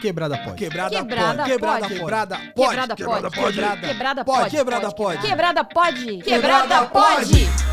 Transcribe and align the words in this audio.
Quebrada 0.00 0.38
pode. 0.38 0.56
Quebrada, 0.56 0.96
Quebrada 0.96 1.42
pode. 1.42 1.52
Quebrada 1.52 1.88
pode. 1.88 1.88
Quebrada 1.94 2.36
pode. 2.54 2.70
Quebrada 2.70 2.96
Quebrada 2.96 3.30
pode. 3.30 3.56
pode. 3.60 3.80
Quebrada 3.80 4.24
Pode, 4.24 4.40
pode. 4.40 4.56
quebrada 4.56 4.90
pode. 4.92 5.18
Quebrada 5.20 5.64
pode. 5.64 6.16
Quebrada 6.22 6.82
pode. 6.86 7.30
pode. 7.30 7.70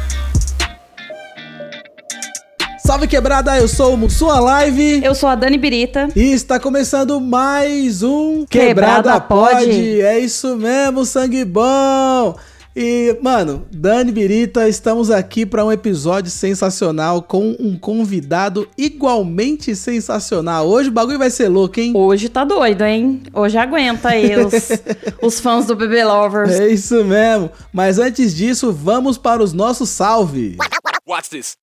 Salve 2.79 3.05
quebrada, 3.07 3.57
eu 3.57 3.67
sou 3.67 3.93
o 3.93 3.97
Mussua 3.97 4.39
Live. 4.39 5.03
Eu 5.03 5.13
sou 5.13 5.27
a 5.27 5.35
Dani 5.35 5.57
Birita. 5.57 6.07
E 6.15 6.31
está 6.31 6.57
começando 6.57 7.19
mais 7.19 8.01
um 8.01 8.45
Quebrada 8.45 9.03
Quebrada, 9.03 9.21
Pod. 9.21 9.65
Pod. 9.65 10.01
É 10.01 10.19
isso 10.19 10.55
mesmo, 10.55 11.05
sangue 11.05 11.43
bom. 11.43 12.35
E, 12.79 13.17
mano, 13.23 13.65
Dani 13.71 14.11
Birita, 14.11 14.69
estamos 14.69 15.09
aqui 15.09 15.47
para 15.47 15.65
um 15.65 15.71
episódio 15.71 16.29
sensacional 16.29 17.23
com 17.23 17.55
um 17.59 17.75
convidado 17.75 18.67
igualmente 18.77 19.75
sensacional. 19.75 20.67
Hoje 20.67 20.89
o 20.89 20.91
bagulho 20.91 21.17
vai 21.17 21.31
ser 21.31 21.47
louco, 21.47 21.79
hein? 21.79 21.91
Hoje 21.95 22.29
tá 22.29 22.43
doido, 22.43 22.83
hein? 22.83 23.23
Hoje 23.33 23.57
aguenta 23.57 24.09
aí 24.09 24.35
os, 24.35 24.53
os 25.19 25.39
fãs 25.39 25.65
do 25.65 25.75
Bebê 25.75 26.05
Lovers. 26.05 26.51
É 26.51 26.67
isso 26.67 27.03
mesmo. 27.03 27.49
Mas 27.73 27.97
antes 27.97 28.35
disso, 28.35 28.71
vamos 28.71 29.17
para 29.17 29.41
os 29.41 29.53
nossos 29.53 29.89
salves. 29.89 30.57
What's 31.03 31.29
this? 31.29 31.57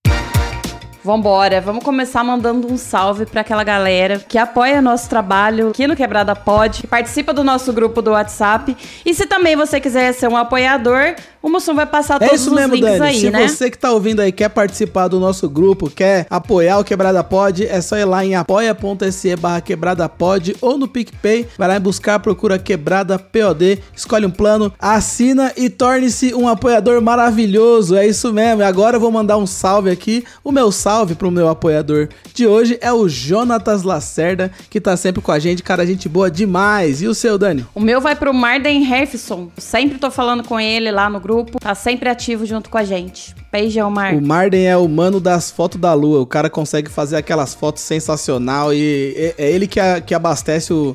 Vambora, 1.04 1.60
vamos 1.60 1.84
começar 1.84 2.24
mandando 2.24 2.72
um 2.72 2.78
salve 2.78 3.26
pra 3.26 3.42
aquela 3.42 3.62
galera 3.62 4.18
que 4.26 4.38
apoia 4.38 4.80
nosso 4.80 5.06
trabalho 5.06 5.68
aqui 5.68 5.86
no 5.86 5.94
Quebrada 5.94 6.34
Pod, 6.34 6.80
que 6.80 6.86
participa 6.86 7.34
do 7.34 7.44
nosso 7.44 7.74
grupo 7.74 8.00
do 8.00 8.12
WhatsApp. 8.12 8.74
E 9.04 9.12
se 9.12 9.26
também 9.26 9.54
você 9.54 9.78
quiser 9.78 10.14
ser 10.14 10.28
um 10.28 10.36
apoiador, 10.36 11.14
o 11.44 11.50
Mussum 11.50 11.74
vai 11.74 11.84
passar 11.84 12.16
É 12.22 12.26
todos 12.26 12.40
isso 12.40 12.48
os 12.50 12.56
mesmo, 12.56 12.74
links 12.74 12.90
Dani. 12.98 13.04
aí, 13.10 13.20
Se 13.20 13.30
né? 13.30 13.46
você 13.46 13.70
que 13.70 13.76
tá 13.76 13.92
ouvindo 13.92 14.20
aí 14.20 14.32
quer 14.32 14.48
participar 14.48 15.08
do 15.08 15.20
nosso 15.20 15.46
grupo, 15.46 15.90
quer 15.90 16.26
apoiar 16.30 16.78
o 16.78 16.84
Quebrada 16.84 17.22
Pod, 17.22 17.66
é 17.66 17.82
só 17.82 17.98
ir 17.98 18.06
lá 18.06 18.24
em 18.24 18.34
apoia.se 18.34 19.36
barra 19.36 19.60
quebrada 19.60 20.08
pod 20.08 20.56
ou 20.62 20.78
no 20.78 20.88
PicPay. 20.88 21.46
Vai 21.58 21.68
lá 21.68 21.76
em 21.76 21.80
buscar, 21.80 22.18
procura 22.18 22.58
Quebrada 22.58 23.18
POD, 23.18 23.78
escolhe 23.94 24.24
um 24.24 24.30
plano, 24.30 24.72
assina 24.78 25.52
e 25.54 25.68
torne-se 25.68 26.34
um 26.34 26.48
apoiador 26.48 27.02
maravilhoso. 27.02 27.94
É 27.94 28.06
isso 28.06 28.32
mesmo. 28.32 28.62
E 28.62 28.64
agora 28.64 28.96
eu 28.96 29.00
vou 29.00 29.10
mandar 29.10 29.36
um 29.36 29.46
salve 29.46 29.90
aqui. 29.90 30.24
O 30.42 30.50
meu 30.50 30.72
salve 30.72 31.14
pro 31.14 31.30
meu 31.30 31.48
apoiador 31.50 32.08
de 32.32 32.46
hoje 32.46 32.78
é 32.80 32.90
o 32.90 33.06
Jonatas 33.06 33.82
Lacerda, 33.82 34.50
que 34.70 34.80
tá 34.80 34.96
sempre 34.96 35.20
com 35.20 35.30
a 35.30 35.38
gente. 35.38 35.62
Cara, 35.62 35.84
gente 35.86 36.08
boa 36.08 36.30
demais. 36.30 37.02
E 37.02 37.06
o 37.06 37.14
seu, 37.14 37.36
Dani? 37.36 37.66
O 37.74 37.80
meu 37.80 38.00
vai 38.00 38.16
pro 38.16 38.32
Marden 38.32 38.82
Herfson. 38.90 39.48
Sempre 39.58 39.98
tô 39.98 40.10
falando 40.10 40.42
com 40.42 40.58
ele 40.58 40.90
lá 40.90 41.10
no 41.10 41.20
grupo. 41.20 41.33
Tá 41.60 41.74
sempre 41.74 42.08
ativo 42.08 42.44
junto 42.46 42.70
com 42.70 42.78
a 42.78 42.84
gente. 42.84 43.34
Beijão, 43.50 43.90
Mar. 43.90 44.14
O 44.14 44.20
Marden 44.22 44.66
é 44.66 44.76
o 44.76 44.86
mano 44.88 45.18
das 45.20 45.50
fotos 45.50 45.80
da 45.80 45.92
lua. 45.94 46.20
O 46.20 46.26
cara 46.26 46.48
consegue 46.50 46.90
fazer 46.90 47.16
aquelas 47.16 47.54
fotos 47.54 47.82
sensacional 47.82 48.72
e 48.72 49.14
é- 49.16 49.34
é 49.38 49.50
ele 49.50 49.66
que, 49.66 49.80
a- 49.80 50.00
que 50.00 50.14
abastece 50.14 50.72
o, 50.72 50.94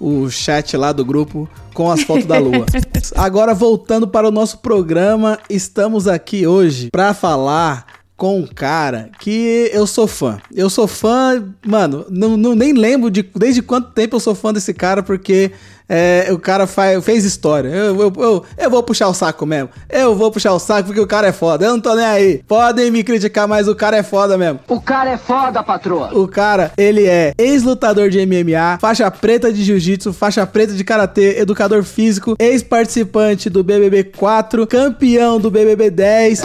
o 0.00 0.28
chat 0.30 0.76
lá 0.76 0.92
do 0.92 1.04
grupo 1.04 1.48
com 1.74 1.90
as 1.90 2.02
fotos 2.02 2.26
da 2.26 2.38
lua. 2.38 2.66
Agora 3.16 3.54
voltando 3.54 4.06
para 4.08 4.28
o 4.28 4.30
nosso 4.30 4.58
programa, 4.58 5.38
estamos 5.48 6.06
aqui 6.08 6.46
hoje 6.46 6.88
para 6.90 7.14
falar 7.14 7.86
com 8.16 8.40
um 8.40 8.46
cara 8.48 9.10
que 9.20 9.70
eu 9.72 9.86
sou 9.86 10.08
fã. 10.08 10.38
Eu 10.52 10.68
sou 10.68 10.88
fã, 10.88 11.44
mano, 11.64 12.04
não, 12.10 12.36
não- 12.36 12.54
nem 12.54 12.72
lembro 12.72 13.10
de 13.12 13.22
desde 13.36 13.62
quanto 13.62 13.90
tempo 13.92 14.16
eu 14.16 14.20
sou 14.20 14.34
fã 14.34 14.52
desse 14.52 14.74
cara, 14.74 15.02
porque 15.04 15.52
é, 15.88 16.28
o 16.30 16.38
cara 16.38 16.66
faz, 16.66 17.02
fez 17.04 17.24
história. 17.24 17.68
Eu, 17.68 18.00
eu, 18.00 18.12
eu, 18.16 18.44
eu 18.58 18.70
vou 18.70 18.82
puxar 18.82 19.08
o 19.08 19.14
saco 19.14 19.46
mesmo. 19.46 19.70
Eu 19.88 20.14
vou 20.14 20.30
puxar 20.30 20.52
o 20.52 20.58
saco 20.58 20.88
porque 20.88 21.00
o 21.00 21.06
cara 21.06 21.28
é 21.28 21.32
foda. 21.32 21.64
Eu 21.64 21.72
não 21.72 21.80
tô 21.80 21.94
nem 21.94 22.04
aí. 22.04 22.42
Podem 22.46 22.90
me 22.90 23.02
criticar, 23.02 23.48
mas 23.48 23.68
o 23.68 23.74
cara 23.74 23.96
é 23.96 24.02
foda 24.02 24.36
mesmo. 24.36 24.60
O 24.68 24.80
cara 24.80 25.10
é 25.10 25.16
foda, 25.16 25.62
patroa. 25.62 26.10
O 26.12 26.28
cara, 26.28 26.72
ele 26.76 27.06
é 27.06 27.32
ex-lutador 27.38 28.10
de 28.10 28.24
MMA, 28.24 28.78
faixa 28.80 29.10
preta 29.10 29.52
de 29.52 29.62
jiu-jitsu, 29.64 30.12
faixa 30.12 30.46
preta 30.46 30.74
de 30.74 30.84
karatê, 30.84 31.38
educador 31.40 31.82
físico, 31.82 32.36
ex-participante 32.38 33.48
do 33.48 33.64
BBB 33.64 34.04
4, 34.04 34.66
campeão 34.66 35.40
do 35.40 35.50
BBB 35.50 35.90
10. 35.90 36.42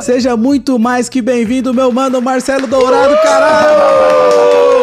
Seja 0.00 0.36
muito 0.36 0.78
mais 0.78 1.08
que 1.08 1.22
bem-vindo, 1.22 1.72
meu 1.72 1.92
mano 1.92 2.20
Marcelo 2.20 2.66
Dourado, 2.66 3.14
caralho! 3.22 4.81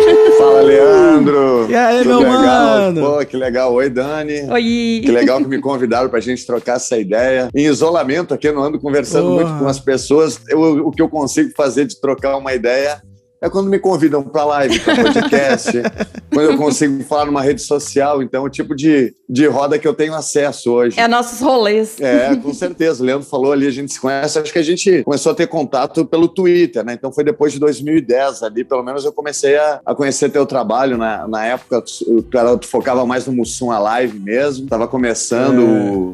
Fala, 0.38 0.60
Leandro! 0.62 1.66
E 1.70 1.74
aí, 1.74 2.02
Que 2.02 2.08
meu 2.08 2.18
legal. 2.18 2.42
mano? 2.42 3.00
Pô, 3.00 3.26
que 3.26 3.36
legal. 3.36 3.72
Oi, 3.74 3.90
Dani. 3.90 4.42
Oi. 4.50 5.00
Que 5.04 5.10
legal 5.10 5.38
que 5.40 5.48
me 5.48 5.60
convidaram 5.60 6.08
pra 6.08 6.20
gente 6.20 6.46
trocar 6.46 6.76
essa 6.76 6.96
ideia. 6.98 7.48
Em 7.54 7.66
isolamento 7.66 8.32
aqui, 8.34 8.48
eu 8.48 8.54
não 8.54 8.62
ando 8.62 8.78
conversando 8.80 9.28
Porra. 9.28 9.44
muito 9.44 9.58
com 9.58 9.68
as 9.68 9.78
pessoas. 9.80 10.40
Eu- 10.48 10.86
o 10.86 10.90
que 10.90 11.02
eu 11.02 11.08
consigo 11.08 11.50
fazer 11.56 11.84
de 11.86 12.00
trocar 12.00 12.36
uma 12.36 12.54
ideia 12.54 13.02
é 13.42 13.48
quando 13.48 13.68
me 13.70 13.78
convidam 13.78 14.22
pra 14.22 14.44
live, 14.44 14.78
pra 14.80 14.94
podcast, 14.96 15.72
quando 16.32 16.50
eu 16.50 16.56
consigo 16.58 17.02
falar 17.04 17.24
numa 17.26 17.42
rede 17.42 17.62
social. 17.62 18.22
Então, 18.22 18.42
é 18.44 18.46
o 18.46 18.50
tipo 18.50 18.74
de, 18.76 19.14
de 19.28 19.46
roda 19.46 19.78
que 19.78 19.86
eu 19.88 19.94
tenho 19.94 20.14
acesso 20.14 20.70
hoje. 20.70 20.98
É 21.00 21.08
nossos 21.08 21.40
rolês. 21.40 21.96
É, 22.00 22.36
com 22.36 22.52
certeza. 22.52 23.02
O 23.02 23.06
Leandro 23.06 23.26
falou 23.26 23.52
ali, 23.52 23.66
a 23.66 23.70
gente 23.70 23.92
se 23.92 24.00
conhece. 24.00 24.38
Acho 24.38 24.52
que 24.52 24.58
a 24.58 24.62
gente 24.62 25.02
começou 25.04 25.32
a 25.32 25.34
ter 25.34 25.46
contato 25.46 26.04
pelo 26.04 26.28
Twitter, 26.28 26.84
né? 26.84 26.92
Então 26.94 27.10
foi 27.12 27.24
depois 27.24 27.52
de 27.52 27.58
2010 27.58 28.42
ali, 28.42 28.62
pelo 28.64 28.82
menos 28.82 29.04
eu 29.04 29.12
comecei 29.12 29.56
a, 29.56 29.80
a 29.86 29.94
conhecer 29.94 30.28
teu 30.30 30.44
trabalho. 30.46 30.96
Na, 30.98 31.26
na 31.26 31.44
época, 31.46 31.80
tu, 31.82 32.22
tu 32.22 32.38
era- 32.38 32.56
tu 32.58 32.66
focava 32.68 33.06
mais 33.06 33.26
no 33.26 33.32
Mussum 33.32 33.70
Alive 33.70 34.18
mesmo. 34.18 34.66
Tava 34.68 34.86
começando 34.86 35.60
É. 35.62 35.64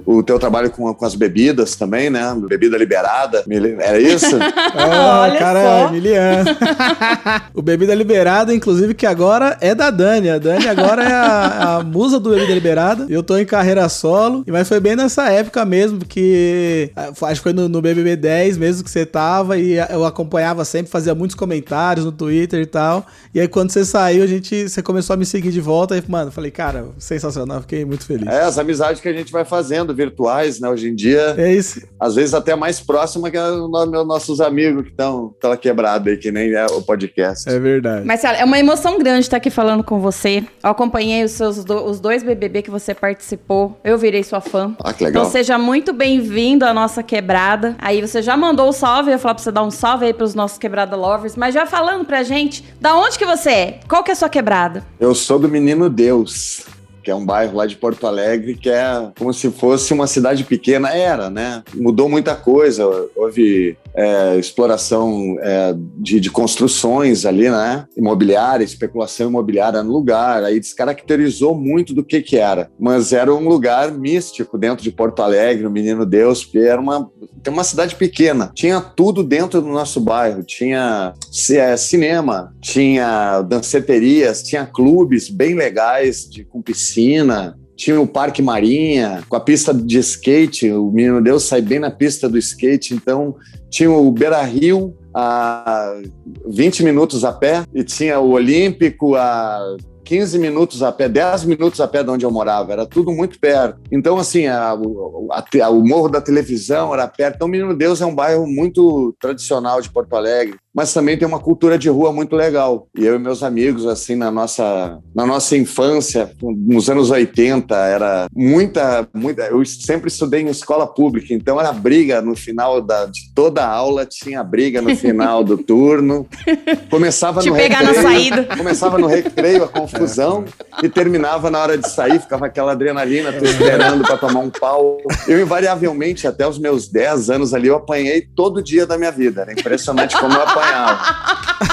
o, 0.07 0.19
o 0.19 0.23
teu 0.23 0.39
trabalho 0.39 0.71
com, 0.71 0.93
com 0.95 1.05
as 1.05 1.15
bebidas 1.15 1.75
também, 1.77 2.09
né? 2.09 2.35
Bebida 2.49 2.77
liberada. 2.79 3.45
Era 3.81 3.99
isso? 4.01 4.37
Ah, 4.79 5.23
Olha 5.23 5.39
cara, 5.39 5.61
só. 5.63 5.69
é 5.69 5.89
Emiliano. 5.89 6.51
o 7.55 7.63
Bebida 7.63 7.95
Liberada, 7.95 8.55
inclusive, 8.55 8.95
que 8.95 9.07
agora 9.07 9.57
é 9.61 9.75
da 9.75 9.91
Dani. 9.91 10.31
A 10.31 10.39
Dani 10.39 10.67
agora 10.69 11.03
é 11.05 11.13
a, 11.13 11.77
a 11.79 11.83
musa 11.85 12.19
do 12.21 12.31
Bebida 12.31 12.55
Liberada. 12.55 13.07
Eu 13.09 13.23
tô 13.23 13.37
em 13.37 13.45
carreira 13.45 13.89
solo. 13.89 14.45
Mas 14.47 14.69
foi 14.69 14.81
bem 14.81 14.97
nessa 14.97 15.31
época 15.31 15.65
mesmo 15.65 15.99
que. 16.05 16.91
Acho 16.97 17.41
que 17.41 17.43
foi 17.45 17.53
no, 17.53 17.69
no 17.69 17.81
BBB 17.83 18.17
10 18.17 18.57
mesmo 18.59 18.85
que 18.85 18.91
você 18.91 19.05
tava. 19.07 19.59
E 19.59 19.75
eu 19.91 20.05
acompanhava 20.05 20.65
sempre, 20.65 20.91
fazia 20.91 21.15
muitos 21.15 21.35
comentários 21.35 22.05
no 22.05 22.13
Twitter 22.13 22.61
e 22.61 22.67
tal. 22.67 23.07
E 23.35 23.41
aí 23.41 23.49
quando 23.49 23.71
você 23.71 23.85
saiu, 23.85 24.23
a 24.23 24.27
gente, 24.27 24.69
você 24.69 24.83
começou 24.83 25.15
a 25.15 25.17
me 25.17 25.27
seguir 25.27 25.51
de 25.51 25.61
volta. 25.61 25.97
E, 25.97 26.03
mano, 26.09 26.31
falei, 26.31 26.51
cara, 26.51 26.87
sensacional. 26.99 27.61
Fiquei 27.61 27.85
muito 27.85 28.05
feliz. 28.07 28.27
é, 28.29 28.43
as 28.43 28.59
amizades 28.59 29.01
que 29.01 29.09
a 29.09 29.13
gente 29.13 29.33
vai 29.33 29.45
fazendo, 29.45 29.95
virtuais, 29.95 30.61
né? 30.61 30.69
Hoje 30.69 30.89
em 30.89 30.95
dia, 30.95 31.35
É 31.37 31.53
isso. 31.55 31.81
às 32.01 32.15
vezes 32.15 32.35
até 32.35 32.55
mais 32.57 32.81
próxima 32.81 33.31
que 33.31 33.39
os 33.39 33.71
no- 33.71 34.05
nossos 34.05 34.41
amigos 34.41 34.85
que 34.85 34.91
estão 34.91 35.35
pela 35.41 35.57
quebrada 35.57 36.11
aí, 36.11 36.17
que 36.17 36.31
nem 36.33 36.53
é 36.53 36.67
o 36.67 36.83
podcast. 36.83 37.06
É 37.47 37.59
verdade. 37.59 38.05
Marcelo, 38.07 38.37
é 38.37 38.45
uma 38.45 38.59
emoção 38.59 38.99
grande 38.99 39.21
estar 39.21 39.37
aqui 39.37 39.51
falando 39.51 39.83
com 39.85 40.01
você. 40.01 40.45
Eu 40.63 40.71
acompanhei 40.71 41.25
os 41.25 41.33
seus 41.33 41.65
do- 41.65 41.85
os 41.85 42.01
dois 42.01 42.23
BBB 42.23 42.63
que 42.63 42.71
você 42.71 42.95
participou. 42.95 43.79
Eu 43.85 43.97
virei 43.99 44.23
sua 44.23 44.41
fã. 44.41 44.75
Ah, 44.83 44.93
que 44.93 45.05
legal. 45.05 45.23
Então 45.23 45.33
seja 45.33 45.59
muito 45.59 45.93
bem-vindo 45.93 46.65
à 46.65 46.73
nossa 46.75 47.03
quebrada. 47.03 47.75
Aí 47.79 48.01
você 48.01 48.21
já 48.23 48.37
mandou 48.37 48.69
o 48.69 48.73
salve, 48.73 49.11
eu 49.11 49.13
ia 49.15 49.19
falar 49.19 49.35
pra 49.35 49.43
você 49.45 49.53
dar 49.53 49.63
um 49.63 49.71
salve 49.71 50.07
aí 50.07 50.13
pros 50.15 50.35
nossos 50.35 50.59
quebrada 50.59 50.97
lovers, 50.97 51.37
mas 51.37 51.55
já 51.55 51.67
falando 51.67 52.05
pra 52.05 52.23
gente, 52.23 52.65
da 52.81 52.97
onde 52.97 53.19
que 53.19 53.25
você 53.27 53.51
é? 53.51 53.81
Qual 53.89 54.03
que 54.03 54.11
é 54.11 54.15
a 54.15 54.17
sua 54.17 54.29
quebrada? 54.29 54.85
Eu 55.01 55.15
sou 55.15 55.39
do 55.39 55.49
Menino 55.49 55.89
Deus, 55.91 56.65
que 57.03 57.11
é 57.11 57.15
um 57.15 57.25
bairro 57.25 57.57
lá 57.57 57.67
de 57.67 57.77
Porto 57.77 58.07
Alegre, 58.07 58.55
que 58.57 58.69
é 58.69 59.11
como 59.19 59.33
se 59.33 59.51
fosse 59.51 59.93
uma 59.93 60.07
cidade 60.07 60.43
pequena. 60.45 60.91
Era, 60.93 61.31
né? 61.31 61.63
Mudou 61.75 62.09
muita 62.09 62.35
coisa. 62.35 62.85
Houve 63.15 63.77
é, 63.97 64.37
exploração 64.37 65.37
é, 65.41 65.75
de, 65.99 66.21
de 66.21 66.31
construções 66.31 67.25
ali, 67.25 67.49
né? 67.49 67.87
Imobiliária, 67.97 68.65
especulação 68.65 69.29
imobiliária 69.29 69.83
no 69.83 69.93
lugar. 69.93 70.45
Aí 70.45 70.61
descaracterizou 70.61 71.55
muito 71.55 71.95
do 71.95 72.05
que 72.05 72.21
que 72.21 72.37
era. 72.37 72.71
Mas 72.79 73.13
era 73.13 73.35
um 73.35 73.49
lugar 73.49 73.91
místico 73.91 74.59
dentro 74.59 74.85
de 74.85 74.91
Porto 74.91 75.23
Alegre, 75.23 75.67
o 75.67 75.71
Menino 75.71 76.05
Deus, 76.05 76.45
porque 76.45 76.59
era 76.59 76.81
uma, 76.81 77.11
uma 77.49 77.65
cidade 77.65 77.95
pequena. 77.95 78.53
Tinha 78.55 78.81
tudo 78.81 79.25
dentro 79.25 79.63
do 79.63 79.69
nosso 79.69 80.01
bairro. 80.01 80.43
Tinha 80.43 81.15
é, 81.51 81.77
cinema, 81.77 82.55
tinha 82.61 83.41
danceterias, 83.43 84.43
tinha 84.43 84.67
clubes 84.67 85.31
bem 85.31 85.55
legais 85.55 86.29
de, 86.29 86.45
com 86.45 86.61
piscina. 86.61 87.57
Tinha 87.77 88.01
o 88.01 88.07
Parque 88.07 88.41
Marinha, 88.41 89.23
com 89.29 89.37
a 89.37 89.41
pista 89.41 89.73
de 89.73 89.99
skate. 89.99 90.71
O 90.73 90.91
Menino 90.91 91.23
Deus 91.23 91.45
sai 91.45 91.61
bem 91.61 91.79
na 91.79 91.91
pista 91.91 92.29
do 92.29 92.39
skate. 92.39 92.95
Então, 92.95 93.37
tinha 93.69 93.91
o 93.91 94.11
Beira 94.11 94.43
Rio 94.43 94.97
a 95.15 96.01
20 96.47 96.83
minutos 96.83 97.25
a 97.25 97.33
pé 97.33 97.65
e 97.75 97.85
tinha 97.85 98.19
o 98.19 98.31
Olímpico 98.31 99.15
a 99.15 99.77
15 100.07 100.39
minutos 100.39 100.83
a 100.85 100.93
pé, 100.93 101.09
10 101.09 101.45
minutos 101.45 101.81
a 101.81 101.89
pé 101.89 102.05
de 102.05 102.11
onde 102.11 102.25
eu 102.25 102.31
morava, 102.31 102.73
era 102.73 102.87
tudo 102.87 103.11
muito 103.11 103.39
perto. 103.41 103.79
Então, 103.91 104.17
assim, 104.19 104.47
a- 104.47 104.73
o, 104.75 105.29
a- 105.33 105.45
a- 105.65 105.71
o 105.71 105.85
Morro 105.87 106.09
da 106.09 106.21
Televisão 106.21 106.95
era 106.95 107.09
perto. 107.09 107.35
Então, 107.37 107.49
Menino 107.49 107.75
Deus 107.77 108.01
é 108.01 108.07
um 108.07 108.15
bairro 108.15 108.47
muito 108.47 109.15
tradicional 109.21 109.81
de 109.81 109.91
Porto 109.91 110.15
Alegre, 110.15 110.57
mas 110.73 110.93
também 110.95 111.19
tem 111.19 111.27
uma 111.27 111.41
cultura 111.41 111.77
de 111.77 111.89
rua 111.89 112.13
muito 112.13 112.37
legal. 112.37 112.87
E 112.97 113.05
eu 113.05 113.17
e 113.17 113.19
meus 113.19 113.43
amigos, 113.43 113.85
assim, 113.87 114.15
na 114.15 114.31
nossa, 114.31 114.99
na 115.15 115.27
nossa 115.27 115.57
infância, 115.57 116.31
nos 116.43 116.89
anos 116.89 117.11
80, 117.11 117.75
era 117.75 118.27
muita, 118.35 119.09
muita. 119.13 119.43
Eu 119.47 119.65
sempre 119.65 120.09
estudei 120.09 120.43
em 120.43 120.49
escola 120.49 120.87
pública, 120.87 121.35
então 121.35 121.59
era 121.59 121.73
briga 121.73 122.21
no 122.23 122.37
final 122.37 122.81
da, 122.81 123.07
de 123.07 123.33
toda 123.35 123.65
a 123.65 123.69
aula, 123.69 124.07
tinha 124.07 124.45
briga 124.45 124.81
no 124.81 124.95
final 124.95 125.43
do 125.43 125.59
turno. 125.59 126.27
Começava 126.91 127.41
Te 127.41 127.49
no 127.51 127.57
pegar 127.57 127.83
na 127.83 127.91
recreio, 127.93 128.03
saída. 128.09 128.57
Começava 128.57 128.99
no 128.99 129.07
recreio 129.07 129.65
a 129.65 129.69
confusão 129.69 129.96
confusão 129.99 130.45
e 130.83 130.89
terminava 130.89 131.51
na 131.51 131.59
hora 131.59 131.79
de 131.79 131.89
sair, 131.89 132.21
ficava 132.21 132.47
aquela 132.47 132.73
adrenalina, 132.73 133.33
tô 133.33 133.45
esperando 133.45 134.05
para 134.05 134.17
tomar 134.17 134.41
um 134.41 134.51
pau. 134.51 134.99
Eu, 135.27 135.41
invariavelmente, 135.41 136.27
até 136.27 136.47
os 136.47 136.59
meus 136.59 136.89
10 136.89 137.31
anos 137.31 137.55
ali, 137.55 137.69
eu 137.69 137.77
apanhei 137.77 138.23
todo 138.23 138.63
dia 138.63 138.87
da 138.87 138.99
minha 138.99 139.13
vida. 139.13 139.43
Era 139.43 139.53
impressionante 139.53 140.17
como 140.19 140.35
eu 140.35 140.43
apanhava. 140.43 141.01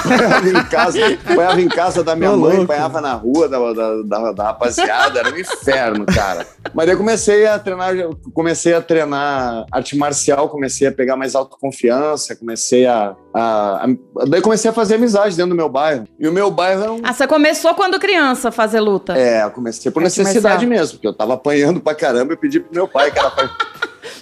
Apanhava 0.04 0.48
em 0.48 0.64
casa, 0.64 0.98
apanhava 1.30 1.60
em 1.60 1.68
casa 1.68 2.04
da 2.04 2.14
minha 2.16 2.32
Ô, 2.32 2.36
mãe, 2.36 2.56
louco. 2.56 2.64
apanhava 2.72 3.00
na 3.00 3.14
rua 3.14 3.48
da, 3.48 3.58
da, 3.72 4.02
da, 4.02 4.32
da 4.32 4.44
rapaziada, 4.44 5.20
era 5.20 5.30
um 5.32 5.38
inferno, 5.38 6.04
cara. 6.06 6.46
Mas 6.74 6.86
daí 6.86 6.94
eu 6.94 6.98
comecei 6.98 7.46
a 7.46 7.58
treinar, 7.58 7.94
comecei 8.32 8.74
a 8.74 8.80
treinar 8.82 9.64
arte 9.72 9.96
marcial, 9.96 10.48
comecei 10.48 10.86
a 10.88 10.92
pegar 10.92 11.16
mais 11.16 11.34
autoconfiança, 11.34 12.36
comecei 12.36 12.86
a, 12.86 13.14
a, 13.34 13.84
a- 13.84 14.26
Daí 14.28 14.40
comecei 14.40 14.70
a 14.70 14.74
fazer 14.74 14.94
amizade 14.96 15.36
dentro 15.36 15.50
do 15.50 15.56
meu 15.56 15.68
bairro. 15.68 16.06
E 16.18 16.28
o 16.28 16.32
meu 16.32 16.50
bairro 16.50 16.82
era 16.82 16.92
um. 16.92 17.00
Ah, 17.02 17.12
você 17.12 17.26
começou 17.26 17.74
quando 17.74 17.98
criança 17.98 18.48
a 18.48 18.52
fazer 18.52 18.80
luta. 18.80 19.16
É, 19.16 19.42
eu 19.44 19.50
comecei 19.50 19.90
por 19.90 20.02
Arte 20.02 20.18
necessidade 20.20 20.66
marcial. 20.66 20.70
mesmo, 20.80 20.94
porque 20.96 21.08
eu 21.08 21.12
tava 21.14 21.34
apanhando 21.34 21.80
pra 21.80 21.94
caramba 21.94 22.32
e 22.32 22.36
pedi 22.36 22.60
pro 22.60 22.74
meu 22.74 22.88
pai, 22.88 23.10
que 23.10 23.18
era 23.18 23.30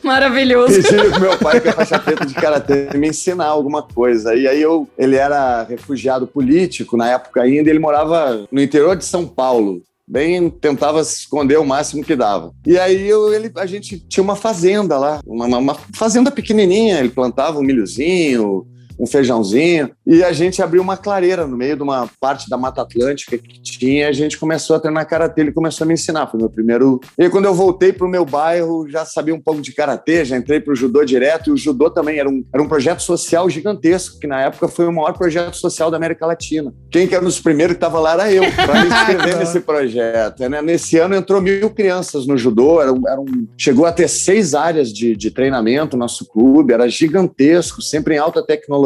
Maravilhoso. 0.02 0.74
pedi 0.82 1.10
pro 1.10 1.20
meu 1.20 1.38
pai, 1.38 1.60
que 1.60 1.68
é 1.68 1.72
faixa 1.72 1.98
preta 1.98 2.26
de 2.26 2.34
karatê, 2.34 2.88
me 2.96 3.08
ensinar 3.08 3.46
alguma 3.46 3.82
coisa. 3.82 4.34
E 4.34 4.46
aí 4.48 4.60
eu, 4.60 4.88
ele 4.98 5.16
era 5.16 5.62
refugiado 5.64 6.26
político 6.26 6.96
na 6.96 7.10
época 7.10 7.42
ainda, 7.42 7.70
ele 7.70 7.78
morava 7.78 8.46
no 8.50 8.60
interior 8.60 8.96
de 8.96 9.04
São 9.04 9.26
Paulo. 9.26 9.80
Bem, 10.06 10.50
tentava 10.50 11.02
se 11.04 11.20
esconder 11.20 11.58
o 11.58 11.64
máximo 11.64 12.04
que 12.04 12.16
dava. 12.16 12.52
E 12.66 12.76
aí 12.76 13.08
eu, 13.08 13.32
ele, 13.32 13.50
a 13.56 13.64
gente 13.64 13.98
tinha 14.00 14.22
uma 14.22 14.34
fazenda 14.36 14.98
lá, 14.98 15.20
uma, 15.24 15.46
uma- 15.46 15.76
fazenda 15.94 16.30
pequenininha. 16.30 16.98
Ele 16.98 17.08
plantava 17.08 17.58
um 17.60 17.62
milhozinho, 17.62 18.66
um 18.98 19.06
feijãozinho, 19.06 19.90
e 20.06 20.22
a 20.22 20.32
gente 20.32 20.62
abriu 20.62 20.82
uma 20.82 20.96
clareira 20.96 21.46
no 21.46 21.56
meio 21.56 21.76
de 21.76 21.82
uma 21.82 22.08
parte 22.20 22.48
da 22.48 22.56
Mata 22.56 22.82
Atlântica 22.82 23.36
que 23.38 23.60
tinha, 23.62 24.04
e 24.04 24.08
a 24.08 24.12
gente 24.12 24.38
começou 24.38 24.76
a 24.76 24.80
treinar 24.80 25.06
karatê, 25.08 25.40
ele 25.42 25.52
começou 25.52 25.84
a 25.84 25.88
me 25.88 25.94
ensinar, 25.94 26.26
foi 26.26 26.38
meu 26.40 26.50
primeiro... 26.50 27.00
E 27.18 27.24
aí, 27.24 27.30
quando 27.30 27.44
eu 27.46 27.54
voltei 27.54 27.92
pro 27.92 28.08
meu 28.08 28.24
bairro, 28.24 28.88
já 28.88 29.04
sabia 29.04 29.34
um 29.34 29.40
pouco 29.40 29.60
de 29.60 29.72
karatê, 29.72 30.24
já 30.24 30.36
entrei 30.36 30.60
pro 30.60 30.74
judô 30.74 31.04
direto, 31.04 31.50
e 31.50 31.52
o 31.52 31.56
judô 31.56 31.90
também 31.90 32.18
era 32.18 32.28
um, 32.28 32.44
era 32.52 32.62
um 32.62 32.68
projeto 32.68 33.02
social 33.02 33.48
gigantesco, 33.48 34.18
que 34.18 34.26
na 34.26 34.40
época 34.42 34.68
foi 34.68 34.86
o 34.86 34.92
maior 34.92 35.12
projeto 35.12 35.56
social 35.56 35.90
da 35.90 35.96
América 35.96 36.26
Latina. 36.26 36.72
Quem 36.90 37.06
que 37.06 37.14
era 37.14 37.22
um 37.22 37.26
dos 37.26 37.40
primeiros 37.40 37.74
que 37.74 37.78
estava 37.78 38.00
lá 38.00 38.12
era 38.12 38.32
eu, 38.32 38.44
para 38.52 38.82
me 38.82 38.88
inscrever 38.88 39.36
nesse 39.38 39.60
projeto. 39.60 40.48
né? 40.48 40.62
Nesse 40.62 40.98
ano 40.98 41.14
entrou 41.14 41.40
mil 41.40 41.70
crianças 41.70 42.26
no 42.26 42.36
judô, 42.36 42.80
era 42.80 42.92
um, 42.92 43.08
era 43.08 43.20
um- 43.20 43.46
chegou 43.56 43.86
a 43.86 43.92
ter 43.92 44.08
seis 44.08 44.54
áreas 44.54 44.92
de, 44.92 45.16
de 45.16 45.30
treinamento 45.30 45.96
no 45.96 46.00
nosso 46.00 46.26
clube, 46.26 46.72
era 46.72 46.88
gigantesco, 46.88 47.80
sempre 47.82 48.14
em 48.14 48.18
alta 48.18 48.44
tecnologia 48.44 48.81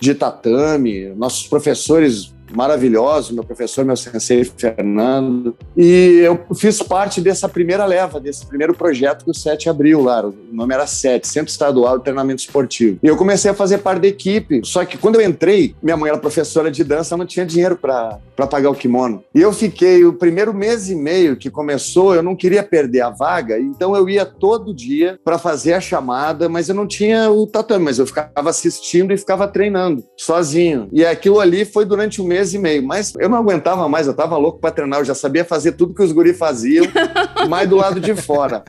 de 0.00 0.14
tatame, 0.14 1.14
nossos 1.16 1.46
professores 1.46 2.34
maravilhosos, 2.54 3.30
meu 3.30 3.44
professor, 3.44 3.84
meu 3.84 3.96
sensei 3.96 4.44
Fernando, 4.44 5.56
e 5.76 6.20
eu 6.24 6.40
fiz 6.54 6.82
parte 6.82 7.20
dessa 7.20 7.48
primeira 7.48 7.84
leva, 7.84 8.20
desse 8.20 8.46
primeiro 8.46 8.74
projeto 8.74 9.24
que 9.24 9.30
o 9.30 9.34
SET 9.34 9.68
abriu 9.68 10.02
lá, 10.02 10.26
o 10.26 10.34
nome 10.52 10.74
era 10.74 10.86
SET, 10.86 11.26
Centro 11.26 11.50
Estadual 11.50 11.98
de 11.98 12.04
Treinamento 12.04 12.40
Esportivo. 12.40 12.98
E 13.02 13.06
eu 13.06 13.16
comecei 13.16 13.50
a 13.50 13.54
fazer 13.54 13.78
parte 13.78 14.02
da 14.02 14.08
equipe, 14.08 14.60
só 14.64 14.84
que 14.84 14.96
quando 14.96 15.20
eu 15.20 15.28
entrei, 15.28 15.74
minha 15.82 15.96
mãe 15.96 16.10
era 16.10 16.18
professora 16.18 16.70
de 16.70 16.84
dança, 16.84 17.16
não 17.16 17.26
tinha 17.26 17.44
dinheiro 17.44 17.76
para 17.76 18.18
pagar 18.50 18.70
o 18.70 18.74
kimono. 18.74 19.22
E 19.34 19.40
eu 19.40 19.52
fiquei, 19.52 20.04
o 20.04 20.12
primeiro 20.12 20.54
mês 20.54 20.88
e 20.88 20.94
meio 20.94 21.36
que 21.36 21.50
começou, 21.50 22.14
eu 22.14 22.22
não 22.22 22.36
queria 22.36 22.62
perder 22.62 23.00
a 23.00 23.10
vaga, 23.10 23.58
então 23.58 23.94
eu 23.94 24.08
ia 24.08 24.24
todo 24.24 24.74
dia 24.74 25.18
para 25.24 25.38
fazer 25.38 25.74
a 25.74 25.80
chamada, 25.80 26.48
mas 26.48 26.68
eu 26.68 26.74
não 26.74 26.86
tinha 26.86 27.30
o 27.30 27.46
tatame, 27.46 27.84
mas 27.86 27.98
eu 27.98 28.06
ficava 28.06 28.50
assistindo 28.50 29.12
e 29.12 29.16
ficava 29.16 29.48
treinando 29.48 30.04
sozinho. 30.16 30.88
E 30.92 31.04
aquilo 31.04 31.40
ali 31.40 31.64
foi 31.64 31.84
durante 31.84 32.20
um 32.22 32.24
mês 32.26 32.37
e 32.54 32.58
meio, 32.58 32.82
mas 32.82 33.12
eu 33.18 33.28
não 33.28 33.38
aguentava 33.38 33.88
mais, 33.88 34.06
eu 34.06 34.14
tava 34.14 34.36
louco 34.36 34.58
para 34.58 34.70
treinar, 34.70 35.00
eu 35.00 35.04
já 35.04 35.14
sabia 35.14 35.44
fazer 35.44 35.72
tudo 35.72 35.94
que 35.94 36.02
os 36.02 36.12
guri 36.12 36.32
faziam, 36.32 36.84
mais 37.48 37.68
do 37.68 37.76
lado 37.76 38.00
de 38.00 38.14
fora. 38.14 38.64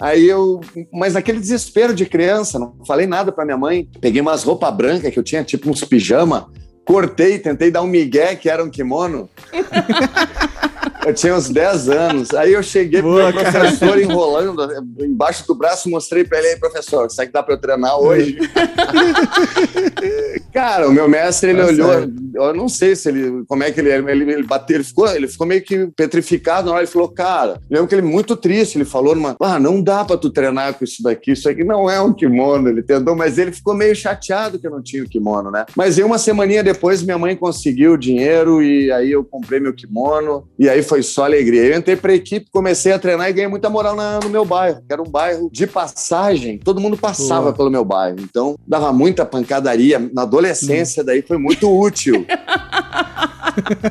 Aí 0.00 0.28
eu, 0.28 0.60
mas 0.92 1.14
naquele 1.14 1.38
desespero 1.38 1.94
de 1.94 2.04
criança, 2.06 2.58
não 2.58 2.74
falei 2.84 3.06
nada 3.06 3.30
para 3.30 3.44
minha 3.44 3.56
mãe. 3.56 3.88
Peguei 4.00 4.20
umas 4.20 4.42
roupas 4.42 4.74
brancas 4.74 5.12
que 5.12 5.18
eu 5.18 5.22
tinha, 5.22 5.44
tipo 5.44 5.70
uns 5.70 5.84
pijama, 5.84 6.50
cortei, 6.84 7.38
tentei 7.38 7.70
dar 7.70 7.82
um 7.82 7.86
migué 7.86 8.34
que 8.34 8.48
era 8.48 8.64
um 8.64 8.68
kimono. 8.70 9.30
Eu 11.04 11.14
tinha 11.14 11.34
uns 11.34 11.48
10 11.48 11.88
anos. 11.88 12.34
Aí 12.34 12.52
eu 12.52 12.62
cheguei 12.62 13.02
Boa, 13.02 13.32
pro 13.32 13.42
meu 13.42 13.52
professor 13.52 14.00
enrolando 14.00 14.62
embaixo 15.00 15.46
do 15.46 15.54
braço, 15.54 15.90
mostrei 15.90 16.24
pra 16.24 16.38
ele 16.38 16.48
aí, 16.48 16.56
professor, 16.56 17.10
será 17.10 17.26
que 17.26 17.32
dá 17.32 17.42
pra 17.42 17.54
eu 17.54 17.58
treinar 17.58 17.98
hoje? 17.98 18.36
Cara, 20.52 20.88
o 20.88 20.92
meu 20.92 21.08
mestre, 21.08 21.50
ele 21.50 21.60
Tá 21.60 21.66
olhou, 21.66 21.92
certo. 21.92 22.12
eu 22.34 22.54
não 22.54 22.68
sei 22.68 22.94
se 22.94 23.08
ele, 23.08 23.44
como 23.46 23.62
é 23.62 23.70
que 23.70 23.80
ele, 23.80 23.90
ele, 23.90 24.32
ele 24.32 24.42
bateu, 24.42 24.76
ele 24.76 24.84
ficou, 24.84 25.08
ele 25.08 25.28
ficou 25.28 25.46
meio 25.46 25.62
que 25.62 25.86
petrificado 25.96 26.66
na 26.66 26.72
hora, 26.72 26.82
ele 26.82 26.90
falou, 26.90 27.08
cara, 27.08 27.60
lembro 27.70 27.88
que 27.88 27.94
ele 27.94 28.02
muito 28.02 28.36
triste, 28.36 28.76
ele 28.76 28.84
falou 28.84 29.14
numa, 29.14 29.34
ah, 29.40 29.58
não 29.58 29.82
dá 29.82 30.04
pra 30.04 30.16
tu 30.16 30.30
treinar 30.30 30.74
com 30.74 30.84
isso 30.84 31.02
daqui, 31.02 31.32
isso 31.32 31.48
aqui 31.48 31.64
não 31.64 31.88
é 31.88 32.00
um 32.00 32.12
kimono, 32.12 32.68
ele 32.68 32.82
tentou, 32.82 33.16
mas 33.16 33.38
ele 33.38 33.52
ficou 33.52 33.74
meio 33.74 33.94
chateado 33.96 34.58
que 34.58 34.66
eu 34.66 34.70
não 34.70 34.82
tinha 34.82 35.02
o 35.02 35.08
kimono, 35.08 35.50
né? 35.50 35.64
Mas 35.74 35.96
aí 35.96 36.04
uma 36.04 36.18
semaninha 36.18 36.62
depois, 36.62 37.02
minha 37.02 37.18
mãe 37.18 37.34
conseguiu 37.34 37.92
o 37.92 37.98
dinheiro 37.98 38.62
e 38.62 38.92
aí 38.92 39.10
eu 39.10 39.24
comprei 39.24 39.58
meu 39.58 39.72
kimono 39.72 40.46
e 40.58 40.68
aí 40.68 40.82
foi 40.82 40.91
só 41.00 41.24
alegria. 41.24 41.62
Eu 41.62 41.78
entrei 41.78 41.94
pra 41.94 42.12
equipe, 42.12 42.50
comecei 42.50 42.90
a 42.92 42.98
treinar 42.98 43.30
e 43.30 43.32
ganhei 43.32 43.48
muita 43.48 43.70
moral 43.70 43.94
na- 43.94 44.18
no 44.18 44.28
meu 44.28 44.44
bairro, 44.44 44.78
que 44.84 44.92
era 44.92 45.00
um 45.00 45.08
bairro 45.08 45.48
de 45.52 45.64
passagem, 45.68 46.58
todo 46.58 46.80
mundo 46.80 46.96
passava 46.96 47.52
pelo 47.52 47.70
meu 47.70 47.84
bairro, 47.84 48.16
então 48.18 48.56
dava 48.66 48.92
muita 48.92 49.24
pancadaria. 49.24 50.00
Na 50.12 50.22
adolescência, 50.22 51.04
daí 51.04 51.22
foi 51.22 51.38
muito 51.38 51.70
útil. 51.72 52.26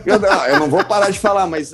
Eu, 0.06 0.19
não, 0.19 0.45
eu 0.48 0.59
não 0.59 0.69
vou 0.69 0.83
parar 0.83 1.12
de 1.12 1.19
falar, 1.19 1.45
mas 1.45 1.71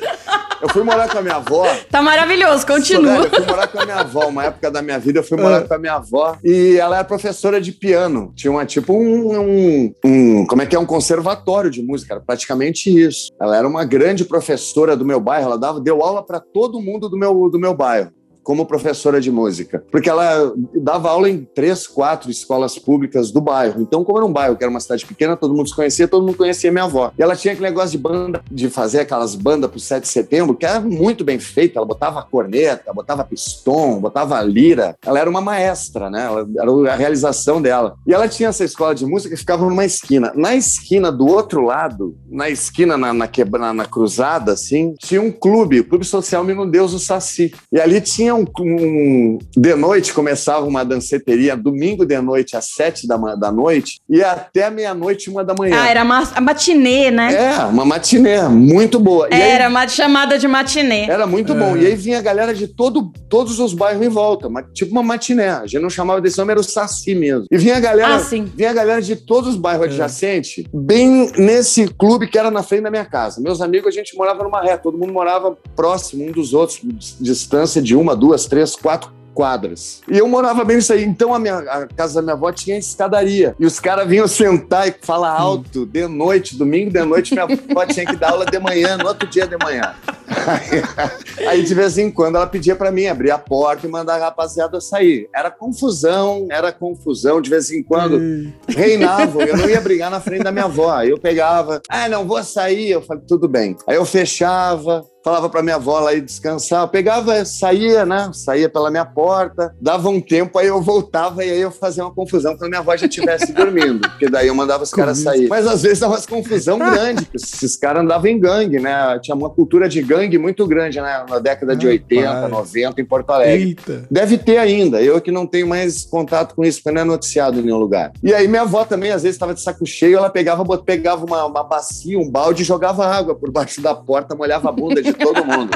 eu 0.61 0.69
fui 0.73 0.83
morar 0.83 1.07
com 1.09 1.19
a 1.19 1.21
minha 1.21 1.35
avó. 1.35 1.65
Tá 1.89 2.01
maravilhoso, 2.01 2.65
continua. 2.67 3.17
Eu 3.23 3.29
fui 3.29 3.45
morar 3.45 3.67
com 3.67 3.79
a 3.79 3.85
minha 3.85 3.97
avó, 3.97 4.27
uma 4.27 4.43
época 4.45 4.69
da 4.69 4.81
minha 4.81 4.99
vida 4.99 5.19
eu 5.19 5.23
fui 5.23 5.37
morar 5.39 5.61
com 5.65 5.73
a 5.73 5.77
minha 5.77 5.93
avó 5.93 6.35
e 6.43 6.75
ela 6.77 6.97
era 6.97 7.05
professora 7.05 7.61
de 7.61 7.71
piano. 7.71 8.33
Tinha 8.35 8.51
uma 8.51 8.65
tipo 8.65 8.93
um, 8.93 9.39
um, 9.39 9.93
um- 10.03 10.45
como 10.47 10.61
é 10.61 10.65
que 10.65 10.75
é 10.75 10.79
um 10.79 10.85
conservatório 10.85 11.69
de 11.71 11.81
música, 11.81 12.15
era 12.15 12.21
praticamente 12.21 12.89
isso. 12.89 13.29
Ela 13.39 13.55
era 13.57 13.67
uma 13.67 13.85
grande 13.85 14.25
professora 14.25 14.95
do 14.97 15.05
meu 15.05 15.16
bairro, 15.19 15.47
ela 15.47 15.57
dava 15.57 15.79
deu 15.79 16.03
aula 16.03 16.23
para 16.23 16.39
todo 16.39 16.81
mundo 16.81 17.09
do 17.09 17.17
meu 17.17 17.49
do 17.49 17.59
meu 17.59 17.73
bairro. 17.73 18.11
Como 18.47 18.65
professora 18.65 19.19
de 19.19 19.29
música, 19.29 19.83
porque 19.91 20.09
ela 20.09 20.53
dava 20.73 21.09
aula 21.09 21.29
em 21.29 21.43
três, 21.43 21.85
quatro 21.85 22.31
escolas 22.31 22.79
públicas 22.79 23.29
do 23.29 23.41
bairro. 23.41 23.81
Então, 23.81 24.05
como 24.05 24.19
era 24.19 24.25
um 24.25 24.31
bairro 24.31 24.55
que 24.55 24.63
era 24.63 24.71
uma 24.71 24.79
cidade 24.79 25.05
pequena, 25.05 25.35
todo 25.35 25.53
mundo 25.53 25.67
se 25.67 25.75
conhecia, 25.75 26.07
todo 26.07 26.25
mundo 26.25 26.37
conhecia 26.37 26.71
minha 26.71 26.85
avó. 26.85 27.11
E 27.19 27.21
ela 27.21 27.35
tinha 27.35 27.51
aquele 27.51 27.67
negócio 27.67 27.91
de 27.91 27.97
banda, 27.97 28.41
de 28.49 28.69
fazer 28.69 29.01
aquelas 29.01 29.35
bandas 29.35 29.69
pro 29.69 29.81
7 29.81 30.03
de 30.03 30.07
setembro, 30.07 30.55
que 30.55 30.65
era 30.65 30.79
muito 30.79 31.25
bem 31.25 31.37
feita. 31.39 31.77
Ela 31.77 31.85
botava 31.85 32.23
corneta, 32.23 32.93
botava 32.93 33.25
pistão, 33.25 33.99
botava 33.99 34.41
lira. 34.43 34.95
Ela 35.05 35.19
era 35.19 35.29
uma 35.29 35.41
maestra, 35.41 36.09
né? 36.09 36.25
Ela, 36.25 36.47
era 36.57 36.93
a 36.93 36.95
realização 36.95 37.61
dela. 37.61 37.97
E 38.07 38.13
ela 38.13 38.29
tinha 38.29 38.47
essa 38.47 38.63
escola 38.63 38.95
de 38.95 39.05
música 39.05 39.35
que 39.35 39.41
ficava 39.41 39.65
numa 39.65 39.83
esquina. 39.83 40.31
Na 40.33 40.55
esquina 40.55 41.11
do 41.11 41.27
outro 41.27 41.65
lado, 41.65 42.15
na 42.29 42.49
esquina, 42.49 42.95
na, 42.95 43.13
na, 43.13 43.27
quebra, 43.27 43.59
na, 43.59 43.73
na 43.73 43.85
cruzada, 43.85 44.53
assim, 44.53 44.95
tinha 44.99 45.21
um 45.21 45.33
clube, 45.33 45.81
o 45.81 45.85
Clube 45.85 46.05
Social 46.05 46.45
Menino 46.45 46.71
Deus, 46.71 46.93
o 46.93 46.99
Saci. 46.99 47.53
E 47.73 47.77
ali 47.77 47.99
tinha 47.99 48.36
um, 48.37 48.45
um- 48.59 49.37
De 49.55 49.75
noite 49.75 50.13
começava 50.13 50.65
uma 50.65 50.83
danceteria, 50.83 51.55
domingo 51.55 52.05
de 52.05 52.19
noite, 52.21 52.55
às 52.55 52.65
sete 52.73 53.07
da, 53.07 53.17
da 53.35 53.51
noite, 53.51 53.99
e 54.09 54.23
até 54.23 54.69
meia-noite, 54.69 55.29
uma 55.29 55.43
da 55.43 55.53
manhã. 55.53 55.75
Ah, 55.81 55.89
era 55.89 56.03
ma 56.05 56.23
a 56.35 56.41
matinê, 56.41 57.11
né? 57.11 57.33
É, 57.33 57.57
uma 57.65 57.85
matinê, 57.85 58.41
muito 58.47 58.99
boa. 58.99 59.27
E 59.31 59.33
aí- 59.33 59.41
Era 59.41 59.69
uma 59.69 59.87
chamada 59.87 60.37
de 60.37 60.47
matinê. 60.47 61.05
era 61.05 61.25
muito 61.25 61.53
bom. 61.55 61.75
E 61.77 61.85
aí 61.85 61.95
vinha 61.95 62.19
a 62.19 62.21
galera 62.21 62.53
de 62.53 62.67
todo, 62.67 63.11
todos 63.29 63.59
os 63.59 63.73
bairros 63.73 64.05
em 64.05 64.09
volta, 64.09 64.47
tipo 64.73 64.91
uma 64.91 65.03
matiné. 65.03 65.49
A 65.49 65.65
gente 65.67 65.81
não 65.81 65.89
chamava 65.89 66.21
desse 66.21 66.37
nome, 66.37 66.51
era 66.51 66.59
o 66.59 66.63
Saci 66.63 67.15
mesmo. 67.15 67.45
E 67.51 67.57
vinha 67.57 67.77
a 67.77 67.79
galera, 67.79 68.15
Ah, 68.15 68.19
sim. 68.19 68.45
vinha 68.55 68.69
a 68.69 68.73
galera 68.73 69.01
de 69.01 69.15
todos 69.15 69.49
os 69.51 69.55
bairros 69.55 69.85
adjacentes, 69.85 70.63
bem 70.73 71.31
nesse 71.37 71.87
clube 71.87 72.27
que 72.27 72.37
era 72.37 72.51
na 72.51 72.63
frente 72.63 72.83
da 72.83 72.91
minha 72.91 73.05
casa. 73.05 73.41
Meus 73.41 73.61
amigos, 73.61 73.87
a 73.87 73.91
gente 73.91 74.15
morava 74.15 74.43
numa 74.43 74.61
reta, 74.61 74.79
todo 74.83 74.97
mundo 74.97 75.13
morava 75.13 75.57
próximo 75.75 76.25
um 76.27 76.31
dos 76.31 76.53
outros, 76.53 76.79
dis- 76.83 77.15
distância 77.19 77.81
de 77.81 77.95
uma, 77.95 78.15
duas, 78.15 78.26
três, 78.45 78.75
quatro 78.75 79.17
quadras. 79.37 80.01
E 80.09 80.17
eu 80.17 80.27
morava 80.27 80.65
bem 80.65 80.77
nisso 80.77 80.91
aí. 80.91 81.03
Então 81.03 81.31
a, 81.31 81.37
minha, 81.37 81.59
a 81.59 81.85
casa 81.85 82.15
da 82.15 82.21
minha 82.23 82.33
avó 82.33 82.51
tinha 82.51 82.75
escadaria. 82.75 83.55
E 83.59 83.67
os 83.67 83.79
caras 83.79 84.07
vinham 84.07 84.27
sentar 84.27 84.87
e 84.87 84.95
falar 84.99 85.29
alto 85.29 85.85
de 85.85 86.07
noite, 86.07 86.57
domingo 86.57 86.89
de 86.89 87.03
noite, 87.03 87.33
minha 87.33 87.43
avó 87.43 87.85
tinha 87.85 88.03
que 88.03 88.15
dar 88.15 88.31
aula 88.31 88.47
de 88.47 88.57
manhã, 88.57 88.97
no 88.97 89.07
outro 89.07 89.29
dia 89.29 89.45
de 89.45 89.55
manhã. 89.63 89.93
Aí, 90.27 91.45
aí, 91.47 91.63
de 91.63 91.73
vez 91.75 91.99
em 91.99 92.09
quando, 92.09 92.37
ela 92.37 92.47
pedia 92.47 92.75
para 92.75 92.91
mim 92.91 93.05
abrir 93.05 93.29
a 93.29 93.37
porta 93.37 93.85
e 93.85 93.89
mandar 93.89 94.15
a 94.15 94.25
rapaziada 94.25 94.81
sair. 94.81 95.29
Era 95.33 95.51
confusão, 95.51 96.47
era 96.49 96.71
confusão. 96.71 97.39
De 97.39 97.49
vez 97.49 97.71
em 97.71 97.83
quando, 97.83 98.19
reinava. 98.67 99.43
Eu 99.43 99.55
não 99.55 99.69
ia 99.69 99.79
brigar 99.81 100.09
na 100.09 100.19
frente 100.19 100.43
da 100.43 100.51
minha 100.51 100.65
avó. 100.65 100.91
Aí 100.91 101.11
eu 101.11 101.19
pegava, 101.19 101.79
ah, 101.87 102.09
não 102.09 102.25
vou 102.25 102.43
sair. 102.43 102.89
Eu 102.89 103.03
falei, 103.03 103.23
tudo 103.27 103.47
bem. 103.47 103.75
Aí 103.85 103.95
eu 103.95 104.05
fechava, 104.05 105.05
falava 105.27 105.49
para 105.49 105.61
minha 105.61 105.75
avó 105.75 105.99
lá 105.99 106.13
ir 106.13 106.21
descansar. 106.21 106.83
Eu 106.83 106.87
pegava, 106.87 107.43
saía, 107.43 108.05
né? 108.05 108.29
Saía 108.31 108.69
pela 108.69 108.89
minha 108.89 109.03
porta, 109.03 109.75
dava 109.81 110.07
um 110.07 110.21
tempo, 110.21 110.57
aí 110.57 110.67
eu 110.67 110.81
voltava 110.81 111.43
e 111.43 111.51
aí 111.51 111.59
eu 111.59 111.69
fazia 111.69 112.05
uma 112.05 112.13
confusão 112.13 112.55
quando 112.55 112.69
minha 112.69 112.79
avó 112.79 112.95
já 112.95 113.07
estivesse 113.07 113.51
dormindo, 113.51 114.07
porque 114.07 114.29
daí 114.29 114.47
eu 114.47 114.55
mandava 114.55 114.83
os 114.83 114.91
caras 114.91 115.17
sair. 115.17 115.49
Mas 115.49 115.67
às 115.67 115.81
vezes 115.81 115.99
dava 115.99 116.15
uma 116.15 116.21
confusão 116.21 116.79
grande, 116.79 117.27
esses 117.35 117.75
caras 117.75 118.03
andavam 118.03 118.27
em 118.27 118.39
gangue, 118.39 118.79
né? 118.79 119.19
Tinha 119.21 119.35
uma 119.35 119.49
cultura 119.49 119.89
de 119.89 120.01
gangue 120.01 120.37
muito 120.37 120.65
grande, 120.65 121.01
né? 121.01 121.25
Na 121.29 121.39
década 121.39 121.75
de 121.75 121.85
80, 121.85 122.47
90 122.47 123.01
em 123.01 123.05
Porto 123.05 123.29
Alegre. 123.31 123.67
Eita. 123.67 124.05
Deve 124.09 124.37
ter 124.37 124.59
ainda. 124.59 125.01
Eu 125.01 125.19
que 125.19 125.29
não 125.29 125.45
tenho 125.45 125.67
mais 125.67 126.05
contato 126.05 126.55
com 126.55 126.63
isso, 126.63 126.81
porque 126.81 126.95
não 126.95 127.01
é 127.01 127.03
noticiado 127.03 127.59
em 127.59 127.63
nenhum 127.63 127.79
lugar. 127.79 128.13
E 128.23 128.33
aí 128.33 128.47
minha 128.47 128.61
avó 128.61 128.85
também, 128.85 129.11
às 129.11 129.23
vezes, 129.23 129.35
estava 129.35 129.53
de 129.53 129.59
saco 129.59 129.85
cheio, 129.85 130.19
ela 130.19 130.29
pegava, 130.29 130.63
pegava 130.77 131.25
uma, 131.25 131.45
uma 131.45 131.63
bacia, 131.65 132.17
um 132.17 132.29
balde 132.29 132.61
e 132.61 132.65
jogava 132.65 133.05
água 133.05 133.35
por 133.35 133.51
baixo 133.51 133.81
da 133.81 133.93
porta, 133.93 134.33
molhava 134.33 134.69
a 134.69 134.71
bunda 134.71 135.01
de 135.01 135.16
todo 135.17 135.45
mundo. 135.45 135.71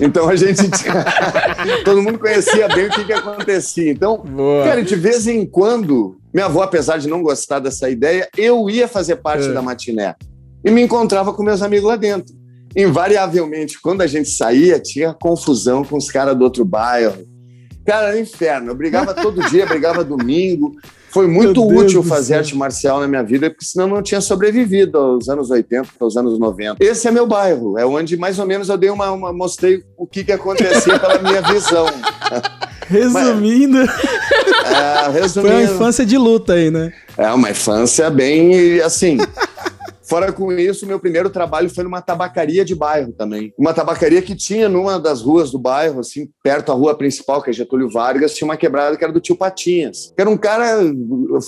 Então 0.00 0.28
a 0.28 0.36
gente 0.36 0.68
tinha... 0.70 1.04
todo 1.84 2.02
mundo 2.02 2.18
conhecia 2.18 2.68
bem 2.68 2.86
o 2.86 2.90
que, 2.90 3.04
que 3.04 3.12
acontecia. 3.12 3.90
Então, 3.90 4.18
Boa. 4.18 4.64
cara, 4.64 4.82
de 4.82 4.96
vez 4.96 5.26
em 5.26 5.46
quando, 5.46 6.16
minha 6.32 6.46
avó, 6.46 6.62
apesar 6.62 6.98
de 6.98 7.08
não 7.08 7.22
gostar 7.22 7.58
dessa 7.58 7.88
ideia, 7.88 8.28
eu 8.36 8.68
ia 8.68 8.88
fazer 8.88 9.16
parte 9.16 9.48
é. 9.48 9.52
da 9.52 9.62
matiné 9.62 10.14
e 10.64 10.70
me 10.70 10.82
encontrava 10.82 11.32
com 11.32 11.42
meus 11.42 11.62
amigos 11.62 11.88
lá 11.88 11.96
dentro. 11.96 12.34
Invariavelmente, 12.74 13.80
quando 13.80 14.00
a 14.00 14.06
gente 14.06 14.30
saía, 14.30 14.80
tinha 14.80 15.12
confusão 15.12 15.84
com 15.84 15.96
os 15.96 16.10
caras 16.10 16.36
do 16.36 16.44
outro 16.44 16.64
bairro. 16.64 17.24
Cara, 17.84 18.08
era 18.08 18.20
inferno. 18.20 18.70
Eu 18.70 18.74
brigava 18.74 19.12
todo 19.12 19.48
dia, 19.50 19.66
brigava 19.66 20.02
domingo. 20.02 20.72
Foi 21.12 21.26
muito 21.26 21.62
útil 21.62 22.02
fazer 22.02 22.36
arte 22.36 22.56
marcial 22.56 22.98
na 22.98 23.06
minha 23.06 23.22
vida, 23.22 23.50
porque 23.50 23.66
senão 23.66 23.86
eu 23.86 23.94
não 23.96 24.02
tinha 24.02 24.20
sobrevivido 24.20 24.96
aos 24.96 25.28
anos 25.28 25.50
80, 25.50 25.88
aos 26.00 26.16
anos 26.16 26.38
90. 26.38 26.82
Esse 26.82 27.06
é 27.06 27.10
meu 27.10 27.26
bairro, 27.26 27.78
é 27.78 27.84
onde 27.84 28.16
mais 28.16 28.38
ou 28.38 28.46
menos 28.46 28.70
eu 28.70 28.78
dei 28.78 28.88
uma, 28.88 29.10
uma 29.10 29.30
mostrei 29.30 29.84
o 29.94 30.06
que, 30.06 30.24
que 30.24 30.32
acontecia 30.32 30.98
pela 30.98 31.18
minha 31.18 31.42
visão. 31.42 31.84
Resumindo, 32.88 33.78
Mas, 33.78 34.72
é, 34.72 35.08
resumindo, 35.20 35.52
foi 35.52 35.64
uma 35.64 35.74
infância 35.74 36.04
de 36.04 36.18
luta 36.18 36.54
aí, 36.54 36.70
né? 36.70 36.92
É 37.16 37.30
uma 37.30 37.50
infância 37.50 38.10
bem 38.10 38.80
assim. 38.80 39.18
Fora 40.12 40.30
com 40.30 40.52
isso, 40.52 40.86
meu 40.86 41.00
primeiro 41.00 41.30
trabalho 41.30 41.70
foi 41.70 41.84
numa 41.84 42.02
tabacaria 42.02 42.66
de 42.66 42.74
bairro 42.74 43.12
também. 43.12 43.50
Uma 43.56 43.72
tabacaria 43.72 44.20
que 44.20 44.36
tinha 44.36 44.68
numa 44.68 45.00
das 45.00 45.22
ruas 45.22 45.50
do 45.50 45.58
bairro, 45.58 46.00
assim, 46.00 46.28
perto 46.42 46.66
da 46.66 46.74
rua 46.74 46.94
principal, 46.94 47.40
que 47.40 47.48
é 47.48 47.52
Getúlio 47.54 47.88
Vargas, 47.88 48.34
tinha 48.34 48.46
uma 48.46 48.58
quebrada 48.58 48.94
que 48.94 49.02
era 49.02 49.10
do 49.10 49.22
tio 49.22 49.34
Patinhas. 49.34 50.12
Que 50.14 50.20
era 50.20 50.28
um 50.28 50.36
cara 50.36 50.80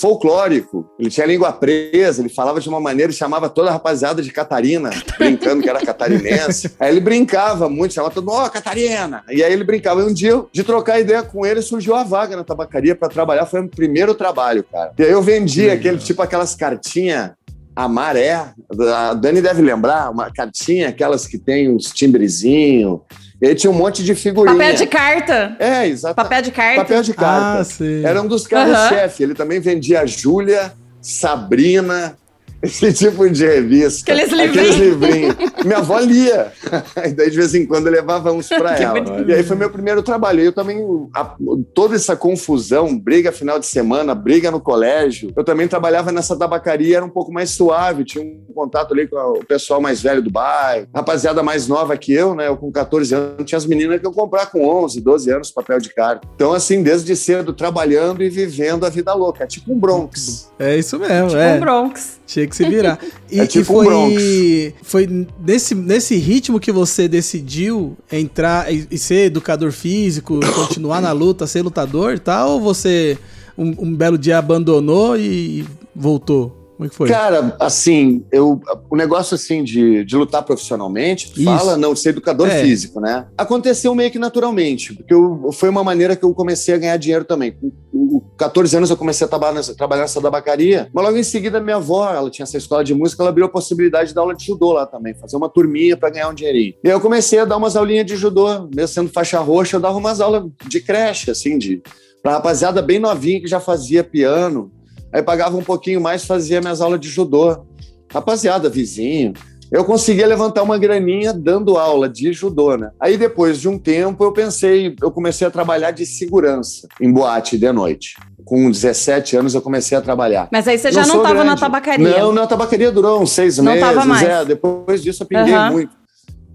folclórico. 0.00 0.88
Ele 0.98 1.10
tinha 1.10 1.26
língua 1.26 1.52
presa, 1.52 2.22
ele 2.22 2.30
falava 2.30 2.58
de 2.58 2.66
uma 2.66 2.80
maneira 2.80 3.12
e 3.12 3.14
chamava 3.14 3.50
toda 3.50 3.68
a 3.68 3.72
rapaziada 3.74 4.22
de 4.22 4.32
Catarina, 4.32 4.88
brincando 5.18 5.62
que 5.62 5.68
era 5.68 5.84
catarinense. 5.84 6.74
Aí 6.80 6.90
ele 6.90 7.00
brincava 7.00 7.68
muito, 7.68 7.92
chamava 7.92 8.14
todo 8.14 8.24
mundo, 8.24 8.38
ó, 8.38 8.46
oh, 8.46 8.50
Catarina! 8.50 9.24
E 9.28 9.44
aí 9.44 9.52
ele 9.52 9.64
brincava. 9.64 10.00
E 10.00 10.04
um 10.04 10.14
dia, 10.14 10.42
de 10.50 10.64
trocar 10.64 10.98
ideia 10.98 11.22
com 11.22 11.44
ele, 11.44 11.60
surgiu 11.60 11.94
a 11.94 12.02
vaga 12.02 12.34
na 12.34 12.42
tabacaria 12.42 12.96
para 12.96 13.10
trabalhar. 13.10 13.44
Foi 13.44 13.60
o 13.60 13.68
primeiro 13.68 14.14
trabalho, 14.14 14.64
cara. 14.64 14.94
E 14.98 15.02
aí 15.02 15.10
eu 15.10 15.20
vendia 15.20 15.74
aquele, 15.74 15.98
tipo 15.98 16.22
aquelas 16.22 16.54
cartinhas 16.54 17.32
a 17.76 17.88
maré, 17.88 18.52
a 18.94 19.14
Dani 19.14 19.40
deve 19.40 19.60
lembrar, 19.62 20.10
uma 20.10 20.30
cartinha, 20.30 20.88
aquelas 20.88 21.26
que 21.26 21.38
tem 21.38 21.68
uns 21.68 21.92
timbrezinhos. 21.92 23.00
Ele 23.40 23.54
tinha 23.54 23.70
um 23.70 23.74
monte 23.74 24.02
de 24.02 24.14
figurinha. 24.14 24.56
Papel 24.56 24.74
de 24.74 24.86
carta. 24.86 25.56
É, 25.58 25.86
exato. 25.86 26.14
Papel 26.14 26.42
de 26.42 26.50
carta. 26.50 26.80
Papel 26.82 27.02
de 27.02 27.12
carta. 27.12 27.68
Ah, 27.80 28.08
Era 28.08 28.22
um 28.22 28.28
dos 28.28 28.46
caras-chefe. 28.46 29.22
Ele 29.22 29.34
também 29.34 29.60
vendia 29.60 30.06
Júlia, 30.06 30.72
Sabrina, 31.00 32.16
esse 32.64 32.92
tipo 32.92 33.28
de 33.28 33.46
revista. 33.46 34.12
Aqueles 34.12 34.32
livrinhos. 34.32 34.58
Aqueles 34.58 34.76
livrinhos. 34.76 35.36
Minha 35.64 35.78
avó 35.78 35.98
lia. 35.98 36.52
E 37.04 37.12
daí, 37.12 37.30
de 37.30 37.36
vez 37.36 37.54
em 37.54 37.66
quando, 37.66 37.86
eu 37.86 37.92
levava 37.92 38.32
uns 38.32 38.48
para 38.48 38.76
ela. 38.78 39.00
Bonito. 39.00 39.28
E 39.28 39.34
aí 39.34 39.42
foi 39.42 39.56
meu 39.56 39.70
primeiro 39.70 40.02
trabalho. 40.02 40.40
Eu 40.40 40.52
também, 40.52 40.78
a, 41.14 41.36
toda 41.74 41.94
essa 41.94 42.16
confusão, 42.16 42.96
briga 42.96 43.30
final 43.30 43.58
de 43.58 43.66
semana, 43.66 44.14
briga 44.14 44.50
no 44.50 44.60
colégio. 44.60 45.32
Eu 45.36 45.44
também 45.44 45.68
trabalhava 45.68 46.10
nessa 46.10 46.36
tabacaria, 46.36 46.96
era 46.96 47.04
um 47.04 47.10
pouco 47.10 47.32
mais 47.32 47.50
suave, 47.50 48.04
tinha 48.04 48.24
um 48.24 48.52
contato 48.54 48.92
ali 48.92 49.06
com 49.06 49.16
o 49.16 49.44
pessoal 49.44 49.80
mais 49.80 50.00
velho 50.00 50.22
do 50.22 50.30
bairro, 50.30 50.86
rapaziada 50.94 51.42
mais 51.42 51.68
nova 51.68 51.96
que 51.96 52.12
eu, 52.12 52.34
né? 52.34 52.48
Eu 52.48 52.56
com 52.56 52.72
14 52.72 53.14
anos, 53.14 53.44
tinha 53.44 53.58
as 53.58 53.66
meninas 53.66 54.00
que 54.00 54.06
eu 54.06 54.12
comprava 54.12 54.46
com 54.46 54.66
11, 54.66 55.00
12 55.00 55.30
anos 55.30 55.50
papel 55.50 55.78
de 55.78 55.92
carta. 55.92 56.26
Então, 56.34 56.52
assim, 56.52 56.82
desde 56.82 57.14
cedo, 57.14 57.52
trabalhando 57.52 58.22
e 58.22 58.30
vivendo 58.30 58.84
a 58.86 58.88
vida 58.88 59.12
louca. 59.12 59.44
É 59.44 59.46
tipo 59.46 59.72
um 59.72 59.78
Bronx. 59.78 60.50
É 60.58 60.76
isso 60.76 60.98
mesmo, 60.98 61.28
tipo 61.28 61.40
é. 61.40 61.54
um 61.54 61.60
Bronx. 61.60 62.20
Tinha 62.26 62.46
que 62.46 62.53
se 62.54 62.68
virar. 62.68 62.98
E, 63.30 63.40
é 63.40 63.46
tipo 63.46 63.82
e 63.82 63.84
foi, 63.84 63.94
um 63.94 64.72
foi 64.82 65.26
nesse, 65.40 65.74
nesse 65.74 66.16
ritmo 66.16 66.60
que 66.60 66.70
você 66.70 67.08
decidiu 67.08 67.96
entrar 68.12 68.72
e, 68.72 68.86
e 68.88 68.96
ser 68.96 69.26
educador 69.26 69.72
físico, 69.72 70.38
continuar 70.54 71.00
na 71.00 71.10
luta, 71.10 71.44
ser 71.46 71.62
lutador 71.62 72.14
e 72.14 72.18
tal? 72.20 72.50
Ou 72.50 72.60
você 72.60 73.18
um, 73.58 73.74
um 73.86 73.94
belo 73.94 74.16
dia 74.16 74.38
abandonou 74.38 75.16
e 75.16 75.66
voltou? 75.94 76.63
Como 76.76 76.86
é 76.86 76.88
que 76.88 76.94
foi? 76.94 77.08
Cara, 77.08 77.56
assim, 77.60 78.24
eu, 78.32 78.60
o 78.90 78.96
negócio 78.96 79.34
assim 79.34 79.62
de, 79.62 80.04
de 80.04 80.16
lutar 80.16 80.42
profissionalmente, 80.42 81.32
tu 81.32 81.42
fala, 81.44 81.76
não, 81.76 81.94
de 81.94 82.00
ser 82.00 82.10
educador 82.10 82.48
é. 82.48 82.62
físico, 82.62 83.00
né? 83.00 83.26
Aconteceu 83.38 83.94
meio 83.94 84.10
que 84.10 84.18
naturalmente, 84.18 84.92
porque 84.92 85.14
eu, 85.14 85.50
foi 85.52 85.68
uma 85.68 85.84
maneira 85.84 86.16
que 86.16 86.24
eu 86.24 86.34
comecei 86.34 86.74
a 86.74 86.78
ganhar 86.78 86.96
dinheiro 86.96 87.24
também. 87.24 87.52
Com, 87.52 87.70
com 87.70 88.20
14 88.36 88.76
anos 88.76 88.90
eu 88.90 88.96
comecei 88.96 89.24
a 89.24 89.28
trabalhar 89.28 89.54
nessa, 89.54 89.74
trabalhar 89.74 90.02
nessa 90.02 90.20
tabacaria, 90.20 90.88
mas 90.92 91.04
logo 91.04 91.16
em 91.16 91.22
seguida 91.22 91.60
minha 91.60 91.76
avó, 91.76 92.12
ela 92.12 92.28
tinha 92.28 92.44
essa 92.44 92.56
escola 92.56 92.82
de 92.82 92.94
música, 92.94 93.22
ela 93.22 93.30
abriu 93.30 93.46
a 93.46 93.48
possibilidade 93.48 94.08
de 94.08 94.14
dar 94.14 94.22
aula 94.22 94.34
de 94.34 94.44
judô 94.44 94.72
lá 94.72 94.84
também, 94.84 95.14
fazer 95.14 95.36
uma 95.36 95.48
turminha 95.48 95.96
para 95.96 96.10
ganhar 96.10 96.28
um 96.28 96.34
dinheirinho. 96.34 96.74
E 96.82 96.88
aí 96.88 96.94
eu 96.94 97.00
comecei 97.00 97.38
a 97.38 97.44
dar 97.44 97.56
umas 97.56 97.76
aulinhas 97.76 98.06
de 98.06 98.16
judô, 98.16 98.68
mesmo 98.74 98.88
sendo 98.88 99.10
faixa 99.10 99.38
roxa, 99.38 99.76
eu 99.76 99.80
dava 99.80 99.96
umas 99.96 100.20
aulas 100.20 100.44
de 100.66 100.80
creche, 100.80 101.30
assim, 101.30 101.56
de 101.56 101.82
pra 102.22 102.32
rapaziada 102.32 102.80
bem 102.80 102.98
novinha 102.98 103.40
que 103.40 103.46
já 103.46 103.60
fazia 103.60 104.02
piano, 104.02 104.72
Aí 105.14 105.22
pagava 105.22 105.56
um 105.56 105.62
pouquinho 105.62 106.00
mais, 106.00 106.24
fazia 106.24 106.60
minhas 106.60 106.80
aulas 106.80 106.98
de 106.98 107.08
judô. 107.08 107.64
Rapaziada, 108.12 108.68
vizinho. 108.68 109.32
Eu 109.70 109.84
conseguia 109.84 110.26
levantar 110.26 110.62
uma 110.64 110.76
graninha 110.76 111.32
dando 111.32 111.78
aula 111.78 112.08
de 112.08 112.32
judô, 112.32 112.76
né? 112.76 112.90
Aí 112.98 113.16
depois 113.16 113.60
de 113.60 113.68
um 113.68 113.78
tempo 113.78 114.24
eu 114.24 114.32
pensei, 114.32 114.94
eu 115.00 115.12
comecei 115.12 115.46
a 115.46 115.50
trabalhar 115.50 115.92
de 115.92 116.04
segurança 116.04 116.88
em 117.00 117.12
boate 117.12 117.56
de 117.56 117.72
noite. 117.72 118.16
Com 118.44 118.68
17 118.68 119.36
anos 119.36 119.54
eu 119.54 119.62
comecei 119.62 119.96
a 119.96 120.00
trabalhar. 120.00 120.48
Mas 120.52 120.66
aí 120.66 120.76
você 120.76 120.90
já 120.90 121.06
não 121.06 121.18
estava 121.18 121.44
na 121.44 121.56
tabacaria? 121.56 122.18
Não, 122.18 122.32
na 122.32 122.46
tabacaria 122.46 122.90
durou 122.90 123.22
uns 123.22 123.30
seis 123.30 123.58
não 123.58 123.72
meses. 123.72 123.80
Tava 123.80 124.04
mais. 124.04 124.28
É, 124.28 124.44
depois 124.44 125.00
disso 125.00 125.22
eu 125.22 125.26
aprendi 125.26 125.52
uhum. 125.52 125.70
muito. 125.70 125.96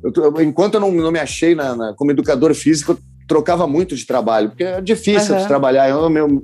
Eu, 0.03 0.41
enquanto 0.41 0.75
eu 0.75 0.79
não, 0.81 0.91
não 0.91 1.11
me 1.11 1.19
achei 1.19 1.55
na, 1.55 1.75
na, 1.75 1.93
como 1.93 2.11
educador 2.11 2.53
físico, 2.53 2.97
trocava 3.29 3.67
muito 3.67 3.95
de 3.95 4.05
trabalho, 4.05 4.49
porque 4.49 4.63
é 4.63 4.81
difícil 4.81 5.35
uhum. 5.35 5.41
de 5.41 5.47
trabalhar. 5.47 5.87
Eu, 5.87 6.09
meu, 6.09 6.43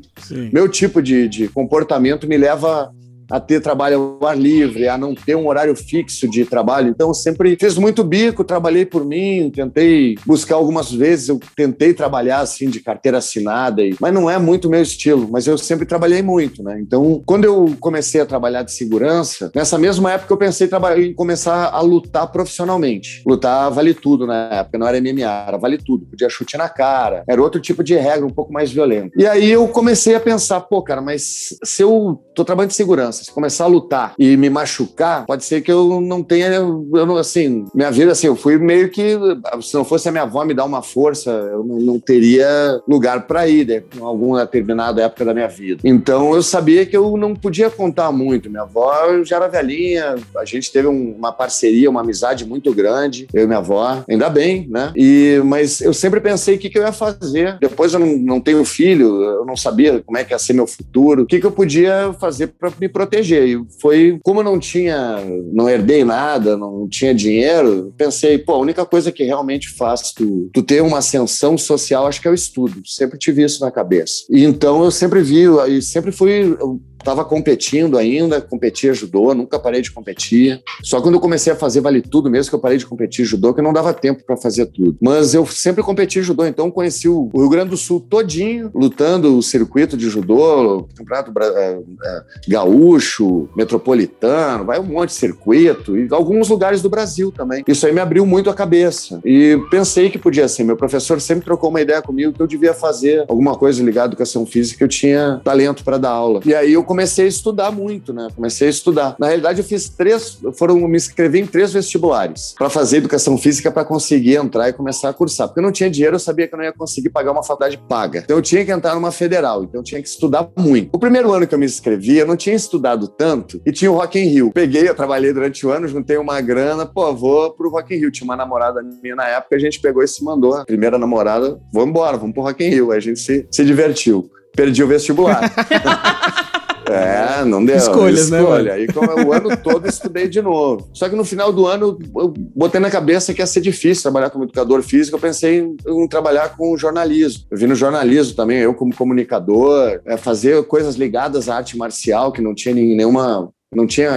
meu 0.54 0.70
tipo 0.70 1.02
de, 1.02 1.28
de 1.28 1.48
comportamento 1.48 2.28
me 2.28 2.38
leva 2.38 2.94
a 3.30 3.40
ter 3.40 3.62
trabalho 3.62 4.18
ao 4.22 4.28
ar 4.28 4.38
livre, 4.38 4.88
a 4.88 4.98
não 4.98 5.14
ter 5.16 5.36
um 5.36 5.48
horário 5.48 5.76
fixo 5.76 6.28
de 6.30 6.46
trabalho. 6.46 6.90
Então, 6.90 7.14
sempre 7.14 7.58
fiz 7.60 7.78
muito 7.78 8.04
bico, 8.04 8.44
trabalhei 8.44 8.86
por 8.86 9.06
mim, 9.06 9.52
tentei 9.54 10.16
buscar 10.26 10.56
algumas 10.56 10.92
vezes, 10.92 11.30
eu 11.30 11.40
tentei 11.56 11.94
trabalhar 11.94 12.40
assim 12.40 12.70
de 12.70 12.80
carteira 12.80 13.18
assinada, 13.18 13.82
mas 14.00 14.14
não 14.14 14.30
é 14.30 14.38
muito 14.38 14.70
meu 14.70 14.82
estilo, 14.82 15.28
mas 15.32 15.48
eu 15.48 15.58
sempre 15.58 15.86
trabalhei 15.86 16.22
muito, 16.22 16.64
né? 16.64 16.80
Então, 16.80 17.22
quando 17.26 17.46
eu 17.46 17.76
comecei 17.80 18.22
a 18.22 18.26
trabalhar 18.26 18.64
de 18.64 18.72
segurança, 18.72 19.52
nessa 19.56 19.78
mesma 19.78 20.14
época 20.14 20.34
eu 20.34 20.38
pensei 20.38 20.70
em 20.98 21.14
começar 21.14 21.70
a 21.70 21.82
lutar 21.82 22.32
profissionalmente. 22.32 23.24
Lutar 23.26 23.72
vale 23.72 23.94
tudo 23.94 24.26
na 24.28 24.50
época, 24.52 24.78
não 24.78 24.88
era 24.88 25.00
MMA, 25.00 25.46
era 25.48 25.58
vale 25.58 25.78
tudo, 25.78 26.06
podia 26.06 26.30
chute 26.30 26.58
na 26.58 26.70
cara, 26.70 27.24
era 27.28 27.42
outro 27.42 27.60
tipo 27.62 27.84
de 27.84 27.96
regra, 27.96 28.26
um 28.26 28.30
pouco 28.30 28.52
mais 28.52 28.72
violento. 28.72 29.12
E 29.18 29.26
aí 29.26 29.52
eu 29.52 29.68
comecei 29.68 30.16
a 30.16 30.20
pensar, 30.20 30.62
pô, 30.62 30.82
cara, 30.82 31.02
mas 31.02 31.56
se 31.64 31.82
eu 31.82 32.22
tô 32.34 32.44
trabalhando 32.44 32.72
de 32.72 32.76
segurança, 32.76 33.15
se 33.24 33.32
começar 33.32 33.66
a 33.66 33.68
lutar 33.68 34.14
e 34.18 34.36
me 34.38 34.50
machucar, 34.50 35.26
pode 35.26 35.46
ser 35.46 35.62
que 35.62 35.72
eu 35.72 36.02
não 36.02 36.24
tenha, 36.24 36.48
eu 36.48 37.06
não, 37.06 37.18
assim, 37.18 37.66
minha 37.74 37.92
vida, 37.92 38.12
assim, 38.12 38.28
eu 38.28 38.36
fui 38.36 38.58
meio 38.58 38.90
que, 38.90 39.18
se 39.62 39.74
não 39.76 39.86
fosse 39.86 40.10
a 40.10 40.12
minha 40.12 40.24
avó 40.24 40.44
me 40.44 40.54
dar 40.54 40.66
uma 40.66 40.82
força, 40.82 41.30
eu 41.32 41.64
não, 41.64 41.78
não 41.78 42.00
teria 42.00 42.82
lugar 42.88 43.28
para 43.28 43.48
ir, 43.48 43.68
né, 43.68 43.84
em 43.96 44.02
alguma 44.02 44.42
determinada 44.42 45.02
época 45.02 45.26
da 45.26 45.34
minha 45.34 45.48
vida. 45.48 45.82
Então 45.84 46.34
eu 46.34 46.44
sabia 46.44 46.86
que 46.86 46.96
eu 46.96 47.18
não 47.18 47.36
podia 47.36 47.70
contar 47.70 48.12
muito. 48.12 48.50
Minha 48.50 48.64
avó 48.64 49.24
já 49.24 49.38
era 49.38 49.48
velhinha, 49.48 50.16
a 50.38 50.46
gente 50.46 50.72
teve 50.72 50.88
um, 50.88 51.16
uma 51.18 51.32
parceria, 51.32 51.90
uma 51.90 52.02
amizade 52.02 52.46
muito 52.46 52.74
grande, 52.74 53.28
eu 53.34 53.44
e 53.44 53.48
minha 53.48 53.60
avó, 53.60 54.04
ainda 54.10 54.30
bem, 54.30 54.68
né? 54.70 54.92
E, 54.96 55.42
mas 55.46 55.82
eu 55.82 55.94
sempre 55.94 56.20
pensei 56.20 56.56
o 56.56 56.60
que, 56.60 56.70
que 56.70 56.78
eu 56.78 56.84
ia 56.84 56.92
fazer. 56.92 57.58
Depois 57.60 57.94
eu 57.94 58.00
não, 58.00 58.18
não 58.18 58.42
tenho 58.42 58.64
filho, 58.66 59.22
eu 59.22 59.46
não 59.46 59.56
sabia 59.56 60.02
como 60.06 60.18
é 60.18 60.24
que 60.24 60.34
ia 60.34 60.40
ser 60.40 60.54
meu 60.54 60.68
futuro, 60.68 61.24
o 61.24 61.26
que, 61.26 61.40
que 61.40 61.46
eu 61.46 61.52
podia 61.52 62.14
fazer 62.20 62.48
para 62.48 62.72
me 62.80 62.90
proteger. 62.90 63.05
E 63.06 63.60
foi, 63.82 64.20
como 64.24 64.40
eu 64.40 64.44
não 64.44 64.60
tinha, 64.60 65.18
não 65.54 65.70
herdei 65.70 66.04
nada, 66.04 66.58
não 66.58 66.88
tinha 66.88 67.14
dinheiro, 67.14 67.94
pensei, 67.98 68.38
pô, 68.38 68.54
a 68.54 68.60
única 68.60 68.86
coisa 68.86 69.12
que 69.12 69.24
realmente 69.24 69.70
faz 69.70 70.12
tu, 70.12 70.50
tu 70.54 70.64
ter 70.64 70.82
uma 70.82 71.00
ascensão 71.00 71.58
social, 71.58 72.08
acho 72.08 72.22
que 72.22 72.28
é 72.28 72.32
o 72.32 72.36
estudo. 72.36 72.82
Sempre 72.86 73.18
tive 73.18 73.44
isso 73.44 73.62
na 73.62 73.72
cabeça. 73.72 74.26
E 74.30 74.44
então 74.44 74.84
eu 74.84 74.92
sempre 74.92 75.22
vi, 75.22 75.46
e 75.70 75.82
sempre 75.82 76.12
fui 76.12 76.58
Estava 77.06 77.24
competindo 77.24 78.00
ainda, 78.00 78.42
competia 78.42 78.92
judô, 78.92 79.32
nunca 79.36 79.60
parei 79.60 79.80
de 79.80 79.92
competir. 79.92 80.60
Só 80.82 81.00
quando 81.00 81.14
eu 81.14 81.22
comecei 81.22 81.54
a 81.54 81.56
fazer 81.56 81.80
vale 81.80 82.02
tudo 82.02 82.32
mesmo 82.32 82.50
que 82.50 82.56
eu 82.56 82.60
parei 82.60 82.80
de 82.80 82.86
competir 82.88 83.24
judô, 83.24 83.54
que 83.54 83.62
não 83.62 83.72
dava 83.72 83.94
tempo 83.94 84.24
para 84.26 84.36
fazer 84.36 84.66
tudo. 84.66 84.98
Mas 85.00 85.36
eu 85.36 85.46
sempre 85.46 85.84
competi 85.84 86.24
judô, 86.24 86.44
então 86.48 86.72
conheci 86.72 87.08
o 87.08 87.30
Rio 87.32 87.48
Grande 87.48 87.70
do 87.70 87.78
Sul 87.78 88.00
todinho, 88.00 88.72
lutando 88.74 89.38
o 89.38 89.44
circuito 89.44 89.96
de 89.96 90.10
judô, 90.10 90.88
campeonato 90.96 91.32
é, 91.40 91.78
é, 92.06 92.24
gaúcho, 92.48 93.48
metropolitano, 93.56 94.66
vai 94.66 94.80
um 94.80 94.84
monte 94.86 95.10
de 95.10 95.16
circuito 95.16 95.96
e 95.96 96.08
alguns 96.10 96.50
lugares 96.50 96.82
do 96.82 96.90
Brasil 96.90 97.32
também. 97.32 97.64
Isso 97.68 97.86
aí 97.86 97.94
me 97.94 98.00
abriu 98.02 98.26
muito 98.26 98.50
a 98.50 98.54
cabeça 98.56 99.22
e 99.24 99.62
pensei 99.70 100.10
que 100.10 100.18
podia 100.18 100.48
ser. 100.48 100.64
Meu 100.64 100.76
professor 100.76 101.22
sempre 101.22 101.46
trocou 101.46 101.70
uma 101.70 101.82
ideia 101.82 102.02
comigo 102.02 102.34
que 102.34 102.42
eu 102.42 102.48
devia 102.48 102.74
fazer 102.74 103.26
alguma 103.28 103.56
coisa 103.56 103.84
ligada 103.84 104.08
à 104.08 104.10
educação 104.10 104.44
física, 104.44 104.84
eu 104.84 104.88
tinha 104.88 105.40
talento 105.44 105.84
para 105.84 106.00
dar 106.00 106.10
aula. 106.10 106.42
E 106.44 106.56
aí 106.56 106.74
eu 106.74 106.84
comecei 106.96 107.26
a 107.26 107.28
estudar 107.28 107.72
muito, 107.72 108.14
né? 108.14 108.30
Comecei 108.34 108.68
a 108.68 108.70
estudar. 108.70 109.16
Na 109.20 109.28
realidade, 109.28 109.60
eu 109.60 109.66
fiz 109.66 109.90
três, 109.90 110.40
foram 110.54 110.76
me 110.88 110.96
inscrevi 110.96 111.42
em 111.42 111.46
três 111.46 111.74
vestibulares 111.74 112.56
para 112.58 112.70
fazer 112.70 112.98
educação 112.98 113.38
física 113.38 113.70
para 113.70 113.84
conseguir 113.84 114.36
entrar 114.38 114.70
e 114.70 114.74
começar 114.74 115.10
a 115.10 115.14
cursar. 115.14 115.48
Porque 115.50 115.60
eu 115.60 115.64
não 115.64 115.74
tinha 115.74 115.90
dinheiro, 115.90 116.16
eu 116.16 116.20
sabia 116.20 116.48
que 116.48 116.54
eu 116.54 116.58
não 116.58 116.64
ia 116.64 116.72
conseguir 116.72 117.10
pagar 117.10 117.34
uma 117.34 117.44
faculdade 117.44 117.78
paga. 117.90 118.22
Então 118.24 118.38
eu 118.38 118.42
tinha 118.42 118.64
que 118.64 118.72
entrar 118.72 118.96
numa 118.96 119.12
federal, 119.12 119.64
então 119.64 119.82
eu 119.82 119.84
tinha 119.84 120.02
que 120.02 120.08
estudar 120.08 120.50
muito. 120.58 120.90
O 120.94 121.00
primeiro 121.00 121.34
ano 121.34 121.46
que 121.46 121.54
eu 121.54 121.60
me 121.60 121.66
inscrevi, 121.66 122.18
eu 122.18 122.26
não 122.26 122.38
tinha 122.38 122.56
estudado 122.56 123.10
tanto 123.10 123.62
e 123.66 123.74
tinha 123.74 123.92
o 123.92 123.96
Rock 123.96 124.18
in 124.18 124.28
Rio. 124.28 124.52
Peguei, 124.54 124.88
eu 124.88 124.96
trabalhei 124.96 125.34
durante 125.34 125.68
o 125.68 125.72
ano, 125.72 125.88
juntei 125.88 126.16
uma 126.16 126.40
grana, 126.40 126.86
pô, 126.86 127.14
vou 127.14 127.52
pro 127.52 127.70
Rock 127.70 127.94
in 127.94 127.98
Rio. 127.98 128.12
Tinha 128.12 128.26
uma 128.26 128.38
namorada 128.38 128.82
minha 129.04 129.16
na 129.16 129.28
época, 129.28 129.58
a 129.58 129.60
gente 129.60 129.82
pegou 129.82 130.02
e 130.02 130.08
se 130.08 130.24
mandou. 130.24 130.64
Primeira 130.66 130.98
namorada, 130.98 131.60
vamos 131.74 131.90
embora, 131.90 132.16
vamos 132.16 132.34
pro 132.34 132.44
Rock 132.44 132.64
in 132.64 132.70
Rio. 132.70 132.92
Aí 132.92 132.98
a 132.98 133.02
gente 133.02 133.20
se, 133.20 133.46
se 133.52 133.66
divertiu. 133.66 134.30
Perdi 134.56 134.84
o 134.84 134.88
vestibular. 134.88 135.52
É, 136.88 137.44
não 137.44 137.66
deu. 137.66 137.76
Escolhas, 137.76 138.30
né, 138.30 138.40
Escolha. 138.40 138.76
né? 138.76 138.82
E 138.84 138.88
como 138.88 139.28
o 139.28 139.34
ano 139.34 139.58
todo 139.58 139.88
estudei 139.88 140.28
de 140.28 140.42
novo. 140.42 140.88
Só 140.94 141.10
que 141.10 141.16
no 141.16 141.26
final 141.26 141.52
do 141.52 141.66
ano 141.66 141.98
eu 142.16 142.34
botei 142.56 142.80
na 142.80 142.92
cabeça 142.92 143.34
que 143.34 143.42
ia 143.42 143.48
ser 143.48 143.62
difícil 143.62 144.04
trabalhar 144.04 144.30
como 144.30 144.44
educador 144.44 144.82
físico. 144.84 145.18
Eu 145.18 145.22
pensei 145.22 145.60
em, 145.60 145.76
em 145.88 146.08
trabalhar 146.08 146.56
com 146.56 146.78
jornalismo. 146.78 147.46
Eu 147.50 147.58
vi 147.58 147.68
no 147.68 147.76
jornalismo 147.76 148.36
também, 148.36 148.60
eu 148.60 148.74
como 148.74 148.96
comunicador, 148.96 150.00
é, 150.06 150.16
fazer 150.18 150.64
coisas 150.68 150.96
ligadas 150.96 151.50
à 151.50 151.58
arte 151.58 151.78
marcial, 151.78 152.32
que 152.32 152.42
não 152.42 152.54
tinha 152.54 152.76
nenhuma 152.76 153.50
não 153.74 153.86
tinha 153.86 154.12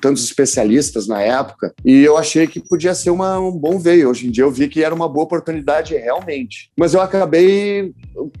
tantos 0.00 0.24
especialistas 0.24 1.06
na 1.06 1.20
época, 1.20 1.72
e 1.84 2.02
eu 2.02 2.16
achei 2.16 2.46
que 2.46 2.60
podia 2.60 2.94
ser 2.94 3.10
uma, 3.10 3.38
um 3.38 3.52
bom 3.52 3.78
veio. 3.78 4.10
Hoje 4.10 4.26
em 4.26 4.30
dia 4.30 4.44
eu 4.44 4.50
vi 4.50 4.68
que 4.68 4.82
era 4.82 4.94
uma 4.94 5.08
boa 5.08 5.24
oportunidade 5.24 5.94
realmente. 5.94 6.70
Mas 6.76 6.94
eu 6.94 7.00
acabei 7.00 7.92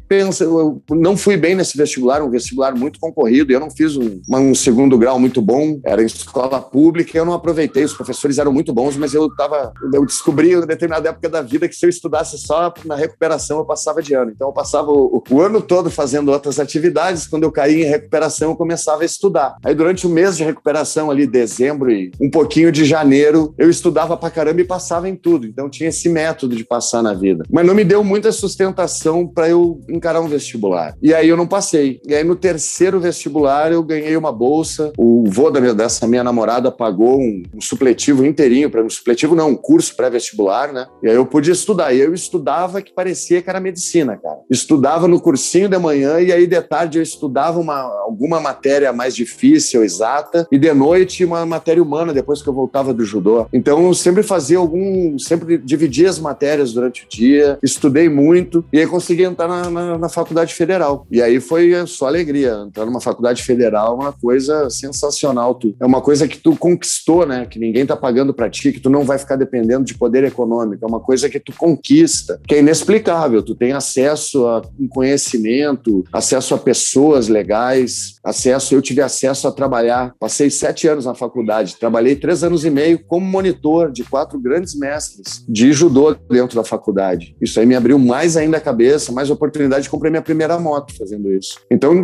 pensando, 0.08 0.82
eu 0.88 0.96
não 0.96 1.16
fui 1.16 1.36
bem 1.36 1.54
nesse 1.54 1.76
vestibular, 1.76 2.22
um 2.22 2.30
vestibular 2.30 2.74
muito 2.74 2.98
concorrido, 2.98 3.52
eu 3.52 3.60
não 3.60 3.70
fiz 3.70 3.96
um, 3.96 4.20
um 4.30 4.54
segundo 4.54 4.98
grau 4.98 5.18
muito 5.18 5.40
bom, 5.40 5.80
era 5.84 6.02
em 6.02 6.06
escola 6.06 6.60
pública, 6.60 7.16
eu 7.16 7.24
não 7.24 7.32
aproveitei, 7.32 7.84
os 7.84 7.94
professores 7.94 8.38
eram 8.38 8.52
muito 8.52 8.72
bons, 8.72 8.96
mas 8.96 9.14
eu 9.14 9.28
tava, 9.34 9.72
eu 9.92 10.04
descobri 10.04 10.52
em 10.52 10.66
determinada 10.66 11.08
época 11.08 11.28
da 11.28 11.42
vida 11.42 11.68
que 11.68 11.74
se 11.74 11.86
eu 11.86 11.90
estudasse 11.90 12.38
só 12.38 12.72
na 12.84 12.96
recuperação 12.96 13.58
eu 13.58 13.64
passava 13.64 14.02
de 14.02 14.14
ano. 14.14 14.32
Então 14.34 14.48
eu 14.48 14.52
passava 14.52 14.90
o, 14.90 15.22
o 15.28 15.40
ano 15.40 15.60
todo 15.60 15.90
fazendo 15.90 16.30
outras 16.30 16.58
atividades, 16.58 17.26
quando 17.26 17.44
eu 17.44 17.52
caía 17.52 17.86
em 17.86 17.88
recuperação 17.88 18.50
eu 18.50 18.56
começava 18.56 19.02
a 19.02 19.06
estudar. 19.06 19.56
Aí 19.64 19.74
durante 19.74 20.06
o 20.06 20.10
mês 20.10 20.36
de 20.36 20.44
recuperação 20.44 20.63
recuperação 20.64 21.10
ali, 21.10 21.26
dezembro 21.26 21.92
e 21.92 22.10
um 22.18 22.30
pouquinho 22.30 22.72
de 22.72 22.86
janeiro, 22.86 23.54
eu 23.58 23.68
estudava 23.68 24.16
pra 24.16 24.30
caramba 24.30 24.62
e 24.62 24.64
passava 24.64 25.08
em 25.08 25.14
tudo. 25.14 25.46
Então 25.46 25.68
tinha 25.68 25.90
esse 25.90 26.08
método 26.08 26.56
de 26.56 26.64
passar 26.64 27.02
na 27.02 27.12
vida. 27.12 27.44
Mas 27.50 27.66
não 27.66 27.74
me 27.74 27.84
deu 27.84 28.02
muita 28.02 28.32
sustentação 28.32 29.26
para 29.26 29.48
eu 29.48 29.80
encarar 29.88 30.22
um 30.22 30.28
vestibular. 30.28 30.94
E 31.02 31.12
aí 31.12 31.28
eu 31.28 31.36
não 31.36 31.46
passei. 31.46 32.00
E 32.06 32.14
aí 32.14 32.24
no 32.24 32.34
terceiro 32.34 32.98
vestibular 32.98 33.70
eu 33.70 33.82
ganhei 33.82 34.16
uma 34.16 34.32
bolsa. 34.32 34.92
O 34.96 35.24
vô 35.28 35.50
da 35.50 35.60
minha, 35.60 35.74
dessa 35.74 36.06
minha 36.06 36.24
namorada 36.24 36.72
pagou 36.72 37.20
um, 37.20 37.42
um 37.54 37.60
supletivo 37.60 38.24
inteirinho 38.24 38.70
para 38.70 38.82
um 38.82 38.88
supletivo 38.88 39.34
não, 39.34 39.50
um 39.50 39.56
curso 39.56 39.94
pré-vestibular, 39.94 40.72
né? 40.72 40.86
E 41.02 41.08
aí 41.10 41.16
eu 41.16 41.26
podia 41.26 41.52
estudar. 41.52 41.92
E 41.92 42.00
eu 42.00 42.14
estudava 42.14 42.80
que 42.80 42.94
parecia 42.94 43.42
que 43.42 43.50
era 43.50 43.60
medicina, 43.60 44.16
cara. 44.16 44.38
Estudava 44.50 45.06
no 45.06 45.20
cursinho 45.20 45.68
de 45.68 45.78
manhã 45.78 46.20
e 46.20 46.32
aí 46.32 46.46
de 46.46 46.60
tarde 46.62 46.98
eu 46.98 47.02
estudava 47.02 47.58
uma, 47.58 47.80
alguma 48.02 48.40
matéria 48.40 48.92
mais 48.92 49.14
difícil, 49.14 49.84
exata, 49.84 50.43
e 50.50 50.58
de 50.58 50.72
noite 50.72 51.24
uma 51.24 51.44
matéria 51.46 51.82
humana 51.82 52.12
depois 52.12 52.42
que 52.42 52.48
eu 52.48 52.54
voltava 52.54 52.92
do 52.92 53.04
judô. 53.04 53.46
Então 53.52 53.86
eu 53.86 53.94
sempre 53.94 54.22
fazia 54.22 54.58
algum, 54.58 55.18
sempre 55.18 55.58
dividia 55.58 56.08
as 56.08 56.18
matérias 56.18 56.72
durante 56.72 57.04
o 57.04 57.08
dia, 57.08 57.58
estudei 57.62 58.08
muito 58.08 58.64
e 58.72 58.78
aí 58.78 58.86
consegui 58.86 59.24
entrar 59.24 59.48
na, 59.48 59.70
na, 59.70 59.98
na 59.98 60.08
faculdade 60.08 60.54
federal. 60.54 61.06
E 61.10 61.22
aí 61.22 61.40
foi 61.40 61.72
só 61.86 62.06
alegria. 62.06 62.64
Entrar 62.66 62.86
numa 62.86 63.00
faculdade 63.00 63.42
federal 63.42 63.92
é 63.92 64.04
uma 64.04 64.12
coisa 64.12 64.68
sensacional. 64.70 65.54
Tu, 65.54 65.74
é 65.80 65.86
uma 65.86 66.00
coisa 66.00 66.26
que 66.28 66.38
tu 66.38 66.56
conquistou, 66.56 67.26
né? 67.26 67.46
Que 67.46 67.58
ninguém 67.58 67.86
tá 67.86 67.96
pagando 67.96 68.32
para 68.32 68.50
ti, 68.50 68.72
que 68.72 68.80
tu 68.80 68.90
não 68.90 69.04
vai 69.04 69.18
ficar 69.18 69.36
dependendo 69.36 69.84
de 69.84 69.94
poder 69.94 70.24
econômico. 70.24 70.84
É 70.84 70.88
uma 70.88 71.00
coisa 71.00 71.28
que 71.28 71.40
tu 71.40 71.52
conquista, 71.56 72.40
que 72.46 72.54
é 72.54 72.58
inexplicável. 72.58 73.42
Tu 73.42 73.54
tem 73.54 73.72
acesso 73.72 74.46
a 74.46 74.62
um 74.78 74.88
conhecimento, 74.88 76.04
acesso 76.12 76.54
a 76.54 76.58
pessoas 76.58 77.28
legais, 77.28 78.16
acesso. 78.22 78.74
Eu 78.74 78.82
tive 78.82 79.00
acesso 79.00 79.48
a 79.48 79.52
trabalhar, 79.52 80.14
passei 80.34 80.50
sete 80.50 80.88
anos 80.88 81.04
na 81.04 81.14
faculdade, 81.14 81.76
trabalhei 81.76 82.16
três 82.16 82.42
anos 82.42 82.64
e 82.64 82.70
meio 82.70 82.98
como 82.98 83.24
monitor 83.24 83.92
de 83.92 84.02
quatro 84.02 84.38
grandes 84.38 84.74
mestres 84.74 85.44
de 85.48 85.72
judô 85.72 86.16
dentro 86.28 86.56
da 86.56 86.64
faculdade. 86.64 87.36
Isso 87.40 87.60
aí 87.60 87.64
me 87.66 87.76
abriu 87.76 87.98
mais 88.00 88.36
ainda 88.36 88.56
a 88.56 88.60
cabeça, 88.60 89.12
mais 89.12 89.30
oportunidade 89.30 89.84
de 89.84 89.90
comprar 89.90 90.10
minha 90.10 90.22
primeira 90.22 90.58
moto 90.58 90.92
fazendo 90.98 91.32
isso. 91.32 91.60
Então, 91.70 91.94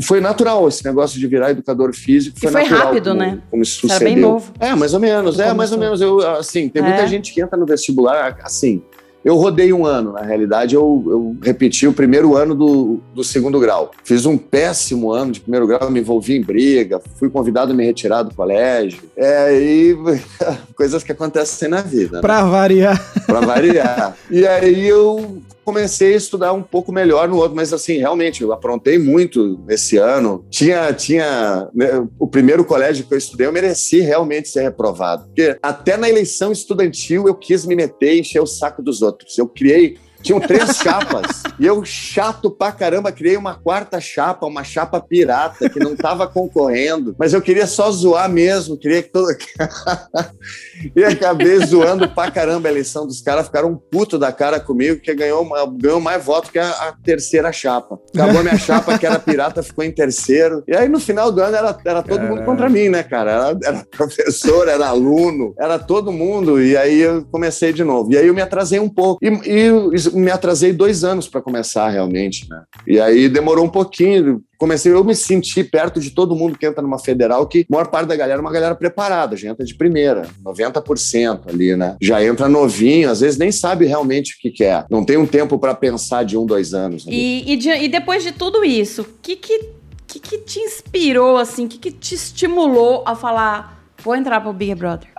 foi 0.00 0.20
natural 0.20 0.66
esse 0.66 0.82
negócio 0.84 1.20
de 1.20 1.26
virar 1.26 1.50
educador 1.50 1.94
físico. 1.94 2.40
Foi, 2.40 2.48
e 2.48 2.52
foi 2.52 2.62
natural, 2.62 2.86
rápido, 2.86 3.10
como, 3.10 3.20
né? 3.20 3.42
Como 3.50 3.62
isso 3.62 3.80
sucedeu. 3.80 3.96
Era 3.96 4.04
bem 4.14 4.16
novo. 4.22 4.52
É, 4.58 4.74
mais 4.74 4.94
ou 4.94 5.00
menos. 5.00 5.38
É, 5.38 5.52
mais 5.52 5.70
ou 5.72 5.78
menos. 5.78 6.00
Eu, 6.00 6.20
assim, 6.38 6.68
tem 6.70 6.82
muita 6.82 7.02
É. 7.02 7.06
gente 7.06 7.32
que 7.34 7.42
entra 7.42 7.58
no 7.58 7.66
vestibular, 7.66 8.38
assim, 8.42 8.82
eu 9.26 9.34
rodei 9.34 9.72
um 9.72 9.84
ano, 9.84 10.12
na 10.12 10.22
realidade, 10.22 10.76
eu, 10.76 11.02
eu 11.08 11.36
repeti 11.42 11.84
o 11.84 11.92
primeiro 11.92 12.36
ano 12.36 12.54
do, 12.54 13.00
do 13.12 13.24
segundo 13.24 13.58
grau. 13.58 13.90
Fiz 14.04 14.24
um 14.24 14.38
péssimo 14.38 15.10
ano 15.10 15.32
de 15.32 15.40
primeiro 15.40 15.66
grau, 15.66 15.90
me 15.90 15.98
envolvi 15.98 16.36
em 16.36 16.40
briga, 16.40 17.00
fui 17.16 17.28
convidado 17.28 17.72
a 17.72 17.74
me 17.74 17.84
retirar 17.84 18.22
do 18.22 18.32
colégio. 18.32 19.02
É, 19.16 19.52
e 19.52 19.96
coisas 20.76 21.02
que 21.02 21.10
acontecem 21.10 21.68
na 21.68 21.82
vida. 21.82 22.18
né? 22.18 22.20
Pra 22.20 22.44
variar. 22.44 23.04
para 23.26 23.40
variar. 23.40 24.16
E 24.30 24.46
aí 24.46 24.86
eu 24.86 25.42
comecei 25.66 26.14
a 26.14 26.16
estudar 26.16 26.52
um 26.52 26.62
pouco 26.62 26.92
melhor 26.92 27.28
no 27.28 27.38
outro, 27.38 27.56
mas 27.56 27.72
assim, 27.72 27.98
realmente, 27.98 28.40
eu 28.40 28.52
aprontei 28.52 29.00
muito 29.00 29.60
nesse 29.66 29.96
ano. 29.96 30.46
Tinha, 30.48 30.92
tinha 30.92 31.68
né, 31.74 32.06
o 32.20 32.28
primeiro 32.28 32.64
colégio 32.64 33.04
que 33.04 33.12
eu 33.12 33.18
estudei, 33.18 33.48
eu 33.48 33.52
mereci 33.52 34.00
realmente 34.00 34.48
ser 34.48 34.62
reprovado. 34.62 35.24
Porque 35.24 35.58
até 35.60 35.96
na 35.96 36.08
eleição 36.08 36.52
estudantil 36.52 37.26
eu 37.26 37.34
quis 37.34 37.66
me 37.66 37.74
meter 37.74 38.14
e 38.14 38.20
encher 38.20 38.40
o 38.40 38.46
saco 38.46 38.80
dos 38.80 39.02
outros. 39.02 39.36
Eu 39.36 39.48
criei 39.48 39.98
tinham 40.26 40.40
três 40.40 40.76
chapas. 40.76 41.42
E 41.58 41.64
eu, 41.64 41.84
chato 41.84 42.50
pra 42.50 42.72
caramba, 42.72 43.12
criei 43.12 43.36
uma 43.36 43.54
quarta 43.54 44.00
chapa, 44.00 44.44
uma 44.44 44.64
chapa 44.64 45.00
pirata, 45.00 45.70
que 45.70 45.78
não 45.78 45.94
tava 45.94 46.26
concorrendo. 46.26 47.14
Mas 47.18 47.32
eu 47.32 47.40
queria 47.40 47.66
só 47.66 47.90
zoar 47.90 48.28
mesmo, 48.28 48.76
queria 48.76 49.02
que 49.02 49.10
todo. 49.10 49.28
e 50.94 51.04
acabei 51.04 51.58
zoando 51.64 52.08
pra 52.08 52.30
caramba 52.30 52.68
a 52.68 52.72
eleição 52.72 53.06
dos 53.06 53.22
caras. 53.22 53.46
Ficaram 53.46 53.70
um 53.70 53.76
puto 53.76 54.18
da 54.18 54.32
cara 54.32 54.58
comigo, 54.58 55.00
que 55.00 55.14
ganhou, 55.14 55.48
ganhou 55.78 56.00
mais 56.00 56.22
voto 56.24 56.50
que 56.50 56.58
a, 56.58 56.68
a 56.68 56.92
terceira 57.04 57.52
chapa. 57.52 57.98
Acabou 58.14 58.42
minha 58.42 58.58
chapa, 58.58 58.98
que 58.98 59.06
era 59.06 59.18
pirata, 59.18 59.62
ficou 59.62 59.84
em 59.84 59.92
terceiro. 59.92 60.64
E 60.66 60.76
aí 60.76 60.88
no 60.88 60.98
final 60.98 61.30
do 61.30 61.40
ano 61.40 61.56
era, 61.56 61.78
era 61.84 62.02
todo 62.02 62.20
mundo 62.20 62.28
Caralho. 62.30 62.46
contra 62.46 62.68
mim, 62.68 62.88
né, 62.88 63.02
cara? 63.04 63.30
Era, 63.30 63.58
era 63.62 63.86
professor, 63.96 64.66
era 64.66 64.88
aluno, 64.88 65.54
era 65.58 65.78
todo 65.78 66.12
mundo. 66.12 66.60
E 66.60 66.76
aí 66.76 67.00
eu 67.00 67.24
comecei 67.30 67.72
de 67.72 67.84
novo. 67.84 68.12
E 68.12 68.18
aí 68.18 68.26
eu 68.26 68.34
me 68.34 68.42
atrasei 68.42 68.80
um 68.80 68.88
pouco. 68.88 69.24
E, 69.24 69.28
e 69.28 70.15
me 70.16 70.30
atrasei 70.30 70.72
dois 70.72 71.04
anos 71.04 71.28
para 71.28 71.40
começar 71.42 71.88
realmente, 71.88 72.48
né? 72.48 72.62
E 72.86 72.98
aí 73.00 73.28
demorou 73.28 73.64
um 73.64 73.68
pouquinho. 73.68 74.42
Comecei, 74.58 74.90
eu 74.92 75.04
me 75.04 75.14
senti 75.14 75.62
perto 75.62 76.00
de 76.00 76.10
todo 76.10 76.34
mundo 76.34 76.56
que 76.58 76.64
entra 76.66 76.80
numa 76.82 76.98
federal, 76.98 77.46
que 77.46 77.60
a 77.60 77.64
maior 77.68 77.88
parte 77.88 78.08
da 78.08 78.16
galera 78.16 78.38
é 78.38 78.40
uma 78.40 78.50
galera 78.52 78.74
preparada, 78.74 79.36
já 79.36 79.50
entra 79.50 79.64
de 79.66 79.74
primeira, 79.74 80.28
90% 80.42 81.40
ali, 81.48 81.76
né? 81.76 81.96
Já 82.00 82.24
entra 82.24 82.48
novinho, 82.48 83.10
às 83.10 83.20
vezes 83.20 83.38
nem 83.38 83.52
sabe 83.52 83.84
realmente 83.86 84.32
o 84.34 84.36
que 84.40 84.50
quer. 84.50 84.86
Não 84.90 85.04
tem 85.04 85.16
um 85.16 85.26
tempo 85.26 85.58
para 85.58 85.74
pensar 85.74 86.24
de 86.24 86.36
um, 86.38 86.46
dois 86.46 86.72
anos. 86.74 87.04
E, 87.08 87.44
e, 87.52 87.56
de- 87.56 87.68
e 87.68 87.88
depois 87.88 88.22
de 88.22 88.32
tudo 88.32 88.64
isso, 88.64 89.02
o 89.02 89.06
que 89.22 89.36
que, 89.36 89.60
que 90.06 90.18
que 90.18 90.38
te 90.38 90.58
inspirou, 90.60 91.36
assim? 91.36 91.66
O 91.66 91.68
que 91.68 91.78
que 91.78 91.90
te 91.92 92.14
estimulou 92.14 93.02
a 93.06 93.14
falar, 93.14 93.75
vou 94.06 94.14
entrar 94.14 94.40
pro 94.40 94.52
Big 94.52 94.72
Brother? 94.76 95.08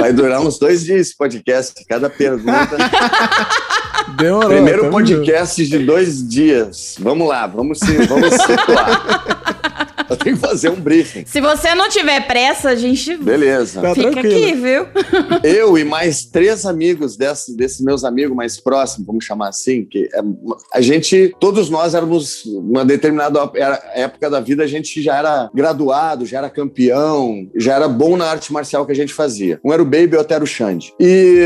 Vai 0.00 0.10
durar 0.10 0.40
uns 0.40 0.58
dois 0.58 0.82
dias 0.82 1.08
esse 1.08 1.16
podcast, 1.16 1.84
cada 1.86 2.08
pergunta. 2.08 2.78
Demorou. 4.16 4.48
Primeiro 4.48 4.90
podcast 4.90 5.66
de 5.66 5.78
dois 5.80 6.26
dias. 6.26 6.96
Vamos 6.98 7.28
lá, 7.28 7.46
vamos 7.46 7.78
se, 7.78 8.06
vamos 8.06 8.32
situar. 8.32 9.36
Eu 10.08 10.16
tenho 10.16 10.36
que 10.36 10.40
fazer 10.42 10.68
um 10.70 10.76
briefing. 10.76 11.24
Se 11.26 11.40
você 11.40 11.74
não 11.74 11.88
tiver 11.88 12.26
pressa, 12.26 12.70
a 12.70 12.74
gente 12.76 13.16
Beleza. 13.16 13.80
Tá 13.80 13.94
fica 13.94 14.10
tranquilo. 14.10 14.36
aqui, 14.36 14.54
viu? 14.54 14.86
Eu 15.42 15.78
e 15.78 15.84
mais 15.84 16.24
três 16.24 16.64
amigos 16.66 17.16
desses, 17.16 17.54
desses 17.54 17.80
meus 17.80 18.04
amigos 18.04 18.36
mais 18.36 18.58
próximos, 18.60 19.06
vamos 19.06 19.24
chamar 19.24 19.48
assim, 19.48 19.84
que 19.84 20.08
é- 20.12 20.22
a 20.72 20.80
gente, 20.80 21.34
todos 21.40 21.70
nós 21.70 21.94
éramos, 21.94 22.44
uma 22.46 22.84
determinada 22.84 23.40
época 23.94 24.28
da 24.30 24.40
vida, 24.40 24.62
a 24.62 24.66
gente 24.66 25.00
já 25.02 25.16
era 25.18 25.50
graduado, 25.54 26.26
já 26.26 26.38
era 26.38 26.50
campeão, 26.50 27.48
já 27.56 27.74
era 27.74 27.88
bom 27.88 28.16
na 28.16 28.26
arte 28.26 28.52
marcial 28.52 28.84
que 28.86 28.92
a 28.92 28.96
gente 28.96 29.12
fazia. 29.12 29.58
Um 29.64 29.72
era 29.72 29.82
o 29.82 29.86
Baby 29.86 30.16
outro 30.16 30.34
era 30.34 30.44
o 30.44 30.46
Xande. 30.46 30.92
E 31.00 31.38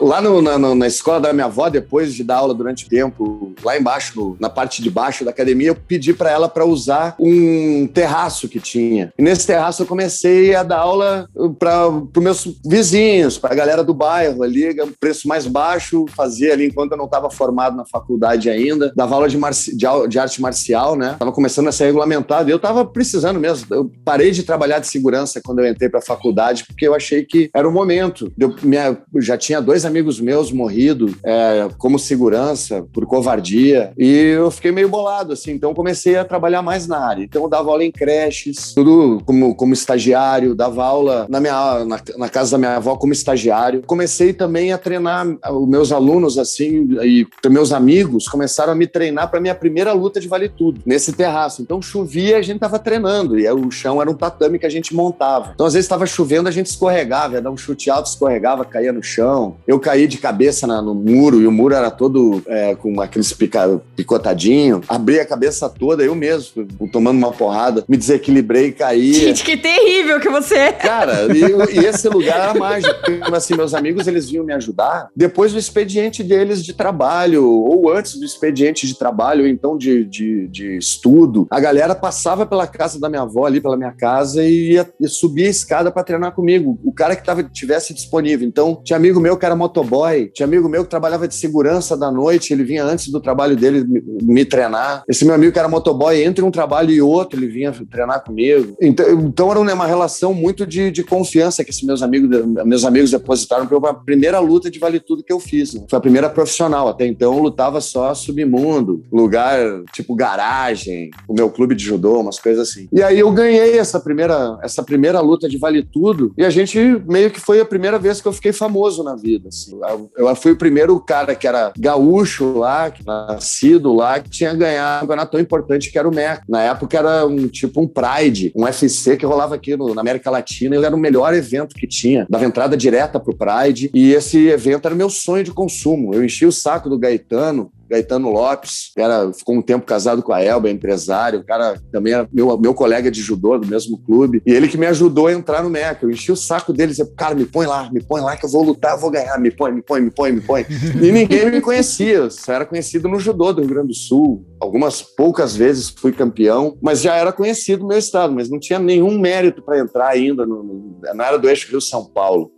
lá 0.00 0.20
no- 0.20 0.40
na, 0.42 0.58
na- 0.58 0.74
na 0.74 0.86
escola 0.86 1.20
da 1.20 1.32
minha 1.32 1.46
avó, 1.46 1.68
depois 1.68 2.14
de 2.14 2.22
dar 2.24 2.36
aula 2.36 2.54
durante 2.54 2.86
o 2.86 2.88
tempo, 2.88 3.52
lá 3.64 3.76
embaixo, 3.78 4.12
no- 4.16 4.36
na 4.40 4.48
parte 4.48 4.82
de 4.82 4.90
baixo 4.90 5.24
da 5.24 5.30
academia, 5.30 5.68
eu 5.68 5.74
pedi 5.74 6.12
para 6.14 6.30
ela 6.30 6.48
para 6.48 6.64
usar 6.64 7.14
um 7.18 7.79
terraço 7.86 8.48
que 8.48 8.60
tinha. 8.60 9.12
E 9.18 9.22
nesse 9.22 9.46
terraço 9.46 9.82
eu 9.82 9.86
comecei 9.86 10.54
a 10.54 10.62
dar 10.62 10.78
aula 10.78 11.28
para 11.58 11.88
os 11.88 12.10
meus 12.22 12.44
vizinhos, 12.64 13.38
para 13.38 13.52
a 13.52 13.56
galera 13.56 13.84
do 13.84 13.94
bairro 13.94 14.42
ali, 14.42 14.70
um 14.82 14.92
preço 14.98 15.28
mais 15.28 15.46
baixo, 15.46 16.06
fazia 16.16 16.52
ali 16.52 16.66
enquanto 16.66 16.92
eu 16.92 16.98
não 16.98 17.04
estava 17.06 17.30
formado 17.30 17.76
na 17.76 17.84
faculdade 17.84 18.48
ainda, 18.48 18.92
dava 18.96 19.14
aula 19.14 19.28
de, 19.28 19.36
marci- 19.38 19.76
de 19.76 19.86
de 20.08 20.18
arte 20.18 20.40
marcial, 20.40 20.94
né? 20.96 21.16
Tava 21.18 21.32
começando 21.32 21.68
a 21.68 21.72
ser 21.72 21.86
regulamentado 21.86 22.48
e 22.48 22.52
eu 22.52 22.58
tava 22.58 22.84
precisando 22.84 23.38
mesmo. 23.40 23.66
Eu 23.74 23.90
parei 24.04 24.30
de 24.30 24.42
trabalhar 24.44 24.78
de 24.78 24.86
segurança 24.86 25.40
quando 25.44 25.58
eu 25.60 25.68
entrei 25.68 25.88
para 25.88 25.98
a 25.98 26.02
faculdade 26.02 26.64
porque 26.66 26.86
eu 26.86 26.94
achei 26.94 27.24
que 27.24 27.50
era 27.54 27.68
o 27.68 27.72
momento. 27.72 28.32
Eu 28.38 28.54
minha- 28.62 28.96
já 29.18 29.36
tinha 29.36 29.60
dois 29.60 29.84
amigos 29.84 30.20
meus 30.20 30.52
morrido 30.52 31.14
é, 31.24 31.68
como 31.78 31.98
segurança 31.98 32.84
por 32.92 33.04
covardia 33.06 33.92
e 33.98 34.08
eu 34.36 34.50
fiquei 34.50 34.70
meio 34.72 34.88
bolado 34.88 35.32
assim. 35.32 35.52
Então 35.52 35.74
comecei 35.74 36.16
a 36.16 36.24
trabalhar 36.24 36.62
mais 36.62 36.86
na 36.86 36.98
área. 36.98 37.24
Então 37.24 37.42
eu 37.42 37.48
dava 37.48 37.69
aula 37.70 37.84
em 37.84 37.90
creches, 37.90 38.72
tudo 38.74 39.22
como, 39.24 39.54
como 39.54 39.72
estagiário, 39.72 40.54
dava 40.54 40.84
aula 40.84 41.26
na 41.28 41.40
minha 41.40 41.84
na, 41.84 42.00
na 42.16 42.28
casa 42.28 42.52
da 42.52 42.58
minha 42.58 42.76
avó 42.76 42.96
como 42.96 43.12
estagiário. 43.12 43.82
Comecei 43.86 44.32
também 44.32 44.72
a 44.72 44.78
treinar 44.78 45.26
os 45.52 45.68
meus 45.68 45.92
alunos 45.92 46.38
assim 46.38 46.88
e 47.02 47.26
meus 47.48 47.72
amigos 47.72 48.28
começaram 48.28 48.72
a 48.72 48.76
me 48.76 48.86
treinar 48.86 49.30
para 49.30 49.40
minha 49.40 49.54
primeira 49.54 49.92
luta 49.92 50.20
de 50.20 50.28
vale 50.28 50.48
tudo 50.48 50.80
nesse 50.86 51.12
terraço. 51.12 51.62
Então 51.62 51.80
chovia, 51.82 52.38
a 52.38 52.42
gente 52.42 52.60
tava 52.60 52.78
treinando 52.78 53.38
e 53.38 53.48
o 53.50 53.70
chão 53.70 54.00
era 54.00 54.10
um 54.10 54.14
tatame 54.14 54.58
que 54.58 54.66
a 54.66 54.70
gente 54.70 54.94
montava. 54.94 55.52
Então 55.54 55.66
às 55.66 55.74
vezes 55.74 55.84
estava 55.86 56.06
chovendo, 56.06 56.48
a 56.48 56.52
gente 56.52 56.66
escorregava, 56.66 57.34
ia 57.34 57.42
dar 57.42 57.50
um 57.50 57.56
chute 57.56 57.90
alto, 57.90 58.06
escorregava, 58.06 58.64
caía 58.64 58.92
no 58.92 59.02
chão. 59.02 59.56
Eu 59.66 59.78
caí 59.78 60.06
de 60.06 60.18
cabeça 60.18 60.66
na- 60.66 60.80
no 60.82 60.94
muro 60.94 61.40
e 61.40 61.46
o 61.46 61.52
muro 61.52 61.74
era 61.74 61.90
todo 61.90 62.42
é, 62.46 62.74
com 62.74 63.00
aqueles 63.00 63.32
pica, 63.32 63.80
picotadinho. 63.96 64.80
Abri 64.88 65.20
a 65.20 65.26
cabeça 65.26 65.68
toda, 65.68 66.02
eu 66.02 66.14
mesmo, 66.14 66.66
tomando 66.92 67.18
uma 67.18 67.32
porrada, 67.32 67.59
me 67.88 67.96
desequilibrei 67.96 68.66
e 68.66 68.72
caí. 68.72 69.12
Gente, 69.14 69.44
que 69.44 69.56
terrível 69.56 70.20
que 70.20 70.28
você 70.28 70.54
é. 70.54 70.72
Cara, 70.72 71.26
e, 71.34 71.78
e 71.78 71.84
esse 71.84 72.08
lugar 72.08 72.40
era 72.40 72.54
mágico. 72.54 72.94
Assim, 73.34 73.56
meus 73.56 73.74
amigos, 73.74 74.06
eles 74.06 74.28
vinham 74.28 74.44
me 74.44 74.52
ajudar 74.52 75.08
depois 75.14 75.52
do 75.52 75.58
expediente 75.58 76.22
deles 76.22 76.64
de 76.64 76.72
trabalho, 76.72 77.46
ou 77.46 77.92
antes 77.92 78.16
do 78.16 78.24
expediente 78.24 78.86
de 78.86 78.98
trabalho, 78.98 79.42
ou 79.42 79.48
então 79.48 79.76
de, 79.76 80.04
de, 80.04 80.48
de 80.48 80.76
estudo. 80.76 81.46
A 81.50 81.60
galera 81.60 81.94
passava 81.94 82.46
pela 82.46 82.66
casa 82.66 82.98
da 82.98 83.08
minha 83.08 83.22
avó, 83.22 83.46
ali 83.46 83.60
pela 83.60 83.76
minha 83.76 83.92
casa, 83.92 84.42
e, 84.42 84.72
ia, 84.72 84.90
e 85.00 85.08
subia 85.08 85.46
a 85.46 85.50
escada 85.50 85.90
para 85.90 86.02
treinar 86.02 86.32
comigo. 86.32 86.78
O 86.84 86.92
cara 86.92 87.16
que 87.16 87.24
tava, 87.24 87.42
tivesse 87.42 87.92
disponível. 87.94 88.46
Então, 88.46 88.80
tinha 88.84 88.96
amigo 88.96 89.20
meu 89.20 89.36
que 89.36 89.44
era 89.44 89.56
motoboy, 89.56 90.30
tinha 90.34 90.46
amigo 90.46 90.68
meu 90.68 90.84
que 90.84 90.90
trabalhava 90.90 91.26
de 91.26 91.34
segurança 91.34 91.96
da 91.96 92.10
noite, 92.10 92.52
ele 92.52 92.64
vinha 92.64 92.84
antes 92.84 93.08
do 93.08 93.20
trabalho 93.20 93.56
dele 93.56 93.84
me, 93.84 94.02
me 94.22 94.44
treinar. 94.44 95.04
Esse 95.08 95.24
meu 95.24 95.34
amigo 95.34 95.52
que 95.52 95.58
era 95.58 95.68
motoboy, 95.68 96.22
entre 96.22 96.44
um 96.44 96.50
trabalho 96.50 96.90
e 96.90 97.00
outro, 97.00 97.38
ele 97.38 97.48
vinha 97.50 97.72
treinar 97.90 98.22
comigo. 98.24 98.76
Então, 98.80 99.10
então 99.10 99.50
era 99.50 99.60
uma 99.60 99.86
relação 99.86 100.32
muito 100.32 100.66
de, 100.66 100.90
de 100.90 101.02
confiança 101.02 101.64
que 101.64 101.70
esses 101.70 101.82
meus 101.82 102.02
amigos, 102.02 102.44
meus 102.64 102.84
amigos 102.84 103.10
depositaram 103.10 103.66
para 103.66 103.90
a 103.90 103.94
primeira 103.94 104.38
luta 104.38 104.70
de 104.70 104.78
vale 104.78 105.00
tudo 105.00 105.22
que 105.22 105.32
eu 105.32 105.40
fiz. 105.40 105.74
né? 105.74 105.84
Foi 105.88 105.98
a 105.98 106.02
primeira 106.02 106.30
profissional. 106.30 106.88
Até 106.88 107.06
então 107.06 107.34
eu 107.34 107.42
lutava 107.42 107.80
só 107.80 108.14
submundo, 108.14 109.04
lugar 109.12 109.58
tipo 109.92 110.14
garagem, 110.14 111.10
o 111.28 111.34
meu 111.34 111.50
clube 111.50 111.74
de 111.74 111.84
judô, 111.84 112.20
umas 112.20 112.38
coisas 112.38 112.68
assim. 112.68 112.88
E 112.92 113.02
aí 113.02 113.18
eu 113.18 113.30
ganhei 113.32 113.78
essa 113.78 114.00
primeira, 114.00 114.58
essa 114.62 114.82
primeira 114.82 115.20
luta 115.20 115.48
de 115.48 115.58
vale 115.58 115.82
tudo 115.82 116.32
e 116.36 116.44
a 116.44 116.50
gente 116.50 116.78
meio 117.06 117.30
que 117.30 117.40
foi 117.40 117.60
a 117.60 117.64
primeira 117.64 117.98
vez 117.98 118.20
que 118.20 118.28
eu 118.28 118.32
fiquei 118.32 118.52
famoso 118.52 119.02
na 119.02 119.16
vida. 119.16 119.48
assim. 119.48 119.78
Eu, 120.16 120.34
fui 120.36 120.52
o 120.52 120.56
primeiro 120.56 120.98
cara 121.00 121.34
que 121.34 121.46
era 121.46 121.72
gaúcho 121.78 122.58
lá, 122.58 122.90
que 122.90 123.04
nascido 123.04 123.92
lá, 123.92 124.20
que 124.20 124.30
tinha 124.30 124.54
ganhado 124.54 124.98
um 124.98 125.00
campeonato 125.00 125.32
tão 125.32 125.40
importante 125.40 125.90
que 125.90 125.98
era 125.98 126.08
o 126.08 126.14
MEC. 126.14 126.42
Na 126.48 126.62
época 126.62 126.98
era 126.98 127.26
um 127.26 127.39
tipo 127.48 127.80
um 127.80 127.88
Pride, 127.88 128.52
um 128.54 128.64
UFC 128.64 129.16
que 129.16 129.24
rolava 129.26 129.54
aqui 129.54 129.76
no- 129.76 129.94
na 129.94 130.00
América 130.00 130.30
Latina. 130.30 130.74
Ele 130.76 130.84
era 130.86 130.94
o 130.94 130.98
melhor 130.98 131.32
evento 131.34 131.74
que 131.74 131.86
tinha. 131.86 132.26
Dava 132.28 132.44
entrada 132.44 132.76
direta 132.76 133.18
pro 133.20 133.34
Pride. 133.36 133.90
E 133.94 134.12
esse 134.12 134.48
evento 134.48 134.86
era 134.86 134.94
meu 134.94 135.10
sonho 135.10 135.44
de 135.44 135.52
consumo. 135.52 136.14
Eu 136.14 136.24
enchi 136.24 136.46
o 136.46 136.52
saco 136.52 136.88
do 136.88 136.98
Gaetano, 136.98 137.70
Gaetano 137.90 138.30
Lopes, 138.30 138.92
que 138.94 139.02
era, 139.02 139.32
ficou 139.32 139.56
um 139.56 139.62
tempo 139.62 139.84
casado 139.84 140.22
com 140.22 140.32
a 140.32 140.40
Elba, 140.40 140.68
é 140.68 140.72
empresário, 140.72 141.40
o 141.40 141.44
cara 141.44 141.80
também 141.90 142.12
era 142.12 142.28
meu, 142.32 142.56
meu 142.56 142.72
colega 142.72 143.10
de 143.10 143.20
judô 143.20 143.58
do 143.58 143.66
mesmo 143.66 143.98
clube, 143.98 144.40
e 144.46 144.52
ele 144.52 144.68
que 144.68 144.78
me 144.78 144.86
ajudou 144.86 145.26
a 145.26 145.32
entrar 145.32 145.62
no 145.62 145.70
MEC. 145.70 146.02
Eu 146.02 146.10
enchi 146.10 146.30
o 146.30 146.36
saco 146.36 146.72
dele, 146.72 146.90
dizia, 146.90 147.08
cara, 147.16 147.34
me 147.34 147.44
põe 147.44 147.66
lá, 147.66 147.90
me 147.92 148.00
põe 148.00 148.20
lá 148.20 148.36
que 148.36 148.46
eu 148.46 148.50
vou 148.50 148.62
lutar, 148.62 148.96
vou 148.96 149.10
ganhar, 149.10 149.38
me 149.38 149.50
põe, 149.50 149.72
me 149.72 149.82
põe, 149.82 150.00
me 150.00 150.10
põe, 150.10 150.32
me 150.32 150.40
põe. 150.40 150.66
E 151.00 151.12
ninguém 151.12 151.50
me 151.50 151.60
conhecia, 151.60 152.14
eu 152.14 152.30
só 152.30 152.52
era 152.52 152.66
conhecido 152.66 153.08
no 153.08 153.18
judô 153.18 153.52
do 153.52 153.60
Rio 153.60 153.70
Grande 153.70 153.88
do 153.88 153.94
Sul. 153.94 154.46
Algumas 154.60 155.02
poucas 155.02 155.56
vezes 155.56 155.88
fui 155.88 156.12
campeão, 156.12 156.76
mas 156.80 157.00
já 157.00 157.16
era 157.16 157.32
conhecido 157.32 157.82
no 157.82 157.88
meu 157.88 157.98
estado, 157.98 158.32
mas 158.32 158.50
não 158.50 158.58
tinha 158.58 158.78
nenhum 158.78 159.18
mérito 159.18 159.62
para 159.62 159.78
entrar 159.78 160.08
ainda, 160.08 160.46
no, 160.46 160.62
no, 160.62 161.00
na 161.14 161.24
área 161.24 161.38
do 161.38 161.48
eixo 161.48 161.70
Rio-São 161.70 162.04
Paulo. 162.04 162.52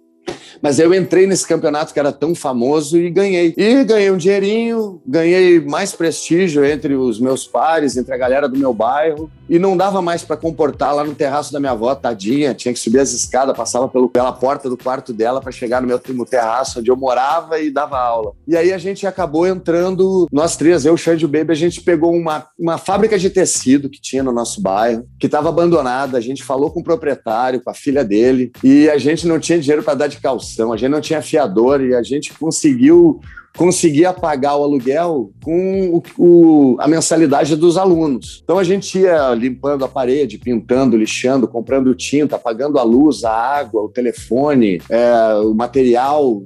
Mas 0.63 0.79
eu 0.79 0.95
entrei 0.95 1.27
nesse 1.27 1.47
campeonato 1.47 1.93
que 1.93 1.99
era 1.99 2.13
tão 2.13 2.35
famoso 2.35 2.97
e 2.97 3.11
ganhei. 3.11 3.53
E 3.57 3.85
ganhei 3.85 4.11
um 4.11 4.17
dinheirinho, 4.17 5.03
ganhei 5.05 5.61
mais 5.61 5.93
prestígio 5.93 6.65
entre 6.65 6.95
os 6.95 7.19
meus 7.19 7.47
pares, 7.47 7.97
entre 7.97 8.15
a 8.15 8.17
galera 8.17 8.49
do 8.49 8.57
meu 8.57 8.73
bairro. 8.73 9.29
E 9.49 9.59
não 9.59 9.77
dava 9.77 10.01
mais 10.01 10.23
para 10.23 10.37
comportar 10.37 10.95
lá 10.95 11.05
no 11.05 11.15
terraço 11.15 11.53
da 11.53 11.59
minha 11.59 11.73
avó, 11.73 11.95
tadinha. 11.95 12.55
Tinha 12.55 12.73
que 12.73 12.79
subir 12.79 13.01
as 13.01 13.13
escadas, 13.13 13.57
passava 13.57 13.89
pela 13.89 14.33
porta 14.33 14.69
do 14.71 14.77
quarto 14.77 15.13
dela 15.13 15.41
para 15.41 15.51
chegar 15.51 15.83
no 15.83 15.89
meu 15.89 16.01
no 16.09 16.25
terraço 16.25 16.81
onde 16.81 16.91
eu 16.91 16.97
morava 16.97 17.59
e 17.61 17.71
dava 17.71 17.99
aula. 17.99 18.33
E 18.47 18.57
aí 18.57 18.73
a 18.73 18.79
gente 18.79 19.07
acabou 19.07 19.47
entrando, 19.47 20.27
nós 20.33 20.57
três, 20.57 20.85
eu, 20.85 20.97
Xande 20.97 21.25
e 21.25 21.27
o 21.27 21.29
Baby, 21.29 21.53
a 21.53 21.57
gente 21.57 21.81
pegou 21.81 22.15
uma, 22.15 22.47
uma 22.59 22.79
fábrica 22.79 23.19
de 23.19 23.31
tecido 23.31 23.91
que 23.91 24.01
tinha 24.01 24.23
no 24.23 24.33
nosso 24.33 24.61
bairro, 24.61 25.07
que 25.19 25.27
estava 25.27 25.49
abandonada. 25.49 26.19
A 26.19 26.21
gente 26.21 26.43
falou 26.43 26.71
com 26.71 26.81
o 26.81 26.85
proprietário, 26.85 27.61
com 27.61 27.71
a 27.71 27.75
filha 27.75 28.05
dele, 28.05 28.53
e 28.63 28.89
a 28.89 28.99
gente 28.99 29.27
não 29.27 29.39
tinha 29.39 29.59
dinheiro 29.59 29.83
para 29.83 29.95
dar 29.95 30.12
de 30.13 30.21
calção, 30.23 30.73
a 30.73 30.77
gente 30.77 30.91
não 30.91 31.01
tinha 31.01 31.21
fiador 31.23 31.81
e 31.83 31.95
a 31.95 32.03
gente 32.03 32.33
conseguiu 32.39 33.21
conseguia 33.55 34.15
pagar 34.15 34.57
o 34.57 34.63
aluguel 34.63 35.31
com 35.45 35.91
o, 35.99 36.03
o- 36.17 36.77
a 36.81 36.89
mensalidade 36.89 37.55
dos 37.55 37.77
alunos. 37.77 38.41
Então 38.43 38.57
a 38.59 38.65
gente 38.65 38.99
ia 38.99 39.35
limpando 39.35 39.85
a 39.85 39.89
parede, 39.89 40.39
pintando, 40.39 40.97
lixando, 40.97 41.47
comprando 41.47 41.95
tinta, 41.95 42.39
pagando 42.39 42.79
a 42.79 42.83
luz, 42.83 43.25
a 43.25 43.31
água, 43.31 43.83
o 43.83 43.91
telefone, 43.91 44.81
é, 44.89 45.35
o 45.45 45.53
material. 45.53 46.43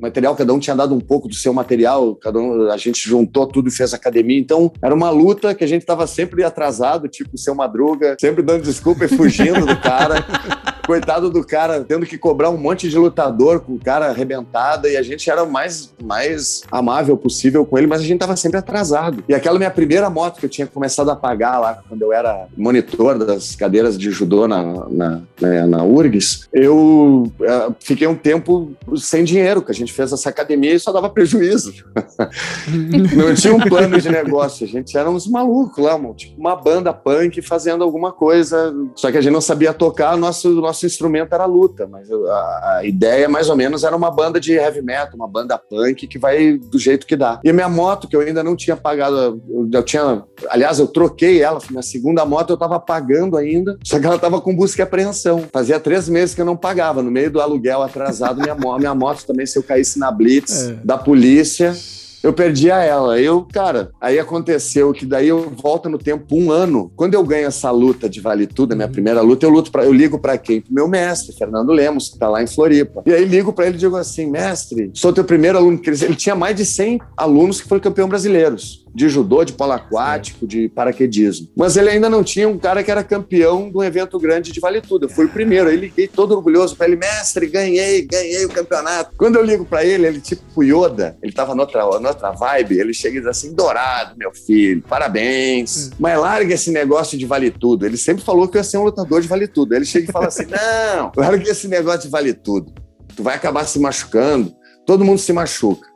Material, 0.00 0.34
cada 0.34 0.52
um 0.52 0.58
tinha 0.58 0.76
dado 0.76 0.94
um 0.94 1.00
pouco 1.00 1.28
do 1.28 1.34
seu 1.34 1.52
material, 1.52 2.14
cada 2.14 2.38
um, 2.38 2.70
a 2.70 2.76
gente 2.76 3.08
juntou 3.08 3.46
tudo 3.46 3.68
e 3.68 3.72
fez 3.72 3.94
academia. 3.94 4.38
Então, 4.38 4.72
era 4.82 4.94
uma 4.94 5.10
luta 5.10 5.54
que 5.54 5.64
a 5.64 5.66
gente 5.66 5.82
estava 5.82 6.06
sempre 6.06 6.44
atrasado, 6.44 7.08
tipo 7.08 7.30
o 7.34 7.38
seu 7.38 7.54
Madruga, 7.54 8.16
sempre 8.20 8.42
dando 8.42 8.62
desculpa 8.62 9.04
e 9.04 9.08
fugindo 9.08 9.66
do 9.66 9.76
cara. 9.76 10.24
Coitado 10.86 11.30
do 11.30 11.46
cara, 11.46 11.84
tendo 11.84 12.04
que 12.04 12.18
cobrar 12.18 12.50
um 12.50 12.56
monte 12.56 12.88
de 12.88 12.98
lutador 12.98 13.60
com 13.60 13.74
o 13.74 13.78
cara 13.78 14.06
arrebentado, 14.06 14.88
e 14.88 14.96
a 14.96 15.02
gente 15.02 15.30
era 15.30 15.44
o 15.44 15.48
mais, 15.48 15.94
mais 16.02 16.62
amável 16.72 17.16
possível 17.16 17.64
com 17.64 17.78
ele, 17.78 17.86
mas 17.86 18.00
a 18.00 18.04
gente 18.04 18.18
tava 18.18 18.34
sempre 18.34 18.58
atrasado. 18.58 19.22
E 19.28 19.34
aquela 19.34 19.56
minha 19.56 19.70
primeira 19.70 20.10
moto 20.10 20.40
que 20.40 20.46
eu 20.46 20.50
tinha 20.50 20.66
começado 20.66 21.08
a 21.08 21.14
pagar 21.14 21.60
lá, 21.60 21.82
quando 21.88 22.02
eu 22.02 22.12
era 22.12 22.48
monitor 22.56 23.24
das 23.24 23.54
cadeiras 23.54 23.96
de 23.96 24.10
judô 24.10 24.48
na, 24.48 24.64
na, 24.88 25.22
na, 25.40 25.66
na 25.66 25.84
URGS, 25.84 26.48
eu 26.52 27.30
eh, 27.40 27.68
fiquei 27.78 28.08
um 28.08 28.16
tempo 28.16 28.72
sem 28.96 29.22
dinheiro, 29.22 29.62
A 29.70 29.74
gente 29.74 29.92
fez 29.92 30.12
essa 30.12 30.28
academia 30.28 30.74
e 30.74 30.80
só 30.80 30.92
dava 30.92 31.08
prejuízo. 31.08 31.72
não 33.16 33.34
tinha 33.34 33.54
um 33.54 33.60
plano 33.60 34.00
de 34.00 34.10
negócio. 34.10 34.66
A 34.66 34.68
gente 34.68 34.96
era 34.96 35.10
uns 35.10 35.26
malucos 35.26 35.82
lá, 35.82 35.98
tipo 36.14 36.40
uma 36.40 36.56
banda 36.56 36.92
punk 36.92 37.40
fazendo 37.42 37.84
alguma 37.84 38.12
coisa. 38.12 38.74
Só 38.94 39.10
que 39.10 39.18
a 39.18 39.20
gente 39.20 39.32
não 39.32 39.40
sabia 39.40 39.72
tocar, 39.72 40.16
nosso, 40.16 40.50
nosso 40.50 40.86
instrumento 40.86 41.34
era 41.34 41.44
luta. 41.44 41.86
Mas 41.86 42.10
a, 42.10 42.78
a 42.78 42.84
ideia, 42.84 43.28
mais 43.28 43.48
ou 43.48 43.56
menos, 43.56 43.84
era 43.84 43.96
uma 43.96 44.10
banda 44.10 44.40
de 44.40 44.52
heavy 44.52 44.82
metal, 44.82 45.14
uma 45.14 45.28
banda 45.28 45.56
punk 45.58 46.06
que 46.06 46.18
vai 46.18 46.58
do 46.58 46.78
jeito 46.78 47.06
que 47.06 47.16
dá. 47.16 47.40
E 47.44 47.50
a 47.50 47.52
minha 47.52 47.68
moto, 47.68 48.08
que 48.08 48.16
eu 48.16 48.20
ainda 48.20 48.42
não 48.42 48.56
tinha 48.56 48.76
pagado, 48.76 49.40
eu 49.72 49.82
tinha. 49.82 50.24
Aliás, 50.48 50.78
eu 50.78 50.86
troquei 50.86 51.42
ela, 51.42 51.60
minha 51.70 51.82
segunda 51.82 52.24
moto 52.24 52.50
eu 52.50 52.56
tava 52.56 52.80
pagando 52.80 53.36
ainda, 53.36 53.78
só 53.84 53.98
que 53.98 54.06
ela 54.06 54.18
tava 54.18 54.40
com 54.40 54.54
busca 54.54 54.82
e 54.82 54.84
apreensão. 54.84 55.44
Fazia 55.52 55.78
três 55.78 56.08
meses 56.08 56.34
que 56.34 56.40
eu 56.40 56.44
não 56.44 56.56
pagava. 56.56 57.02
No 57.02 57.10
meio 57.10 57.30
do 57.30 57.40
aluguel 57.40 57.82
atrasado, 57.82 58.40
minha, 58.40 58.56
minha 58.78 58.94
moto 58.94 59.24
também, 59.24 59.46
se 59.46 59.58
eu 59.60 59.64
caísse 59.64 59.98
na 59.98 60.10
blitz 60.10 60.68
é. 60.68 60.72
da 60.84 60.98
polícia 60.98 61.74
eu 62.22 62.32
perdia 62.32 62.76
ela. 62.76 63.18
Eu, 63.20 63.46
cara, 63.50 63.90
aí 64.00 64.18
aconteceu 64.18 64.92
que 64.92 65.06
daí 65.06 65.28
eu 65.28 65.50
volto 65.50 65.88
no 65.88 65.98
tempo 65.98 66.36
um 66.36 66.50
ano. 66.50 66.92
Quando 66.94 67.14
eu 67.14 67.24
ganho 67.24 67.46
essa 67.46 67.70
luta 67.70 68.08
de 68.08 68.20
Vale 68.20 68.46
Tudo, 68.46 68.72
a 68.72 68.76
minha 68.76 68.86
uhum. 68.86 68.92
primeira 68.92 69.20
luta, 69.22 69.46
eu 69.46 69.50
luto 69.50 69.70
para 69.70 69.84
eu 69.84 69.92
ligo 69.92 70.18
para 70.18 70.36
quem? 70.36 70.60
Pro 70.60 70.72
meu 70.72 70.88
mestre, 70.88 71.34
Fernando 71.34 71.72
Lemos, 71.72 72.08
que 72.08 72.18
tá 72.18 72.28
lá 72.28 72.42
em 72.42 72.46
Floripa. 72.46 73.02
E 73.06 73.12
aí 73.12 73.24
ligo 73.24 73.52
para 73.52 73.66
ele 73.66 73.76
e 73.76 73.78
digo 73.78 73.96
assim: 73.96 74.30
"Mestre, 74.30 74.90
sou 74.94 75.12
teu 75.12 75.24
primeiro 75.24 75.56
aluno". 75.56 75.80
Ele 75.84 76.16
tinha 76.16 76.34
mais 76.34 76.56
de 76.56 76.64
100 76.64 77.00
alunos 77.16 77.60
que 77.60 77.68
foram 77.68 77.80
campeão 77.80 78.08
brasileiros 78.08 78.84
de 78.94 79.08
judô, 79.08 79.44
de 79.44 79.52
polo 79.52 79.72
aquático, 79.72 80.46
de 80.46 80.68
paraquedismo. 80.68 81.48
Mas 81.56 81.76
ele 81.76 81.90
ainda 81.90 82.08
não 82.08 82.22
tinha 82.22 82.48
um 82.48 82.58
cara 82.58 82.82
que 82.82 82.90
era 82.90 83.04
campeão 83.04 83.70
de 83.70 83.76
um 83.76 83.82
evento 83.82 84.18
grande 84.18 84.52
de 84.52 84.60
Vale 84.60 84.80
Tudo. 84.80 85.06
Eu 85.06 85.08
fui 85.08 85.26
o 85.26 85.28
primeiro. 85.28 85.68
Aí 85.68 85.76
liguei 85.76 86.08
todo 86.08 86.34
orgulhoso 86.34 86.76
para 86.76 86.86
ele, 86.86 86.96
mestre, 86.96 87.46
ganhei, 87.46 88.02
ganhei 88.02 88.44
o 88.44 88.48
campeonato. 88.48 89.12
Quando 89.16 89.36
eu 89.36 89.44
ligo 89.44 89.64
para 89.64 89.84
ele, 89.84 90.06
ele 90.06 90.20
tipo 90.20 90.62
Yoda, 90.62 91.16
ele 91.22 91.32
tava 91.32 91.54
noutra, 91.54 91.84
noutra 92.00 92.32
vibe, 92.32 92.78
ele 92.78 92.92
chega 92.92 93.16
e 93.16 93.20
diz 93.20 93.28
assim, 93.28 93.54
dourado, 93.54 94.16
meu 94.16 94.32
filho, 94.32 94.82
parabéns. 94.82 95.88
Hum. 95.88 95.96
Mas 95.98 96.18
larga 96.18 96.54
esse 96.54 96.70
negócio 96.70 97.16
de 97.16 97.26
Vale 97.26 97.50
Tudo. 97.50 97.86
Ele 97.86 97.96
sempre 97.96 98.24
falou 98.24 98.48
que 98.48 98.56
eu 98.56 98.60
ia 98.60 98.64
ser 98.64 98.78
um 98.78 98.84
lutador 98.84 99.20
de 99.20 99.28
Vale 99.28 99.46
Tudo. 99.46 99.74
Ele 99.74 99.84
chega 99.84 100.08
e 100.08 100.12
fala 100.12 100.26
assim, 100.26 100.46
não, 100.50 101.12
larga 101.16 101.50
esse 101.50 101.68
negócio 101.68 102.02
de 102.02 102.08
Vale 102.08 102.34
Tudo. 102.34 102.72
Tu 103.14 103.22
vai 103.22 103.34
acabar 103.34 103.64
se 103.66 103.78
machucando. 103.78 104.54
Todo 104.86 105.04
mundo 105.04 105.18
se 105.18 105.32
machuca 105.32 105.89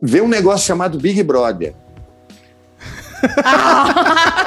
vê 0.00 0.20
um 0.20 0.28
negócio 0.28 0.66
chamado 0.66 0.98
Big 0.98 1.22
Brother. 1.22 1.74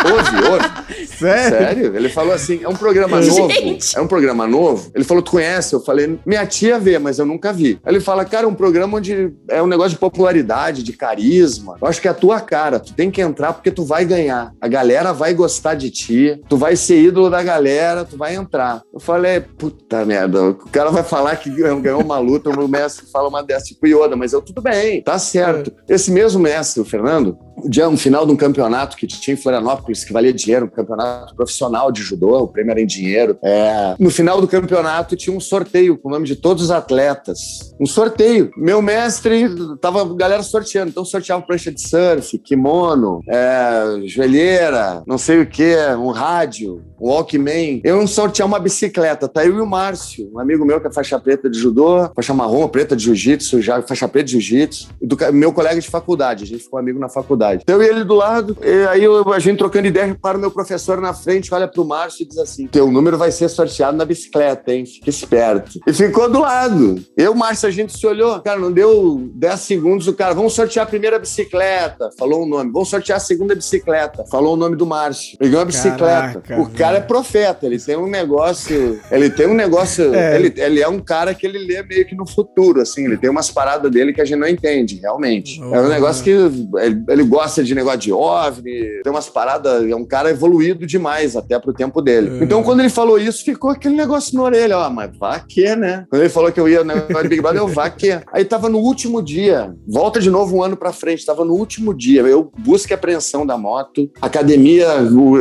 hoje, 0.05 0.35
hoje. 0.49 1.00
Sério? 1.21 1.57
Sério? 1.57 1.95
Ele 1.95 2.09
falou 2.09 2.33
assim: 2.33 2.59
é 2.63 2.67
um 2.67 2.75
programa 2.75 3.19
novo. 3.19 3.49
Gente. 3.51 3.97
É 3.97 4.01
um 4.01 4.07
programa 4.07 4.47
novo. 4.47 4.91
Ele 4.93 5.03
falou: 5.03 5.23
Tu 5.23 5.31
conhece? 5.31 5.73
Eu 5.73 5.79
falei: 5.79 6.19
Minha 6.25 6.45
tia 6.45 6.79
vê, 6.79 6.99
mas 6.99 7.19
eu 7.19 7.25
nunca 7.25 7.53
vi. 7.53 7.79
Aí 7.83 7.93
ele 7.93 7.99
fala: 8.01 8.25
Cara, 8.25 8.45
é 8.45 8.49
um 8.49 8.53
programa 8.55 8.97
onde 8.97 9.31
é 9.49 9.61
um 9.61 9.67
negócio 9.67 9.91
de 9.91 9.97
popularidade, 9.97 10.83
de 10.83 10.93
carisma. 10.93 11.77
Eu 11.81 11.87
acho 11.87 12.01
que 12.01 12.07
é 12.07 12.11
a 12.11 12.15
tua 12.15 12.39
cara. 12.39 12.79
Tu 12.79 12.93
tem 12.93 13.09
que 13.09 13.21
entrar 13.21 13.53
porque 13.53 13.71
tu 13.71 13.83
vai 13.83 14.05
ganhar. 14.05 14.51
A 14.59 14.67
galera 14.67 15.13
vai 15.13 15.33
gostar 15.33 15.75
de 15.75 15.89
ti. 15.89 16.41
Tu 16.49 16.57
vai 16.57 16.75
ser 16.75 17.01
ídolo 17.01 17.29
da 17.29 17.41
galera. 17.41 18.05
Tu 18.05 18.17
vai 18.17 18.35
entrar. 18.35 18.81
Eu 18.93 18.99
falei: 18.99 19.39
Puta 19.39 20.05
merda. 20.05 20.49
O 20.49 20.69
cara 20.69 20.89
vai 20.89 21.03
falar 21.03 21.35
que 21.37 21.49
ganhou 21.49 22.01
uma 22.01 22.19
luta. 22.19 22.49
O 22.49 22.67
mestre 22.67 23.05
fala 23.11 23.27
uma 23.27 23.41
dessa, 23.41 23.65
tipo 23.65 23.87
Yoda, 23.87 24.15
mas 24.15 24.33
eu 24.33 24.41
tudo 24.41 24.61
bem, 24.61 25.01
tá 25.01 25.17
certo. 25.17 25.71
É. 25.87 25.93
Esse 25.95 26.11
mesmo 26.11 26.41
mestre, 26.41 26.81
o 26.81 26.85
Fernando, 26.85 27.37
no 27.63 27.97
final 27.97 28.25
de 28.25 28.31
um 28.31 28.35
campeonato 28.35 28.97
que 28.97 29.07
tinha 29.07 29.33
em 29.33 29.37
Florianópolis, 29.37 30.03
que 30.03 30.13
valia 30.13 30.33
dinheiro, 30.33 30.65
um 30.65 30.69
campeonato 30.69 31.35
profissional 31.35 31.91
de 31.91 32.01
judô, 32.01 32.37
o 32.39 32.47
prêmio 32.47 32.71
era 32.71 32.81
em 32.81 32.85
dinheiro. 32.85 33.37
É, 33.43 33.95
no 33.99 34.09
final 34.09 34.39
do 34.39 34.47
campeonato 34.47 35.15
tinha 35.15 35.35
um 35.35 35.39
sorteio 35.39 35.97
com 35.97 36.09
o 36.09 36.11
nome 36.11 36.25
de 36.25 36.35
todos 36.35 36.63
os 36.63 36.71
atletas. 36.71 37.73
Um 37.79 37.85
sorteio. 37.85 38.51
Meu 38.57 38.81
mestre, 38.81 39.47
tava 39.79 40.01
a 40.01 40.15
galera 40.15 40.43
sorteando, 40.43 40.89
então 40.89 41.05
sorteava 41.05 41.41
prancha 41.41 41.71
de 41.71 41.81
surf, 41.81 42.37
kimono, 42.39 43.21
é, 43.27 44.01
joelheira, 44.05 45.03
não 45.05 45.17
sei 45.17 45.41
o 45.41 45.45
que, 45.45 45.75
um 45.97 46.11
rádio, 46.11 46.81
um 46.99 47.09
Walkman. 47.09 47.81
Eu 47.83 48.05
sortear 48.07 48.47
uma 48.47 48.59
bicicleta, 48.59 49.27
tá 49.27 49.45
eu 49.45 49.57
e 49.57 49.61
o 49.61 49.65
Márcio, 49.65 50.29
um 50.33 50.39
amigo 50.39 50.65
meu 50.65 50.79
que 50.79 50.87
é 50.87 50.91
faixa 50.91 51.19
preta 51.19 51.49
de 51.49 51.57
judô, 51.57 52.09
faixa 52.15 52.33
marrom, 52.33 52.67
preta 52.67 52.95
de 52.95 53.05
jiu-jitsu, 53.05 53.61
já 53.61 53.81
faixa 53.81 54.07
preta 54.07 54.25
de 54.25 54.31
jiu-jitsu, 54.39 54.89
meu 55.33 55.51
colega 55.51 55.79
de 55.79 55.89
faculdade, 55.89 56.43
a 56.43 56.47
gente 56.47 56.63
ficou 56.63 56.79
amigo 56.79 56.99
na 56.99 57.09
faculdade. 57.09 57.50
Então 57.55 57.81
eu 57.81 57.83
e 57.83 57.89
ele 57.89 58.03
do 58.03 58.15
lado, 58.15 58.57
e 58.61 58.87
aí 58.87 59.03
eu, 59.03 59.31
a 59.31 59.39
gente 59.39 59.57
trocando 59.57 59.87
ideia, 59.87 60.15
para 60.21 60.37
o 60.37 60.41
meu 60.41 60.51
professor 60.51 60.99
na 61.01 61.13
frente, 61.13 61.53
olha 61.53 61.67
pro 61.67 61.85
Márcio 61.85 62.23
e 62.23 62.27
diz 62.27 62.37
assim: 62.37 62.67
teu 62.67 62.91
número 62.91 63.17
vai 63.17 63.31
ser 63.31 63.49
sorteado 63.49 63.97
na 63.97 64.05
bicicleta, 64.05 64.73
hein? 64.73 64.85
Fica 64.85 65.09
esperto. 65.09 65.79
E 65.85 65.93
ficou 65.93 66.29
do 66.29 66.39
lado. 66.39 67.03
Eu, 67.17 67.33
Márcio, 67.35 67.67
a 67.67 67.71
gente 67.71 67.97
se 67.97 68.05
olhou, 68.05 68.39
cara, 68.41 68.59
não 68.59 68.71
deu 68.71 69.29
10 69.35 69.59
segundos, 69.59 70.07
o 70.07 70.13
cara, 70.13 70.33
vamos 70.33 70.53
sortear 70.53 70.85
a 70.85 70.89
primeira 70.89 71.19
bicicleta, 71.19 72.09
falou 72.17 72.43
o 72.43 72.45
nome. 72.45 72.71
Vamos 72.71 72.89
sortear 72.89 73.17
a 73.17 73.19
segunda 73.19 73.55
bicicleta, 73.55 74.25
falou 74.29 74.53
o 74.53 74.57
nome 74.57 74.75
do 74.75 74.85
Márcio. 74.85 75.37
Pegou 75.37 75.59
a 75.59 75.65
bicicleta. 75.65 76.41
Caraca, 76.41 76.61
o 76.61 76.69
cara 76.69 76.97
é 76.97 77.01
profeta, 77.01 77.65
ele 77.65 77.79
tem 77.79 77.97
um 77.97 78.07
negócio, 78.07 78.99
ele 79.09 79.29
tem 79.29 79.47
um 79.47 79.53
negócio, 79.53 80.13
é. 80.15 80.35
Ele, 80.35 80.53
ele 80.57 80.81
é 80.81 80.87
um 80.87 80.99
cara 80.99 81.33
que 81.33 81.45
ele 81.45 81.59
lê 81.59 81.83
meio 81.83 82.05
que 82.05 82.15
no 82.15 82.27
futuro, 82.27 82.81
assim, 82.81 83.05
ele 83.05 83.17
tem 83.17 83.29
umas 83.29 83.49
paradas 83.49 83.91
dele 83.91 84.13
que 84.13 84.21
a 84.21 84.25
gente 84.25 84.39
não 84.39 84.47
entende, 84.47 84.99
realmente. 85.01 85.61
Oh. 85.61 85.75
É 85.75 85.81
um 85.81 85.89
negócio 85.89 86.23
que 86.23 86.29
ele, 86.29 87.03
ele 87.07 87.23
gosta 87.31 87.63
de 87.63 87.73
negócio 87.73 87.99
de 87.99 88.11
OVNI, 88.11 89.01
tem 89.03 89.11
umas 89.11 89.29
paradas, 89.29 89.89
é 89.89 89.95
um 89.95 90.03
cara 90.03 90.29
evoluído 90.29 90.85
demais 90.85 91.37
até 91.37 91.57
pro 91.57 91.73
tempo 91.73 92.01
dele. 92.01 92.41
É. 92.41 92.43
Então, 92.43 92.61
quando 92.61 92.81
ele 92.81 92.89
falou 92.89 93.17
isso, 93.17 93.45
ficou 93.45 93.69
aquele 93.69 93.95
negócio 93.95 94.35
na 94.35 94.43
orelha, 94.43 94.77
ó, 94.77 94.89
mas 94.89 95.15
vá 95.17 95.39
que, 95.39 95.73
né? 95.77 96.05
Quando 96.09 96.23
ele 96.23 96.29
falou 96.29 96.51
que 96.51 96.59
eu 96.59 96.67
ia 96.67 96.83
no 96.83 96.93
negócio 96.93 97.23
de 97.23 97.29
Big 97.29 97.41
Brother, 97.41 97.61
eu 97.61 97.69
vá 97.69 97.89
que. 97.89 98.19
Aí 98.33 98.43
tava 98.43 98.67
no 98.67 98.79
último 98.79 99.21
dia, 99.21 99.73
volta 99.87 100.19
de 100.19 100.29
novo 100.29 100.57
um 100.57 100.61
ano 100.61 100.75
pra 100.75 100.91
frente, 100.91 101.25
tava 101.25 101.45
no 101.45 101.53
último 101.53 101.93
dia, 101.93 102.21
eu 102.23 102.51
busco 102.57 102.91
a 102.91 102.95
apreensão 102.95 103.45
da 103.45 103.57
moto, 103.57 104.11
academia, 104.21 104.91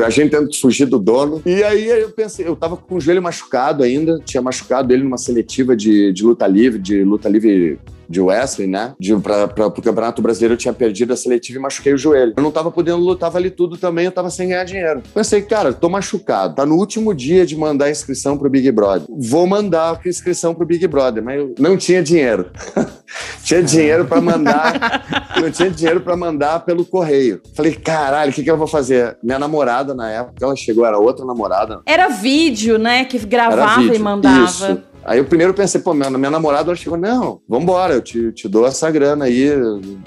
a 0.06 0.10
gente 0.10 0.30
tendo 0.30 0.48
que 0.48 0.60
fugir 0.60 0.86
do 0.86 0.98
dono, 0.98 1.42
e 1.44 1.64
aí 1.64 1.88
eu 1.88 2.10
pensei, 2.10 2.46
eu 2.46 2.54
tava 2.54 2.76
com 2.76 2.94
o 2.94 3.00
joelho 3.00 3.20
machucado 3.20 3.82
ainda, 3.82 4.20
tinha 4.24 4.40
machucado 4.40 4.92
ele 4.92 5.02
numa 5.02 5.18
seletiva 5.18 5.74
de, 5.74 6.12
de 6.12 6.22
luta 6.22 6.46
livre, 6.46 6.78
de 6.78 7.02
luta 7.02 7.28
livre 7.28 7.80
de 8.10 8.20
Wesley, 8.20 8.66
né? 8.66 8.92
De, 8.98 9.16
pra, 9.16 9.46
pra, 9.46 9.70
pro 9.70 9.82
Campeonato 9.82 10.20
Brasileiro 10.20 10.54
eu 10.54 10.58
tinha 10.58 10.74
perdido 10.74 11.12
a 11.12 11.16
seletiva 11.16 11.60
e 11.60 11.62
machuquei 11.62 11.94
o 11.94 11.98
joelho. 11.98 12.34
Eu 12.36 12.42
não 12.42 12.50
tava 12.50 12.68
podendo 12.70 12.98
lutar 12.98 13.30
ali 13.36 13.50
tudo 13.50 13.76
também, 13.76 14.06
eu 14.06 14.10
tava 14.10 14.28
sem 14.30 14.48
ganhar 14.48 14.64
dinheiro. 14.64 15.00
Pensei, 15.14 15.42
cara, 15.42 15.72
tô 15.72 15.88
machucado. 15.88 16.56
Tá 16.56 16.66
no 16.66 16.74
último 16.74 17.14
dia 17.14 17.46
de 17.46 17.56
mandar 17.56 17.84
a 17.84 17.90
inscrição 17.90 18.36
pro 18.36 18.50
Big 18.50 18.68
Brother. 18.72 19.06
Vou 19.08 19.46
mandar 19.46 20.00
a 20.04 20.08
inscrição 20.08 20.52
pro 20.52 20.66
Big 20.66 20.84
Brother, 20.88 21.22
mas 21.22 21.38
eu 21.38 21.54
não 21.58 21.76
tinha 21.76 22.02
dinheiro. 22.02 22.50
tinha 23.44 23.62
dinheiro 23.62 24.04
para 24.04 24.20
mandar, 24.20 25.30
não 25.40 25.50
tinha 25.50 25.70
dinheiro 25.70 26.00
para 26.00 26.16
mandar 26.16 26.64
pelo 26.64 26.84
correio. 26.84 27.40
Falei, 27.54 27.74
caralho, 27.76 28.32
o 28.32 28.34
que, 28.34 28.42
que 28.42 28.50
eu 28.50 28.56
vou 28.56 28.66
fazer? 28.66 29.16
Minha 29.22 29.38
namorada 29.38 29.94
na 29.94 30.10
época, 30.10 30.44
ela 30.44 30.56
chegou, 30.56 30.84
era 30.84 30.98
outra 30.98 31.24
namorada. 31.24 31.80
Era 31.86 32.08
vídeo, 32.08 32.76
né? 32.76 33.04
Que 33.04 33.18
gravava 33.20 33.94
e 33.94 33.98
mandava. 33.98 34.44
Isso. 34.44 34.89
Aí 35.04 35.18
eu 35.18 35.24
primeiro 35.24 35.54
pensei, 35.54 35.80
pô, 35.80 35.94
minha, 35.94 36.10
minha 36.10 36.30
namorada 36.30 36.70
ela 36.70 36.76
chegou, 36.76 36.98
não, 36.98 37.40
vambora, 37.48 37.94
eu 37.94 38.02
te, 38.02 38.32
te 38.32 38.48
dou 38.48 38.66
essa 38.66 38.90
grana 38.90 39.24
aí 39.24 39.50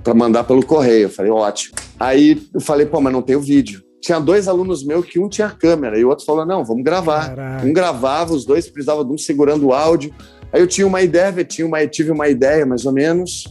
para 0.04 0.14
mandar 0.14 0.44
pelo 0.44 0.66
correio. 0.66 1.04
Eu 1.04 1.10
falei, 1.10 1.32
ótimo. 1.32 1.76
Aí 2.00 2.42
eu 2.54 2.62
falei, 2.62 2.86
pô, 2.86 3.02
mas 3.02 3.12
não 3.12 3.22
tem 3.22 3.36
o 3.36 3.42
vídeo. 3.42 3.82
Tinha 4.02 4.20
dois 4.20 4.48
alunos 4.48 4.84
meus 4.86 5.06
que 5.06 5.20
um 5.20 5.30
tinha 5.30 5.50
câmera 5.50 5.98
e 5.98 6.04
o 6.04 6.10
outro 6.10 6.26
falou, 6.26 6.46
não, 6.46 6.64
vamos 6.64 6.84
gravar. 6.84 7.30
Caraca. 7.30 7.66
Um 7.66 7.74
gravava, 7.74 8.34
os 8.34 8.46
dois 8.46 8.70
precisavam 8.70 9.06
de 9.06 9.14
um 9.14 9.18
segurando 9.18 9.68
o 9.68 9.74
áudio. 9.74 10.14
Aí 10.52 10.62
eu 10.62 10.68
tinha 10.68 10.86
uma 10.86 11.02
ideia, 11.02 11.44
tinha 11.44 11.66
uma, 11.66 11.86
tive 11.88 12.12
uma 12.12 12.28
ideia 12.28 12.66
mais 12.66 12.86
ou 12.86 12.92
menos 12.92 13.46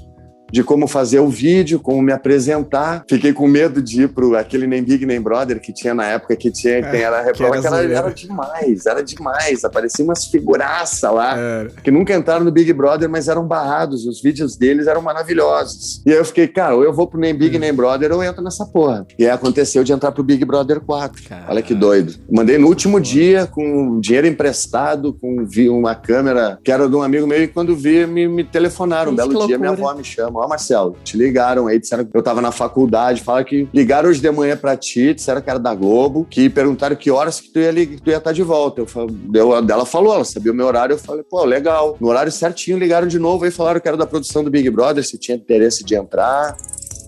de 0.53 0.63
como 0.63 0.87
fazer 0.87 1.21
o 1.21 1.29
vídeo, 1.29 1.81
como 1.81 2.03
me 2.03 2.13
apresentar. 2.13 3.05
Fiquei 3.09 3.33
com 3.33 3.49
medo 3.49 3.81
de 3.81 4.03
ir 4.03 4.09
pro 4.09 4.37
aquele 4.37 4.67
Nem 4.67 4.83
Big 4.83 5.07
Nem 5.07 5.21
Brother 5.21 5.61
que 5.61 5.73
tinha 5.73 5.95
na 5.95 6.07
época 6.07 6.37
que 6.37 6.51
tinha, 6.51 6.75
é, 6.75 7.01
era 7.01 7.21
a 7.21 7.23
reprova, 7.23 7.59
que, 7.59 7.67
era, 7.67 7.83
era, 7.83 8.11
demais, 8.11 8.87
era 8.87 9.03
demais. 9.03 9.65
Aparecia 9.65 10.05
umas 10.05 10.27
figuraça 10.27 11.11
lá 11.11 11.39
é. 11.39 11.69
que 11.83 11.91
nunca 11.91 12.15
entraram 12.15 12.45
no 12.45 12.53
Big 12.53 12.71
Brother, 12.73 13.09
mas 13.09 13.29
eram 13.29 13.47
barrados. 13.47 14.07
Os 14.07 14.21
vídeos 14.21 14.57
deles 14.57 14.87
eram 14.87 15.01
maravilhosos. 15.01 16.03
E 16.05 16.13
aí 16.13 16.19
eu 16.19 16.25
fiquei, 16.25 16.47
cara, 16.47 16.77
ou 16.77 16.85
eu 16.85 16.93
vou 16.93 17.07
pro 17.07 17.19
Nem 17.19 17.35
Big 17.35 17.57
é. 17.57 17.59
Nem 17.59 17.73
Brother 17.73 18.13
ou 18.13 18.23
eu 18.23 18.29
entro 18.29 18.43
nessa 18.43 18.67
porra. 18.67 19.07
E 19.19 19.25
aí 19.25 19.31
aconteceu 19.31 19.83
de 19.83 19.93
entrar 19.93 20.13
pro 20.13 20.23
Big 20.23 20.45
Brother 20.45 20.81
4. 20.81 21.23
Caramba. 21.29 21.51
Olha 21.51 21.63
que 21.63 21.75
doido. 21.75 22.15
Mandei 22.31 22.59
no 22.59 22.67
último 22.67 23.01
dia 23.01 23.47
com 23.47 23.99
dinheiro 24.01 24.27
emprestado, 24.27 25.15
com 25.15 25.47
uma 25.71 25.95
câmera 25.95 26.59
que 26.63 26.71
era 26.71 26.89
de 26.89 26.95
um 26.95 27.03
amigo 27.03 27.27
meu 27.27 27.43
e 27.43 27.49
quando 27.49 27.75
vi 27.75 28.07
me, 28.07 28.29
me 28.29 28.45
telefonaram. 28.45 29.13
Um 29.13 29.17
belo 29.17 29.47
dia 29.47 29.59
minha 29.59 29.71
avó 29.71 29.95
me 29.95 30.05
chama 30.05 30.42
Ó, 30.43 30.49
Marcelo, 30.49 30.97
te 31.05 31.17
ligaram 31.17 31.69
aí, 31.69 31.79
disseram 31.79 32.05
que 32.05 32.17
eu 32.17 32.23
tava 32.23 32.41
na 32.41 32.51
faculdade, 32.51 33.23
fala 33.23 33.45
que 33.45 33.69
ligaram 33.73 34.09
hoje 34.09 34.21
de 34.21 34.29
manhã 34.33 34.57
pra 34.57 34.77
ti, 34.77 35.15
disseram 35.15 35.41
que 35.41 35.49
era 35.49 35.59
da 35.59 35.73
Globo, 35.73 36.27
que 36.29 36.51
perguntaram 36.51 36.97
que 36.97 37.13
horas 37.13 37.41
que 37.41 37.49
tu 37.49 37.61
ia, 37.61 37.73
que 37.73 38.03
tu 38.03 38.11
ia 38.11 38.17
estar 38.17 38.31
tá 38.31 38.33
de 38.33 38.43
volta. 38.43 38.81
Eu 38.81 38.87
falei, 38.87 39.15
eu, 39.35 39.55
ela 39.55 39.87
falou, 39.87 40.13
ela 40.13 40.25
sabia 40.25 40.51
o 40.51 40.55
meu 40.55 40.67
horário, 40.67 40.95
eu 40.95 40.99
falei, 40.99 41.23
pô, 41.23 41.45
legal. 41.45 41.97
No 42.01 42.09
horário 42.09 42.33
certinho 42.33 42.77
ligaram 42.77 43.07
de 43.07 43.21
novo, 43.21 43.45
aí 43.45 43.53
falaram 43.53 43.79
que 43.79 43.87
era 43.87 43.97
da 43.97 44.05
produção 44.05 44.43
do 44.43 44.51
Big 44.51 44.69
Brother, 44.69 45.05
se 45.07 45.17
tinha 45.17 45.37
interesse 45.37 45.85
de 45.85 45.95
entrar 45.95 46.57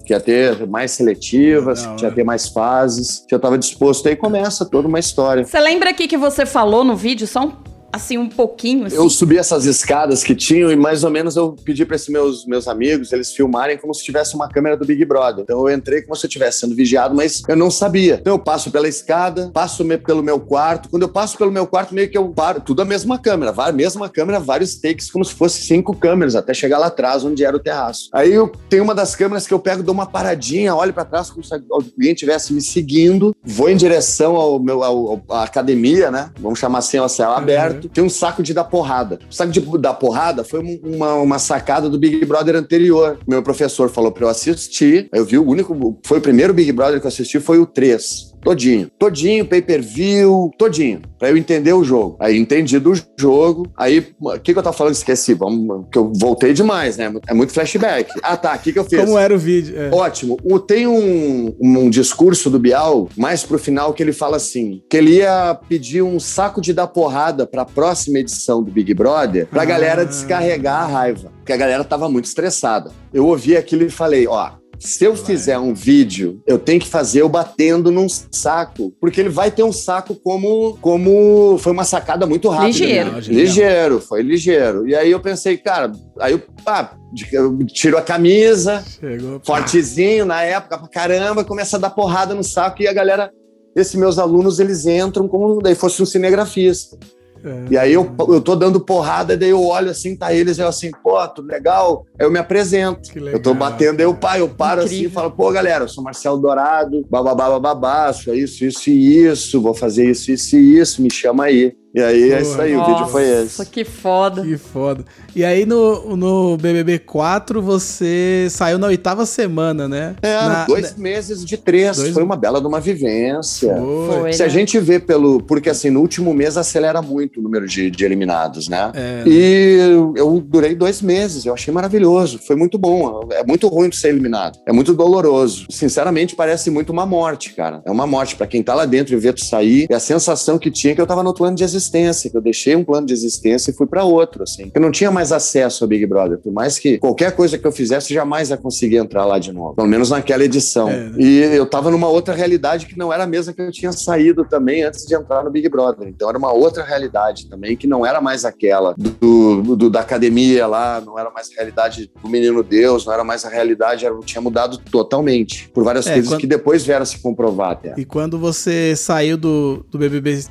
que 0.06 0.12
ia 0.12 0.20
ter 0.20 0.66
mais 0.66 0.92
seletivas, 0.92 1.82
Não, 1.82 1.96
que 1.96 2.04
ia 2.04 2.10
é. 2.10 2.12
ter 2.12 2.24
mais 2.24 2.48
fases, 2.48 3.24
que 3.26 3.34
eu 3.34 3.38
estava 3.38 3.58
disposto, 3.58 4.06
aí 4.06 4.14
começa 4.14 4.64
toda 4.64 4.86
uma 4.86 4.98
história. 5.00 5.44
Você 5.44 5.58
lembra 5.58 5.90
aqui 5.90 6.06
que 6.06 6.18
você 6.18 6.44
falou 6.46 6.84
no 6.84 6.94
vídeo, 6.94 7.26
só 7.26 7.46
um 7.46 7.73
assim, 7.94 8.18
um 8.18 8.28
pouquinho? 8.28 8.86
Assim? 8.86 8.96
Eu 8.96 9.08
subi 9.08 9.38
essas 9.38 9.64
escadas 9.66 10.22
que 10.22 10.34
tinham 10.34 10.70
e 10.70 10.76
mais 10.76 11.04
ou 11.04 11.10
menos 11.10 11.36
eu 11.36 11.52
pedi 11.52 11.84
para 11.84 11.96
esses 11.96 12.08
meus, 12.08 12.44
meus 12.44 12.66
amigos, 12.66 13.12
eles 13.12 13.32
filmarem 13.32 13.78
como 13.78 13.94
se 13.94 14.02
tivesse 14.02 14.34
uma 14.34 14.48
câmera 14.48 14.76
do 14.76 14.84
Big 14.84 15.04
Brother. 15.04 15.44
Então 15.44 15.68
eu 15.68 15.74
entrei 15.74 16.02
como 16.02 16.16
se 16.16 16.26
eu 16.26 16.28
estivesse 16.28 16.60
sendo 16.60 16.74
vigiado, 16.74 17.14
mas 17.14 17.42
eu 17.48 17.56
não 17.56 17.70
sabia. 17.70 18.18
Então 18.20 18.34
eu 18.34 18.38
passo 18.38 18.70
pela 18.70 18.88
escada, 18.88 19.50
passo 19.52 19.84
pelo 20.04 20.22
meu 20.22 20.40
quarto. 20.40 20.88
Quando 20.88 21.02
eu 21.02 21.08
passo 21.08 21.38
pelo 21.38 21.52
meu 21.52 21.66
quarto, 21.66 21.94
meio 21.94 22.10
que 22.10 22.18
eu 22.18 22.28
paro, 22.28 22.60
tudo 22.60 22.82
a 22.82 22.84
mesma 22.84 23.18
câmera, 23.18 23.54
a 23.56 23.72
mesma 23.72 24.08
câmera, 24.08 24.40
vários 24.40 24.74
takes, 24.74 25.10
como 25.10 25.24
se 25.24 25.32
fosse 25.32 25.62
cinco 25.62 25.94
câmeras, 25.94 26.34
até 26.34 26.52
chegar 26.52 26.78
lá 26.78 26.86
atrás, 26.86 27.24
onde 27.24 27.44
era 27.44 27.56
o 27.56 27.60
terraço. 27.60 28.08
Aí 28.12 28.32
eu 28.32 28.50
tenho 28.68 28.82
uma 28.82 28.94
das 28.94 29.14
câmeras 29.14 29.46
que 29.46 29.54
eu 29.54 29.58
pego, 29.58 29.82
dou 29.82 29.94
uma 29.94 30.06
paradinha, 30.06 30.74
olho 30.74 30.92
para 30.92 31.04
trás 31.04 31.30
como 31.30 31.44
se 31.44 31.54
alguém 31.54 32.12
estivesse 32.12 32.52
me 32.52 32.60
seguindo, 32.60 33.34
vou 33.42 33.68
em 33.70 33.76
direção 33.76 34.36
ao 34.36 34.58
meu, 34.58 34.82
ao, 34.82 35.22
à 35.30 35.44
academia, 35.44 36.10
né? 36.10 36.30
Vamos 36.40 36.58
chamar 36.58 36.78
assim, 36.78 36.98
ao 36.98 37.08
céu 37.08 37.30
aberto. 37.30 37.83
Uhum. 37.83 37.83
Tem 37.88 38.02
um 38.02 38.08
saco 38.08 38.42
de 38.42 38.54
dar 38.54 38.64
porrada. 38.64 39.18
O 39.30 39.34
saco 39.34 39.52
de 39.52 39.60
dar 39.78 39.94
porrada 39.94 40.44
foi 40.44 40.60
uma, 40.82 41.14
uma 41.14 41.38
sacada 41.38 41.88
do 41.88 41.98
Big 41.98 42.24
Brother 42.24 42.56
anterior. 42.56 43.18
Meu 43.26 43.42
professor 43.42 43.88
falou 43.88 44.12
para 44.12 44.24
eu 44.24 44.28
assistir. 44.28 45.08
Eu 45.12 45.24
vi 45.24 45.38
o 45.38 45.46
único, 45.46 45.98
foi 46.04 46.18
o 46.18 46.20
primeiro 46.20 46.54
Big 46.54 46.70
Brother 46.72 47.00
que 47.00 47.06
eu 47.06 47.08
assisti, 47.08 47.40
foi 47.40 47.58
o 47.58 47.66
3. 47.66 48.33
Todinho. 48.44 48.90
Todinho, 48.98 49.46
pay-per-view, 49.46 50.50
todinho. 50.58 51.00
Pra 51.18 51.30
eu 51.30 51.36
entender 51.36 51.72
o 51.72 51.82
jogo. 51.82 52.16
Aí 52.20 52.36
entendi 52.36 52.78
do 52.78 52.92
jogo. 53.18 53.66
Aí, 53.76 54.14
o 54.20 54.38
que, 54.38 54.52
que 54.52 54.58
eu 54.58 54.62
tava 54.62 54.76
falando? 54.76 54.92
Esqueci. 54.92 55.32
Vamos, 55.32 55.86
que 55.90 55.98
eu 55.98 56.12
voltei 56.14 56.52
demais, 56.52 56.98
né? 56.98 57.12
É 57.26 57.32
muito 57.32 57.52
flashback. 57.52 58.10
Ah, 58.22 58.36
tá. 58.36 58.54
O 58.54 58.58
que, 58.58 58.72
que 58.72 58.78
eu 58.78 58.84
fiz? 58.84 59.00
Como 59.00 59.18
era 59.18 59.34
o 59.34 59.38
vídeo? 59.38 59.74
É. 59.80 59.90
Ótimo. 59.90 60.36
O, 60.44 60.60
tem 60.60 60.86
um, 60.86 61.56
um 61.58 61.88
discurso 61.88 62.50
do 62.50 62.58
Bial, 62.58 63.08
mais 63.16 63.42
pro 63.42 63.58
final, 63.58 63.94
que 63.94 64.02
ele 64.02 64.12
fala 64.12 64.36
assim: 64.36 64.82
que 64.90 64.96
ele 64.96 65.16
ia 65.16 65.58
pedir 65.68 66.02
um 66.02 66.20
saco 66.20 66.60
de 66.60 66.74
dar 66.74 66.86
porrada 66.86 67.46
pra 67.46 67.64
próxima 67.64 68.18
edição 68.18 68.62
do 68.62 68.70
Big 68.70 68.92
Brother 68.92 69.46
pra 69.46 69.62
ah. 69.62 69.64
galera 69.66 70.04
descarregar 70.04 70.82
a 70.82 70.86
raiva. 70.86 71.32
Porque 71.38 71.52
a 71.52 71.56
galera 71.56 71.84
tava 71.84 72.08
muito 72.08 72.26
estressada. 72.26 72.90
Eu 73.12 73.26
ouvi 73.26 73.56
aquilo 73.56 73.84
e 73.84 73.90
falei: 73.90 74.26
ó, 74.26 74.50
se 74.84 75.02
eu 75.02 75.16
fizer 75.16 75.58
um 75.58 75.72
vídeo, 75.72 76.42
eu 76.46 76.58
tenho 76.58 76.78
que 76.78 76.86
fazer 76.86 77.22
eu 77.22 77.28
batendo 77.28 77.90
num 77.90 78.06
saco, 78.08 78.94
porque 79.00 79.18
ele 79.18 79.30
vai 79.30 79.50
ter 79.50 79.62
um 79.62 79.72
saco 79.72 80.14
como 80.14 80.76
como 80.80 81.56
foi 81.58 81.72
uma 81.72 81.84
sacada 81.84 82.26
muito 82.26 82.50
rápida. 82.50 82.66
Ligeiro. 82.66 83.12
Né? 83.12 83.20
Ligeiro, 83.20 84.00
foi 84.00 84.22
ligeiro. 84.22 84.86
E 84.86 84.94
aí 84.94 85.10
eu 85.10 85.20
pensei, 85.20 85.56
cara, 85.56 85.90
aí 86.20 86.32
eu, 86.32 86.42
ah, 86.66 86.90
eu 87.32 87.64
tiro 87.66 87.96
a 87.96 88.02
camisa, 88.02 88.84
Chegou, 89.00 89.40
fortezinho 89.42 90.26
na 90.26 90.42
época 90.42 90.76
pra 90.76 90.88
caramba, 90.88 91.44
começa 91.44 91.76
a 91.76 91.80
dar 91.80 91.90
porrada 91.90 92.34
no 92.34 92.44
saco 92.44 92.82
e 92.82 92.86
a 92.86 92.92
galera, 92.92 93.30
esses 93.74 93.94
meus 93.94 94.18
alunos, 94.18 94.60
eles 94.60 94.84
entram 94.84 95.26
como 95.26 95.62
daí 95.62 95.74
fosse 95.74 96.02
um 96.02 96.06
cinegrafista. 96.06 96.98
É. 97.44 97.66
E 97.70 97.76
aí 97.76 97.92
eu, 97.92 98.10
eu 98.28 98.40
tô 98.40 98.56
dando 98.56 98.80
porrada, 98.80 99.36
daí 99.36 99.50
eu 99.50 99.62
olho 99.62 99.90
assim, 99.90 100.16
tá 100.16 100.32
eles, 100.32 100.58
eu 100.58 100.66
assim, 100.66 100.90
pô, 101.02 101.26
tudo 101.28 101.48
legal? 101.48 102.06
Aí 102.18 102.24
eu 102.26 102.30
me 102.30 102.38
apresento. 102.38 103.10
Legal, 103.14 103.34
eu 103.34 103.42
tô 103.42 103.52
batendo, 103.52 104.00
aí 104.00 104.06
eu, 104.06 104.14
pai, 104.14 104.40
eu 104.40 104.48
paro 104.48 104.80
assim 104.80 104.94
Incrível. 104.96 105.08
assim 105.08 105.12
e 105.12 105.14
falo, 105.14 105.30
pô, 105.30 105.52
galera, 105.52 105.84
eu 105.84 105.88
sou 105.88 106.02
Marcelo 106.02 106.38
Dourado, 106.38 107.04
bababá, 107.10 107.50
bababá, 107.50 108.12
sou 108.14 108.34
isso, 108.34 108.64
isso 108.64 108.88
e 108.88 109.26
isso, 109.26 109.60
vou 109.60 109.74
fazer 109.74 110.10
isso, 110.10 110.32
isso 110.32 110.56
e 110.56 110.78
isso, 110.78 111.02
me 111.02 111.12
chama 111.12 111.44
aí. 111.44 111.76
E 111.94 112.02
aí 112.02 112.32
é 112.32 112.42
isso 112.42 112.60
aí, 112.60 112.74
Nossa, 112.74 112.90
o 112.90 112.94
vídeo 112.94 113.06
foi 113.06 113.44
esse. 113.44 113.66
Que 113.66 113.84
foda. 113.84 114.42
Que 114.42 114.58
foda. 114.58 115.04
E 115.34 115.44
aí 115.44 115.64
no, 115.64 116.16
no 116.16 116.56
BBB 116.56 116.98
4 116.98 117.62
você 117.62 118.48
saiu 118.50 118.78
na 118.78 118.88
oitava 118.88 119.24
semana, 119.24 119.86
né? 119.86 120.16
É, 120.20 120.34
na, 120.34 120.64
dois 120.64 120.96
na... 120.96 121.00
meses 121.00 121.44
de 121.44 121.56
três. 121.56 121.96
Dois... 121.96 122.12
Foi 122.12 122.24
uma 122.24 122.34
bela 122.34 122.60
de 122.60 122.66
uma 122.66 122.80
vivência. 122.80 123.76
Foi. 124.08 124.32
Se 124.32 124.40
né? 124.40 124.46
a 124.46 124.48
gente 124.48 124.76
vê 124.80 124.98
pelo. 124.98 125.40
Porque 125.40 125.70
assim, 125.70 125.88
no 125.88 126.00
último 126.00 126.34
mês 126.34 126.56
acelera 126.56 127.00
muito 127.00 127.38
o 127.38 127.42
número 127.42 127.64
de, 127.64 127.92
de 127.92 128.04
eliminados, 128.04 128.68
né? 128.68 128.90
É. 128.92 129.22
E 129.24 129.78
eu 130.16 130.40
durei 130.44 130.74
dois 130.74 131.00
meses, 131.00 131.46
eu 131.46 131.54
achei 131.54 131.72
maravilhoso. 131.72 132.40
Foi 132.44 132.56
muito 132.56 132.76
bom. 132.76 133.28
É 133.30 133.44
muito 133.44 133.68
ruim 133.68 133.88
de 133.88 133.96
ser 133.96 134.08
eliminado. 134.08 134.58
É 134.66 134.72
muito 134.72 134.94
doloroso. 134.94 135.68
Sinceramente, 135.70 136.34
parece 136.34 136.72
muito 136.72 136.92
uma 136.92 137.06
morte, 137.06 137.54
cara. 137.54 137.82
É 137.84 137.90
uma 137.90 138.04
morte. 138.04 138.34
para 138.34 138.48
quem 138.48 138.64
tá 138.64 138.74
lá 138.74 138.84
dentro 138.84 139.14
e 139.14 139.16
vê 139.16 139.32
tu 139.32 139.44
sair, 139.44 139.86
e 139.88 139.94
a 139.94 140.00
sensação 140.00 140.58
que 140.58 140.72
tinha 140.72 140.92
é 140.92 140.96
que 140.96 141.00
eu 141.00 141.06
tava 141.06 141.22
no 141.22 141.32
plano 141.32 141.54
de 141.54 141.62
existência 141.62 141.83
existência, 141.84 142.30
que 142.30 142.36
eu 142.36 142.40
deixei 142.40 142.74
um 142.74 142.84
plano 142.84 143.06
de 143.06 143.12
existência 143.12 143.70
e 143.70 143.74
fui 143.74 143.86
para 143.86 144.04
outro, 144.04 144.42
assim. 144.42 144.70
Eu 144.74 144.80
não 144.80 144.90
tinha 144.90 145.10
mais 145.10 145.32
acesso 145.32 145.84
ao 145.84 145.88
Big 145.88 146.06
Brother, 146.06 146.38
por 146.38 146.52
mais 146.52 146.78
que 146.78 146.98
qualquer 146.98 147.32
coisa 147.32 147.58
que 147.58 147.66
eu 147.66 147.72
fizesse, 147.72 148.12
jamais 148.12 148.50
ia 148.50 148.56
conseguir 148.56 148.96
entrar 148.96 149.24
lá 149.24 149.38
de 149.38 149.52
novo, 149.52 149.74
pelo 149.74 149.88
menos 149.88 150.10
naquela 150.10 150.44
edição. 150.44 150.88
É. 150.88 151.12
E 151.18 151.38
eu 151.54 151.66
tava 151.66 151.90
numa 151.90 152.08
outra 152.08 152.34
realidade 152.34 152.86
que 152.86 152.96
não 152.96 153.12
era 153.12 153.24
a 153.24 153.26
mesma 153.26 153.52
que 153.52 153.60
eu 153.60 153.70
tinha 153.70 153.92
saído 153.92 154.44
também 154.44 154.82
antes 154.82 155.06
de 155.06 155.14
entrar 155.14 155.44
no 155.44 155.50
Big 155.50 155.68
Brother. 155.68 156.08
Então 156.08 156.28
era 156.28 156.38
uma 156.38 156.52
outra 156.52 156.82
realidade 156.82 157.48
também, 157.48 157.76
que 157.76 157.86
não 157.86 158.04
era 158.04 158.20
mais 158.20 158.44
aquela 158.44 158.94
do, 158.96 159.76
do 159.76 159.90
da 159.90 160.00
academia 160.00 160.66
lá, 160.66 161.00
não 161.00 161.18
era 161.18 161.30
mais 161.30 161.50
a 161.50 161.54
realidade 161.54 162.10
do 162.22 162.28
menino 162.28 162.62
Deus, 162.62 163.06
não 163.06 163.12
era 163.12 163.24
mais 163.24 163.44
a 163.44 163.48
realidade, 163.48 164.06
era, 164.06 164.14
tinha 164.20 164.40
mudado 164.40 164.78
totalmente, 164.78 165.68
por 165.68 165.84
várias 165.84 166.06
é, 166.06 166.14
coisas 166.14 166.30
quando... 166.30 166.40
que 166.40 166.46
depois 166.46 166.84
vieram 166.84 167.04
se 167.04 167.18
comprovar 167.18 167.72
até. 167.72 167.94
E 167.96 168.04
quando 168.04 168.38
você 168.38 168.94
saiu 168.96 169.36
do, 169.36 169.84
do 169.90 169.98
BBB 169.98 170.44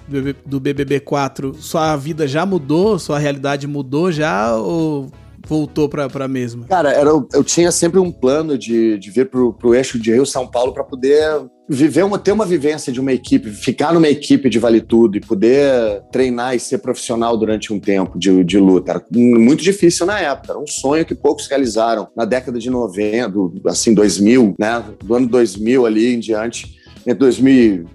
do 0.45 0.59
BBB 0.59 0.99
4 0.99 1.22
4, 1.23 1.55
sua 1.55 1.95
vida 1.95 2.27
já 2.27 2.45
mudou? 2.45 2.99
Sua 2.99 3.17
realidade 3.17 3.67
mudou 3.67 4.11
já 4.11 4.55
ou 4.55 5.09
voltou 5.45 5.87
para 5.89 6.05
a 6.05 6.27
mesma? 6.27 6.65
Cara, 6.67 6.91
era, 6.91 7.09
eu 7.09 7.43
tinha 7.43 7.71
sempre 7.71 7.99
um 7.99 8.11
plano 8.11 8.57
de, 8.57 8.97
de 8.97 9.11
vir 9.11 9.29
pro, 9.29 9.53
pro 9.53 9.75
eixo 9.75 9.99
de 9.99 10.11
Rio 10.11 10.25
São 10.25 10.47
Paulo 10.47 10.73
para 10.73 10.83
poder 10.83 11.45
viver 11.67 12.03
uma, 12.03 12.19
ter 12.19 12.31
uma 12.33 12.45
vivência 12.45 12.91
de 12.91 12.99
uma 12.99 13.11
equipe, 13.11 13.49
ficar 13.49 13.93
numa 13.93 14.07
equipe 14.07 14.49
de 14.49 14.59
vale 14.59 14.81
tudo 14.81 15.17
e 15.17 15.21
poder 15.21 16.01
treinar 16.11 16.55
e 16.55 16.59
ser 16.59 16.79
profissional 16.79 17.37
durante 17.37 17.71
um 17.71 17.79
tempo 17.79 18.19
de, 18.19 18.43
de 18.43 18.57
luta. 18.57 18.91
Era 18.91 19.05
muito 19.11 19.63
difícil 19.63 20.05
na 20.05 20.19
época, 20.19 20.51
era 20.51 20.59
um 20.59 20.67
sonho 20.67 21.05
que 21.05 21.15
poucos 21.15 21.47
realizaram 21.47 22.07
na 22.15 22.25
década 22.25 22.59
de 22.59 22.69
90, 22.69 23.33
assim, 23.65 23.93
2000, 23.93 24.55
né? 24.59 24.83
Do 25.01 25.15
ano 25.15 25.27
2000 25.27 25.85
ali 25.85 26.15
em 26.15 26.19
diante 26.19 26.82
entre 27.05 27.19
2000, 27.19 27.85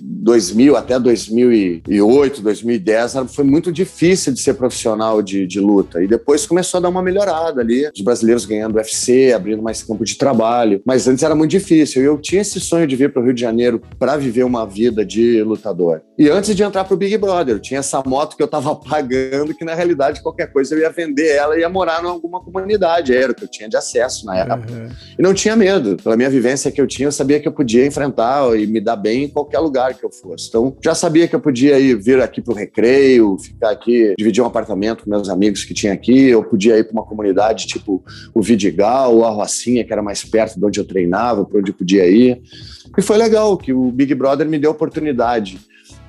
2000 0.00 0.76
até 0.76 0.98
2008, 0.98 2.42
2010, 2.42 3.14
foi 3.28 3.44
muito 3.44 3.72
difícil 3.72 4.32
de 4.32 4.40
ser 4.40 4.54
profissional 4.54 5.22
de, 5.22 5.46
de 5.46 5.60
luta. 5.60 6.02
E 6.02 6.08
depois 6.08 6.46
começou 6.46 6.78
a 6.78 6.80
dar 6.82 6.88
uma 6.88 7.02
melhorada 7.02 7.60
ali, 7.60 7.88
os 7.94 8.00
brasileiros 8.00 8.44
ganhando 8.44 8.76
UFC, 8.76 9.32
abrindo 9.32 9.62
mais 9.62 9.82
campo 9.82 10.04
de 10.04 10.16
trabalho. 10.16 10.82
Mas 10.84 11.06
antes 11.06 11.22
era 11.22 11.34
muito 11.34 11.50
difícil. 11.50 12.02
Eu 12.02 12.18
tinha 12.18 12.42
esse 12.42 12.60
sonho 12.60 12.86
de 12.86 12.96
vir 12.96 13.12
para 13.12 13.22
o 13.22 13.24
Rio 13.24 13.34
de 13.34 13.40
Janeiro 13.40 13.80
para 13.98 14.16
viver 14.16 14.44
uma 14.44 14.66
vida 14.66 15.04
de 15.04 15.42
lutador. 15.42 16.02
E 16.18 16.28
antes 16.28 16.54
de 16.54 16.62
entrar 16.62 16.84
para 16.84 16.94
o 16.94 16.96
Big 16.96 17.16
Brother, 17.18 17.56
eu 17.56 17.60
tinha 17.60 17.80
essa 17.80 18.02
moto 18.04 18.36
que 18.36 18.42
eu 18.42 18.46
estava 18.46 18.74
pagando, 18.76 19.54
que 19.54 19.64
na 19.64 19.74
realidade 19.74 20.22
qualquer 20.22 20.52
coisa 20.52 20.74
eu 20.74 20.80
ia 20.80 20.90
vender 20.90 21.36
ela 21.36 21.56
e 21.56 21.60
ia 21.60 21.68
morar 21.68 22.02
em 22.02 22.06
alguma 22.06 22.40
comunidade. 22.40 23.14
Era 23.14 23.32
o 23.32 23.34
que 23.34 23.44
eu 23.44 23.48
tinha 23.48 23.68
de 23.68 23.76
acesso 23.76 24.26
na 24.26 24.36
época. 24.38 24.72
Uhum. 24.72 24.88
E 25.18 25.22
não 25.22 25.34
tinha 25.34 25.54
medo. 25.54 25.96
Pela 25.96 26.16
minha 26.16 26.30
vivência 26.30 26.70
que 26.70 26.80
eu 26.80 26.86
tinha, 26.86 27.08
eu 27.08 27.12
sabia 27.12 27.38
que 27.38 27.46
eu 27.46 27.52
podia 27.52 27.86
enfrentar 27.86 28.46
e 28.56 28.66
me 28.66 28.80
dar 28.80 28.96
bem 28.96 29.24
em 29.24 29.28
qualquer 29.28 29.58
lugar 29.58 29.94
que 29.94 30.04
eu 30.04 30.10
fosse. 30.10 30.48
Então, 30.48 30.76
já 30.82 30.94
sabia 30.94 31.28
que 31.28 31.34
eu 31.34 31.40
podia 31.40 31.78
ir 31.78 31.96
vir 32.00 32.20
aqui 32.20 32.40
para 32.40 32.52
o 32.52 32.56
recreio, 32.56 33.36
ficar 33.38 33.70
aqui, 33.70 34.14
dividir 34.16 34.42
um 34.42 34.46
apartamento 34.46 35.04
com 35.04 35.10
meus 35.10 35.28
amigos 35.28 35.64
que 35.64 35.74
tinha 35.74 35.92
aqui. 35.92 36.28
Eu 36.28 36.44
podia 36.44 36.78
ir 36.78 36.84
para 36.84 36.92
uma 36.92 37.04
comunidade 37.04 37.66
tipo 37.66 38.02
o 38.34 38.42
Vidigal 38.42 39.24
a 39.24 39.30
Rocinha, 39.30 39.84
que 39.84 39.92
era 39.92 40.02
mais 40.02 40.24
perto 40.24 40.58
de 40.58 40.64
onde 40.64 40.80
eu 40.80 40.84
treinava, 40.84 41.44
para 41.44 41.58
onde 41.58 41.70
eu 41.70 41.74
podia 41.74 42.06
ir. 42.06 42.40
E 42.96 43.02
foi 43.02 43.16
legal 43.16 43.56
que 43.56 43.72
o 43.72 43.90
Big 43.90 44.14
Brother 44.14 44.48
me 44.48 44.58
deu 44.58 44.70
a 44.70 44.74
oportunidade 44.74 45.58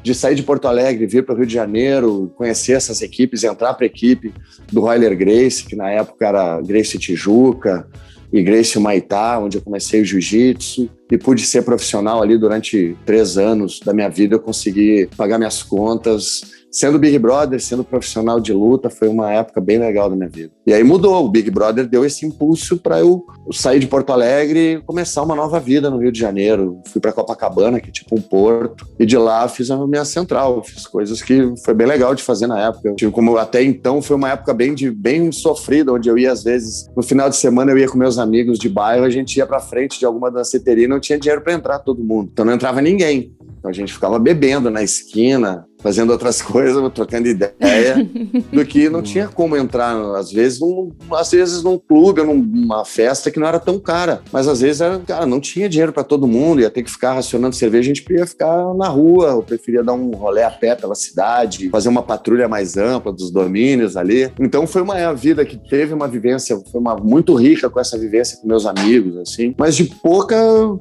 de 0.01 0.15
sair 0.15 0.35
de 0.35 0.43
Porto 0.43 0.67
Alegre, 0.67 1.05
vir 1.05 1.25
para 1.25 1.35
o 1.35 1.37
Rio 1.37 1.45
de 1.45 1.53
Janeiro, 1.53 2.31
conhecer 2.35 2.73
essas 2.73 3.01
equipes, 3.01 3.43
entrar 3.43 3.73
para 3.73 3.85
a 3.85 3.87
equipe 3.87 4.33
do 4.71 4.81
Royler 4.81 5.17
Grace, 5.17 5.65
que 5.65 5.75
na 5.75 5.89
época 5.89 6.25
era 6.25 6.61
Grace 6.61 6.97
Tijuca, 6.97 7.87
Grace 8.31 8.77
Maitá, 8.79 9.39
onde 9.39 9.57
eu 9.57 9.61
comecei 9.61 10.01
o 10.01 10.05
jiu-jitsu 10.05 10.89
e 11.11 11.17
pude 11.17 11.45
ser 11.45 11.63
profissional 11.63 12.21
ali 12.21 12.37
durante 12.37 12.95
três 13.05 13.37
anos 13.37 13.79
da 13.79 13.93
minha 13.93 14.09
vida. 14.09 14.35
Eu 14.35 14.39
consegui 14.39 15.09
pagar 15.15 15.37
minhas 15.37 15.63
contas, 15.63 16.56
sendo 16.71 16.99
Big 16.99 17.17
Brother, 17.17 17.61
sendo 17.61 17.83
profissional 17.83 18.39
de 18.39 18.53
luta, 18.53 18.89
foi 18.89 19.07
uma 19.07 19.31
época 19.31 19.61
bem 19.61 19.77
legal 19.77 20.09
da 20.09 20.15
minha 20.15 20.29
vida. 20.29 20.51
E 20.65 20.73
aí 20.73 20.83
mudou, 20.83 21.25
o 21.25 21.29
Big 21.29 21.49
Brother 21.49 21.87
deu 21.87 22.05
esse 22.05 22.25
impulso 22.25 22.77
para 22.77 22.99
eu 22.99 23.25
sair 23.51 23.79
de 23.79 23.87
Porto 23.87 24.11
Alegre 24.11 24.73
e 24.73 24.81
começar 24.81 25.23
uma 25.23 25.35
nova 25.35 25.59
vida 25.59 25.89
no 25.89 25.97
Rio 25.97 26.11
de 26.11 26.19
Janeiro. 26.19 26.81
Fui 26.87 26.99
para 26.99 27.13
Copacabana, 27.13 27.79
que 27.79 27.89
é 27.89 27.91
tipo 27.91 28.15
um 28.15 28.21
porto, 28.21 28.87
e 28.99 29.05
de 29.05 29.17
lá 29.17 29.47
fiz 29.47 29.71
a 29.71 29.87
minha 29.87 30.05
central, 30.05 30.63
fiz 30.63 30.85
coisas 30.85 31.21
que 31.21 31.53
foi 31.63 31.73
bem 31.73 31.87
legal 31.87 32.13
de 32.13 32.23
fazer 32.23 32.47
na 32.47 32.59
época. 32.67 32.95
Como 33.11 33.37
até 33.37 33.63
então 33.63 34.01
foi 34.01 34.15
uma 34.15 34.31
época 34.31 34.53
bem 34.53 34.73
de 34.73 34.91
bem 34.91 35.31
sofrida, 35.31 35.93
onde 35.93 36.09
eu 36.09 36.17
ia 36.17 36.31
às 36.31 36.43
vezes 36.43 36.87
no 36.95 37.03
final 37.03 37.29
de 37.29 37.37
semana 37.37 37.71
eu 37.71 37.77
ia 37.77 37.87
com 37.87 37.97
meus 37.97 38.17
amigos 38.17 38.59
de 38.59 38.69
bairro, 38.69 39.05
a 39.05 39.09
gente 39.09 39.37
ia 39.37 39.45
para 39.45 39.59
frente 39.59 39.99
de 39.99 40.05
alguma 40.05 40.29
danceteria 40.29 40.85
e 40.85 40.87
não 40.87 40.99
tinha 40.99 41.17
dinheiro 41.17 41.41
para 41.41 41.53
entrar 41.53 41.79
todo 41.79 42.03
mundo. 42.03 42.29
Então 42.31 42.45
não 42.45 42.53
entrava 42.53 42.81
ninguém. 42.81 43.33
Então 43.57 43.71
a 43.71 43.73
gente 43.73 43.91
ficava 43.91 44.19
bebendo 44.19 44.69
na 44.69 44.83
esquina, 44.83 45.65
fazendo 45.79 46.11
outras 46.11 46.41
coisas, 46.41 46.91
trocando 46.93 47.27
ideia, 47.27 48.07
do 48.51 48.65
que 48.65 48.89
não 48.89 49.01
tinha 49.01 49.27
como 49.27 49.55
entrar, 49.55 49.95
às 50.15 50.31
vezes, 50.31 50.59
num, 50.59 50.91
às 51.11 51.31
vezes 51.31 51.63
num 51.63 51.77
clube 51.77 52.23
numa 52.23 52.83
festa 52.85 53.31
que 53.31 53.39
não 53.39 53.47
era 53.47 53.59
tão 53.59 53.79
cara. 53.79 54.21
Mas 54.31 54.47
às 54.47 54.61
vezes 54.61 54.81
era, 54.81 54.99
cara, 54.99 55.25
não 55.25 55.39
tinha 55.39 55.69
dinheiro 55.69 55.93
para 55.93 56.03
todo 56.03 56.27
mundo, 56.27 56.61
ia 56.61 56.69
ter 56.69 56.83
que 56.83 56.91
ficar 56.91 57.13
racionando 57.13 57.55
cerveja, 57.55 57.91
a 57.91 57.93
gente 57.93 58.03
podia 58.03 58.25
ficar 58.25 58.73
na 58.73 58.87
rua, 58.87 59.29
eu 59.29 59.43
preferia 59.43 59.83
dar 59.83 59.93
um 59.93 60.11
rolê 60.11 60.43
a 60.43 60.51
pé 60.51 60.75
pela 60.75 60.95
cidade, 60.95 61.69
fazer 61.69 61.89
uma 61.89 62.03
patrulha 62.03 62.47
mais 62.47 62.77
ampla 62.77 63.11
dos 63.11 63.31
domínios 63.31 63.95
ali. 63.95 64.31
Então 64.39 64.65
foi 64.65 64.81
uma 64.81 65.13
vida 65.13 65.45
que 65.45 65.57
teve 65.57 65.93
uma 65.93 66.07
vivência, 66.07 66.59
foi 66.71 66.79
uma 66.79 66.95
muito 66.95 67.35
rica 67.35 67.69
com 67.69 67.79
essa 67.79 67.97
vivência 67.97 68.37
com 68.39 68.47
meus 68.47 68.65
amigos, 68.65 69.17
assim, 69.17 69.53
mas 69.57 69.75
de 69.75 69.85
pouca, 69.85 70.37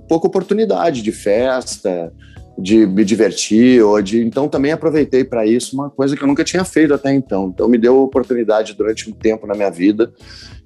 pouca 0.08 0.26
oportunidade 0.26 1.02
de 1.02 1.12
festa, 1.12 2.12
de 2.58 2.86
me 2.86 3.04
divertir, 3.04 3.82
ou 3.82 4.00
de 4.00 4.24
então 4.24 4.48
também 4.48 4.72
aproveitei 4.72 5.24
para 5.24 5.46
isso 5.46 5.74
uma 5.74 5.90
coisa 5.90 6.16
que 6.16 6.22
eu 6.22 6.28
nunca 6.28 6.44
tinha 6.44 6.64
feito 6.64 6.94
até 6.94 7.12
então. 7.12 7.50
Então 7.52 7.68
me 7.68 7.78
deu 7.78 8.02
oportunidade 8.02 8.74
durante 8.74 9.10
um 9.10 9.12
tempo 9.12 9.46
na 9.46 9.54
minha 9.54 9.70
vida 9.70 10.12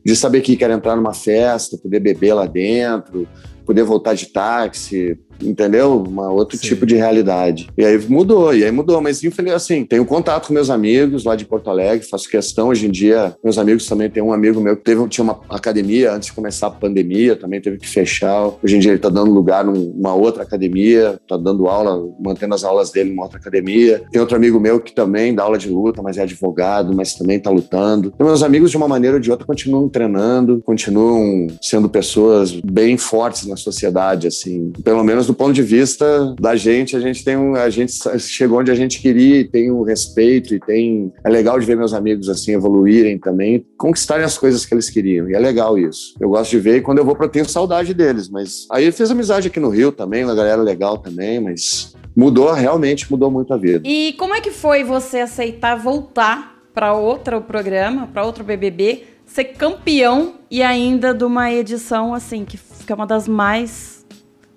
de 0.04 0.14
saber 0.16 0.40
que 0.40 0.56
quer 0.56 0.70
entrar 0.70 0.96
numa 0.96 1.12
festa, 1.12 1.76
poder 1.76 2.00
beber 2.00 2.34
lá 2.34 2.46
dentro, 2.46 3.28
poder 3.66 3.82
voltar 3.82 4.14
de 4.14 4.26
táxi, 4.26 5.18
entendeu? 5.42 6.02
Uma 6.02 6.30
outro 6.30 6.56
Sim. 6.56 6.68
tipo 6.68 6.86
de 6.86 6.96
realidade. 6.96 7.68
E 7.76 7.84
aí 7.84 7.98
mudou, 8.08 8.54
e 8.54 8.64
aí 8.64 8.70
mudou, 8.70 9.00
mas 9.00 9.22
infelizmente 9.22 9.56
assim, 9.56 9.84
tenho 9.84 10.04
contato 10.04 10.48
com 10.48 10.54
meus 10.54 10.70
amigos 10.70 11.24
lá 11.24 11.34
de 11.34 11.44
Porto 11.44 11.70
Alegre, 11.70 12.06
faço 12.06 12.28
questão 12.28 12.68
hoje 12.68 12.86
em 12.86 12.90
dia, 12.90 13.34
meus 13.42 13.58
amigos 13.58 13.86
também 13.86 14.10
tem 14.10 14.22
um 14.22 14.32
amigo 14.32 14.60
meu 14.60 14.76
que 14.76 14.84
teve 14.84 15.00
tinha 15.08 15.24
uma 15.24 15.40
academia 15.48 16.12
antes 16.12 16.28
de 16.28 16.34
começar 16.34 16.66
a 16.66 16.70
pandemia, 16.70 17.36
também 17.36 17.60
teve 17.60 17.78
que 17.78 17.88
fechar. 17.88 18.50
Hoje 18.62 18.76
em 18.76 18.78
dia 18.78 18.90
ele 18.90 18.98
está 18.98 19.08
dando 19.08 19.30
lugar 19.30 19.64
numa 19.64 20.14
outra 20.14 20.42
academia, 20.42 21.18
está 21.22 21.36
dando 21.36 21.68
aula, 21.68 22.08
mantendo 22.20 22.54
as 22.54 22.64
aulas 22.64 22.90
dele 22.90 23.10
numa 23.10 23.24
outra 23.24 23.38
academia. 23.38 24.02
Tem 24.10 24.20
outro 24.20 24.36
amigo 24.36 24.60
meu 24.60 24.80
que 24.80 24.92
também 24.92 25.34
dá 25.34 25.44
aula 25.44 25.58
de 25.58 25.68
luta, 25.68 26.02
mas 26.02 26.18
é 26.18 26.22
advogado, 26.22 26.94
mas 26.94 27.14
também 27.14 27.36
está 27.36 27.50
lutando. 27.50 28.12
Então, 28.14 28.26
meus 28.26 28.42
amigos 28.42 28.70
de 28.70 28.76
uma 28.76 28.88
maneira 28.88 29.16
ou 29.16 29.20
de 29.20 29.30
outra 29.30 29.46
continuam 29.46 29.88
treinando, 29.88 30.62
continuam 30.64 31.46
sendo 31.60 31.88
pessoas 31.88 32.52
bem 32.52 32.96
fortes 32.96 33.46
na 33.46 33.56
sociedade 33.56 34.26
assim, 34.26 34.72
pelo 34.84 35.02
menos 35.04 35.28
do 35.30 35.34
ponto 35.34 35.52
de 35.52 35.62
vista 35.62 36.34
da 36.40 36.56
gente, 36.56 36.96
a 36.96 37.00
gente 37.00 37.24
tem 37.24 37.36
um, 37.36 37.54
a 37.54 37.70
gente 37.70 37.94
chegou 38.18 38.58
onde 38.58 38.70
a 38.70 38.74
gente 38.74 39.00
queria, 39.00 39.36
e 39.36 39.44
tem 39.44 39.70
o 39.70 39.80
um 39.80 39.82
respeito 39.84 40.52
e 40.52 40.58
tem 40.58 41.12
é 41.22 41.30
legal 41.30 41.58
de 41.58 41.64
ver 41.64 41.76
meus 41.76 41.94
amigos 41.94 42.28
assim 42.28 42.52
evoluírem 42.52 43.16
também, 43.16 43.64
conquistarem 43.78 44.24
as 44.24 44.36
coisas 44.36 44.66
que 44.66 44.74
eles 44.74 44.90
queriam. 44.90 45.30
E 45.30 45.34
é 45.34 45.38
legal 45.38 45.78
isso. 45.78 46.16
Eu 46.20 46.30
gosto 46.30 46.50
de 46.50 46.58
ver 46.58 46.78
e 46.78 46.80
quando 46.80 46.98
eu 46.98 47.04
vou 47.04 47.14
para 47.14 47.28
tenho 47.28 47.48
saudade 47.48 47.94
deles, 47.94 48.28
mas 48.28 48.66
aí 48.72 48.86
eu 48.86 48.92
fiz 48.92 49.08
amizade 49.08 49.46
aqui 49.46 49.60
no 49.60 49.68
Rio 49.68 49.92
também, 49.92 50.24
uma 50.24 50.34
galera 50.34 50.60
legal 50.62 50.98
também, 50.98 51.38
mas 51.38 51.94
mudou 52.16 52.52
realmente 52.52 53.08
mudou 53.08 53.30
muito 53.30 53.54
a 53.54 53.56
vida. 53.56 53.86
E 53.86 54.14
como 54.14 54.34
é 54.34 54.40
que 54.40 54.50
foi 54.50 54.82
você 54.82 55.20
aceitar 55.20 55.76
voltar 55.76 56.60
para 56.74 56.92
outro 56.92 57.40
programa, 57.40 58.08
para 58.08 58.24
outro 58.24 58.42
BBB, 58.42 59.04
ser 59.24 59.44
campeão 59.44 60.34
e 60.50 60.60
ainda 60.60 61.14
de 61.14 61.22
uma 61.22 61.52
edição 61.52 62.12
assim 62.12 62.44
que, 62.44 62.58
é 62.88 62.94
uma 62.94 63.06
das 63.06 63.28
mais 63.28 63.99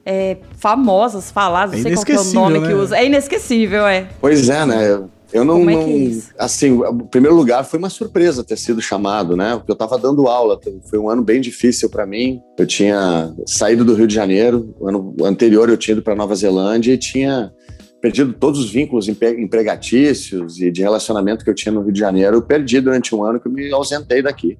é, 0.05 0.37
famosas, 0.57 1.31
faladas, 1.31 1.85
é 1.85 1.89
não 1.89 1.97
sei 1.97 2.15
qual 2.15 2.25
é 2.25 2.29
o 2.29 2.33
nome 2.33 2.59
né? 2.59 2.67
que 2.67 2.73
usa. 2.73 2.97
É 2.97 3.05
inesquecível, 3.05 3.87
é. 3.87 4.07
Pois 4.19 4.49
é, 4.49 4.65
né? 4.65 5.03
Eu 5.33 5.43
não, 5.43 5.57
Como 5.57 5.69
é 5.71 5.83
que 5.83 5.91
é 5.91 5.95
isso? 5.95 6.29
assim, 6.37 6.71
o 6.73 7.05
primeiro 7.05 7.35
lugar 7.35 7.63
foi 7.65 7.79
uma 7.79 7.89
surpresa 7.89 8.43
ter 8.43 8.55
sido 8.55 8.79
chamado, 8.79 9.35
né? 9.35 9.55
Porque 9.55 9.71
eu 9.71 9.73
estava 9.73 9.97
dando 9.97 10.27
aula, 10.27 10.59
foi 10.87 10.99
um 10.99 11.09
ano 11.09 11.23
bem 11.23 11.41
difícil 11.41 11.89
para 11.89 12.05
mim. 12.05 12.39
Eu 12.55 12.67
tinha 12.67 13.33
saído 13.47 13.83
do 13.83 13.95
Rio 13.95 14.05
de 14.05 14.13
Janeiro, 14.13 14.75
o 14.79 14.87
ano 14.87 15.15
anterior 15.23 15.69
eu 15.69 15.77
tinha 15.77 15.93
ido 15.93 16.03
para 16.03 16.15
Nova 16.15 16.35
Zelândia 16.35 16.93
e 16.93 16.97
tinha 16.99 17.51
perdido 17.99 18.33
todos 18.33 18.59
os 18.59 18.69
vínculos 18.69 19.07
empregatícios 19.07 20.59
e 20.61 20.69
de 20.69 20.81
relacionamento 20.81 21.43
que 21.43 21.49
eu 21.49 21.55
tinha 21.55 21.71
no 21.71 21.81
Rio 21.81 21.93
de 21.93 21.99
Janeiro. 21.99 22.35
Eu 22.37 22.41
perdi 22.43 22.79
durante 22.79 23.15
um 23.15 23.23
ano 23.23 23.39
que 23.39 23.47
eu 23.47 23.51
me 23.51 23.71
ausentei 23.71 24.21
daqui. 24.21 24.59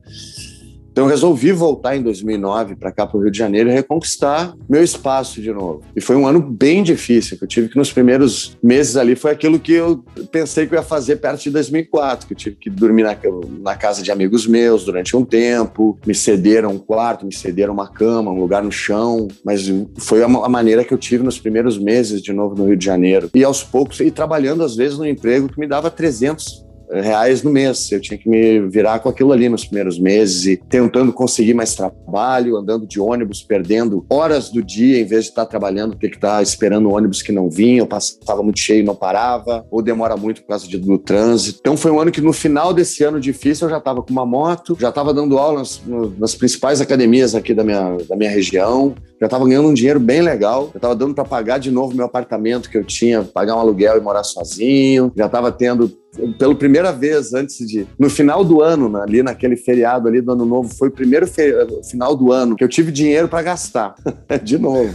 Então 0.93 1.05
eu 1.05 1.09
resolvi 1.09 1.51
voltar 1.51 1.97
em 1.97 2.03
2009 2.03 2.75
para 2.75 2.91
cá 2.91 3.07
para 3.07 3.17
o 3.17 3.21
Rio 3.23 3.31
de 3.31 3.37
Janeiro 3.37 3.67
e 3.67 3.73
reconquistar 3.73 4.53
meu 4.69 4.83
espaço 4.83 5.41
de 5.41 5.51
novo. 5.51 5.81
E 5.95 5.99
foi 5.99 6.15
um 6.15 6.27
ano 6.27 6.39
bem 6.39 6.83
difícil, 6.83 7.35
que 7.35 7.43
eu 7.43 7.47
tive 7.47 7.67
que 7.67 7.77
nos 7.77 7.91
primeiros 7.91 8.55
meses 8.61 8.95
ali 8.95 9.15
foi 9.15 9.31
aquilo 9.31 9.59
que 9.59 9.73
eu 9.73 10.05
pensei 10.31 10.67
que 10.67 10.75
eu 10.75 10.77
ia 10.77 10.83
fazer 10.83 11.15
perto 11.15 11.41
de 11.41 11.49
2004, 11.49 12.27
que 12.27 12.33
eu 12.33 12.37
tive 12.37 12.55
que 12.57 12.69
dormir 12.69 13.01
na, 13.01 13.17
na 13.59 13.75
casa 13.75 14.03
de 14.03 14.11
amigos 14.11 14.45
meus 14.45 14.85
durante 14.85 15.17
um 15.17 15.25
tempo, 15.25 15.97
me 16.05 16.13
cederam 16.13 16.69
um 16.69 16.79
quarto, 16.79 17.25
me 17.25 17.33
cederam 17.33 17.73
uma 17.73 17.87
cama, 17.87 18.29
um 18.29 18.39
lugar 18.39 18.61
no 18.61 18.71
chão, 18.71 19.27
mas 19.43 19.63
foi 19.97 20.21
a, 20.21 20.27
a 20.27 20.49
maneira 20.49 20.83
que 20.83 20.93
eu 20.93 20.97
tive 20.99 21.23
nos 21.23 21.39
primeiros 21.39 21.75
meses 21.75 22.21
de 22.21 22.31
novo 22.31 22.53
no 22.55 22.67
Rio 22.67 22.77
de 22.77 22.85
Janeiro. 22.85 23.31
E 23.33 23.43
aos 23.43 23.63
poucos, 23.63 23.99
e 23.99 24.11
trabalhando 24.11 24.63
às 24.63 24.75
vezes 24.75 24.99
no 24.99 25.07
emprego 25.07 25.49
que 25.49 25.59
me 25.59 25.65
dava 25.65 25.89
300 25.89 26.62
reais 26.91 27.43
no 27.43 27.51
mês. 27.51 27.91
Eu 27.91 28.01
tinha 28.01 28.17
que 28.17 28.29
me 28.29 28.61
virar 28.67 28.99
com 28.99 29.09
aquilo 29.09 29.31
ali 29.31 29.49
nos 29.49 29.65
primeiros 29.65 29.99
meses 29.99 30.45
e 30.45 30.57
tentando 30.57 31.11
conseguir 31.13 31.53
mais 31.53 31.75
trabalho, 31.75 32.57
andando 32.57 32.85
de 32.85 32.99
ônibus, 32.99 33.41
perdendo 33.41 34.05
horas 34.09 34.49
do 34.49 34.63
dia 34.63 34.99
em 34.99 35.05
vez 35.05 35.25
de 35.25 35.29
estar 35.29 35.45
trabalhando, 35.45 35.95
ter 35.95 36.09
que 36.09 36.15
estar 36.15 36.41
esperando 36.41 36.91
ônibus 36.91 37.21
que 37.21 37.31
não 37.31 37.49
vinha, 37.49 37.79
eu 37.79 37.87
passava 37.87 38.43
muito 38.43 38.59
cheio 38.59 38.81
e 38.81 38.85
não 38.85 38.95
parava, 38.95 39.65
ou 39.71 39.81
demora 39.81 40.15
muito 40.15 40.41
por 40.41 40.49
causa 40.49 40.67
do 40.67 40.97
trânsito. 40.97 41.59
Então 41.59 41.77
foi 41.77 41.91
um 41.91 41.99
ano 41.99 42.11
que 42.11 42.21
no 42.21 42.33
final 42.33 42.73
desse 42.73 43.03
ano 43.03 43.19
difícil 43.19 43.67
eu 43.67 43.71
já 43.71 43.77
estava 43.77 44.01
com 44.01 44.11
uma 44.11 44.25
moto, 44.25 44.77
já 44.79 44.89
estava 44.89 45.13
dando 45.13 45.37
aulas 45.37 45.81
nas 46.17 46.35
principais 46.35 46.81
academias 46.81 47.35
aqui 47.35 47.53
da 47.53 47.63
minha, 47.63 47.97
da 48.07 48.15
minha 48.15 48.29
região, 48.29 48.95
já 49.19 49.27
estava 49.27 49.45
ganhando 49.45 49.69
um 49.69 49.73
dinheiro 49.73 49.99
bem 49.99 50.21
legal, 50.21 50.69
já 50.73 50.77
estava 50.77 50.95
dando 50.95 51.15
para 51.15 51.23
pagar 51.23 51.57
de 51.57 51.71
novo 51.71 51.95
meu 51.95 52.05
apartamento 52.05 52.69
que 52.69 52.77
eu 52.77 52.83
tinha, 52.83 53.23
pagar 53.23 53.55
um 53.55 53.59
aluguel 53.59 53.97
e 53.97 54.01
morar 54.01 54.23
sozinho, 54.23 55.11
já 55.15 55.25
estava 55.25 55.51
tendo 55.51 55.91
pela 56.37 56.55
primeira 56.55 56.91
vez 56.91 57.33
antes 57.33 57.67
de. 57.67 57.87
No 57.97 58.09
final 58.09 58.43
do 58.43 58.61
ano, 58.61 58.89
né, 58.89 59.01
ali 59.01 59.23
naquele 59.23 59.55
feriado 59.55 60.07
ali 60.07 60.21
do 60.21 60.31
ano 60.31 60.45
novo, 60.45 60.73
foi 60.73 60.89
o 60.89 60.91
primeiro 60.91 61.27
final 61.27 62.15
do 62.15 62.31
ano 62.31 62.55
que 62.55 62.63
eu 62.63 62.69
tive 62.69 62.91
dinheiro 62.91 63.27
para 63.27 63.41
gastar. 63.41 63.95
de 64.43 64.57
novo. 64.57 64.93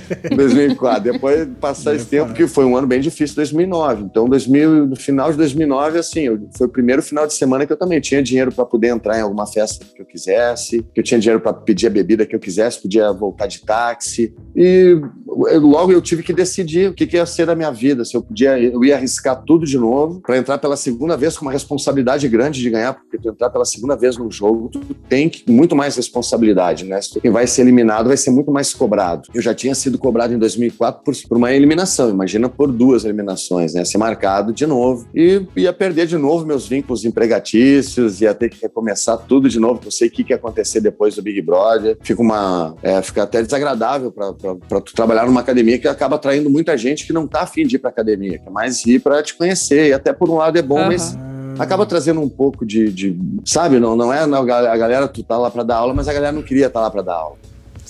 2004. 0.34 1.12
Depois 1.12 1.46
de 1.46 1.54
passar 1.54 1.94
esse 1.94 2.06
tempo, 2.06 2.32
que 2.32 2.46
foi 2.46 2.64
um 2.64 2.76
ano 2.76 2.86
bem 2.86 3.00
difícil, 3.00 3.36
2009. 3.36 4.04
Então, 4.04 4.28
2000, 4.28 4.86
no 4.86 4.96
final 4.96 5.30
de 5.30 5.36
2009, 5.38 5.98
assim, 5.98 6.26
foi 6.56 6.66
o 6.66 6.70
primeiro 6.70 7.02
final 7.02 7.26
de 7.26 7.34
semana 7.34 7.66
que 7.66 7.72
eu 7.72 7.76
também 7.76 8.00
tinha 8.00 8.22
dinheiro 8.22 8.52
para 8.52 8.64
poder 8.64 8.88
entrar 8.88 9.18
em 9.18 9.22
alguma 9.22 9.46
festa 9.46 9.84
que 9.84 10.00
eu 10.00 10.06
quisesse, 10.06 10.82
que 10.94 11.00
eu 11.00 11.04
tinha 11.04 11.18
dinheiro 11.18 11.40
para 11.40 11.52
pedir 11.52 11.86
a 11.86 11.90
bebida 11.90 12.26
que 12.26 12.34
eu 12.34 12.40
quisesse, 12.40 12.80
podia 12.80 13.12
voltar 13.12 13.46
de 13.46 13.64
táxi. 13.64 14.34
E 14.54 15.00
logo 15.58 15.92
eu 15.92 16.00
tive 16.00 16.22
que 16.22 16.32
decidir 16.32 16.90
o 16.90 16.94
que, 16.94 17.06
que 17.06 17.16
ia 17.16 17.26
ser 17.26 17.46
da 17.46 17.54
minha 17.54 17.70
vida, 17.70 18.04
se 18.04 18.16
eu 18.16 18.22
podia, 18.22 18.58
eu 18.58 18.82
ia 18.84 18.96
arriscar 18.96 19.42
tudo 19.44 19.66
de 19.66 19.78
novo 19.78 20.20
para 20.20 20.38
entrar 20.38 20.58
pela 20.58 20.76
segunda 20.76 21.16
vez 21.16 21.36
com 21.36 21.44
uma 21.44 21.52
responsabilidade 21.52 22.26
grande 22.28 22.60
de 22.60 22.70
ganhar, 22.70 22.94
porque 22.94 23.18
tu 23.18 23.28
entrar 23.28 23.50
pela 23.50 23.64
segunda 23.64 23.94
vez 23.94 24.16
num 24.16 24.30
jogo, 24.30 24.70
tu 24.70 24.80
tem 25.08 25.28
que, 25.28 25.50
muito 25.50 25.76
mais 25.76 25.96
responsabilidade, 25.96 26.84
né? 26.84 27.00
Se 27.02 27.12
tu, 27.12 27.32
vai 27.32 27.46
ser 27.46 27.62
eliminado 27.62 28.06
vai 28.06 28.16
ser 28.16 28.30
muito 28.30 28.50
mais 28.50 28.72
cobrado. 28.72 29.28
Eu 29.34 29.42
já 29.42 29.54
tinha 29.54 29.74
sido 29.74 29.98
cobrado 29.98 30.32
em 30.32 30.38
2004 30.38 31.02
por, 31.04 31.14
por 31.28 31.36
uma 31.36 31.52
eliminação, 31.52 32.08
imagina 32.08 32.48
por 32.48 32.72
duas 32.72 33.04
eliminações, 33.04 33.74
né? 33.74 33.84
Ser 33.84 33.98
marcado 33.98 34.52
de 34.52 34.66
novo 34.66 35.06
e 35.14 35.42
ia 35.56 35.72
perder 35.72 36.06
de 36.06 36.16
novo 36.16 36.46
meus 36.46 36.66
vínculos 36.66 37.04
empregatícios, 37.04 38.20
ia 38.20 38.34
ter 38.34 38.48
que 38.48 38.60
recomeçar 38.62 39.18
tudo 39.18 39.48
de 39.48 39.58
novo, 39.60 39.80
não 39.84 39.90
sei 39.90 40.08
o 40.08 40.10
que, 40.10 40.24
que 40.24 40.32
ia 40.32 40.36
acontecer 40.36 40.80
depois 40.80 41.14
do 41.14 41.22
Big 41.22 41.42
Brother. 41.42 41.98
Fica 42.00 42.22
uma, 42.22 42.74
é, 42.82 43.02
fica 43.02 43.24
até 43.24 43.42
desagradável 43.42 44.12
para 44.12 44.80
tu 44.80 44.94
trabalhar 44.94 45.25
numa 45.26 45.40
academia 45.40 45.78
que 45.78 45.88
acaba 45.88 46.16
atraindo 46.16 46.48
muita 46.48 46.76
gente 46.76 47.06
que 47.06 47.12
não 47.12 47.26
tá 47.26 47.42
afim 47.42 47.66
de 47.66 47.76
ir 47.76 47.78
para 47.78 47.90
academia, 47.90 48.38
que 48.38 48.48
é 48.48 48.50
mais 48.50 48.84
ir 48.86 49.00
para 49.00 49.22
te 49.22 49.34
conhecer. 49.34 49.88
E 49.88 49.92
até 49.92 50.12
por 50.12 50.30
um 50.30 50.36
lado 50.36 50.56
é 50.58 50.62
bom, 50.62 50.80
uhum. 50.80 50.86
mas 50.86 51.16
acaba 51.58 51.86
trazendo 51.86 52.20
um 52.20 52.28
pouco 52.28 52.64
de, 52.64 52.90
de, 52.90 53.18
sabe, 53.44 53.78
não, 53.78 53.96
não 53.96 54.12
é 54.12 54.20
a 54.20 54.76
galera 54.76 55.08
tu 55.08 55.22
tá 55.22 55.36
lá 55.36 55.50
para 55.50 55.62
dar 55.62 55.76
aula, 55.76 55.94
mas 55.94 56.08
a 56.08 56.12
galera 56.12 56.32
não 56.32 56.42
queria 56.42 56.66
estar 56.66 56.80
tá 56.80 56.84
lá 56.84 56.90
para 56.90 57.02
dar 57.02 57.14
aula. 57.14 57.36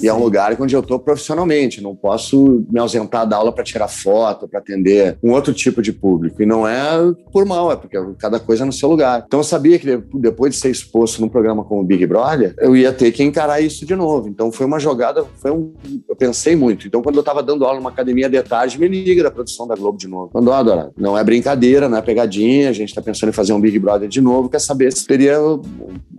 E 0.01 0.09
é 0.09 0.15
um 0.15 0.23
lugar 0.23 0.57
onde 0.61 0.75
eu 0.75 0.81
estou 0.81 0.99
profissionalmente, 0.99 1.81
não 1.81 1.95
posso 1.95 2.65
me 2.71 2.79
ausentar 2.79 3.27
da 3.27 3.37
aula 3.37 3.53
para 3.53 3.65
tirar 3.65 3.89
foto, 3.89 4.49
para 4.49 4.61
atender 4.61 5.19
um 5.23 5.33
outro 5.33 5.53
tipo 5.53 5.83
de 5.83 5.93
público. 5.93 6.43
E 6.43 6.47
não 6.47 6.67
é 6.67 7.13
por 7.33 7.45
mal, 7.45 7.73
é 7.73 7.77
porque 7.77 7.97
cada 8.19 8.39
coisa 8.39 8.65
é 8.65 8.67
no 8.67 8.73
seu 8.73 8.89
lugar. 8.89 9.25
Então 9.27 9.41
eu 9.41 9.45
sabia 9.45 9.79
que 9.79 10.03
depois 10.15 10.55
de 10.55 10.61
ser 10.61 10.71
exposto 10.71 11.21
num 11.21 11.29
programa 11.29 11.65
como 11.65 11.81
o 11.81 11.85
Big 11.85 12.07
Brother, 12.07 12.55
eu 12.59 12.77
ia 12.77 12.93
ter 12.93 13.13
que 13.13 13.23
encarar 13.23 13.61
isso 13.61 13.85
de 13.85 13.95
novo. 13.95 14.29
Então 14.29 14.51
foi 14.53 14.67
uma 14.67 14.79
jogada, 14.79 15.25
foi 15.37 15.51
um. 15.51 15.73
Eu 16.09 16.17
pensei 16.17 16.57
muito. 16.57 16.87
Então 16.87 17.03
quando 17.03 17.17
eu 17.17 17.21
estava 17.21 17.43
dando 17.43 17.65
aula 17.65 17.79
numa 17.79 17.91
academia 17.91 18.29
de 18.29 18.43
tarde, 18.43 18.79
me 18.79 18.89
liga 18.89 19.23
da 19.23 19.31
produção 19.31 19.67
da 19.67 19.75
Globo 19.75 19.99
de 19.99 20.09
novo. 20.09 20.31
Quando, 20.31 20.49
ó, 20.49 20.91
não 20.97 21.17
é 21.17 21.25
brincadeira, 21.25 21.89
não 21.89 21.99
é 21.99 22.03
pegadinha, 22.03 22.71
a 22.71 22.73
gente 22.73 22.89
está 22.89 23.03
pensando 23.03 23.31
em 23.31 23.33
fazer 23.33 23.53
um 23.53 23.61
Big 23.61 23.79
Brother 23.79 24.09
de 24.09 24.21
novo, 24.21 24.49
quer 24.49 24.61
saber 24.61 24.93
se 24.93 25.07
teria 25.07 25.39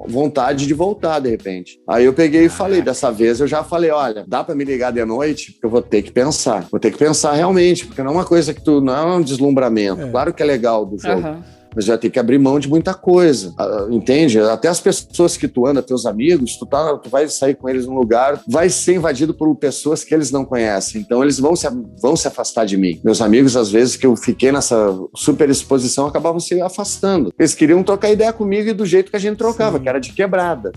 vontade 0.08 0.66
de 0.66 0.74
voltar 0.74 1.20
de 1.20 1.30
repente. 1.30 1.80
Aí 1.88 2.06
eu 2.06 2.14
peguei 2.14 2.46
e 2.46 2.50
falei, 2.50 2.82
dessa 2.82 3.12
vez 3.12 3.40
eu 3.40 3.48
já 3.48 3.64
falei, 3.68 3.92
olha, 3.92 4.26
dá 4.28 4.44
para 4.44 4.56
me 4.56 4.64
ligar 4.64 4.92
de 4.92 5.04
noite? 5.06 5.52
Porque 5.52 5.66
eu 5.66 5.70
vou 5.70 5.82
ter 5.82 6.02
que 6.02 6.12
pensar. 6.12 6.68
Vou 6.72 6.80
ter 6.80 6.92
que 6.92 6.98
pensar 6.98 7.34
realmente, 7.34 7.86
porque 7.86 8.02
não 8.02 8.12
é 8.12 8.14
uma 8.16 8.26
coisa 8.26 8.54
que 8.54 8.64
tu 8.64 8.82
não 8.82 8.96
é 8.96 9.16
um 9.18 9.22
deslumbramento. 9.22 10.02
É. 10.02 10.10
Claro 10.10 10.34
que 10.34 10.42
é 10.42 10.46
legal 10.46 10.86
do 10.86 10.98
jogo. 10.98 11.28
Uhum. 11.28 11.42
mas 11.76 11.86
vai 11.86 11.98
ter 11.98 12.10
que 12.10 12.18
abrir 12.18 12.40
mão 12.40 12.60
de 12.60 12.68
muita 12.68 12.94
coisa, 12.96 13.54
ah, 13.56 13.88
entende? 13.92 14.40
Até 14.40 14.68
as 14.68 14.80
pessoas 14.80 15.38
que 15.38 15.48
tu 15.48 15.68
anda, 15.68 15.84
teus 15.84 16.08
amigos, 16.08 16.56
tu, 16.58 16.66
tá, 16.66 16.98
tu 16.98 17.08
vai 17.08 17.28
sair 17.28 17.54
com 17.54 17.70
eles 17.70 17.86
num 17.86 17.94
lugar, 17.94 18.42
vai 18.48 18.68
ser 18.68 18.96
invadido 18.96 19.32
por 19.32 19.54
pessoas 19.56 20.04
que 20.04 20.12
eles 20.12 20.32
não 20.32 20.44
conhecem, 20.44 21.02
então 21.02 21.22
eles 21.22 21.40
vão 21.40 21.56
se, 21.56 21.68
vão 22.02 22.16
se 22.16 22.28
afastar 22.28 22.66
de 22.66 22.78
mim. 22.78 23.00
Meus 23.04 23.22
amigos, 23.22 23.56
às 23.56 23.70
vezes 23.70 23.96
que 23.96 24.08
eu 24.08 24.16
fiquei 24.16 24.52
nessa 24.52 24.98
super 25.16 25.50
exposição, 25.52 26.08
acabavam 26.08 26.40
se 26.40 26.60
afastando. 26.60 27.32
Eles 27.38 27.54
queriam 27.54 27.84
trocar 27.84 28.10
ideia 28.10 28.34
comigo 28.34 28.70
e 28.70 28.74
do 28.74 28.86
jeito 28.86 29.12
que 29.12 29.18
a 29.18 29.20
gente 29.20 29.38
trocava, 29.38 29.78
Sim. 29.78 29.84
que 29.84 29.90
era 29.90 30.00
de 30.00 30.14
quebrada. 30.14 30.72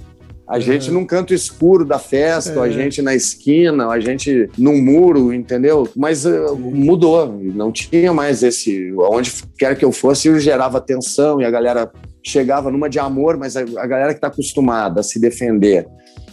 A 0.51 0.59
é. 0.59 0.61
gente 0.61 0.91
num 0.91 1.07
canto 1.07 1.33
escuro 1.33 1.85
da 1.85 1.99
festa, 2.01 2.59
é. 2.59 2.63
a 2.63 2.69
gente 2.69 3.01
na 3.01 3.15
esquina, 3.15 3.87
a 3.89 4.01
gente 4.01 4.51
num 4.59 4.83
muro, 4.83 5.33
entendeu? 5.33 5.89
Mas 5.95 6.27
uh, 6.27 6.57
mudou, 6.57 7.39
não 7.55 7.71
tinha 7.71 8.13
mais 8.13 8.43
esse. 8.43 8.93
Onde 8.99 9.33
quer 9.57 9.77
que 9.77 9.85
eu 9.85 9.93
fosse, 9.93 10.27
eu 10.27 10.41
gerava 10.41 10.81
tensão 10.81 11.41
e 11.41 11.45
a 11.45 11.51
galera 11.51 11.89
chegava 12.27 12.69
numa 12.69 12.91
de 12.91 12.99
amor, 12.99 13.37
mas 13.37 13.57
a, 13.57 13.61
a 13.61 13.87
galera 13.87 14.09
que 14.09 14.19
está 14.19 14.27
acostumada 14.27 15.01
a 15.01 15.03
se 15.05 15.21
defender 15.21 15.87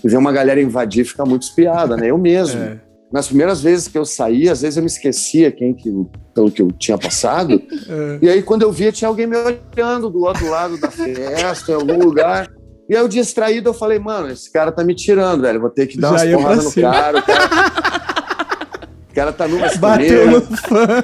e 0.03 0.09
ver 0.09 0.18
uma 0.18 0.32
galera 0.32 0.59
invadir 0.59 1.05
fica 1.05 1.24
muito 1.24 1.43
espiada, 1.43 1.95
né? 1.95 2.09
Eu 2.09 2.18
mesmo. 2.18 2.59
É. 2.84 2.88
Nas 3.09 3.28
primeiras 3.28 3.61
vezes 3.61 3.88
que 3.88 3.97
eu 3.97 4.03
saía, 4.03 4.51
às 4.51 4.61
vezes 4.61 4.76
eu 4.76 4.84
me 4.84 4.88
esquecia 4.88 5.49
quem 5.49 5.74
que, 5.74 5.89
pelo 6.36 6.51
que 6.51 6.61
eu 6.61 6.70
tinha 6.74 6.97
passado. 6.97 7.61
É. 7.89 8.20
E 8.22 8.30
aí, 8.30 8.43
quando 8.43 8.63
eu 8.63 8.72
via, 8.72 8.91
tinha 8.91 9.07
alguém 9.07 9.26
me 9.26 9.38
olhando 9.38 10.09
do 10.09 10.26
outro 10.26 10.49
lado 10.49 10.78
da 10.78 10.91
festa, 10.91 11.72
em 11.72 11.76
algum 11.76 12.03
lugar. 12.03 12.51
E 12.90 12.96
aí, 12.96 13.02
eu 13.02 13.08
distraído, 13.08 13.70
eu 13.70 13.74
falei, 13.74 14.00
mano, 14.00 14.32
esse 14.32 14.52
cara 14.52 14.72
tá 14.72 14.84
me 14.84 14.96
tirando, 14.96 15.42
velho. 15.42 15.60
Vou 15.60 15.70
ter 15.70 15.88
que 15.88 15.98
dar 15.98 16.18
Já 16.18 16.38
umas 16.38 16.44
porradas 16.44 16.76
no 16.76 16.82
cara. 16.82 17.18
O 17.20 17.24
cara, 17.24 17.50
o 19.12 19.14
cara 19.14 19.34
tá 19.34 19.48
numa 19.48 19.68
Bateu 19.76 20.32
no 20.32 20.42
fã. 20.42 21.04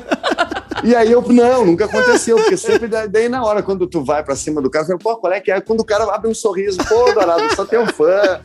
E 0.84 0.96
aí 0.96 1.12
eu, 1.12 1.22
não, 1.22 1.66
nunca 1.66 1.86
aconteceu, 1.86 2.36
porque 2.36 2.58
sempre 2.58 2.88
daí 2.88 3.30
na 3.30 3.44
hora, 3.44 3.64
quando 3.64 3.88
tu 3.88 4.04
vai 4.04 4.22
pra 4.22 4.36
cima 4.36 4.62
do 4.62 4.70
cara, 4.70 4.86
eu 4.90 4.98
pô, 4.98 5.16
qual 5.18 5.32
é 5.32 5.40
que 5.40 5.50
é? 5.50 5.62
Quando 5.62 5.80
o 5.80 5.86
cara 5.86 6.04
abre 6.14 6.30
um 6.30 6.34
sorriso, 6.34 6.78
pô, 6.90 7.12
Dourado, 7.14 7.56
só 7.56 7.66
tem 7.66 7.80
um 7.80 7.88
fã. 7.88 8.42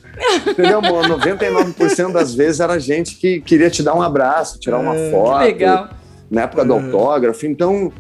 Entendeu, 0.47 0.79
amor? 0.79 1.05
99% 1.07 2.13
das 2.13 2.35
vezes 2.35 2.61
era 2.61 2.79
gente 2.79 3.17
que 3.17 3.41
queria 3.41 3.69
te 3.71 3.83
dar 3.83 3.95
um 3.95 4.03
abraço, 4.03 4.61
tirar 4.61 4.79
uma 4.79 4.95
é, 4.95 5.11
foto. 5.11 5.45
Legal. 5.45 5.89
Na 6.31 6.43
época 6.43 6.65
do 6.65 6.75
é. 6.75 6.77
autógrafo. 6.81 7.45
Então, 7.45 7.93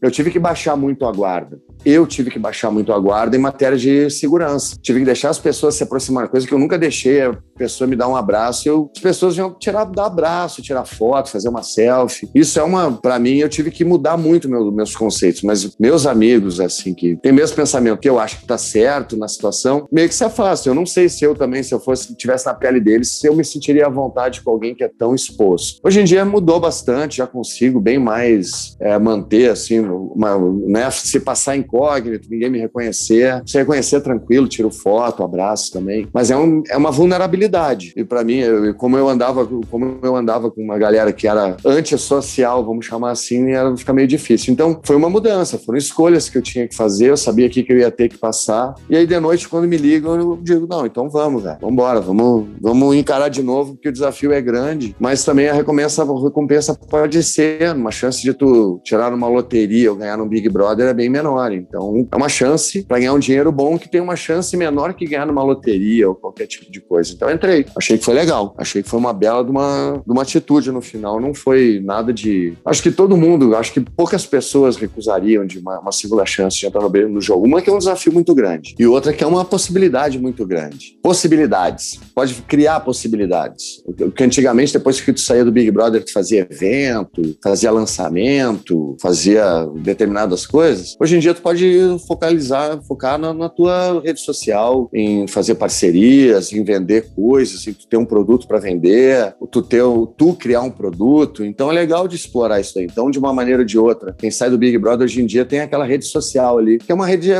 eu 0.00 0.10
tive 0.10 0.30
que 0.30 0.38
baixar 0.38 0.74
muito 0.74 1.04
a 1.04 1.12
guarda 1.12 1.58
eu 1.84 2.06
tive 2.06 2.30
que 2.30 2.38
baixar 2.38 2.70
muito 2.70 2.92
a 2.92 2.98
guarda 2.98 3.36
em 3.36 3.40
matéria 3.40 3.76
de 3.76 4.10
segurança. 4.10 4.76
Tive 4.80 5.00
que 5.00 5.06
deixar 5.06 5.30
as 5.30 5.38
pessoas 5.38 5.74
se 5.74 5.82
aproximarem, 5.82 6.30
coisa 6.30 6.46
que 6.46 6.52
eu 6.52 6.58
nunca 6.58 6.78
deixei 6.78 7.22
a 7.22 7.36
pessoa 7.56 7.88
me 7.88 7.96
dar 7.96 8.08
um 8.08 8.16
abraço. 8.16 8.68
Eu, 8.68 8.90
as 8.94 9.02
pessoas 9.02 9.36
iam 9.36 9.54
tirar, 9.58 9.84
dar 9.84 10.06
abraço, 10.06 10.62
tirar 10.62 10.84
foto, 10.84 11.30
fazer 11.30 11.48
uma 11.48 11.62
selfie. 11.62 12.28
Isso 12.34 12.58
é 12.58 12.62
uma, 12.62 12.92
para 12.92 13.18
mim, 13.18 13.38
eu 13.38 13.48
tive 13.48 13.70
que 13.70 13.84
mudar 13.84 14.16
muito 14.16 14.48
meu, 14.48 14.70
meus 14.72 14.94
conceitos. 14.94 15.42
Mas 15.42 15.76
meus 15.78 16.06
amigos, 16.06 16.60
assim, 16.60 16.94
que 16.94 17.16
tem 17.16 17.32
mesmo 17.32 17.56
pensamento 17.56 17.98
que 17.98 18.08
eu 18.08 18.18
acho 18.18 18.40
que 18.40 18.46
tá 18.46 18.58
certo 18.58 19.16
na 19.16 19.28
situação, 19.28 19.86
meio 19.90 20.08
que 20.08 20.14
se 20.14 20.24
afastam. 20.24 20.72
Eu 20.72 20.74
não 20.74 20.86
sei 20.86 21.08
se 21.08 21.24
eu 21.24 21.34
também, 21.34 21.62
se 21.62 21.74
eu 21.74 21.80
fosse, 21.80 22.14
tivesse 22.14 22.46
na 22.46 22.54
pele 22.54 22.80
deles, 22.80 23.18
se 23.18 23.26
eu 23.26 23.34
me 23.34 23.44
sentiria 23.44 23.86
à 23.86 23.90
vontade 23.90 24.40
com 24.42 24.50
alguém 24.50 24.74
que 24.74 24.84
é 24.84 24.88
tão 24.88 25.14
exposto. 25.14 25.80
Hoje 25.84 26.00
em 26.00 26.04
dia 26.04 26.24
mudou 26.24 26.60
bastante, 26.60 27.18
já 27.18 27.26
consigo 27.26 27.80
bem 27.80 27.98
mais 27.98 28.76
é, 28.80 28.98
manter, 28.98 29.50
assim, 29.50 29.80
uma, 29.80 30.38
né, 30.66 30.90
se 30.90 31.20
passar 31.20 31.56
em 31.56 31.62
incógnito, 31.72 32.28
ninguém 32.30 32.50
me 32.50 32.58
reconhecer. 32.58 33.42
Se 33.46 33.58
reconhecer 33.58 34.00
tranquilo, 34.00 34.46
tiro 34.48 34.70
foto, 34.70 35.22
abraço 35.22 35.72
também. 35.72 36.06
Mas 36.12 36.30
é, 36.30 36.36
um, 36.36 36.62
é 36.68 36.76
uma 36.76 36.90
vulnerabilidade. 36.90 37.92
E 37.96 38.04
para 38.04 38.22
mim, 38.22 38.38
eu, 38.38 38.74
como 38.74 38.96
eu 38.96 39.08
andava, 39.08 39.46
como 39.70 39.98
eu 40.02 40.14
andava 40.14 40.50
com 40.50 40.62
uma 40.62 40.78
galera 40.78 41.12
que 41.12 41.26
era 41.26 41.56
antissocial, 41.64 42.64
vamos 42.64 42.84
chamar 42.84 43.10
assim, 43.10 43.52
era 43.52 43.74
ficar 43.76 43.92
meio 43.92 44.08
difícil. 44.08 44.52
Então, 44.52 44.80
foi 44.82 44.96
uma 44.96 45.08
mudança, 45.08 45.58
foram 45.58 45.78
escolhas 45.78 46.28
que 46.28 46.36
eu 46.36 46.42
tinha 46.42 46.68
que 46.68 46.74
fazer, 46.74 47.10
eu 47.10 47.16
sabia 47.16 47.48
que 47.48 47.64
eu 47.68 47.78
ia 47.78 47.90
ter 47.90 48.08
que 48.08 48.18
passar. 48.18 48.74
E 48.88 48.96
aí 48.96 49.06
de 49.06 49.18
noite 49.20 49.48
quando 49.48 49.66
me 49.66 49.76
ligam, 49.76 50.16
eu 50.16 50.38
digo: 50.42 50.66
"Não, 50.68 50.84
então 50.86 51.08
vamos, 51.08 51.42
velho. 51.42 51.58
Vamos 51.60 51.74
embora, 51.74 52.00
vamos, 52.00 52.46
vamos 52.60 52.96
encarar 52.96 53.28
de 53.28 53.42
novo, 53.42 53.74
porque 53.74 53.88
o 53.88 53.92
desafio 53.92 54.32
é 54.32 54.40
grande, 54.40 54.94
mas 54.98 55.24
também 55.24 55.48
a 55.48 55.54
recompensa, 55.54 56.02
a 56.02 56.22
recompensa 56.22 56.74
pode 56.74 57.22
ser 57.22 57.74
uma 57.74 57.90
chance 57.90 58.22
de 58.22 58.32
tu 58.34 58.80
tirar 58.84 59.12
uma 59.12 59.28
loteria 59.28 59.90
ou 59.90 59.96
ganhar 59.96 60.16
no 60.16 60.26
Big 60.26 60.48
Brother 60.48 60.88
é 60.88 60.94
bem 60.94 61.08
menor. 61.08 61.52
Então, 61.68 62.06
é 62.10 62.16
uma 62.16 62.28
chance 62.28 62.82
para 62.82 62.98
ganhar 62.98 63.14
um 63.14 63.18
dinheiro 63.18 63.50
bom 63.52 63.78
que 63.78 63.88
tem 63.88 64.00
uma 64.00 64.16
chance 64.16 64.56
menor 64.56 64.94
que 64.94 65.06
ganhar 65.06 65.26
numa 65.26 65.42
loteria 65.42 66.08
ou 66.08 66.14
qualquer 66.14 66.46
tipo 66.46 66.70
de 66.70 66.80
coisa. 66.80 67.12
Então, 67.12 67.30
entrei. 67.30 67.66
Achei 67.76 67.98
que 67.98 68.04
foi 68.04 68.14
legal. 68.14 68.54
Achei 68.58 68.82
que 68.82 68.88
foi 68.88 68.98
uma 68.98 69.12
bela 69.12 69.44
de 69.44 69.50
uma, 69.50 70.02
de 70.04 70.12
uma 70.12 70.22
atitude 70.22 70.70
no 70.70 70.80
final. 70.80 71.20
Não 71.20 71.34
foi 71.34 71.80
nada 71.82 72.12
de. 72.12 72.54
Acho 72.64 72.82
que 72.82 72.90
todo 72.90 73.16
mundo, 73.16 73.54
acho 73.56 73.72
que 73.72 73.80
poucas 73.80 74.26
pessoas 74.26 74.76
recusariam 74.76 75.46
de 75.46 75.58
uma, 75.58 75.80
uma 75.80 75.92
segunda 75.92 76.24
chance 76.26 76.58
de 76.58 76.66
entrar 76.66 76.82
no, 76.82 77.08
no 77.08 77.20
jogo. 77.20 77.46
Uma 77.46 77.62
que 77.62 77.70
é 77.70 77.72
um 77.72 77.78
desafio 77.78 78.12
muito 78.12 78.34
grande 78.34 78.74
e 78.78 78.86
outra 78.86 79.12
que 79.12 79.22
é 79.22 79.26
uma 79.26 79.44
possibilidade 79.44 80.18
muito 80.18 80.46
grande. 80.46 80.98
Possibilidades. 81.02 81.98
Pode 82.14 82.34
criar 82.42 82.80
possibilidades. 82.80 83.82
Porque 83.84 84.24
antigamente, 84.24 84.72
depois 84.72 85.00
que 85.00 85.12
tu 85.12 85.20
saía 85.20 85.44
do 85.44 85.52
Big 85.52 85.70
Brother, 85.70 86.04
tu 86.04 86.12
fazia 86.12 86.46
evento, 86.50 87.36
fazia 87.42 87.70
lançamento, 87.70 88.96
fazia 89.00 89.66
determinadas 89.76 90.46
coisas. 90.46 90.96
Hoje 90.98 91.16
em 91.16 91.18
dia, 91.18 91.34
tu 91.34 91.42
pode 91.42 91.51
pode 91.52 91.98
focalizar, 92.06 92.80
focar 92.82 93.18
na, 93.18 93.34
na, 93.34 93.48
tua 93.48 94.00
rede 94.02 94.20
social, 94.20 94.88
em 94.92 95.26
fazer 95.26 95.54
parcerias, 95.54 96.50
em 96.52 96.64
vender 96.64 97.10
coisas, 97.14 97.66
em 97.66 97.74
tu 97.74 97.86
ter 97.86 97.98
um 97.98 98.06
produto 98.06 98.46
para 98.46 98.58
vender, 98.58 99.34
tu 99.50 99.60
ter, 99.60 99.82
tu 100.16 100.32
criar 100.34 100.62
um 100.62 100.70
produto. 100.70 101.44
Então 101.44 101.70
é 101.70 101.74
legal 101.74 102.08
de 102.08 102.16
explorar 102.16 102.60
isso 102.60 102.78
aí. 102.78 102.86
Então, 102.86 103.10
de 103.10 103.18
uma 103.18 103.32
maneira 103.32 103.60
ou 103.60 103.66
de 103.66 103.78
outra, 103.78 104.14
quem 104.16 104.30
sai 104.30 104.48
do 104.48 104.56
Big 104.56 104.78
Brother 104.78 105.04
hoje 105.04 105.20
em 105.20 105.26
dia 105.26 105.44
tem 105.44 105.60
aquela 105.60 105.84
rede 105.84 106.06
social 106.06 106.58
ali, 106.58 106.78
que 106.78 106.90
é 106.90 106.94
uma 106.94 107.06
rede 107.06 107.30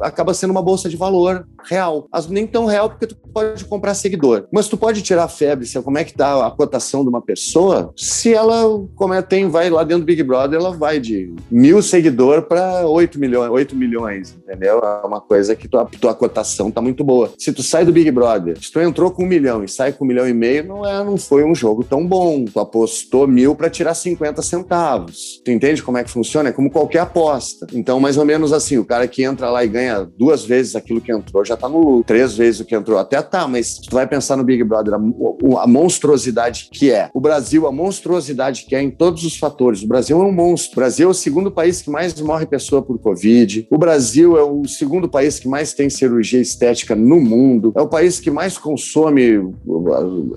acaba 0.00 0.34
sendo 0.34 0.50
uma 0.50 0.62
bolsa 0.62 0.88
de 0.88 0.96
valor 0.96 1.46
real. 1.64 2.08
Nem 2.28 2.46
tão 2.46 2.66
real 2.66 2.90
porque 2.90 3.06
tu 3.06 3.16
pode 3.32 3.64
comprar 3.64 3.94
seguidor, 3.94 4.46
mas 4.52 4.68
tu 4.68 4.76
pode 4.76 5.02
tirar 5.02 5.28
febre, 5.28 5.66
se, 5.66 5.80
como 5.82 5.98
é 5.98 6.04
que 6.04 6.14
tá 6.14 6.46
a 6.46 6.50
cotação 6.50 7.02
de 7.02 7.08
uma 7.08 7.22
pessoa, 7.22 7.92
se 7.96 8.34
ela 8.34 8.64
como 8.94 9.14
é, 9.14 9.22
tem, 9.22 9.48
vai 9.48 9.70
lá 9.70 9.84
dentro 9.84 10.02
do 10.02 10.06
Big 10.06 10.22
Brother, 10.22 10.58
ela 10.58 10.72
vai 10.72 10.98
de 10.98 11.32
mil 11.50 11.82
seguidor 11.82 12.42
para 12.42 12.86
8 12.86 13.18
milhões, 13.18 13.50
8 13.50 13.76
milhões, 13.76 14.36
entendeu? 14.42 14.80
É 14.80 15.06
uma 15.06 15.20
coisa 15.20 15.54
que 15.54 15.68
tua, 15.68 15.84
tua 16.00 16.14
cotação 16.14 16.70
tá 16.70 16.80
muito 16.80 17.04
boa. 17.04 17.32
Se 17.38 17.52
tu 17.52 17.62
sai 17.62 17.84
do 17.84 17.92
Big 17.92 18.10
Brother, 18.10 18.58
se 18.60 18.70
tu 18.70 18.80
entrou 18.80 19.10
com 19.10 19.24
um 19.24 19.28
milhão 19.28 19.64
e 19.64 19.68
sai 19.68 19.92
com 19.92 20.04
um 20.04 20.08
milhão 20.08 20.28
e 20.28 20.34
meio, 20.34 20.66
não, 20.66 20.86
é, 20.86 21.04
não 21.04 21.16
foi 21.16 21.44
um 21.44 21.54
jogo 21.54 21.84
tão 21.84 22.06
bom. 22.06 22.44
Tu 22.44 22.58
apostou 22.58 23.26
mil 23.26 23.54
para 23.54 23.70
tirar 23.70 23.94
50 23.94 24.42
centavos. 24.42 25.40
Tu 25.44 25.50
entende 25.50 25.82
como 25.82 25.98
é 25.98 26.04
que 26.04 26.10
funciona? 26.10 26.48
É 26.48 26.52
como 26.52 26.70
qualquer 26.70 27.00
aposta. 27.00 27.66
Então, 27.72 28.00
mais 28.00 28.16
ou 28.16 28.24
menos 28.24 28.52
assim, 28.52 28.78
o 28.78 28.84
cara 28.84 29.06
que 29.06 29.22
entra 29.22 29.50
lá 29.50 29.64
e 29.64 29.68
ganha 29.68 30.08
duas 30.16 30.44
vezes 30.44 30.74
aquilo 30.76 31.00
que 31.00 31.12
entrou 31.12 31.44
já 31.50 31.56
tá 31.56 31.68
no 31.68 31.78
lucro. 31.78 32.04
Três 32.04 32.36
vezes 32.36 32.60
o 32.60 32.64
que 32.64 32.74
entrou. 32.74 32.98
Até 32.98 33.20
tá, 33.20 33.46
mas 33.46 33.78
tu 33.78 33.94
vai 33.94 34.06
pensar 34.06 34.36
no 34.36 34.44
Big 34.44 34.62
Brother, 34.64 34.94
a, 34.94 35.62
a 35.62 35.66
monstruosidade 35.66 36.68
que 36.70 36.90
é. 36.90 37.10
O 37.12 37.20
Brasil, 37.20 37.66
a 37.66 37.72
monstruosidade 37.72 38.64
que 38.66 38.74
é 38.74 38.82
em 38.82 38.90
todos 38.90 39.24
os 39.24 39.36
fatores. 39.36 39.82
O 39.82 39.88
Brasil 39.88 40.20
é 40.20 40.24
um 40.24 40.32
monstro. 40.32 40.72
O 40.72 40.76
Brasil 40.76 41.08
é 41.08 41.10
o 41.10 41.14
segundo 41.14 41.50
país 41.50 41.82
que 41.82 41.90
mais 41.90 42.18
morre 42.20 42.46
pessoa 42.46 42.82
por 42.82 42.98
Covid. 42.98 43.66
O 43.70 43.78
Brasil 43.78 44.38
é 44.38 44.42
o 44.42 44.66
segundo 44.66 45.08
país 45.08 45.38
que 45.38 45.48
mais 45.48 45.74
tem 45.74 45.90
cirurgia 45.90 46.40
estética 46.40 46.94
no 46.94 47.20
mundo. 47.20 47.72
É 47.76 47.80
o 47.80 47.88
país 47.88 48.20
que 48.20 48.30
mais 48.30 48.56
consome 48.56 49.52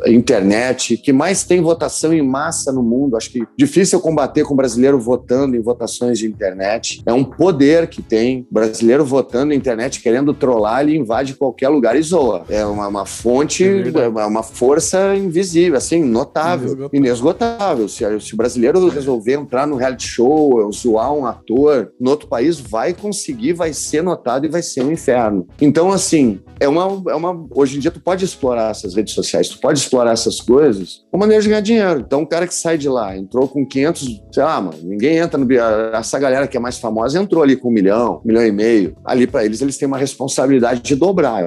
a 0.03 0.09
internet, 0.09 0.97
que 0.97 1.13
mais 1.13 1.43
tem 1.43 1.61
votação 1.61 2.13
em 2.13 2.21
massa 2.21 2.71
no 2.71 2.81
mundo. 2.81 3.15
Acho 3.15 3.29
que 3.29 3.43
difícil 3.57 3.99
combater 3.99 4.43
com 4.43 4.53
o 4.53 4.57
brasileiro 4.57 4.99
votando 4.99 5.55
em 5.55 5.61
votações 5.61 6.17
de 6.17 6.27
internet. 6.27 7.01
É 7.05 7.13
um 7.13 7.23
poder 7.23 7.87
que 7.87 8.01
tem. 8.01 8.47
O 8.49 8.53
brasileiro 8.53 9.05
votando 9.05 9.47
na 9.47 9.55
internet, 9.55 10.01
querendo 10.01 10.33
trollar, 10.33 10.81
ele 10.81 11.02
invade 11.03 11.35
qualquer 11.35 11.69
lugar 11.69 11.95
e 11.95 12.01
zoa. 12.01 12.45
É 12.49 12.65
uma, 12.65 12.87
uma 12.87 13.05
fonte, 13.05 13.63
é 13.63 14.25
uma 14.25 14.43
força 14.43 15.15
invisível, 15.15 15.77
assim, 15.77 16.03
notável, 16.03 16.69
inesgotável. 16.69 16.89
inesgotável. 16.93 17.87
Se, 17.87 18.19
se 18.19 18.33
o 18.33 18.37
brasileiro 18.37 18.87
resolver 18.89 19.33
entrar 19.33 19.67
no 19.67 19.75
reality 19.75 20.07
show, 20.07 20.71
zoar 20.71 21.13
um 21.13 21.25
ator 21.25 21.91
no 21.99 22.09
outro 22.09 22.27
país, 22.27 22.59
vai 22.59 22.93
conseguir, 22.93 23.53
vai 23.53 23.73
ser 23.73 24.01
notado 24.01 24.45
e 24.45 24.49
vai 24.49 24.61
ser 24.61 24.83
um 24.83 24.91
inferno. 24.91 25.47
Então, 25.61 25.91
assim, 25.91 26.39
é 26.59 26.67
uma, 26.67 27.11
é 27.11 27.15
uma. 27.15 27.45
Hoje 27.51 27.77
em 27.77 27.79
dia, 27.79 27.91
tu 27.91 27.99
pode 27.99 28.23
explorar 28.23 28.71
essas 28.71 28.95
redes 28.95 29.13
sociais, 29.13 29.49
tu 29.49 29.59
pode 29.59 29.79
explorar 29.79 30.11
essas 30.11 30.39
coisas 30.39 31.03
como 31.11 31.21
maneira 31.21 31.41
de 31.41 31.49
ganhar 31.49 31.61
dinheiro. 31.61 31.99
Então, 31.99 32.21
o 32.21 32.27
cara 32.27 32.47
que 32.47 32.55
sai 32.55 32.77
de 32.77 32.89
lá, 32.89 33.15
entrou 33.17 33.47
com 33.47 33.65
500, 33.65 34.21
sei 34.31 34.43
lá, 34.43 34.61
mano, 34.61 34.77
ninguém 34.83 35.17
entra 35.17 35.37
no. 35.37 35.51
Essa 35.93 36.17
galera 36.17 36.47
que 36.47 36.57
é 36.57 36.59
mais 36.59 36.77
famosa 36.77 37.19
entrou 37.19 37.43
ali 37.43 37.55
com 37.55 37.69
um 37.69 37.71
milhão, 37.71 38.21
um 38.23 38.27
milhão 38.27 38.45
e 38.45 38.51
meio. 38.51 38.95
Ali, 39.05 39.27
para 39.27 39.45
eles, 39.45 39.61
eles 39.61 39.77
têm 39.77 39.87
uma 39.87 39.97
responsabilidade 39.97 40.81
dobrar 40.95 41.43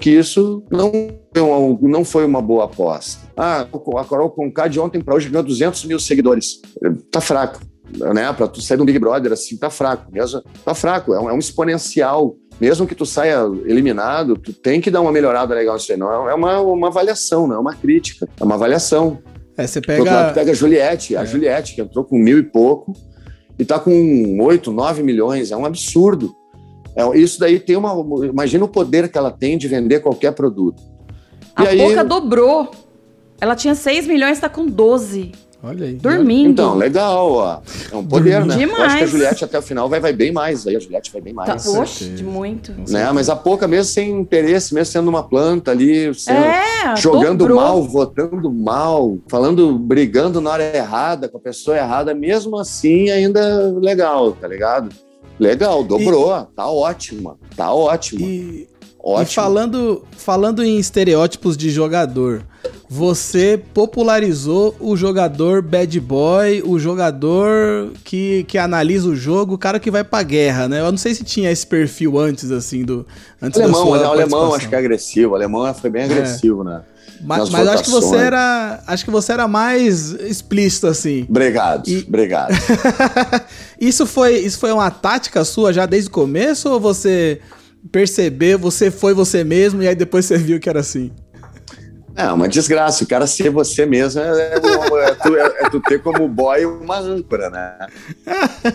que 0.00 0.10
isso 0.10 0.64
não, 0.70 0.90
não 1.82 2.04
foi 2.04 2.24
uma 2.24 2.40
boa 2.40 2.64
aposta. 2.64 3.20
Ah, 3.36 3.66
a 3.96 4.04
Carol 4.04 4.30
Conká 4.30 4.66
de 4.68 4.80
ontem 4.80 5.02
para 5.02 5.14
hoje 5.14 5.28
ganhou 5.28 5.44
200 5.44 5.84
mil 5.84 5.98
seguidores. 5.98 6.60
Tá 7.10 7.20
fraco, 7.20 7.60
né? 8.14 8.32
Para 8.32 8.48
tu 8.48 8.62
sair 8.62 8.80
um 8.80 8.84
Big 8.84 8.98
Brother 8.98 9.32
assim, 9.32 9.56
tá 9.58 9.68
fraco. 9.68 10.10
Mesmo, 10.10 10.42
tá 10.64 10.74
fraco, 10.74 11.12
é 11.12 11.20
um, 11.20 11.28
é 11.28 11.32
um 11.32 11.38
exponencial 11.38 12.36
mesmo 12.60 12.86
que 12.86 12.94
tu 12.94 13.06
saia 13.06 13.38
eliminado, 13.64 14.36
tu 14.36 14.52
tem 14.52 14.82
que 14.82 14.90
dar 14.90 15.00
uma 15.00 15.10
melhorada 15.10 15.54
legal 15.54 15.76
nisso 15.76 15.92
aí. 15.92 15.98
Não 15.98 16.28
é 16.28 16.34
uma, 16.34 16.60
uma 16.60 16.88
avaliação, 16.88 17.46
não 17.46 17.56
é 17.56 17.58
uma 17.58 17.74
crítica, 17.74 18.28
é 18.38 18.44
uma 18.44 18.54
avaliação. 18.54 19.18
É, 19.56 19.66
você 19.66 19.80
pega. 19.80 20.32
pega 20.34 20.50
a 20.50 20.54
Juliette, 20.54 21.16
a 21.16 21.22
é. 21.22 21.26
Juliette, 21.26 21.74
que 21.74 21.80
entrou 21.80 22.04
com 22.04 22.18
mil 22.18 22.38
e 22.38 22.42
pouco, 22.42 22.92
e 23.58 23.64
tá 23.64 23.78
com 23.78 24.38
8, 24.42 24.70
9 24.70 25.02
milhões. 25.02 25.50
É 25.50 25.56
um 25.56 25.64
absurdo. 25.64 26.34
É, 26.96 27.18
isso 27.18 27.38
daí 27.40 27.58
tem 27.60 27.76
uma. 27.76 27.92
Imagina 28.26 28.64
o 28.64 28.68
poder 28.68 29.08
que 29.10 29.16
ela 29.18 29.30
tem 29.30 29.56
de 29.56 29.68
vender 29.68 30.00
qualquer 30.00 30.32
produto. 30.32 30.82
A 31.54 31.64
E 31.64 31.68
aí- 31.68 31.78
Poca 31.78 32.04
dobrou. 32.04 32.70
Ela 33.40 33.56
tinha 33.56 33.74
6 33.74 34.06
milhões, 34.06 34.38
tá 34.38 34.48
com 34.48 34.66
12. 34.66 35.32
Olha 35.62 35.86
aí. 35.86 35.92
Dormindo. 35.94 36.50
Então, 36.52 36.74
legal, 36.74 37.32
ó. 37.32 37.58
É 37.92 37.94
um 37.96 38.04
poder, 38.04 38.44
né? 38.46 38.54
Eu 38.54 38.68
acho 38.68 38.76
que 38.76 38.82
a 38.82 38.86
Demais. 38.86 39.10
Juliette 39.10 39.44
até 39.44 39.58
o 39.58 39.62
final 39.62 39.90
vai, 39.90 40.00
vai 40.00 40.12
bem 40.12 40.32
mais. 40.32 40.66
Aí 40.66 40.74
a 40.74 40.78
Juliette 40.80 41.12
vai 41.12 41.20
bem 41.20 41.34
Tá, 41.34 41.44
mais. 41.48 41.66
oxe, 41.66 42.04
de 42.06 42.24
muito. 42.24 42.72
né? 42.88 43.10
Mas 43.12 43.28
a 43.28 43.36
pouca, 43.36 43.68
mesmo 43.68 43.84
sem 43.92 44.10
interesse, 44.10 44.74
mesmo 44.74 44.90
sendo 44.92 45.08
uma 45.08 45.22
planta 45.22 45.70
ali, 45.70 46.14
sendo- 46.14 46.38
É, 46.38 46.96
jogando 46.96 47.38
dobrou. 47.40 47.60
mal, 47.60 47.82
votando 47.82 48.50
mal, 48.50 49.18
falando, 49.28 49.78
brigando 49.78 50.40
na 50.40 50.50
hora 50.50 50.76
errada, 50.76 51.28
com 51.28 51.36
a 51.36 51.40
pessoa 51.40 51.76
errada, 51.76 52.14
mesmo 52.14 52.58
assim, 52.58 53.10
ainda 53.10 53.70
legal, 53.82 54.32
tá 54.32 54.48
ligado? 54.48 54.88
Legal, 55.40 55.82
dobrou, 55.82 56.30
tá 56.54 56.68
ótima, 56.68 57.38
tá 57.56 57.72
ótima, 57.72 58.20
E, 58.20 58.68
ótimo. 59.02 59.22
e 59.22 59.34
falando, 59.34 60.04
falando 60.12 60.62
em 60.62 60.78
estereótipos 60.78 61.56
de 61.56 61.70
jogador, 61.70 62.42
você 62.86 63.58
popularizou 63.72 64.76
o 64.78 64.94
jogador 64.94 65.62
bad 65.62 65.98
boy, 65.98 66.62
o 66.62 66.78
jogador 66.78 67.90
que, 68.04 68.44
que 68.44 68.58
analisa 68.58 69.08
o 69.08 69.16
jogo, 69.16 69.54
o 69.54 69.58
cara 69.58 69.80
que 69.80 69.90
vai 69.90 70.04
pra 70.04 70.22
guerra, 70.22 70.68
né? 70.68 70.80
Eu 70.80 70.90
não 70.90 70.98
sei 70.98 71.14
se 71.14 71.24
tinha 71.24 71.50
esse 71.50 71.66
perfil 71.66 72.18
antes, 72.18 72.50
assim, 72.50 72.84
do. 72.84 73.06
Antes 73.40 73.58
da 73.58 73.64
alemão, 73.64 73.86
sua 73.86 73.98
né? 73.98 74.04
o 74.04 74.10
alemão 74.10 74.54
acho 74.54 74.68
que 74.68 74.74
é 74.74 74.78
agressivo, 74.78 75.32
o 75.32 75.34
alemão 75.34 75.72
foi 75.72 75.88
bem 75.88 76.04
agressivo, 76.04 76.62
né? 76.62 76.82
Mas, 77.20 77.50
mas 77.50 77.68
acho 77.68 77.84
que 77.84 77.90
você 77.90 78.16
era. 78.16 78.82
Acho 78.86 79.04
que 79.04 79.10
você 79.10 79.32
era 79.32 79.46
mais 79.48 80.10
explícito, 80.12 80.86
assim. 80.86 81.26
Obrigado, 81.28 81.88
E- 81.88 82.04
obrigado. 82.06 82.52
isso, 83.80 84.06
foi, 84.06 84.38
isso 84.38 84.58
foi 84.58 84.72
uma 84.72 84.90
tática 84.90 85.44
sua 85.44 85.72
já 85.72 85.86
desde 85.86 86.08
o 86.08 86.12
começo 86.12 86.68
ou 86.68 86.80
você 86.80 87.40
percebeu, 87.90 88.58
você 88.58 88.90
foi 88.90 89.14
você 89.14 89.42
mesmo 89.44 89.82
e 89.82 89.88
aí 89.88 89.94
depois 89.94 90.24
você 90.26 90.36
viu 90.36 90.60
que 90.60 90.68
era 90.68 90.80
assim? 90.80 91.10
É 92.28 92.32
uma 92.32 92.48
desgraça. 92.48 93.04
O 93.04 93.06
cara 93.06 93.26
ser 93.26 93.50
você 93.50 93.86
mesmo 93.86 94.20
é, 94.20 94.28
é, 94.28 94.54
é 94.54 95.14
tu, 95.14 95.36
é- 95.36 95.54
é 95.66 95.70
tu 95.70 95.80
ter 95.80 96.02
como 96.02 96.28
boy 96.28 96.64
uma 96.66 96.98
âncora, 96.98 97.50
né? 97.50 97.72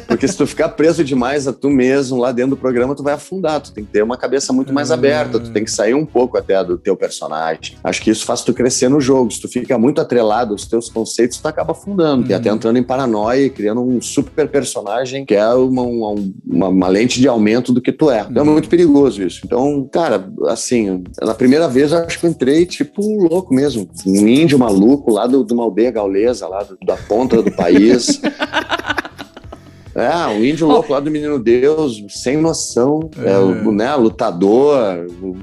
Porque 0.08 0.28
se 0.28 0.36
tu 0.38 0.46
ficar 0.48 0.70
preso 0.70 1.04
demais 1.04 1.48
a 1.48 1.54
tu 1.54 1.70
mesmo 1.70 2.18
lá 2.20 2.32
dentro 2.32 2.52
do 2.52 2.58
programa, 2.58 2.96
tu 2.96 3.04
vai 3.04 3.14
afundar. 3.14 3.62
Tu 3.62 3.72
tem 3.74 3.84
que 3.86 3.92
ter 3.92 4.04
uma 4.04 4.18
cabeça 4.18 4.52
muito 4.54 4.74
mais 4.74 4.92
aberta. 4.92 5.40
Tu 5.40 5.52
tem 5.52 5.64
que 5.64 5.72
sair 5.72 5.94
um 5.94 6.06
pouco 6.06 6.38
até 6.38 6.64
do 6.64 6.78
teu 6.78 6.96
personagem. 6.96 7.78
Acho 7.84 8.02
que 8.02 8.10
isso 8.12 8.26
faz 8.26 8.42
tu 8.42 8.54
crescer 8.54 8.90
no 8.90 9.00
jogo. 9.00 9.32
Se 9.32 9.42
tu 9.42 9.48
fica 9.48 9.78
muito 9.78 10.02
atrelado 10.02 10.54
aos 10.54 10.66
teus 10.68 10.90
conceitos, 10.90 11.38
tu 11.40 11.48
acaba 11.48 11.72
afundando. 11.72 12.30
E 12.30 12.34
até 12.34 12.50
entrando 12.50 12.78
em 12.78 12.84
paranoia 12.84 13.46
e 13.46 13.50
criando 13.50 13.82
um 13.82 14.02
super 14.02 14.48
personagem 14.48 15.26
que 15.26 15.36
é 15.36 15.48
uma, 15.50 15.82
uma, 15.84 16.70
uma- 16.70 16.88
lente 16.88 17.20
de 17.20 17.28
aumento 17.28 17.74
do 17.74 17.82
que 17.82 17.92
tu 17.92 18.10
é. 18.10 18.26
Então 18.30 18.44
é 18.44 18.46
muito 18.46 18.70
perigoso 18.70 19.22
isso. 19.24 19.42
Então, 19.44 19.88
cara, 19.92 20.30
assim, 20.48 21.04
na 21.22 21.34
primeira 21.34 21.68
vez 21.68 21.92
eu 21.92 22.00
acho 22.00 22.20
que 22.20 22.26
eu 22.26 22.30
entrei 22.30 22.66
tipo 22.66 23.02
louco 23.36 23.54
mesmo. 23.54 23.88
Um 24.06 24.28
índio 24.28 24.58
maluco 24.58 25.12
lá 25.12 25.28
do- 25.28 25.44
de 25.44 25.54
uma 25.54 25.64
aldeia 25.64 25.92
gaulesa, 25.92 26.48
lá 26.48 26.64
do- 26.64 26.78
da 26.86 26.96
ponta 26.96 27.42
do 27.42 27.52
país. 27.52 28.20
É, 29.98 30.28
um 30.28 30.44
índio 30.44 30.68
louco 30.68 30.92
lá 30.92 31.00
do 31.00 31.10
Menino 31.10 31.40
Deus, 31.40 32.04
sem 32.10 32.36
noção, 32.36 33.10
é, 33.24 33.38
o, 33.38 33.72
né, 33.72 33.96
lutador. 33.96 34.78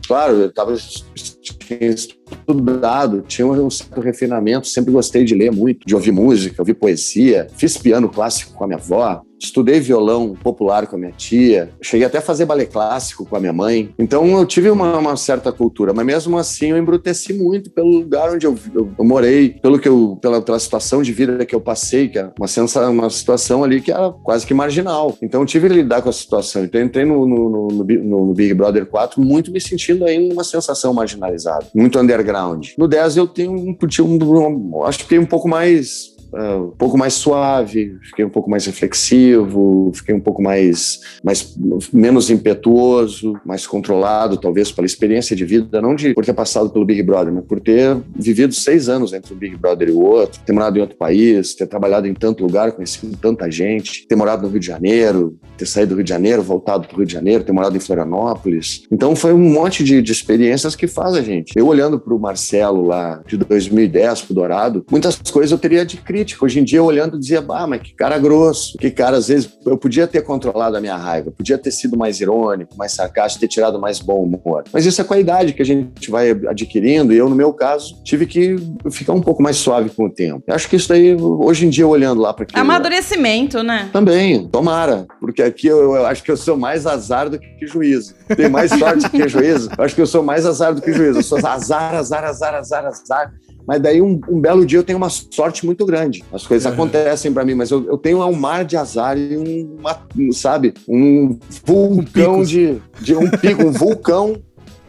Claro, 0.07 0.35
eu 0.43 0.53
tava 0.53 0.77
tinha 1.15 1.89
estudado, 1.89 3.23
tinha 3.27 3.47
um 3.47 3.71
certo 3.71 4.03
refinamento, 4.03 4.69
sempre 4.69 4.93
gostei 4.93 5.25
de 5.25 5.35
ler 5.35 5.51
muito, 5.51 5.87
de 5.87 5.95
ouvir 5.95 6.13
música, 6.13 6.61
ouvir 6.61 6.75
poesia, 6.75 7.47
fiz 7.57 7.79
piano 7.79 8.11
clássico 8.11 8.53
com 8.53 8.65
a 8.65 8.67
minha 8.67 8.79
avó, 8.79 9.23
estudei 9.43 9.81
violão 9.81 10.35
popular 10.43 10.87
com 10.87 10.97
a 10.97 10.99
minha 10.99 11.13
tia, 11.13 11.71
cheguei 11.83 12.07
até 12.07 12.19
a 12.19 12.23
fazer 12.23 12.47
balé 12.47 12.65
clássico 12.65 13.27
com 13.27 13.37
a 13.37 13.41
minha 13.41 13.53
mãe. 13.53 13.93
Então 13.99 14.39
eu 14.39 14.47
tive 14.47 14.71
uma, 14.71 14.99
uma 14.99 15.17
certa 15.17 15.51
cultura, 15.53 15.93
mas 15.93 16.07
mesmo 16.07 16.39
assim 16.39 16.71
eu 16.71 16.79
embruteci 16.79 17.33
muito 17.33 17.71
pelo 17.71 17.89
lugar 17.91 18.33
onde 18.33 18.47
eu, 18.47 18.57
eu- 18.75 18.89
eu 18.99 19.05
morei, 19.05 19.51
pelo 19.63 19.79
que 19.79 19.89
eu, 19.89 20.19
pela, 20.21 20.41
pela 20.41 20.59
situação 20.59 21.03
de 21.03 21.13
vida 21.13 21.45
que 21.45 21.55
eu 21.55 21.61
passei, 21.61 22.09
que 22.09 22.19
é 22.19 22.31
uma, 22.39 22.47
sensa, 22.49 22.89
uma 22.89 23.11
situação 23.11 23.65
ali 23.65 23.81
que 23.81 23.91
era 23.91 24.11
quase 24.23 24.47
que 24.47 24.55
marginal. 24.55 25.17
Então 25.23 25.41
eu 25.41 25.47
tive 25.47 25.69
que 25.69 25.75
lidar 25.75 26.03
com 26.03 26.09
a 26.09 26.13
situação. 26.13 26.65
Então 26.65 26.81
eu 26.81 26.87
entrei 26.87 27.05
no, 27.05 27.27
no, 27.27 27.51
no- 27.51 27.69
no 27.69 27.85
Bi- 27.85 27.99
no 27.99 28.33
Big 28.33 28.55
Brother 28.55 28.87
4 28.87 29.21
muito 29.21 29.51
me 29.51 29.61
sentindo 29.61 30.05
ainda 30.05 30.33
uma 30.35 30.45
sensação 30.45 30.93
marginalizada, 30.95 31.67
muito 31.75 31.99
underground. 31.99 32.69
No 32.79 32.87
10 32.87 33.17
eu 33.17 33.27
tenho 33.27 33.53
um, 33.53 33.77
um, 34.01 34.77
um- 34.79 34.85
acho 34.85 34.99
que 34.99 35.05
fiquei 35.05 35.19
um 35.19 35.27
pouco 35.27 35.49
mais 35.49 36.12
ah, 36.35 36.57
um 36.57 36.71
pouco 36.71 36.97
mais 36.97 37.15
suave, 37.15 37.97
fiquei 38.03 38.25
um 38.25 38.31
pouco 38.31 38.51
mais 38.51 38.67
reflexivo, 38.67 39.91
fiquei 39.95 40.15
um 40.15 40.21
pouco 40.21 40.43
mais, 40.43 41.01
mais 41.23 41.57
menos 41.93 42.31
impetuoso, 42.31 43.35
mais 43.45 43.67
controlado, 43.67 44.37
talvez 44.37 44.73
pela 44.73 44.87
experiência 44.87 45.37
de 45.37 45.45
vida, 45.45 45.81
não 45.81 45.95
de 45.95 46.15
por 46.15 46.25
ter 46.25 46.33
passado 46.33 46.71
pelo 46.71 46.85
Big 46.85 47.03
Brother, 47.03 47.33
mas 47.33 47.45
por 47.45 47.61
ter 47.61 47.97
vivido 48.15 48.55
seis 48.55 48.89
anos 48.89 49.13
entre 49.13 49.35
um 49.35 49.37
Big 49.37 49.57
Brother 49.57 49.89
e 49.89 49.93
o 49.93 50.01
outro, 50.01 50.41
ter 50.45 50.53
morado 50.53 50.79
em 50.79 50.81
outro 50.81 50.97
país, 50.97 51.55
ter 51.55 51.67
trabalhado 51.67 52.07
em 52.07 52.15
tanto 52.15 52.43
lugar, 52.43 52.73
conhecido 52.73 53.17
tanta 53.17 53.51
gente, 53.51 54.07
ter 54.07 54.17
morado 54.17 54.43
no 54.43 54.49
Rio 54.49 54.61
de 54.61 54.67
Janeiro, 54.67 55.39
ter 55.57 55.67
saído 55.67 55.91
do 55.91 55.97
Rio 55.97 56.05
de 56.05 56.11
Janeiro, 56.11 56.43
voltado 56.43 56.87
para 56.87 56.95
o 56.95 56.99
Rio 56.99 57.07
de 57.07 57.13
Janeiro, 57.13 57.45
ter 57.45 57.53
morado 57.53 57.77
em 57.77 57.81
Florianópolis. 57.81 58.83
Então 58.91 59.15
foi 59.15 59.33
um 59.33 59.39
monte 59.39 59.85
de, 59.85 60.01
de 60.03 60.13
experiências 60.13 60.75
que 60.75 60.87
faz 60.87 61.15
a 61.15 61.23
gente. 61.23 61.53
Eu 61.57 61.67
olhando 61.67 61.99
para 61.99 62.15
o 62.15 62.19
Marcelo 62.19 62.87
lá 62.87 63.23
de 63.27 63.37
2010, 63.37 64.23
pro 64.23 64.35
Dourado, 64.35 64.85
muitas 64.91 65.17
coisas 65.31 65.53
eu 65.53 65.59
teria 65.59 65.85
de 65.85 65.97
crítica. 66.23 66.45
Hoje 66.45 66.61
em 66.61 66.65
dia, 66.65 66.83
olhando, 66.83 67.19
dizia, 67.19 67.45
ah, 67.49 67.67
mas 67.67 67.83
que 67.83 67.95
cara 67.95 68.19
grosso, 68.19 68.79
que 68.79 68.91
cara, 68.91 69.17
às 69.17 69.29
vezes, 69.29 69.51
eu 69.67 69.77
podia 69.77 70.07
ter 70.07 70.23
controlado 70.23 70.77
a 70.77 70.81
minha 70.81 70.97
raiva, 70.97 71.31
podia 71.31 71.59
ter 71.59 71.71
sido 71.71 71.97
mais 71.97 72.21
irônico, 72.21 72.77
mais 72.77 72.93
sarcástico, 72.93 73.41
ter 73.41 73.49
tirado 73.49 73.81
mais 73.81 73.99
bom 73.99 74.23
humor. 74.23 74.65
Mas 74.73 74.87
isso 74.87 75.01
é 75.01 75.05
com 75.05 75.15
a 75.15 75.19
idade 75.19 75.53
que 75.53 75.63
a 75.63 75.65
gente 75.65 76.11
vai 76.11 76.31
adquirindo, 76.31 77.13
e 77.13 77.19
eu, 77.19 77.29
no 77.29 77.35
meu 77.35 77.53
caso, 77.53 78.03
tive 78.05 78.27
que 78.27 78.57
ficar 78.91 79.13
um 79.13 79.21
pouco 79.21 79.43
mais 79.43 79.57
suave 79.57 79.91
com 79.91 80.07
o 80.07 80.11
tempo. 80.11 80.43
Eu 80.47 80.55
acho 80.55 80.69
que 80.69 80.77
isso 80.77 80.89
daí, 80.89 81.15
hoje 81.15 81.67
em 81.67 81.71
dia, 81.71 81.87
olhando 81.87 82.21
lá 82.21 82.33
para 82.33 82.45
aquilo. 82.45 82.61
Amadurecimento, 82.61 83.63
né? 83.63 83.89
Também, 83.93 84.49
tomara, 84.49 85.07
porque 85.21 85.43
aqui 85.43 85.67
eu, 85.67 85.95
eu 85.95 86.07
acho 86.07 86.23
que 86.23 86.31
eu 86.31 86.37
sou 86.37 86.57
mais 86.57 86.87
azar 86.87 87.29
do 87.29 87.39
que 87.39 87.67
juízo. 87.67 88.15
Tem 88.37 88.49
mais 88.49 88.71
sorte 88.71 89.09
que 89.09 89.29
juízo. 89.29 89.71
Eu 89.77 89.85
acho 89.85 89.95
que 89.95 90.01
eu 90.01 90.07
sou 90.07 90.23
mais 90.23 90.47
azar 90.47 90.75
do 90.75 90.81
que 90.81 90.93
juízo. 90.93 91.19
Eu 91.19 91.23
sou 91.23 91.39
azar, 91.39 91.95
azar, 91.95 92.25
azar, 92.25 92.55
azar, 92.55 92.87
azar. 92.87 93.33
Mas 93.67 93.81
daí 93.81 94.03
um, 94.03 94.21
um 94.29 94.41
belo 94.41 94.67
dia 94.67 94.79
eu 94.79 94.83
tenho 94.83 94.99
uma 94.99 95.09
sorte 95.09 95.65
muito 95.65 95.87
grande. 95.87 96.25
As 96.33 96.47
coisas 96.47 96.71
acontecem 96.71 97.33
para 97.33 97.45
mim, 97.45 97.55
mas 97.55 97.71
eu, 97.71 97.87
eu 97.87 97.97
tenho 97.97 98.25
um 98.25 98.33
mar 98.33 98.65
de 98.65 98.77
azar 98.77 99.17
e 99.17 99.37
um, 99.37 99.77
uma, 99.79 100.07
sabe, 100.33 100.75
um 100.89 101.39
vulcão 101.65 102.35
picos. 102.35 102.51
de, 102.51 102.83
de 103.01 103.15
um 103.15 103.31
pico, 103.31 103.63
um 103.65 103.73
vulcão, 103.73 104.43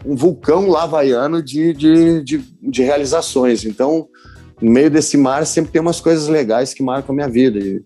um 0.05 0.15
vulcão 0.15 0.67
lavaiano 0.67 1.41
de, 1.41 1.73
de, 1.73 2.23
de, 2.23 2.43
de 2.61 2.83
realizações. 2.83 3.63
Então, 3.63 4.07
no 4.61 4.71
meio 4.71 4.89
desse 4.89 5.17
mar 5.17 5.45
sempre 5.45 5.71
tem 5.71 5.81
umas 5.81 5.99
coisas 5.99 6.27
legais 6.27 6.73
que 6.73 6.81
marcam 6.81 7.13
a 7.13 7.15
minha 7.15 7.29
vida. 7.29 7.59
E, 7.59 7.81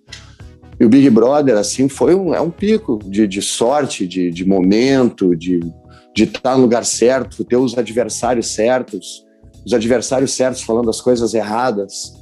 e 0.80 0.86
o 0.86 0.90
Big 0.90 1.10
Brother, 1.10 1.58
assim, 1.58 1.90
foi 1.90 2.16
um, 2.16 2.34
é 2.34 2.40
um 2.40 2.52
pico 2.52 3.00
de, 3.06 3.28
de 3.28 3.42
sorte, 3.42 4.08
de, 4.08 4.32
de 4.32 4.46
momento, 4.46 5.36
de 5.36 5.60
de 6.18 6.24
estar 6.24 6.56
no 6.56 6.64
lugar 6.64 6.84
certo, 6.84 7.44
ter 7.44 7.58
os 7.58 7.78
adversários 7.78 8.48
certos, 8.48 9.24
os 9.68 9.74
adversários 9.74 10.34
certos 10.34 10.62
falando 10.62 10.90
as 10.90 11.02
coisas 11.02 11.34
erradas. 11.34 12.14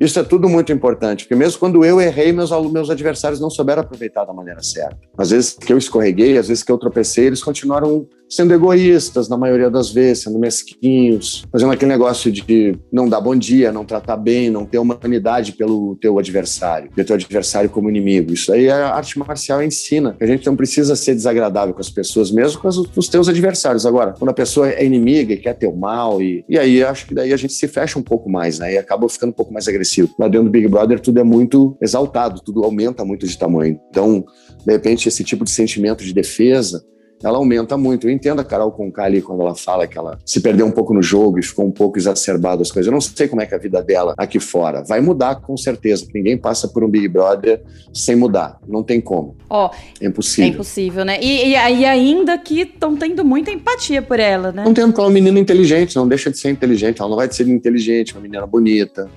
Isso 0.00 0.18
é 0.18 0.24
tudo 0.24 0.48
muito 0.48 0.72
importante, 0.72 1.24
porque 1.24 1.36
mesmo 1.36 1.60
quando 1.60 1.84
eu 1.84 2.00
errei, 2.00 2.32
meus, 2.32 2.50
meus 2.72 2.90
adversários 2.90 3.38
não 3.38 3.48
souberam 3.48 3.82
aproveitar 3.82 4.24
da 4.24 4.32
maneira 4.32 4.60
certa. 4.60 4.98
Às 5.16 5.30
vezes 5.30 5.52
que 5.52 5.72
eu 5.72 5.78
escorreguei, 5.78 6.36
às 6.36 6.48
vezes 6.48 6.64
que 6.64 6.72
eu 6.72 6.78
tropecei, 6.78 7.26
eles 7.26 7.44
continuaram 7.44 8.08
sendo 8.30 8.54
egoístas, 8.54 9.28
na 9.28 9.36
maioria 9.36 9.68
das 9.68 9.90
vezes, 9.90 10.22
sendo 10.22 10.38
mesquinhos, 10.38 11.44
fazendo 11.50 11.72
aquele 11.72 11.90
negócio 11.90 12.30
de 12.30 12.78
não 12.92 13.08
dar 13.08 13.20
bom 13.20 13.34
dia, 13.34 13.72
não 13.72 13.84
tratar 13.84 14.16
bem, 14.16 14.48
não 14.48 14.64
ter 14.64 14.78
humanidade 14.78 15.52
pelo 15.52 15.96
teu 15.96 16.16
adversário, 16.16 16.90
ver 16.94 17.04
teu 17.04 17.16
adversário 17.16 17.68
como 17.68 17.90
inimigo. 17.90 18.32
Isso 18.32 18.52
aí 18.52 18.70
a 18.70 18.94
arte 18.94 19.18
marcial 19.18 19.60
ensina. 19.62 20.16
A 20.20 20.26
gente 20.26 20.46
não 20.46 20.54
precisa 20.54 20.94
ser 20.94 21.14
desagradável 21.14 21.74
com 21.74 21.80
as 21.80 21.90
pessoas, 21.90 22.30
mesmo 22.30 22.60
com 22.60 22.68
os, 22.68 22.86
com 22.86 23.00
os 23.00 23.08
teus 23.08 23.28
adversários. 23.28 23.84
Agora, 23.84 24.14
quando 24.16 24.30
a 24.30 24.34
pessoa 24.34 24.68
é 24.68 24.84
inimiga 24.84 25.34
e 25.34 25.36
quer 25.36 25.54
teu 25.54 25.74
mal, 25.74 26.22
e, 26.22 26.44
e 26.48 26.56
aí 26.56 26.84
acho 26.84 27.06
que 27.06 27.14
daí 27.14 27.32
a 27.32 27.36
gente 27.36 27.52
se 27.52 27.66
fecha 27.66 27.98
um 27.98 28.02
pouco 28.02 28.30
mais, 28.30 28.60
né? 28.60 28.74
E 28.74 28.78
acaba 28.78 29.08
ficando 29.08 29.30
um 29.30 29.34
pouco 29.34 29.52
mais 29.52 29.66
agressivo. 29.66 30.14
Lá 30.16 30.28
dentro 30.28 30.44
do 30.44 30.50
Big 30.50 30.68
Brother 30.68 31.00
tudo 31.00 31.18
é 31.18 31.24
muito 31.24 31.76
exaltado, 31.80 32.40
tudo 32.44 32.62
aumenta 32.62 33.04
muito 33.04 33.26
de 33.26 33.36
tamanho. 33.36 33.80
Então, 33.90 34.24
de 34.64 34.72
repente, 34.72 35.08
esse 35.08 35.24
tipo 35.24 35.44
de 35.44 35.50
sentimento 35.50 36.04
de 36.04 36.12
defesa 36.12 36.80
ela 37.22 37.38
aumenta 37.38 37.76
muito. 37.76 38.06
Eu 38.08 38.10
entendo 38.12 38.40
a 38.40 38.44
Carol 38.44 38.70
Conká 38.72 39.04
ali 39.04 39.20
quando 39.20 39.42
ela 39.42 39.54
fala 39.54 39.86
que 39.86 39.98
ela 39.98 40.18
se 40.24 40.40
perdeu 40.40 40.66
um 40.66 40.70
pouco 40.70 40.94
no 40.94 41.02
jogo 41.02 41.38
e 41.38 41.42
ficou 41.42 41.66
um 41.66 41.70
pouco 41.70 41.98
exacerbada 41.98 42.62
as 42.62 42.70
coisas. 42.72 42.86
Eu 42.86 42.92
não 42.92 43.00
sei 43.00 43.28
como 43.28 43.42
é 43.42 43.46
que 43.46 43.54
é 43.54 43.56
a 43.56 43.60
vida 43.60 43.82
dela 43.82 44.14
aqui 44.16 44.40
fora. 44.40 44.82
Vai 44.82 45.00
mudar 45.00 45.36
com 45.36 45.56
certeza. 45.56 46.06
Ninguém 46.14 46.38
passa 46.38 46.66
por 46.68 46.82
um 46.82 46.88
Big 46.88 47.08
Brother 47.08 47.62
sem 47.92 48.16
mudar. 48.16 48.58
Não 48.66 48.82
tem 48.82 49.00
como. 49.00 49.36
Ó, 49.48 49.70
É 50.00 50.04
é 50.04 50.08
impossível. 50.08 50.50
impossível, 50.50 51.04
né? 51.04 51.18
E, 51.22 51.48
e, 51.48 51.52
e 51.52 51.84
ainda 51.84 52.38
que 52.38 52.62
estão 52.62 52.96
tendo 52.96 53.24
muita 53.24 53.50
empatia 53.50 54.00
por 54.00 54.18
ela, 54.18 54.50
né? 54.50 54.64
Não 54.64 54.72
tem 54.74 54.84
porque 54.86 55.00
ela 55.00 55.08
é 55.08 55.10
uma 55.10 55.14
menina 55.14 55.38
inteligente, 55.38 55.96
não 55.96 56.08
deixa 56.08 56.30
de 56.30 56.38
ser 56.38 56.50
inteligente. 56.50 57.00
Ela 57.00 57.10
não 57.10 57.16
vai 57.16 57.30
ser 57.30 57.46
inteligente, 57.48 58.14
uma 58.14 58.22
menina 58.22 58.46
bonita. 58.46 59.10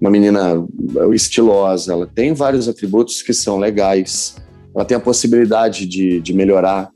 uma 0.00 0.10
menina 0.10 0.66
estilosa, 1.12 1.92
ela 1.92 2.06
tem 2.06 2.32
vários 2.32 2.68
atributos 2.68 3.22
que 3.22 3.32
são 3.32 3.58
legais, 3.58 4.36
ela 4.74 4.84
tem 4.84 4.96
a 4.96 5.00
possibilidade 5.00 5.86
de, 5.86 6.20
de 6.20 6.32
melhorar. 6.32 6.90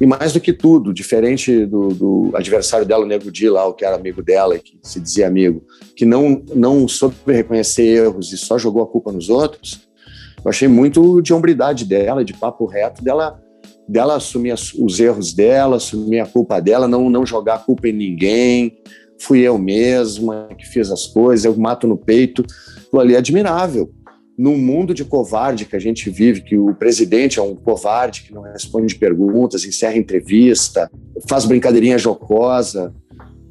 E 0.00 0.06
mais 0.06 0.32
do 0.32 0.40
que 0.40 0.52
tudo, 0.52 0.92
diferente 0.92 1.64
do, 1.66 1.88
do 1.88 2.30
adversário 2.34 2.84
dela, 2.84 3.04
o 3.04 3.06
Nego 3.06 3.30
Di, 3.30 3.48
lá, 3.48 3.66
o 3.66 3.74
que 3.74 3.84
era 3.84 3.96
amigo 3.96 4.22
dela, 4.22 4.58
que 4.58 4.76
se 4.82 4.98
dizia 4.98 5.26
amigo, 5.26 5.62
que 5.94 6.04
não, 6.04 6.42
não 6.54 6.88
soube 6.88 7.16
reconhecer 7.26 7.82
erros 7.82 8.32
e 8.32 8.36
só 8.36 8.58
jogou 8.58 8.82
a 8.82 8.86
culpa 8.86 9.12
nos 9.12 9.28
outros, 9.30 9.88
eu 10.44 10.50
achei 10.50 10.68
muito 10.68 11.22
de 11.22 11.32
hombridade 11.32 11.84
dela, 11.84 12.24
de 12.24 12.34
papo 12.34 12.66
reto 12.66 13.02
dela, 13.02 13.40
dela 13.88 14.16
assumir 14.16 14.52
os 14.52 15.00
erros 15.00 15.32
dela, 15.32 15.76
assumir 15.76 16.20
a 16.20 16.26
culpa 16.26 16.60
dela, 16.60 16.88
não, 16.88 17.08
não 17.08 17.24
jogar 17.24 17.54
a 17.54 17.58
culpa 17.58 17.88
em 17.88 17.92
ninguém. 17.92 18.76
Fui 19.18 19.40
eu 19.40 19.56
mesma 19.56 20.48
que 20.58 20.66
fiz 20.66 20.90
as 20.90 21.06
coisas, 21.06 21.46
eu 21.46 21.56
mato 21.56 21.86
no 21.86 21.96
peito. 21.96 22.44
Ali 22.92 23.14
é 23.14 23.18
admirável 23.18 23.90
num 24.36 24.58
mundo 24.58 24.92
de 24.92 25.04
covarde 25.04 25.64
que 25.64 25.76
a 25.76 25.78
gente 25.78 26.10
vive, 26.10 26.42
que 26.42 26.58
o 26.58 26.74
presidente 26.74 27.38
é 27.38 27.42
um 27.42 27.54
covarde 27.54 28.22
que 28.22 28.34
não 28.34 28.42
responde 28.42 28.94
perguntas, 28.96 29.64
encerra 29.64 29.96
entrevista, 29.96 30.90
faz 31.28 31.44
brincadeirinha 31.44 31.98
jocosa 31.98 32.92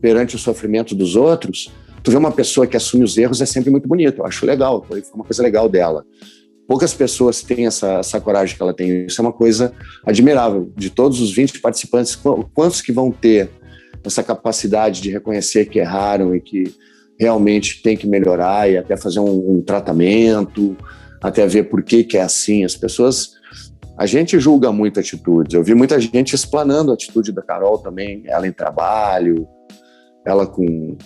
perante 0.01 0.35
o 0.35 0.39
sofrimento 0.39 0.93
dos 0.93 1.15
outros, 1.15 1.71
tu 2.03 2.11
vê 2.11 2.17
uma 2.17 2.31
pessoa 2.31 2.67
que 2.67 2.75
assume 2.75 3.05
os 3.05 3.17
erros 3.17 3.41
é 3.41 3.45
sempre 3.45 3.71
muito 3.71 3.87
bonito. 3.87 4.19
Eu 4.19 4.25
acho 4.25 4.45
legal, 4.45 4.85
foi 4.85 5.01
uma 5.13 5.23
coisa 5.23 5.41
legal 5.41 5.69
dela. 5.69 6.05
Poucas 6.67 6.93
pessoas 6.93 7.41
têm 7.41 7.65
essa, 7.65 7.99
essa 7.99 8.19
coragem 8.19 8.55
que 8.55 8.61
ela 8.61 8.73
tem. 8.73 9.05
Isso 9.05 9.21
é 9.21 9.23
uma 9.23 9.31
coisa 9.31 9.73
admirável. 10.05 10.71
De 10.75 10.89
todos 10.89 11.21
os 11.21 11.33
20 11.33 11.59
participantes, 11.59 12.17
quantos 12.53 12.81
que 12.81 12.91
vão 12.91 13.11
ter 13.11 13.49
essa 14.03 14.21
capacidade 14.21 15.01
de 15.01 15.09
reconhecer 15.09 15.65
que 15.65 15.79
erraram 15.79 16.35
e 16.35 16.41
que 16.41 16.75
realmente 17.23 17.81
tem 17.81 17.95
que 17.95 18.05
melhorar 18.05 18.69
e 18.69 18.77
até 18.77 18.97
fazer 18.97 19.19
um, 19.19 19.55
um 19.55 19.61
tratamento, 19.61 20.75
até 21.21 21.47
ver 21.47 21.63
por 21.63 21.81
que, 21.81 22.03
que 22.03 22.17
é 22.17 22.21
assim. 22.21 22.63
As 22.63 22.75
pessoas. 22.75 23.31
A 23.97 24.05
gente 24.05 24.39
julga 24.39 24.71
muito 24.71 24.99
atitudes. 24.99 25.53
Eu 25.53 25.63
vi 25.63 25.73
muita 25.73 25.99
gente 25.99 26.33
explanando 26.33 26.91
a 26.91 26.95
atitude 26.95 27.31
da 27.31 27.41
Carol 27.41 27.77
também, 27.77 28.23
ela 28.25 28.47
em 28.47 28.51
trabalho, 28.51 29.47
ela 30.25 30.47
com, 30.47 30.97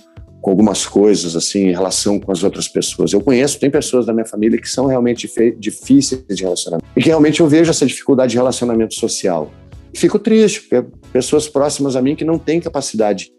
com 0.42 0.50
algumas 0.50 0.86
coisas 0.86 1.36
assim 1.36 1.68
em 1.68 1.72
relação 1.72 2.20
com 2.20 2.32
as 2.32 2.44
outras 2.44 2.68
pessoas. 2.68 3.12
Eu 3.12 3.22
conheço, 3.22 3.60
tem 3.60 3.70
pessoas 3.70 4.06
da 4.06 4.14
minha 4.14 4.26
família 4.26 4.60
que 4.60 4.70
são 4.70 4.86
realmente 4.86 5.30
difíceis 5.60 6.24
de 6.28 6.44
relacionamento 6.44 6.88
e 6.96 7.02
que 7.02 7.10
realmente 7.10 7.42
eu 7.42 7.48
vejo 7.48 7.70
essa 7.70 7.86
dificuldade 7.86 8.32
de 8.32 8.38
relacionamento 8.38 8.96
social. 8.96 9.52
Fico 9.94 10.18
triste, 10.18 10.62
porque 10.62 10.88
pessoas 11.12 11.48
próximas 11.48 11.96
a 11.96 12.02
mim 12.02 12.16
que 12.16 12.24
não 12.24 12.40
têm 12.40 12.62
capacidade 12.62 13.32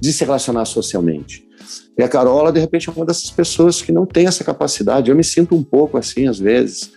de 0.00 0.12
se 0.12 0.24
relacionar 0.24 0.64
socialmente. 0.64 1.47
E 1.98 2.02
a 2.02 2.08
Carola, 2.08 2.52
de 2.52 2.60
repente, 2.60 2.88
é 2.88 2.92
uma 2.92 3.04
dessas 3.04 3.28
pessoas 3.28 3.82
que 3.82 3.90
não 3.90 4.06
tem 4.06 4.28
essa 4.28 4.44
capacidade. 4.44 5.10
Eu 5.10 5.16
me 5.16 5.24
sinto 5.24 5.56
um 5.56 5.64
pouco 5.64 5.98
assim, 5.98 6.28
às 6.28 6.38
vezes. 6.38 6.92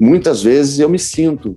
Muitas 0.00 0.42
vezes 0.42 0.80
eu 0.80 0.88
me 0.88 0.98
sinto 0.98 1.56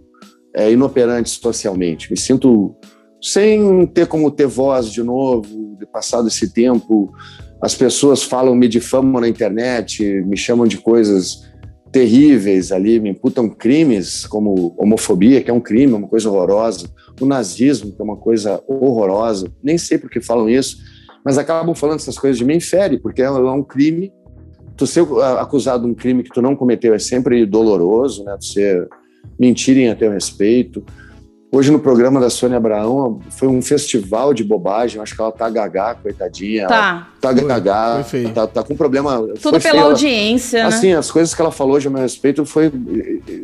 é, 0.55 0.71
inoperante 0.71 1.27
socialmente. 1.27 2.11
Me 2.11 2.17
sinto 2.17 2.75
sem 3.19 3.87
ter 3.87 4.05
como 4.05 4.29
ter 4.29 4.45
voz 4.45 4.91
de 4.91 5.01
novo, 5.01 5.75
de 5.79 5.87
passado 5.87 6.27
esse 6.27 6.53
tempo. 6.53 7.11
As 7.59 7.73
pessoas 7.73 8.21
falam, 8.21 8.53
me 8.53 8.67
difamam 8.67 9.19
na 9.19 9.27
internet, 9.27 10.03
me 10.27 10.37
chamam 10.37 10.67
de 10.67 10.77
coisas 10.77 11.47
terríveis 11.91 12.71
ali, 12.71 12.99
me 12.99 13.09
imputam 13.09 13.49
crimes 13.49 14.27
como 14.27 14.75
homofobia, 14.77 15.41
que 15.41 15.49
é 15.49 15.53
um 15.53 15.59
crime, 15.59 15.93
uma 15.93 16.07
coisa 16.07 16.29
horrorosa, 16.29 16.87
o 17.19 17.25
nazismo, 17.25 17.91
que 17.91 17.99
é 17.99 18.05
uma 18.05 18.17
coisa 18.17 18.61
horrorosa. 18.67 19.51
Nem 19.63 19.79
sei 19.79 19.97
por 19.97 20.11
que 20.11 20.21
falam 20.21 20.47
isso 20.47 20.77
mas 21.27 21.37
acabam 21.37 21.75
falando 21.75 21.99
essas 21.99 22.17
coisas 22.17 22.37
de 22.37 22.45
mim, 22.45 22.57
fere, 22.61 22.97
porque 22.97 23.21
é 23.21 23.29
um 23.29 23.61
crime. 23.61 24.13
Tu 24.77 24.87
ser 24.87 25.05
acusado 25.37 25.83
de 25.83 25.91
um 25.91 25.93
crime 25.93 26.23
que 26.23 26.29
tu 26.29 26.41
não 26.41 26.55
cometeu 26.55 26.93
é 26.93 26.99
sempre 26.99 27.45
doloroso, 27.45 28.23
né? 28.23 28.37
Tu 28.39 28.45
ser 28.45 28.87
mentirem 29.37 29.89
a 29.89 29.95
teu 29.95 30.09
respeito. 30.09 30.85
Hoje 31.49 31.71
no 31.71 31.79
programa 31.79 32.19
da 32.19 32.29
Sônia 32.29 32.57
Abraão 32.57 33.21
foi 33.29 33.47
um 33.47 33.61
festival 33.61 34.33
de 34.33 34.43
bobagem. 34.43 35.01
Acho 35.01 35.15
que 35.15 35.21
ela 35.21 35.31
tá 35.31 35.49
gagá, 35.49 35.95
coitadinha. 35.95 36.67
Tá. 36.67 37.07
Tá 37.21 37.31
gagá. 37.31 38.03
Tá, 38.33 38.45
tá, 38.47 38.63
com 38.63 38.75
problema. 38.75 39.25
Tudo 39.41 39.59
pela 39.61 39.83
audiência. 39.83 40.63
Né? 40.63 40.67
Assim, 40.67 40.91
as 40.91 41.09
coisas 41.09 41.33
que 41.33 41.41
ela 41.41 41.51
falou 41.51 41.79
de 41.79 41.89
meu 41.89 42.01
respeito 42.01 42.45
foi 42.45 42.69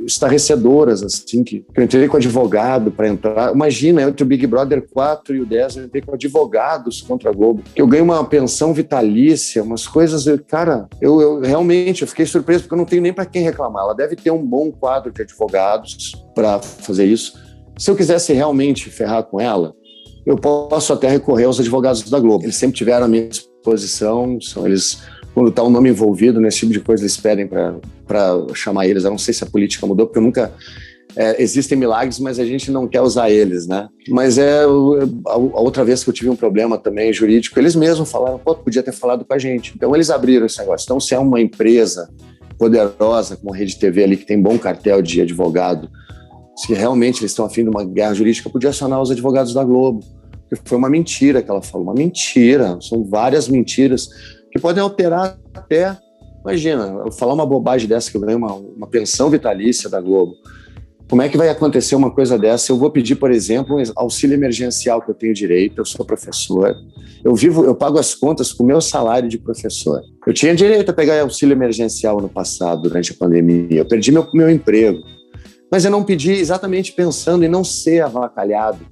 estarrecedoras, 0.05 1.01
assim, 1.01 1.45
que, 1.45 1.65
eu 1.73 1.83
entrei 1.83 2.07
com 2.09 2.17
advogado 2.17 2.91
para 2.91 3.07
entrar. 3.07 3.53
Imagina, 3.53 4.01
entre 4.01 4.23
o 4.23 4.25
Big 4.25 4.45
Brother 4.47 4.85
4 4.91 5.35
e 5.35 5.41
o 5.41 5.45
10, 5.45 5.77
eu 5.77 5.83
entrei 5.85 6.01
com 6.01 6.13
advogados 6.13 7.01
contra 7.01 7.29
a 7.29 7.33
Globo. 7.33 7.63
Que 7.73 7.81
eu 7.81 7.87
ganhei 7.87 8.03
uma 8.03 8.23
pensão 8.25 8.73
vitalícia, 8.73 9.63
umas 9.63 9.87
coisas. 9.87 10.25
Cara, 10.47 10.89
eu, 10.99 11.21
eu 11.21 11.39
realmente 11.39 12.01
eu 12.01 12.07
fiquei 12.07 12.25
surpreso 12.25 12.63
porque 12.63 12.73
eu 12.73 12.77
não 12.77 12.85
tenho 12.85 13.01
nem 13.01 13.13
para 13.13 13.25
quem 13.25 13.43
reclamar. 13.43 13.85
Ela 13.85 13.95
deve 13.95 14.17
ter 14.17 14.29
um 14.29 14.45
bom 14.45 14.71
quadro 14.71 15.09
de 15.09 15.21
advogados 15.21 16.11
para 16.35 16.59
fazer 16.59 17.05
isso 17.05 17.42
se 17.78 17.89
eu 17.89 17.95
quisesse 17.95 18.34
realmente 18.34 18.89
ferrar 18.89 19.24
com 19.24 19.39
ela, 19.39 19.74
eu 20.26 20.38
posso 20.38 20.93
até 20.93 21.09
recorrer 21.09 21.45
aos 21.45 21.59
advogados 21.59 22.09
da 22.09 22.19
Globo. 22.19 22.45
Eles 22.45 22.55
sempre 22.55 22.78
tiveram 22.78 23.05
a 23.05 23.09
minha 23.09 23.28
disposição, 23.28 24.39
são 24.39 24.65
eles 24.65 25.01
quando 25.34 25.49
está 25.49 25.63
um 25.63 25.69
nome 25.69 25.89
envolvido 25.89 26.39
nesse 26.39 26.59
tipo 26.59 26.71
de 26.71 26.80
coisa, 26.80 27.03
eles 27.03 27.17
pedem 27.17 27.47
para 27.47 28.53
chamar 28.53 28.88
eles. 28.88 29.03
Eu 29.03 29.11
não 29.11 29.17
sei 29.17 29.34
se 29.34 29.43
a 29.43 29.47
política 29.47 29.86
mudou, 29.88 30.05
porque 30.05 30.19
eu 30.19 30.24
nunca. 30.24 30.53
É, 31.15 31.41
existem 31.41 31.78
milagres, 31.78 32.17
mas 32.17 32.39
a 32.39 32.45
gente 32.45 32.71
não 32.71 32.88
quer 32.88 33.01
usar 33.01 33.30
eles, 33.30 33.67
né? 33.67 33.88
Mas 34.09 34.39
é 34.39 34.63
a, 34.63 34.67
outra 35.38 35.84
vez 35.84 36.03
que 36.03 36.09
eu 36.09 36.13
tive 36.13 36.30
um 36.30 36.36
problema 36.36 36.76
também 36.76 37.13
jurídico, 37.13 37.59
eles 37.59 37.76
mesmos 37.76 38.11
falaram, 38.11 38.39
pô, 38.39 38.55
podia 38.55 38.82
ter 38.82 38.91
falado 38.91 39.24
com 39.24 39.34
a 39.34 39.38
gente. 39.38 39.74
Então 39.76 39.93
eles 39.93 40.09
abriram 40.09 40.47
esse 40.47 40.57
negócio. 40.57 40.86
Então, 40.86 40.99
se 40.99 41.13
é 41.13 41.19
uma 41.19 41.39
empresa 41.39 42.09
poderosa 42.57 43.36
como 43.36 43.53
a 43.53 43.57
Rede 43.57 43.78
TV 43.78 44.03
ali, 44.03 44.17
que 44.17 44.26
tem 44.26 44.41
bom 44.41 44.57
cartel 44.57 45.03
de 45.03 45.21
advogado, 45.21 45.88
se 46.55 46.73
realmente 46.73 47.21
eles 47.21 47.31
estão 47.31 47.45
afim 47.45 47.63
de 47.63 47.69
uma 47.69 47.83
guerra 47.83 48.13
jurídica, 48.13 48.49
podia 48.49 48.69
acionar 48.69 49.01
os 49.01 49.11
advogados 49.11 49.53
da 49.53 49.63
Globo. 49.63 50.01
Porque 50.49 50.69
foi 50.69 50.77
uma 50.77 50.89
mentira 50.89 51.41
que 51.41 51.49
ela 51.49 51.61
falou, 51.61 51.87
uma 51.87 51.95
mentira. 51.95 52.77
São 52.81 53.03
várias 53.03 53.47
mentiras 53.47 54.07
que 54.51 54.59
podem 54.59 54.83
alterar 54.83 55.37
até. 55.53 55.97
Imagina, 56.41 57.01
eu 57.05 57.11
falar 57.11 57.33
uma 57.33 57.45
bobagem 57.45 57.87
dessa 57.87 58.11
que 58.11 58.17
eu 58.17 58.21
ganhei 58.21 58.35
uma, 58.35 58.53
uma 58.53 58.87
pensão 58.87 59.29
vitalícia 59.29 59.89
da 59.89 59.99
Globo. 59.99 60.35
Como 61.09 61.21
é 61.21 61.29
que 61.29 61.37
vai 61.37 61.49
acontecer 61.49 61.95
uma 61.95 62.11
coisa 62.11 62.37
dessa? 62.39 62.71
Eu 62.71 62.77
vou 62.77 62.89
pedir, 62.89 63.15
por 63.15 63.31
exemplo, 63.31 63.77
um 63.77 63.83
auxílio 63.95 64.35
emergencial 64.35 65.01
que 65.01 65.11
eu 65.11 65.15
tenho 65.15 65.33
direito, 65.33 65.79
eu 65.79 65.85
sou 65.85 66.05
professor, 66.05 66.75
eu 67.23 67.35
vivo, 67.35 67.63
eu 67.65 67.75
pago 67.75 67.99
as 67.99 68.15
contas 68.15 68.51
com 68.51 68.63
o 68.63 68.65
meu 68.65 68.81
salário 68.81 69.29
de 69.29 69.37
professor. 69.37 70.01
Eu 70.25 70.33
tinha 70.33 70.55
direito 70.55 70.89
a 70.89 70.93
pegar 70.93 71.21
auxílio 71.21 71.53
emergencial 71.53 72.19
no 72.19 72.29
passado, 72.29 72.83
durante 72.83 73.11
a 73.11 73.15
pandemia. 73.15 73.79
Eu 73.79 73.85
perdi 73.85 74.11
meu, 74.11 74.27
meu 74.33 74.49
emprego. 74.49 75.03
Mas 75.72 75.86
eu 75.86 75.91
não 75.91 76.03
pedi 76.03 76.32
exatamente 76.32 76.91
pensando 76.91 77.43
em 77.43 77.47
não 77.47 77.64
ser 77.64 78.03
avacalhado 78.03 78.86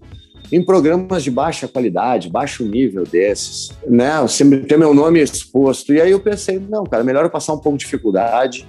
em 0.51 0.61
programas 0.61 1.23
de 1.23 1.31
baixa 1.31 1.67
qualidade, 1.67 2.29
baixo 2.29 2.65
nível 2.65 3.05
desses, 3.05 3.71
né? 3.87 4.27
Sempre 4.27 4.59
ter 4.61 4.77
meu 4.77 4.93
nome 4.93 5.21
exposto. 5.21 5.93
E 5.93 6.01
aí 6.01 6.11
eu 6.11 6.19
pensei, 6.19 6.59
não, 6.59 6.83
cara, 6.83 7.03
melhor 7.03 7.23
eu 7.23 7.29
passar 7.29 7.53
um 7.53 7.57
pouco 7.57 7.77
de 7.77 7.85
dificuldade 7.85 8.67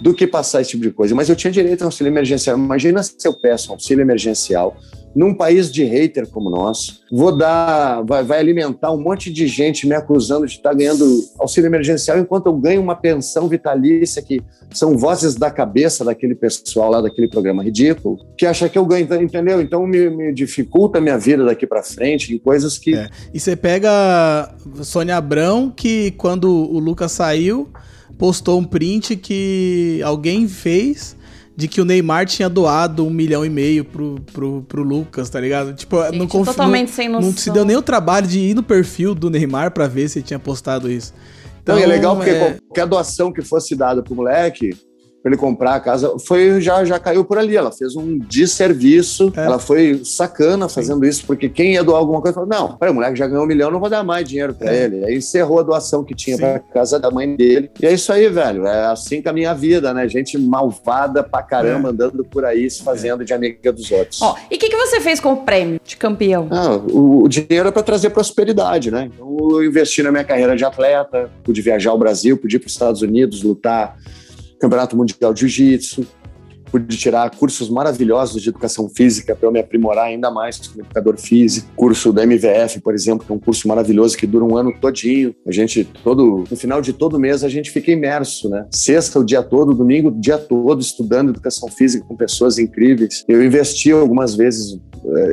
do 0.00 0.12
que 0.12 0.26
passar 0.26 0.60
esse 0.60 0.70
tipo 0.70 0.82
de 0.82 0.90
coisa. 0.90 1.14
Mas 1.14 1.28
eu 1.28 1.36
tinha 1.36 1.52
direito 1.52 1.82
a 1.82 1.84
auxílio 1.84 2.10
emergencial. 2.10 2.58
Imagina 2.58 3.02
se 3.02 3.16
eu 3.24 3.32
peço 3.32 3.70
um 3.70 3.74
auxílio 3.74 4.02
emergencial 4.02 4.76
num 5.14 5.34
país 5.34 5.70
de 5.70 5.84
hater 5.84 6.28
como 6.28 6.48
o 6.48 6.52
nosso, 6.52 7.00
vou 7.10 7.36
dar, 7.36 8.02
vai, 8.02 8.22
vai 8.22 8.38
alimentar 8.38 8.92
um 8.92 9.00
monte 9.00 9.32
de 9.32 9.46
gente 9.46 9.86
me 9.86 9.94
acusando 9.94 10.46
de 10.46 10.52
estar 10.52 10.72
ganhando 10.72 11.04
auxílio 11.38 11.68
emergencial 11.68 12.18
enquanto 12.18 12.46
eu 12.46 12.52
ganho 12.52 12.80
uma 12.80 12.94
pensão 12.94 13.48
vitalícia 13.48 14.22
que 14.22 14.40
são 14.72 14.96
vozes 14.96 15.34
da 15.34 15.50
cabeça 15.50 16.04
daquele 16.04 16.34
pessoal 16.34 16.90
lá 16.90 17.00
daquele 17.00 17.28
programa 17.28 17.64
ridículo 17.64 18.18
que 18.36 18.46
acha 18.46 18.68
que 18.68 18.78
eu 18.78 18.86
ganho, 18.86 19.08
entendeu? 19.20 19.60
Então 19.60 19.86
me, 19.86 20.08
me 20.10 20.32
dificulta 20.32 20.98
a 20.98 21.00
minha 21.00 21.18
vida 21.18 21.44
daqui 21.44 21.66
para 21.66 21.82
frente 21.82 22.32
em 22.34 22.38
coisas 22.38 22.78
que. 22.78 22.94
É. 22.94 23.08
E 23.34 23.40
você 23.40 23.56
pega 23.56 24.54
Sônia 24.82 25.16
Abrão 25.16 25.70
que 25.70 26.12
quando 26.12 26.50
o 26.50 26.78
Lucas 26.78 27.12
saiu 27.12 27.68
postou 28.18 28.60
um 28.60 28.64
print 28.64 29.16
que 29.16 30.00
alguém 30.04 30.46
fez 30.46 31.16
de 31.56 31.68
que 31.68 31.80
o 31.80 31.84
Neymar 31.84 32.26
tinha 32.26 32.48
doado 32.48 33.06
um 33.06 33.10
milhão 33.10 33.44
e 33.44 33.50
meio 33.50 33.84
pro, 33.84 34.20
pro, 34.32 34.62
pro 34.62 34.82
Lucas, 34.82 35.28
tá 35.28 35.40
ligado? 35.40 35.74
Tipo, 35.74 36.02
Gente, 36.04 36.18
não 36.18 36.26
confio. 36.26 36.52
Totalmente 36.52 36.88
não, 36.88 36.94
sem 36.94 37.08
noção. 37.08 37.30
Não 37.30 37.36
se 37.36 37.50
deu 37.50 37.64
nem 37.64 37.76
o 37.76 37.82
trabalho 37.82 38.26
de 38.26 38.38
ir 38.38 38.54
no 38.54 38.62
perfil 38.62 39.14
do 39.14 39.28
Neymar 39.28 39.70
para 39.72 39.86
ver 39.86 40.08
se 40.08 40.18
ele 40.18 40.26
tinha 40.26 40.38
postado 40.38 40.90
isso. 40.90 41.12
Então, 41.62 41.76
não, 41.76 41.82
é 41.82 41.86
legal 41.86 42.16
porque 42.16 42.30
é... 42.30 42.58
qualquer 42.66 42.86
doação 42.86 43.32
que 43.32 43.42
fosse 43.42 43.76
dada 43.76 44.02
pro 44.02 44.14
moleque, 44.14 44.70
para 45.22 45.30
ele 45.30 45.36
comprar 45.36 45.74
a 45.74 45.80
casa, 45.80 46.18
foi 46.18 46.60
já, 46.60 46.84
já 46.84 46.98
caiu 46.98 47.24
por 47.24 47.38
ali. 47.38 47.56
Ela 47.56 47.70
fez 47.70 47.94
um 47.94 48.18
desserviço, 48.18 49.32
é. 49.36 49.44
ela 49.44 49.58
foi 49.58 50.00
sacana 50.04 50.68
fazendo 50.68 51.04
isso, 51.04 51.24
porque 51.26 51.48
quem 51.48 51.74
ia 51.74 51.84
doar 51.84 51.98
alguma 51.98 52.20
coisa 52.20 52.34
falou: 52.34 52.48
não, 52.48 52.78
o 52.80 52.94
moleque 52.94 53.18
já 53.18 53.26
ganhou 53.26 53.44
um 53.44 53.46
milhão, 53.46 53.70
não 53.70 53.80
vou 53.80 53.90
dar 53.90 54.02
mais 54.02 54.28
dinheiro 54.28 54.54
para 54.54 54.74
é. 54.74 54.84
ele. 54.84 55.04
Aí 55.04 55.16
encerrou 55.16 55.60
a 55.60 55.62
doação 55.62 56.02
que 56.02 56.14
tinha 56.14 56.38
para 56.38 56.58
casa 56.58 56.98
da 56.98 57.10
mãe 57.10 57.36
dele. 57.36 57.70
E 57.80 57.86
é 57.86 57.92
isso 57.92 58.12
aí, 58.12 58.28
velho. 58.28 58.66
É 58.66 58.86
assim 58.86 59.20
que 59.20 59.28
a 59.28 59.32
minha 59.32 59.52
vida, 59.52 59.92
né? 59.92 60.08
Gente 60.08 60.38
malvada 60.38 61.22
pra 61.22 61.42
caramba 61.42 61.88
é. 61.88 61.92
andando 61.92 62.24
por 62.24 62.44
aí 62.44 62.70
se 62.70 62.82
fazendo 62.82 63.24
de 63.24 63.34
amiga 63.34 63.72
dos 63.72 63.90
outros. 63.90 64.22
Ó, 64.22 64.36
e 64.50 64.56
o 64.56 64.58
que, 64.58 64.68
que 64.68 64.76
você 64.76 65.00
fez 65.00 65.20
com 65.20 65.32
o 65.32 65.36
prêmio 65.38 65.80
de 65.84 65.96
campeão? 65.96 66.48
Ah, 66.50 66.76
o, 66.76 67.24
o 67.24 67.28
dinheiro 67.28 67.68
é 67.68 67.72
para 67.72 67.82
trazer 67.82 68.10
prosperidade, 68.10 68.90
né? 68.90 69.10
Então 69.12 69.38
eu 69.50 69.64
investi 69.64 70.02
na 70.02 70.10
minha 70.10 70.24
carreira 70.24 70.56
de 70.56 70.64
atleta, 70.64 71.30
pude 71.44 71.60
viajar 71.60 71.90
ao 71.90 71.98
Brasil, 71.98 72.36
pude 72.36 72.56
ir 72.56 72.58
para 72.58 72.66
os 72.66 72.72
Estados 72.72 73.02
Unidos 73.02 73.42
lutar 73.42 73.96
Campeonato 74.60 74.96
Mundial 74.96 75.32
de 75.32 75.40
Jiu-Jitsu, 75.40 76.06
pude 76.70 76.96
tirar 76.96 77.30
cursos 77.30 77.68
maravilhosos 77.68 78.40
de 78.40 78.48
educação 78.48 78.88
física 78.88 79.34
para 79.34 79.48
eu 79.48 79.52
me 79.52 79.58
aprimorar 79.58 80.06
ainda 80.06 80.30
mais 80.30 80.58
como 80.58 80.82
educador 80.82 81.18
físico. 81.18 81.68
Curso 81.74 82.12
da 82.12 82.22
MVF, 82.22 82.80
por 82.80 82.94
exemplo, 82.94 83.26
que 83.26 83.32
é 83.32 83.34
um 83.34 83.38
curso 83.38 83.66
maravilhoso 83.66 84.16
que 84.16 84.26
dura 84.26 84.44
um 84.44 84.56
ano 84.56 84.72
todinho. 84.80 85.34
A 85.46 85.50
gente, 85.50 85.84
todo, 86.04 86.44
no 86.48 86.56
final 86.56 86.80
de 86.80 86.92
todo 86.92 87.18
mês, 87.18 87.42
a 87.42 87.48
gente 87.48 87.70
fica 87.70 87.90
imerso, 87.90 88.48
né? 88.48 88.66
Sexta 88.70 89.18
o 89.18 89.24
dia 89.24 89.42
todo, 89.42 89.74
domingo 89.74 90.08
o 90.08 90.20
dia 90.20 90.38
todo, 90.38 90.80
estudando 90.80 91.30
educação 91.30 91.68
física 91.68 92.04
com 92.06 92.16
pessoas 92.16 92.58
incríveis. 92.58 93.24
Eu 93.26 93.44
investi 93.44 93.90
algumas 93.90 94.34
vezes 94.34 94.78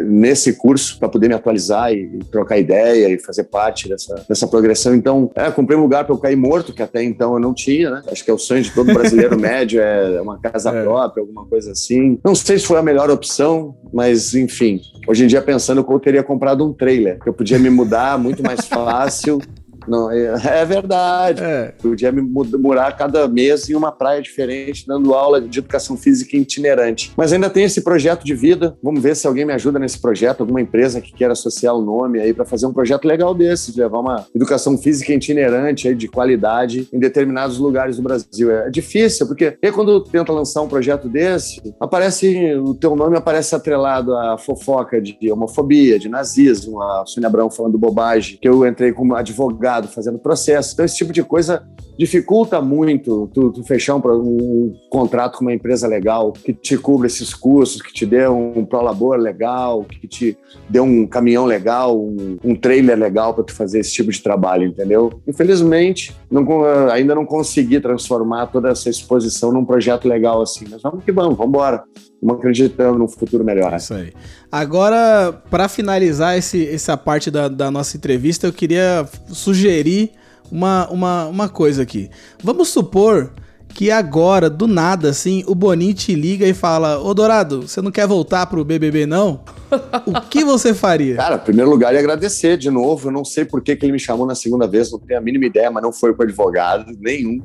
nesse 0.06 0.54
curso 0.54 0.98
para 1.00 1.10
poder 1.10 1.28
me 1.28 1.34
atualizar 1.34 1.92
e, 1.94 2.20
trocar 2.32 2.58
ideia 2.58 3.10
e 3.10 3.20
fazer 3.20 3.46
parte 3.46 3.88
dessa, 3.88 4.26
dessa 4.28 4.48
progressão. 4.48 4.96
Então, 4.96 5.32
é, 5.36 5.50
comprei 5.52 5.78
um 5.78 5.82
lugar 5.82 6.06
para 6.06 6.14
eu 6.14 6.20
cair 6.20 6.36
morto, 6.36 6.74
que 6.74 6.82
até 6.82 7.04
então 7.04 7.34
eu 7.34 7.40
não 7.40 7.54
tinha, 7.54 7.90
né? 7.90 8.02
Acho 8.12 8.24
que 8.24 8.32
é 8.32 8.34
o 8.34 8.38
sonho 8.38 8.62
de 8.62 8.72
todo 8.72 8.94
brasileiro 8.94 9.38
médio, 9.40 9.82
é 9.82 10.22
uma 10.22 10.40
casa 10.40 10.70
é. 10.70 10.84
própria, 10.84 11.22
alguma 11.22 11.46
coisa 11.46 11.72
assim. 11.72 12.20
Não 12.24 12.36
sei 12.36 12.60
se 12.60 12.66
foi 12.66 12.78
a 12.78 12.84
melhor 12.84 13.10
opção, 13.10 13.76
mas 13.94 14.34
enfim. 14.34 14.82
Hoje 15.08 15.24
em 15.24 15.28
dia, 15.28 15.42
pensando, 15.42 15.86
eu 15.88 16.00
teria 16.00 16.24
comprado 16.24 16.66
um 16.66 16.74
trailer, 16.74 17.20
que 17.20 17.30
eu 17.30 17.34
podia 17.34 17.60
me 17.60 17.70
mudar 17.70 18.18
muito 18.18 18.44
mais 18.44 18.66
fácil 18.68 19.40
não, 19.88 20.12
é, 20.12 20.34
é 20.62 20.66
verdade. 20.66 21.42
É. 21.42 21.74
Podia 21.82 22.12
me 22.12 22.22
morar 22.22 22.92
cada 22.96 23.28
mês 23.28 23.70
em 23.70 23.76
uma 23.76 23.92
praia 23.92 24.22
diferente, 24.22 24.86
dando 24.88 25.14
aula 25.14 25.42
de 25.42 25.60
educação 25.60 25.98
física 25.98 26.36
itinerante. 26.36 27.12
Mas 27.16 27.34
ainda 27.34 27.50
tem 27.50 27.64
esse 27.64 27.82
projeto 27.82 28.24
de 28.24 28.34
vida. 28.34 28.78
Vamos 28.82 29.02
ver 29.02 29.16
se 29.16 29.28
alguém 29.28 29.46
me 29.46 29.54
ajuda 29.54 29.80
nesse 29.80 30.00
projeto, 30.00 30.42
alguma 30.42 30.62
empresa 30.62 31.02
que 31.02 31.14
queira 31.14 31.34
associar 31.34 31.76
o 31.76 31.82
nome 31.82 32.20
aí 32.20 32.34
para 32.34 32.46
fazer 32.46 32.66
um 32.66 32.74
projeto 32.74 33.06
legal 33.06 33.34
desse, 33.34 33.74
de 33.74 33.80
levar 33.80 34.00
uma 34.00 34.26
educação 34.36 34.78
física 34.78 35.14
itinerante 35.14 35.88
aí 35.88 35.96
de 35.96 36.08
qualidade 36.08 36.88
em 36.92 37.00
determinados 37.00 37.58
lugares 37.58 37.98
do 37.98 38.04
Brasil. 38.04 38.52
É 38.52 38.70
difícil, 38.70 39.28
porque 39.28 39.58
e 39.62 39.72
quando 39.72 40.04
tenta 40.04 40.32
lançar 40.32 40.62
um 40.62 40.68
projeto 40.68 41.08
desse, 41.08 41.62
aparece 41.80 42.56
o 42.56 42.74
teu 42.74 42.96
nome 42.96 43.18
aparece 43.18 43.56
atrelado 43.56 44.16
à 44.16 44.38
fofoca 44.38 45.02
de 45.02 45.32
homofobia, 45.32 46.00
de 46.00 46.10
nazismo, 46.10 46.82
a 46.82 47.04
Sônia 47.06 47.28
Abrão 47.28 47.50
falando 47.50 47.78
bobagem, 47.78 48.38
que 48.42 48.48
eu 48.48 48.66
entrei 48.66 48.92
como 48.92 49.16
advogado 49.16 49.77
advogado 49.78 49.88
fazendo 49.88 50.18
processo. 50.18 50.74
Então, 50.74 50.86
esse 50.86 50.98
tipo 50.98 51.14
de 51.14 51.24
coisa 51.24 51.64
dificulta 51.98 52.62
muito 52.62 53.30
tu, 53.34 53.52
tu 53.52 53.64
fechar 53.64 53.96
um, 53.96 54.02
um, 54.06 54.74
contrato 54.90 55.38
com 55.38 55.46
uma 55.46 55.54
empresa 55.54 55.88
legal 55.88 56.32
que 56.32 56.54
te 56.54 56.78
cubra 56.78 57.08
esses 57.08 57.34
custos, 57.34 57.82
que 57.82 57.92
te 57.92 58.06
dê 58.06 58.28
um 58.28 58.66
prolabor 58.66 59.18
legal, 59.18 59.84
que 59.84 60.08
te 60.08 60.38
dê 60.70 60.80
um 60.80 61.08
caminhão 61.08 61.46
legal, 61.46 62.00
um, 62.00 62.38
um 62.44 62.56
trailer 62.56 62.98
legal 62.98 63.34
para 63.34 63.44
tu 63.44 63.54
fazer 63.54 63.80
esse 63.80 63.94
tipo 63.94 64.12
de 64.12 64.22
trabalho, 64.22 64.66
entendeu? 64.66 65.22
Infelizmente, 65.28 66.16
não, 66.30 66.46
ainda 66.92 67.16
não 67.16 67.26
consegui 67.26 67.80
transformar 67.80 68.48
toda 68.48 68.70
essa 68.70 68.90
exposição 68.90 69.52
num 69.52 69.66
projeto 69.66 70.08
legal 70.08 70.42
assim, 70.42 70.66
mas 70.70 70.82
vamos 70.82 71.04
que 71.04 71.12
vamos, 71.12 71.36
vamos 71.36 71.50
embora. 71.50 71.84
Estamos 72.18 72.36
acreditando 72.40 72.98
num 72.98 73.08
futuro 73.08 73.44
melhor. 73.44 73.74
Isso 73.76 73.94
aí. 73.94 74.12
Agora, 74.52 75.32
para 75.50 75.70
finalizar 75.70 76.36
esse, 76.36 76.68
essa 76.68 76.98
parte 76.98 77.30
da, 77.30 77.48
da 77.48 77.70
nossa 77.70 77.96
entrevista, 77.96 78.48
eu 78.48 78.54
queria 78.54 79.08
sugerir 79.28 80.12
uma, 80.52 80.90
uma, 80.90 81.26
uma 81.28 81.50
coisa 81.50 81.84
aqui. 81.84 82.10
Vamos 82.44 82.70
supor 82.70 83.32
que 83.78 83.92
agora, 83.92 84.50
do 84.50 84.66
nada, 84.66 85.12
assim, 85.12 85.44
o 85.46 85.54
Boninho 85.54 85.94
te 85.94 86.16
liga 86.16 86.48
e 86.48 86.54
fala: 86.54 87.00
Ô 87.00 87.14
Dourado, 87.14 87.68
você 87.68 87.80
não 87.80 87.92
quer 87.92 88.08
voltar 88.08 88.48
pro 88.48 88.66
BBB, 88.66 89.06
não? 89.06 89.42
o 90.04 90.20
que 90.20 90.44
você 90.44 90.74
faria? 90.74 91.16
Cara, 91.18 91.36
em 91.36 91.40
primeiro 91.40 91.70
lugar, 91.70 91.94
ia 91.94 92.00
agradecer 92.00 92.58
de 92.58 92.72
novo. 92.72 93.10
Eu 93.10 93.12
não 93.12 93.24
sei 93.24 93.46
por 93.46 93.62
que, 93.62 93.76
que 93.76 93.86
ele 93.86 93.92
me 93.92 94.00
chamou 94.00 94.26
na 94.26 94.34
segunda 94.34 94.66
vez, 94.68 94.92
não 94.92 94.98
tenho 94.98 95.20
a 95.20 95.22
mínima 95.22 95.46
ideia, 95.46 95.70
mas 95.70 95.84
não 95.84 95.94
foi 95.94 96.12
com 96.16 96.24
advogado 96.24 96.92
nenhum. 97.00 97.40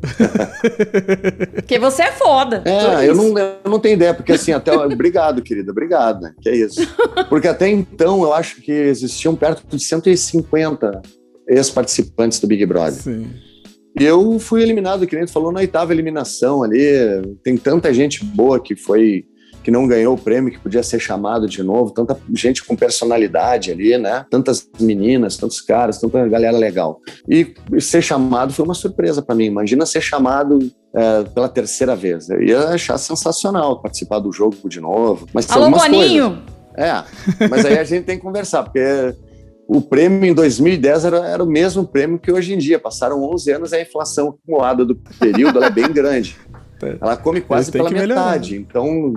porque 1.54 1.78
você 1.78 2.04
é 2.04 2.12
foda. 2.12 2.62
É, 2.64 3.06
eu 3.06 3.14
não, 3.14 3.38
eu 3.38 3.70
não 3.70 3.78
tenho 3.78 3.96
ideia, 3.96 4.14
porque 4.14 4.32
assim, 4.32 4.52
até. 4.52 4.74
obrigado, 4.74 5.42
querida, 5.42 5.70
obrigado, 5.70 6.22
né? 6.22 6.32
Que 6.40 6.48
é 6.48 6.56
isso. 6.56 6.80
Porque 7.28 7.46
até 7.46 7.68
então 7.68 8.22
eu 8.22 8.32
acho 8.32 8.62
que 8.62 8.72
existiam 8.72 9.36
perto 9.36 9.66
de 9.68 9.78
150 9.78 11.02
ex-participantes 11.46 12.40
do 12.40 12.46
Big 12.46 12.64
Brother. 12.64 13.02
Sim. 13.02 13.51
E 13.98 14.04
eu 14.04 14.38
fui 14.38 14.62
eliminado, 14.62 15.06
que 15.06 15.14
nem 15.14 15.26
tu 15.26 15.32
falou, 15.32 15.52
na 15.52 15.60
oitava 15.60 15.92
eliminação 15.92 16.62
ali. 16.62 16.80
Tem 17.42 17.56
tanta 17.56 17.92
gente 17.92 18.24
boa 18.24 18.60
que 18.60 18.74
foi 18.74 19.24
que 19.62 19.70
não 19.70 19.86
ganhou 19.86 20.14
o 20.14 20.18
prêmio, 20.18 20.50
que 20.50 20.58
podia 20.58 20.82
ser 20.82 20.98
chamado 20.98 21.46
de 21.48 21.62
novo, 21.62 21.92
tanta 21.92 22.18
gente 22.34 22.64
com 22.64 22.74
personalidade 22.74 23.70
ali, 23.70 23.96
né? 23.96 24.26
Tantas 24.28 24.68
meninas, 24.80 25.36
tantos 25.36 25.60
caras, 25.60 26.00
tanta 26.00 26.26
galera 26.28 26.56
legal. 26.56 27.00
E 27.28 27.54
ser 27.80 28.02
chamado 28.02 28.52
foi 28.52 28.64
uma 28.64 28.74
surpresa 28.74 29.22
para 29.22 29.34
mim. 29.34 29.44
Imagina 29.44 29.86
ser 29.86 30.00
chamado 30.00 30.58
é, 30.94 31.24
pela 31.24 31.48
terceira 31.48 31.94
vez. 31.94 32.28
Eu 32.28 32.42
ia 32.42 32.68
achar 32.70 32.98
sensacional 32.98 33.80
participar 33.80 34.18
do 34.18 34.32
jogo 34.32 34.68
de 34.68 34.80
novo. 34.80 35.28
Mas 35.32 35.48
Alô, 35.50 35.70
Boninho! 35.70 36.30
Coisas... 36.30 36.52
É, 36.74 37.04
mas 37.48 37.64
aí 37.66 37.78
a 37.78 37.84
gente 37.84 38.04
tem 38.04 38.16
que 38.16 38.22
conversar, 38.22 38.62
porque 38.64 39.14
o 39.66 39.80
prêmio 39.80 40.24
em 40.24 40.34
2010 40.34 41.04
era, 41.04 41.26
era 41.26 41.42
o 41.42 41.46
mesmo 41.46 41.86
prêmio 41.86 42.18
que 42.18 42.32
hoje 42.32 42.54
em 42.54 42.58
dia. 42.58 42.78
Passaram 42.78 43.22
11 43.32 43.52
anos 43.52 43.72
e 43.72 43.76
a 43.76 43.82
inflação 43.82 44.28
acumulada 44.28 44.84
do 44.84 44.94
período 45.18 45.62
é 45.62 45.70
bem 45.70 45.90
grande. 45.90 46.36
Ela 47.00 47.16
come 47.16 47.40
quase 47.40 47.70
pela 47.70 47.90
metade. 47.90 48.56
Então, 48.56 49.14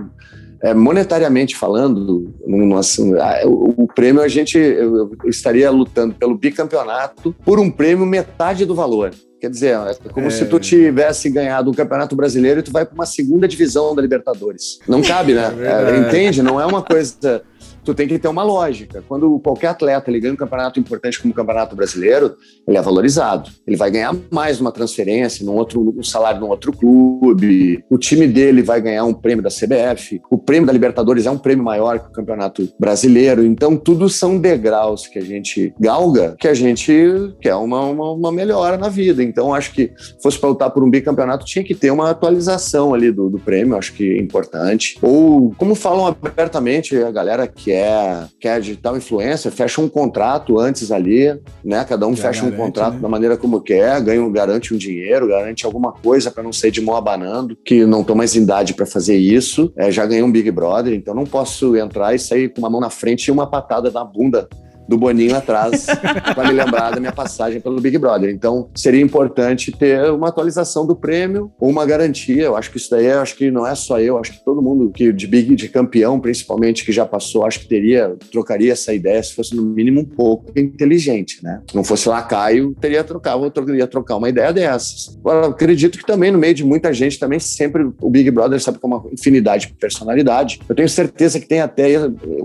é, 0.61 0.73
monetariamente 0.73 1.55
falando, 1.55 2.33
no, 2.45 2.77
assim, 2.77 3.13
o, 3.45 3.83
o, 3.83 3.87
prêmio 3.87 4.21
a 4.21 4.27
gente 4.27 4.57
eu, 4.57 5.11
eu 5.23 5.29
estaria 5.29 5.69
lutando 5.71 6.13
pelo 6.13 6.37
bicampeonato 6.37 7.35
por 7.43 7.59
um 7.59 7.71
prêmio 7.71 8.05
metade 8.05 8.65
do 8.65 8.75
valor. 8.75 9.11
Quer 9.39 9.49
dizer, 9.49 9.75
é 9.75 10.09
como 10.09 10.27
é... 10.27 10.29
se 10.29 10.45
tu 10.45 10.59
tivesse 10.59 11.29
ganhado 11.29 11.69
o 11.69 11.73
um 11.73 11.75
Campeonato 11.75 12.15
Brasileiro 12.15 12.61
e 12.61 12.63
tu 12.63 12.71
vai 12.71 12.85
para 12.85 12.95
uma 12.95 13.05
segunda 13.05 13.47
divisão 13.47 13.93
da 13.93 14.01
Libertadores. 14.01 14.79
Não 14.87 15.01
cabe, 15.01 15.33
né? 15.33 15.53
É, 15.61 15.97
entende? 15.97 16.41
Não 16.41 16.59
é 16.59 16.65
uma 16.65 16.81
coisa 16.81 17.43
tu 17.86 17.93
tem 17.93 18.07
que 18.07 18.17
ter 18.17 18.27
uma 18.27 18.43
lógica. 18.43 19.03
Quando 19.07 19.39
qualquer 19.39 19.67
atleta 19.67 20.09
ele 20.09 20.19
ganha 20.19 20.33
um 20.33 20.38
campeonato 20.38 20.79
importante 20.79 21.21
como 21.21 21.31
o 21.31 21.36
Campeonato 21.36 21.75
Brasileiro, 21.75 22.36
ele 22.67 22.77
é 22.77 22.81
valorizado. 22.81 23.49
Ele 23.65 23.77
vai 23.77 23.91
ganhar 23.91 24.15
mais 24.31 24.59
uma 24.59 24.71
transferência, 24.71 25.45
num 25.45 25.53
outro, 25.53 25.93
um 25.97 26.03
salário 26.03 26.41
num 26.41 26.49
outro 26.49 26.73
clube. 26.73 27.83
O 27.89 27.97
time 27.97 28.27
dele 28.27 28.63
vai 28.63 28.81
ganhar 28.81 29.05
um 29.05 29.13
prêmio 29.13 29.43
da 29.43 29.49
CBF. 29.49 30.19
O 30.31 30.38
prêmio 30.38 30.65
da 30.65 30.73
Libertadores 30.73 31.25
é 31.25 31.31
um 31.31 31.38
prêmio 31.38 31.63
maior 31.63 31.99
que 31.99 32.07
o 32.07 32.11
Campeonato 32.11 32.67
Brasileiro. 32.79 33.45
Então, 33.45 33.77
tudo 33.77 34.09
são 34.09 34.38
degraus 34.38 35.07
que 35.07 35.19
a 35.19 35.23
gente 35.23 35.73
galga, 35.79 36.36
que 36.39 36.47
a 36.47 36.53
gente 36.53 36.93
quer 37.39 37.55
uma, 37.55 37.81
uma, 37.81 38.11
uma 38.11 38.31
melhora 38.31 38.77
na 38.77 38.89
vida. 38.89 39.23
Então, 39.23 39.53
acho 39.53 39.71
que 39.71 39.91
fosse 40.21 40.39
para 40.39 40.49
lutar 40.49 40.71
por 40.71 40.83
um 40.83 40.89
bicampeonato, 40.89 41.45
tinha 41.45 41.63
que 41.63 41.75
ter 41.75 41.91
uma 41.91 42.09
atualização 42.09 42.93
ali 42.93 43.11
do, 43.11 43.29
do 43.29 43.38
prêmio, 43.38 43.77
acho 43.77 43.93
que 43.93 44.13
é 44.13 44.19
importante. 44.19 44.97
Ou, 45.01 45.53
como 45.57 45.75
falam 45.75 46.07
abertamente 46.07 46.97
a 46.97 47.11
galera 47.11 47.47
que 47.47 47.71
quer, 47.76 48.28
quer 48.39 48.61
digital 48.61 48.95
influencer, 48.95 49.51
fecha 49.51 49.82
um 49.82 49.89
contrato 49.89 50.59
antes 50.59 50.91
ali, 50.91 51.38
né? 51.63 51.84
Cada 51.84 52.07
um 52.07 52.15
Já 52.15 52.23
fecha 52.23 52.41
garante, 52.41 52.61
um 52.61 52.65
contrato 52.65 52.93
né? 52.95 52.99
da 53.01 53.09
maneira 53.09 53.36
como 53.36 53.61
quer, 53.61 54.01
ganha, 54.01 54.30
garante 54.30 54.73
um 54.73 54.78
dinheiro, 54.78 55.28
garante 55.28 55.65
alguma 55.65 55.91
coisa 55.91 56.32
para 56.32 56.43
não 56.43 56.53
ser 56.53 56.71
de 56.71 56.82
mão 56.82 56.95
abanando, 56.95 57.57
que 57.65 57.86
não 57.86 58.03
tô 58.03 58.15
mais 58.15 58.36
em 58.36 58.43
idade 58.43 58.73
para 58.73 58.86
fazer 58.86 59.17
isso. 59.17 59.71
É, 59.76 59.91
já 59.91 60.05
ganhei 60.05 60.23
um 60.23 60.32
Big 60.32 60.49
Brother, 60.51 60.93
então 60.93 61.13
não 61.13 61.26
posso 61.26 61.76
entrar 61.76 62.15
e 62.15 62.19
sair 62.19 62.49
com 62.49 62.59
uma 62.59 62.69
mão 62.69 62.80
na 62.80 62.89
frente 62.89 63.28
e 63.28 63.32
uma 63.32 63.47
patada 63.47 63.91
na 63.91 64.03
bunda 64.03 64.47
do 64.88 64.97
Boninho 64.97 65.36
atrás 65.36 65.86
para 66.33 66.47
me 66.47 66.53
lembrar 66.53 66.91
da 66.91 66.99
minha 66.99 67.11
passagem 67.11 67.59
pelo 67.59 67.79
Big 67.81 67.97
Brother. 67.97 68.29
Então, 68.29 68.69
seria 68.75 69.01
importante 69.01 69.71
ter 69.71 70.11
uma 70.11 70.29
atualização 70.29 70.86
do 70.86 70.95
prêmio 70.95 71.51
ou 71.59 71.69
uma 71.69 71.86
garantia. 71.86 72.43
Eu 72.43 72.55
acho 72.55 72.71
que 72.71 72.77
isso 72.77 72.89
daí, 72.89 73.11
acho 73.11 73.36
que 73.36 73.51
não 73.51 73.65
é 73.65 73.75
só 73.75 73.99
eu, 73.99 74.17
acho 74.17 74.33
que 74.33 74.43
todo 74.43 74.61
mundo 74.61 74.91
que 74.91 75.11
de 75.11 75.27
Big, 75.27 75.55
de 75.55 75.69
campeão, 75.69 76.19
principalmente, 76.19 76.86
que 76.86 76.91
já 76.91 77.05
passou, 77.05 77.45
acho 77.45 77.61
que 77.61 77.67
teria, 77.67 78.15
trocaria 78.31 78.71
essa 78.71 78.93
ideia 78.93 79.21
se 79.21 79.33
fosse 79.33 79.55
no 79.55 79.63
mínimo 79.63 80.01
um 80.01 80.05
pouco 80.05 80.51
inteligente, 80.55 81.43
né? 81.43 81.61
Não 81.73 81.83
fosse 81.83 82.07
lá 82.09 82.21
Caio, 82.21 82.75
teria 82.79 83.03
trocar, 83.03 83.38
eu 83.38 83.51
teria 83.51 83.88
trocar 83.88 84.17
uma 84.17 84.29
ideia 84.29 84.51
dessas. 84.51 85.17
Agora, 85.19 85.47
acredito 85.47 85.97
que 85.97 86.05
também 86.05 86.31
no 86.31 86.38
meio 86.38 86.53
de 86.53 86.63
muita 86.63 86.93
gente 86.93 87.19
também 87.19 87.39
sempre 87.39 87.89
o 88.01 88.09
Big 88.09 88.29
Brother 88.31 88.61
sabe 88.61 88.79
com 88.79 88.88
uma 88.88 89.03
infinidade 89.11 89.67
de 89.67 89.73
personalidade. 89.73 90.59
Eu 90.67 90.75
tenho 90.75 90.89
certeza 90.89 91.39
que 91.39 91.47
tem 91.47 91.61
até 91.61 91.95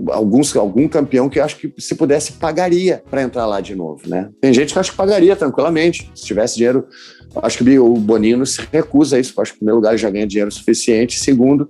alguns 0.09 0.55
algum 0.55 0.87
campeão 0.87 1.29
que 1.29 1.39
acho 1.39 1.57
que 1.57 1.73
se 1.77 1.95
pudesse 1.95 2.30
se 2.31 2.37
pagaria 2.37 3.03
para 3.09 3.21
entrar 3.21 3.45
lá 3.45 3.61
de 3.61 3.75
novo, 3.75 4.01
né? 4.07 4.29
Tem 4.39 4.53
gente 4.53 4.73
que 4.73 4.79
acha 4.79 4.91
que 4.91 4.97
pagaria 4.97 5.35
tranquilamente. 5.35 6.09
Se 6.15 6.25
tivesse 6.25 6.55
dinheiro, 6.55 6.85
acho 7.41 7.57
que 7.57 7.79
o 7.79 7.93
Boninho 7.95 8.45
se 8.45 8.61
recusa 8.71 9.17
a 9.17 9.19
isso. 9.19 9.39
Acho 9.39 9.51
que, 9.51 9.57
em 9.57 9.59
primeiro 9.59 9.77
lugar, 9.77 9.97
já 9.97 10.09
ganha 10.09 10.25
dinheiro 10.27 10.51
suficiente. 10.51 11.19
Segundo, 11.19 11.69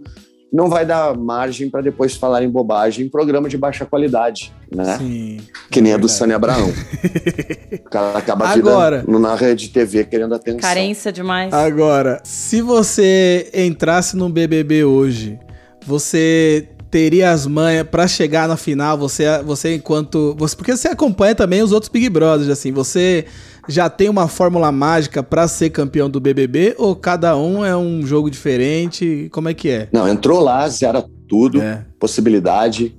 não 0.51 0.68
vai 0.68 0.86
dar 0.86 1.18
margem 1.18 1.70
para 1.70 1.82
depois 1.82 2.16
falar 2.16 2.43
em 2.43 2.49
bobagem 2.49 3.05
em 3.05 3.09
programa 3.09 3.47
de 3.47 3.57
baixa 3.57 3.86
qualidade, 3.86 4.53
né? 4.74 4.97
Sim. 4.97 5.38
Que 5.70 5.80
nem 5.80 5.93
é 5.93 5.95
a 5.95 5.97
do. 5.97 6.09
Sânia 6.09 6.36
Abraão. 6.36 6.70
o 7.74 7.89
cara 7.89 8.18
acaba 8.18 8.47
Agora- 8.47 9.03
na 9.07 9.36
rede 9.36 9.70
TV 9.70 10.03
querendo 10.03 10.36
atenção. 10.36 10.59
Carência 10.59 11.12
demais. 11.12 11.53
Agora, 11.53 12.22
se 12.24 12.62
você 12.62 13.49
entrasse 13.53 14.18
no 14.18 14.28
BBB 14.30 14.84
hoje, 14.84 15.39
você 15.86 16.68
teria 16.92 17.32
as 17.32 17.48
manhas 17.48 17.88
pra 17.88 18.06
chegar 18.06 18.48
na 18.50 18.58
final, 18.58 18.98
você 18.98 19.42
você 19.44 19.76
enquanto, 19.76 20.36
você 20.38 20.56
porque 20.56 20.76
você 20.76 20.89
acompanha 20.89 21.34
também 21.34 21.64
os 21.64 21.72
outros 21.72 21.89
Big 21.89 22.10
Brothers 22.10 22.50
assim, 22.50 22.72
você 22.74 23.26
já 23.68 23.89
tem 23.89 24.10
uma 24.10 24.28
fórmula 24.28 24.72
mágica 24.72 25.24
pra 25.24 25.48
ser 25.48 25.70
campeão 25.70 26.10
do 26.10 26.20
BBB 26.20 26.76
ou 26.78 26.94
cada 26.96 27.38
um 27.38 27.66
é 27.66 27.76
um 27.78 28.06
jogo 28.06 28.30
diferente? 28.30 29.30
Como 29.32 29.48
é 29.48 29.54
que 29.54 29.70
é? 29.70 29.88
Não, 29.92 30.08
entrou 30.08 30.42
lá, 30.42 30.68
zera 30.68 31.04
tudo, 31.30 31.62
É. 31.62 31.86
possibilidade. 31.98 32.94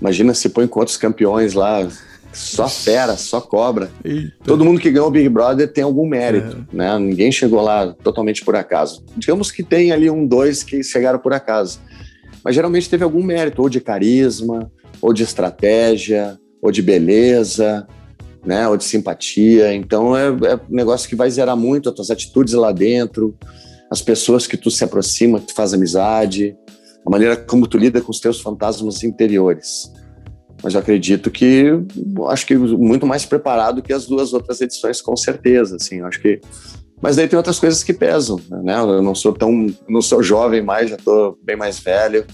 Imagina 0.00 0.32
se 0.34 0.48
põe 0.48 0.68
com 0.68 0.78
outros 0.78 0.96
campeões 0.96 1.54
lá, 1.54 1.84
só 2.32 2.68
fera, 2.68 3.16
só 3.16 3.40
cobra. 3.40 3.90
Eita. 4.04 4.32
Todo 4.44 4.64
mundo 4.64 4.80
que 4.80 4.90
ganhou 4.90 5.08
o 5.08 5.10
Big 5.10 5.28
Brother 5.28 5.70
tem 5.72 5.82
algum 5.82 6.06
mérito, 6.06 6.64
É. 6.72 6.76
né? 6.76 6.98
Ninguém 6.98 7.32
chegou 7.32 7.60
lá 7.60 7.92
totalmente 8.04 8.44
por 8.44 8.54
acaso. 8.54 9.02
Digamos 9.16 9.50
que 9.50 9.62
tem 9.64 9.90
ali 9.90 10.08
um, 10.08 10.24
dois 10.26 10.62
que 10.62 10.82
chegaram 10.84 11.18
por 11.18 11.32
acaso. 11.32 11.80
Mas 12.44 12.54
geralmente 12.54 12.88
teve 12.88 13.04
algum 13.04 13.22
mérito, 13.22 13.62
ou 13.62 13.68
de 13.68 13.80
carisma, 13.80 14.70
ou 15.00 15.12
de 15.12 15.22
estratégia, 15.22 16.38
ou 16.60 16.70
de 16.70 16.82
beleza, 16.82 17.86
né? 18.44 18.68
Ou 18.68 18.76
de 18.76 18.84
simpatia. 18.84 19.74
Então 19.74 20.16
é, 20.16 20.26
é 20.26 20.54
um 20.56 20.74
negócio 20.74 21.08
que 21.08 21.16
vai 21.16 21.30
zerar 21.30 21.56
muito 21.56 21.88
as 21.88 21.94
tuas 21.94 22.10
atitudes 22.10 22.54
lá 22.54 22.72
dentro, 22.72 23.36
as 23.90 24.02
pessoas 24.02 24.46
que 24.46 24.56
tu 24.56 24.70
se 24.70 24.84
aproxima, 24.84 25.40
que 25.40 25.46
tu 25.46 25.54
faz 25.54 25.74
amizade, 25.74 26.56
a 27.06 27.10
maneira 27.10 27.36
como 27.36 27.66
tu 27.66 27.76
lida 27.76 28.00
com 28.00 28.10
os 28.10 28.20
teus 28.20 28.40
fantasmas 28.40 29.02
interiores. 29.02 29.90
Mas 30.62 30.74
eu 30.74 30.80
acredito 30.80 31.30
que 31.30 31.72
acho 32.28 32.46
que 32.46 32.56
muito 32.56 33.04
mais 33.04 33.26
preparado 33.26 33.82
que 33.82 33.92
as 33.92 34.06
duas 34.06 34.32
outras 34.32 34.60
edições, 34.60 35.00
com 35.00 35.16
certeza. 35.16 35.76
Assim, 35.76 36.00
acho 36.02 36.20
que. 36.20 36.40
Mas 37.02 37.16
daí 37.16 37.26
tem 37.26 37.36
outras 37.36 37.58
coisas 37.58 37.82
que 37.82 37.92
pesam, 37.92 38.40
né? 38.48 38.78
Eu 38.78 39.02
não 39.02 39.14
sou 39.14 39.32
tão, 39.32 39.66
não 39.88 40.00
sou 40.00 40.22
jovem 40.22 40.62
mais, 40.62 40.88
já 40.88 40.96
estou 40.96 41.36
bem 41.42 41.56
mais 41.56 41.80
velho. 41.80 42.24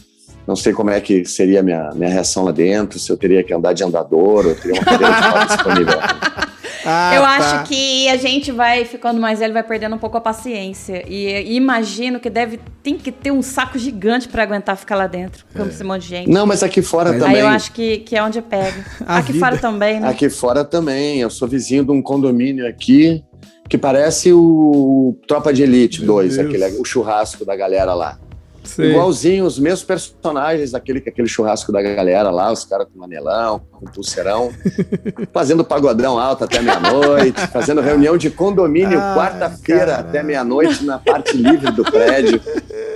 Não 0.47 0.55
sei 0.55 0.73
como 0.73 0.91
é 0.91 1.01
que 1.01 1.25
seria 1.25 1.61
a 1.61 1.62
minha, 1.62 1.91
minha 1.95 2.11
reação 2.11 2.45
lá 2.45 2.53
dentro, 2.53 2.99
se 2.99 3.11
eu 3.11 3.16
teria 3.16 3.43
que 3.43 3.53
andar 3.53 3.73
de 3.73 3.83
andador, 3.83 4.47
ou 4.47 4.55
teria 4.55 4.75
uma 4.81 4.85
cadeira 4.85 5.14
de 5.14 5.29
roda 5.29 5.45
disponível. 5.47 5.99
Ah, 6.91 7.14
eu 7.14 7.23
tá. 7.23 7.29
acho 7.37 7.69
que 7.69 8.09
a 8.09 8.16
gente 8.16 8.51
vai 8.51 8.85
ficando 8.85 9.21
mais 9.21 9.41
velho, 9.41 9.53
vai 9.53 9.62
perdendo 9.62 9.95
um 9.97 9.99
pouco 9.99 10.16
a 10.16 10.21
paciência. 10.21 11.05
E, 11.07 11.27
e 11.27 11.55
imagino 11.55 12.19
que 12.19 12.31
deve 12.31 12.59
tem 12.83 12.97
que 12.97 13.12
ter 13.12 13.31
um 13.31 13.43
saco 13.43 13.79
gigante 13.79 14.27
pra 14.27 14.43
aguentar 14.43 14.75
ficar 14.77 14.97
lá 14.97 15.07
dentro, 15.07 15.45
com 15.55 15.66
esse 15.66 15.85
monte 15.85 16.03
de 16.03 16.09
gente. 16.09 16.31
Não, 16.31 16.47
mas 16.47 16.62
aqui 16.62 16.81
fora 16.81 17.11
Mas- 17.11 17.21
também. 17.21 17.37
Aí 17.37 17.43
eu 17.43 17.49
acho 17.49 17.73
que, 17.73 17.99
que 17.99 18.16
é 18.16 18.23
onde 18.23 18.41
pega. 18.41 18.87
Aqui 19.07 19.33
vida. 19.33 19.45
fora 19.45 19.59
também, 19.59 20.01
né? 20.01 20.09
Aqui 20.09 20.31
fora 20.31 20.64
também. 20.64 21.21
Eu 21.21 21.29
sou 21.29 21.47
vizinho 21.47 21.85
de 21.85 21.91
um 21.91 22.01
condomínio 22.01 22.66
aqui 22.66 23.23
que 23.69 23.77
parece 23.77 24.33
o 24.33 25.16
Tropa 25.27 25.53
de 25.53 25.62
Elite 25.62 26.01
Meu 26.01 26.14
2, 26.14 26.37
Deus. 26.37 26.47
aquele, 26.47 26.81
o 26.81 26.85
churrasco 26.85 27.45
da 27.45 27.55
galera 27.55 27.95
lá. 27.95 28.19
Sei. 28.64 28.91
Igualzinho, 28.91 29.47
os 29.47 29.59
mesmos 29.59 29.83
personagens 29.83 30.73
daquele, 30.73 30.99
aquele 30.99 31.27
churrasco 31.27 31.73
da 31.73 31.81
galera 31.81 32.31
lá, 32.31 32.53
os 32.53 32.64
caras 32.66 32.87
com 32.93 32.99
manelão, 32.99 33.62
com 33.73 33.87
pulseirão, 33.87 34.53
fazendo 35.33 35.64
pagodão 35.64 36.19
alto 36.19 36.45
até 36.45 36.61
meia-noite, 36.61 37.41
fazendo 37.51 37.81
reunião 37.81 38.19
de 38.19 38.29
condomínio 38.29 38.99
Ah, 38.99 39.14
quarta-feira 39.16 39.97
até 39.97 40.23
meia-noite 40.23 40.85
na 40.85 40.99
parte 40.99 41.35
livre 41.37 41.73
do 41.73 41.83
prédio. 41.83 42.41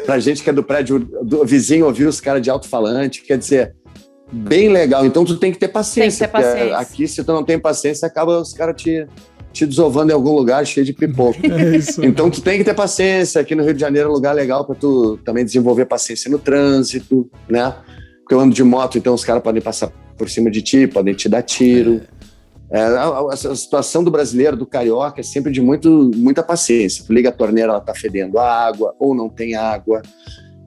Pra 0.04 0.18
gente 0.18 0.42
que 0.42 0.50
é 0.50 0.52
do 0.52 0.62
prédio 0.62 0.98
do 1.22 1.44
vizinho 1.44 1.86
ouvir 1.86 2.06
os 2.06 2.20
caras 2.20 2.42
de 2.42 2.50
alto-falante, 2.50 3.22
quer 3.22 3.38
dizer, 3.38 3.74
bem 4.30 4.68
legal. 4.68 5.06
Então 5.06 5.24
tu 5.24 5.36
tem 5.36 5.52
que 5.52 5.58
ter 5.58 5.68
paciência. 5.68 6.28
Tem 6.28 6.28
que 6.28 6.42
ter 6.42 6.44
porque 6.44 6.60
paciência. 6.60 6.78
Aqui, 6.78 7.08
se 7.08 7.24
tu 7.24 7.32
não 7.32 7.44
tem 7.44 7.58
paciência, 7.58 8.06
acaba 8.06 8.40
os 8.40 8.52
caras 8.52 8.80
te, 8.80 9.06
te 9.52 9.66
desovando 9.66 10.10
em 10.10 10.14
algum 10.14 10.32
lugar 10.32 10.64
cheio 10.66 10.84
de 10.86 10.92
pipoco. 10.92 11.38
É 11.44 11.76
isso. 11.76 12.04
Então 12.04 12.30
tu 12.30 12.40
tem 12.40 12.58
que 12.58 12.64
ter 12.64 12.74
paciência. 12.74 13.40
Aqui 13.40 13.54
no 13.54 13.62
Rio 13.62 13.74
de 13.74 13.80
Janeiro 13.80 14.08
é 14.08 14.10
um 14.10 14.14
lugar 14.14 14.34
legal 14.34 14.64
para 14.64 14.74
tu 14.74 15.18
também 15.24 15.44
desenvolver 15.44 15.84
paciência 15.86 16.30
no 16.30 16.38
trânsito, 16.38 17.30
né? 17.48 17.74
Porque 18.20 18.34
eu 18.34 18.40
ando 18.40 18.54
de 18.54 18.62
moto, 18.64 18.96
então 18.98 19.12
os 19.14 19.24
caras 19.24 19.42
podem 19.42 19.60
passar 19.60 19.92
por 20.16 20.28
cima 20.30 20.50
de 20.50 20.62
ti, 20.62 20.86
podem 20.86 21.12
te 21.14 21.28
dar 21.28 21.42
tiro. 21.42 22.00
É, 22.70 22.80
a, 22.80 23.02
a- 23.04 23.32
a 23.34 23.36
situação 23.36 24.02
do 24.02 24.10
brasileiro, 24.10 24.56
do 24.56 24.64
carioca, 24.64 25.20
é 25.20 25.22
sempre 25.24 25.52
de 25.52 25.60
muito, 25.60 26.10
muita 26.16 26.42
paciência. 26.42 27.04
Tu 27.06 27.12
liga 27.12 27.28
a 27.28 27.32
torneira, 27.32 27.72
ela 27.72 27.80
tá 27.80 27.94
fedendo 27.94 28.38
água, 28.38 28.94
ou 28.98 29.14
não 29.14 29.28
tem 29.28 29.54
água. 29.54 30.00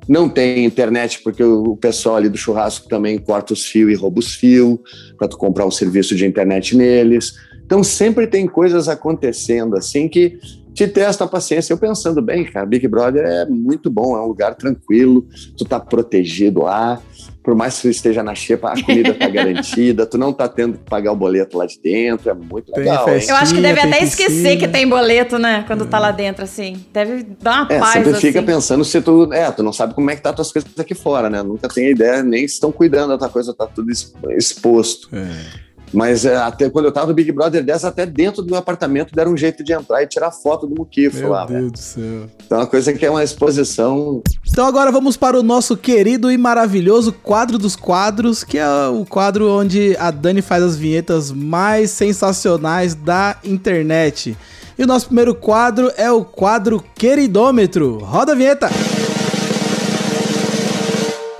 Não 0.07 0.29
tem 0.29 0.63
internet, 0.65 1.21
porque 1.23 1.43
o 1.43 1.63
o 1.71 1.77
pessoal 1.77 2.17
ali 2.17 2.29
do 2.29 2.37
churrasco 2.37 2.87
também 2.87 3.17
corta 3.17 3.53
os 3.53 3.65
fios 3.65 3.91
e 3.91 3.95
rouba 3.95 4.19
os 4.19 4.35
fios 4.35 4.77
para 5.17 5.27
tu 5.27 5.35
comprar 5.35 5.65
um 5.65 5.71
serviço 5.71 6.15
de 6.15 6.27
internet 6.27 6.77
neles. 6.77 7.33
Então 7.65 7.83
sempre 7.83 8.27
tem 8.27 8.45
coisas 8.47 8.87
acontecendo 8.87 9.75
assim 9.77 10.07
que 10.07 10.37
te 10.73 10.87
testa 10.87 11.23
a 11.23 11.27
paciência. 11.27 11.71
Eu 11.73 11.77
pensando 11.77 12.21
bem, 12.21 12.43
cara, 12.43 12.65
Big 12.65 12.87
Brother 12.87 13.25
é 13.25 13.45
muito 13.45 13.89
bom, 13.89 14.15
é 14.17 14.21
um 14.21 14.27
lugar 14.27 14.55
tranquilo, 14.55 15.25
tu 15.57 15.63
tá 15.63 15.79
protegido 15.79 16.63
lá, 16.63 17.01
por 17.41 17.55
mais 17.55 17.75
que 17.77 17.83
tu 17.83 17.89
esteja 17.89 18.21
na 18.21 18.35
xepa, 18.35 18.73
a 18.73 18.83
comida 18.83 19.13
tá 19.13 19.27
garantida, 19.29 20.05
tu 20.05 20.17
não 20.17 20.33
tá 20.33 20.49
tendo 20.49 20.77
que 20.77 20.83
pagar 20.89 21.13
o 21.13 21.15
boleto 21.15 21.57
lá 21.57 21.65
de 21.65 21.79
dentro, 21.81 22.29
é 22.29 22.33
muito 22.33 22.73
Tem 22.73 22.83
legal. 22.83 23.05
festa- 23.05 23.31
Eu 23.31 23.35
acho 23.37 23.55
que 23.55 23.61
deve 23.61 23.79
até 23.79 24.03
esquecer 24.03 24.27
piscina. 24.29 24.57
que 24.57 24.67
tem 24.67 24.87
boleto, 24.89 25.39
né? 25.39 25.63
Quando 25.65 25.85
tá 25.85 25.97
lá 25.97 26.11
dentro, 26.11 26.43
assim. 26.43 26.75
Deve 26.91 27.23
dar 27.41 27.63
uma 27.63 27.73
É, 27.73 27.79
paz, 27.79 27.93
sempre 27.93 28.09
assim. 28.11 28.19
fica 28.27 28.43
pensando 28.43 28.83
se 28.83 28.99
tu. 29.01 29.31
É, 29.31 29.49
tu 29.51 29.63
não 29.63 29.71
sabe 29.71 29.93
como 29.93 30.11
é 30.11 30.15
que 30.15 30.21
tá 30.21 30.31
as 30.31 30.35
tuas 30.35 30.51
coisas 30.51 30.69
aqui 30.77 30.93
fora, 30.93 31.29
né? 31.29 31.41
Nunca 31.41 31.69
tem 31.69 31.89
ideia, 31.91 32.21
nem 32.21 32.45
se 32.47 32.55
estão 32.55 32.71
cuidando 32.71 33.09
da 33.11 33.17
tua 33.17 33.29
coisa, 33.29 33.53
tá 33.53 33.65
tudo 33.65 33.89
ex- 33.91 34.13
exposto. 34.31 35.07
É. 35.15 35.65
Mas 35.95 36.25
é, 36.25 36.35
até 36.35 36.69
quando 36.69 36.85
eu 36.85 36.91
tava 36.91 37.07
no 37.07 37.13
Big 37.13 37.31
Brother 37.31 37.63
10, 37.63 37.85
até 37.85 38.05
dentro 38.05 38.41
do 38.41 38.49
meu 38.49 38.57
apartamento 38.57 39.15
deram 39.15 39.31
um 39.31 39.37
jeito 39.37 39.63
de 39.63 39.71
entrar 39.71 40.03
e 40.03 40.07
tirar 40.07 40.29
foto 40.29 40.67
do 40.67 40.75
Muquifo 40.75 41.19
Meu 41.19 41.29
lá, 41.29 41.45
velho. 41.45 41.61
Deus 41.61 41.71
do 41.71 41.77
céu. 41.79 42.29
Então 42.45 42.57
é 42.57 42.61
uma 42.61 42.67
coisa 42.67 42.93
que 42.93 43.05
é 43.05 43.09
uma 43.09 43.23
exposição. 43.23 44.21
Então 44.45 44.67
agora 44.67 44.91
vamos 44.91 45.15
para 45.15 45.39
o 45.39 45.43
nosso 45.43 45.77
querido 45.77 46.29
e 46.29 46.37
maravilhoso 46.37 47.13
quadro 47.13 47.57
dos 47.57 47.77
quadros, 47.77 48.43
que 48.43 48.57
é 48.57 48.67
o 48.87 49.05
quadro 49.05 49.49
onde 49.49 49.95
a 49.97 50.11
Dani 50.11 50.41
faz 50.41 50.61
as 50.61 50.75
vinhetas 50.75 51.31
mais 51.31 51.91
sensacionais 51.91 52.93
da 52.93 53.37
internet. 53.43 54.37
E 54.77 54.83
o 54.83 54.87
nosso 54.87 55.05
primeiro 55.05 55.33
quadro 55.33 55.89
é 55.95 56.11
o 56.11 56.25
quadro 56.25 56.83
Queridômetro. 56.95 57.99
Roda 57.99 58.33
a 58.33 58.35
vinheta! 58.35 58.69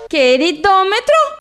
Queridômetro! 0.09 1.34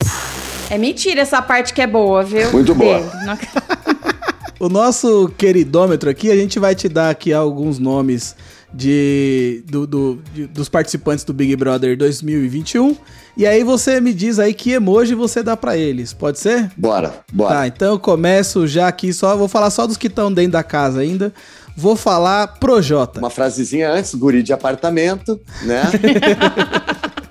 É 0.69 0.77
mentira 0.77 1.21
essa 1.21 1.41
parte 1.41 1.73
que 1.73 1.81
é 1.81 1.87
boa, 1.87 2.23
viu? 2.23 2.51
Muito 2.51 2.73
boa. 2.75 3.01
O 4.57 4.69
nosso 4.69 5.29
queridômetro 5.37 6.09
aqui, 6.09 6.31
a 6.31 6.35
gente 6.35 6.57
vai 6.59 6.73
te 6.73 6.87
dar 6.87 7.09
aqui 7.09 7.33
alguns 7.33 7.77
nomes 7.77 8.33
de, 8.73 9.61
do- 9.67 9.85
do- 9.85 10.21
de- 10.33 10.47
dos 10.47 10.69
participantes 10.69 11.25
do 11.25 11.33
Big 11.33 11.53
Brother 11.57 11.97
2021. 11.97 12.95
E 13.35 13.45
aí 13.45 13.65
você 13.65 13.99
me 13.99 14.13
diz 14.13 14.39
aí 14.39 14.53
que 14.53 14.71
emoji 14.71 15.13
você 15.13 15.43
dá 15.43 15.57
pra 15.57 15.75
eles, 15.75 16.13
pode 16.13 16.39
ser? 16.39 16.71
Bora, 16.77 17.13
bora. 17.33 17.53
Tá, 17.53 17.67
então 17.67 17.89
eu 17.91 17.99
começo 17.99 18.65
já 18.65 18.87
aqui 18.87 19.11
só, 19.11 19.35
vou 19.35 19.49
falar 19.49 19.69
só 19.69 19.85
dos 19.85 19.97
que 19.97 20.07
estão 20.07 20.31
dentro 20.33 20.53
da 20.53 20.63
casa 20.63 21.01
ainda. 21.01 21.33
Vou 21.77 21.97
falar 21.97 22.47
Projota. 22.57 23.19
Uma 23.19 23.29
frasezinha 23.29 23.91
antes, 23.91 24.15
guri 24.15 24.41
de 24.41 24.53
apartamento, 24.53 25.37
né? 25.63 25.83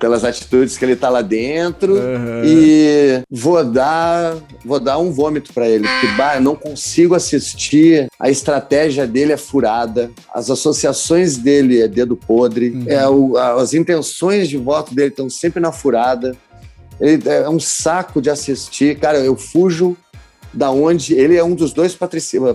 Pelas 0.05 0.22
atitudes 0.22 0.76
que 0.76 0.84
ele 0.84 0.96
tá 0.96 1.09
lá 1.09 1.22
dentro. 1.22 1.96
Aham. 1.96 2.42
E 2.44 3.22
vou 3.30 3.64
dar, 3.64 4.36
vou 4.62 4.78
dar 4.78 4.98
um 4.98 5.11
vômito 5.11 5.50
pra 5.55 5.66
ele, 5.66 5.88
porque 5.88 6.09
bah, 6.14 6.34
eu 6.36 6.42
não 6.42 6.55
consigo 6.55 7.14
assistir. 7.14 8.07
A 8.20 8.28
estratégia 8.28 9.07
dele 9.07 9.32
é 9.32 9.38
furada, 9.38 10.11
as 10.34 10.50
associações 10.50 11.38
dele 11.38 11.80
é 11.80 11.88
dedo 11.88 12.16
podre, 12.16 12.68
Uhum. 12.72 12.84
é 12.86 13.09
o- 13.09 13.38
as 13.38 13.72
intenções 13.72 14.46
de 14.50 14.59
voto 14.59 14.94
dele 14.94 15.09
estão 15.09 15.30
sempre 15.30 15.59
na 15.59 15.72
furada. 15.72 16.36
Ele 17.00 17.26
é 17.26 17.48
um 17.48 17.59
saco 17.59 18.20
de 18.20 18.28
assistir. 18.28 18.98
Cara, 18.98 19.16
eu 19.20 19.34
fujo 19.36 19.96
da 20.52 20.70
onde. 20.70 21.14
Ele 21.14 21.34
é 21.34 21.42
um 21.42 21.55
dos 21.55 21.72
dois 21.72 21.96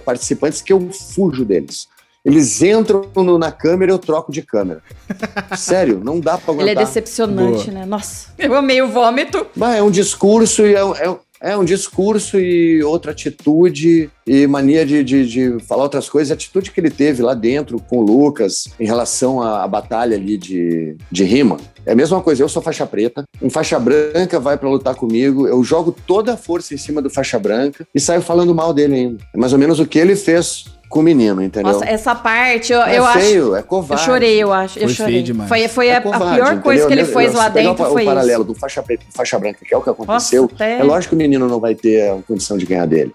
participantes 0.06 0.62
que 0.62 0.72
eu 0.72 0.92
fujo 0.92 1.44
deles. 1.44 1.88
Eles 2.26 2.62
entram 2.62 3.06
no- 3.16 3.38
na 3.38 3.52
câmera, 3.52 3.92
eu 3.92 3.98
troco 4.00 4.32
de 4.32 4.42
câmera. 4.42 4.82
Sério, 5.58 6.02
não 6.04 6.20
dá 6.20 6.38
pra 6.38 6.54
Ele 6.54 6.62
é 6.62 6.66
aguentar. 6.66 6.86
decepcionante, 6.86 7.70
Boa. 7.72 7.80
né? 7.80 7.86
Nossa, 7.86 8.28
eu 8.38 8.54
amei 8.56 8.82
o 8.82 8.88
vômito. 8.90 9.46
Bah, 9.56 9.76
é 9.76 9.82
um 9.84 9.92
discurso 9.92 10.66
e 10.66 10.74
é, 10.76 10.84
um- 10.84 10.96
é 10.96 11.18
É 11.42 11.56
um 11.56 11.64
discurso 11.64 12.38
e 12.38 12.84
outra 12.84 13.14
atitude 13.14 14.10
e 14.28 14.46
mania 14.46 14.86
de, 14.86 15.02
de, 15.06 15.26
de, 15.26 15.58
falar 15.66 15.84
outras 15.84 16.10
coisas. 16.10 16.32
A 16.32 16.34
atitude 16.34 16.70
que 16.70 16.82
ele 16.82 16.90
teve 16.90 17.24
lá 17.24 17.34
dentro 17.34 17.80
com 17.80 18.00
o 18.00 18.02
Lucas 18.02 18.66
em 18.78 18.86
relação 18.86 19.42
à, 19.42 19.64
à 19.64 19.68
batalha 19.70 20.18
ali 20.18 20.36
de, 20.38 20.98
de 21.10 21.24
rima. 21.24 21.56
É 21.86 21.94
a 21.94 21.96
mesma 21.96 22.22
coisa, 22.22 22.44
eu 22.44 22.50
sou 22.50 22.62
faixa 22.62 22.86
preta, 22.86 23.24
um 23.42 23.50
faixa 23.50 23.80
branca 23.80 24.38
vai 24.38 24.58
para 24.58 24.68
lutar 24.70 24.96
comigo, 24.96 25.48
eu 25.48 25.64
jogo 25.64 25.96
toda 26.06 26.34
a 26.34 26.38
força 26.38 26.74
em 26.74 26.78
cima 26.78 27.02
do 27.02 27.10
faixa 27.10 27.40
branca 27.40 27.88
e 27.96 28.02
saio 28.02 28.22
falando 28.22 28.54
mal 28.54 28.74
dele 28.74 28.96
ainda. 28.96 29.24
É 29.34 29.38
mais 29.38 29.54
ou 29.54 29.60
menos 29.60 29.80
o 29.80 29.86
que 29.88 29.98
ele 29.98 30.18
fez 30.18 30.66
com 30.90 31.00
o 31.02 31.04
menino, 31.04 31.42
entendeu? 31.42 31.72
Nossa, 31.72 31.86
essa 31.86 32.16
parte 32.16 32.74
eu, 32.74 32.82
é 32.82 32.98
eu 32.98 33.06
feio, 33.14 33.48
acho. 33.50 33.56
é 33.58 33.62
covarde. 33.62 34.02
Eu 34.04 34.06
chorei, 34.06 34.44
eu 34.44 34.52
acho. 34.52 34.74
Foi 34.74 34.84
eu 34.84 34.90
chorei. 34.90 35.14
feio 35.14 35.24
demais. 35.26 35.48
Foi, 35.48 35.68
foi 35.68 35.88
É 35.88 35.98
a, 35.98 36.02
covarde, 36.02 36.26
a 36.26 36.34
pior 36.46 36.62
coisa 36.62 36.84
entendeu? 36.84 36.88
que 36.88 36.94
ele 36.94 37.06
Se 37.06 37.14
fez 37.14 37.34
lá 37.34 37.48
dentro 37.50 37.84
o, 37.84 37.88
foi 37.90 37.96
o 37.96 38.00
isso. 38.00 38.06
paralelo 38.06 38.44
do 38.44 38.56
faixa 38.56 38.82
preta 38.82 39.04
e 39.08 39.16
faixa 39.16 39.38
branca, 39.38 39.60
que 39.64 39.74
é 39.74 39.78
o 39.78 39.82
que 39.82 39.90
aconteceu, 39.90 40.42
Nossa, 40.44 40.56
até- 40.56 40.80
é 40.80 40.84
lógico 40.84 41.12
que 41.12 41.16
o 41.16 41.18
menino 41.18 41.48
não 41.48 41.60
vai 41.60 41.76
ter 41.76 42.10
a 42.10 42.18
condição 42.28 42.58
de 42.58 42.66
ganhar 42.66 42.88
dele. 42.88 43.14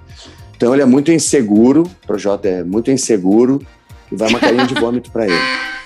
Então 0.57 0.73
ele 0.73 0.83
é 0.83 0.87
muito 0.87 1.11
inseguro, 1.11 1.83
o 1.83 2.07
Projota 2.07 2.47
é 2.49 2.63
muito 2.63 2.91
inseguro 2.93 3.61
e 4.11 4.15
vai 4.15 4.29
uma 4.29 4.39
carinha 4.39 4.67
de 4.67 4.75
vômito 4.75 5.11
pra 5.11 5.25
ele. 5.27 5.35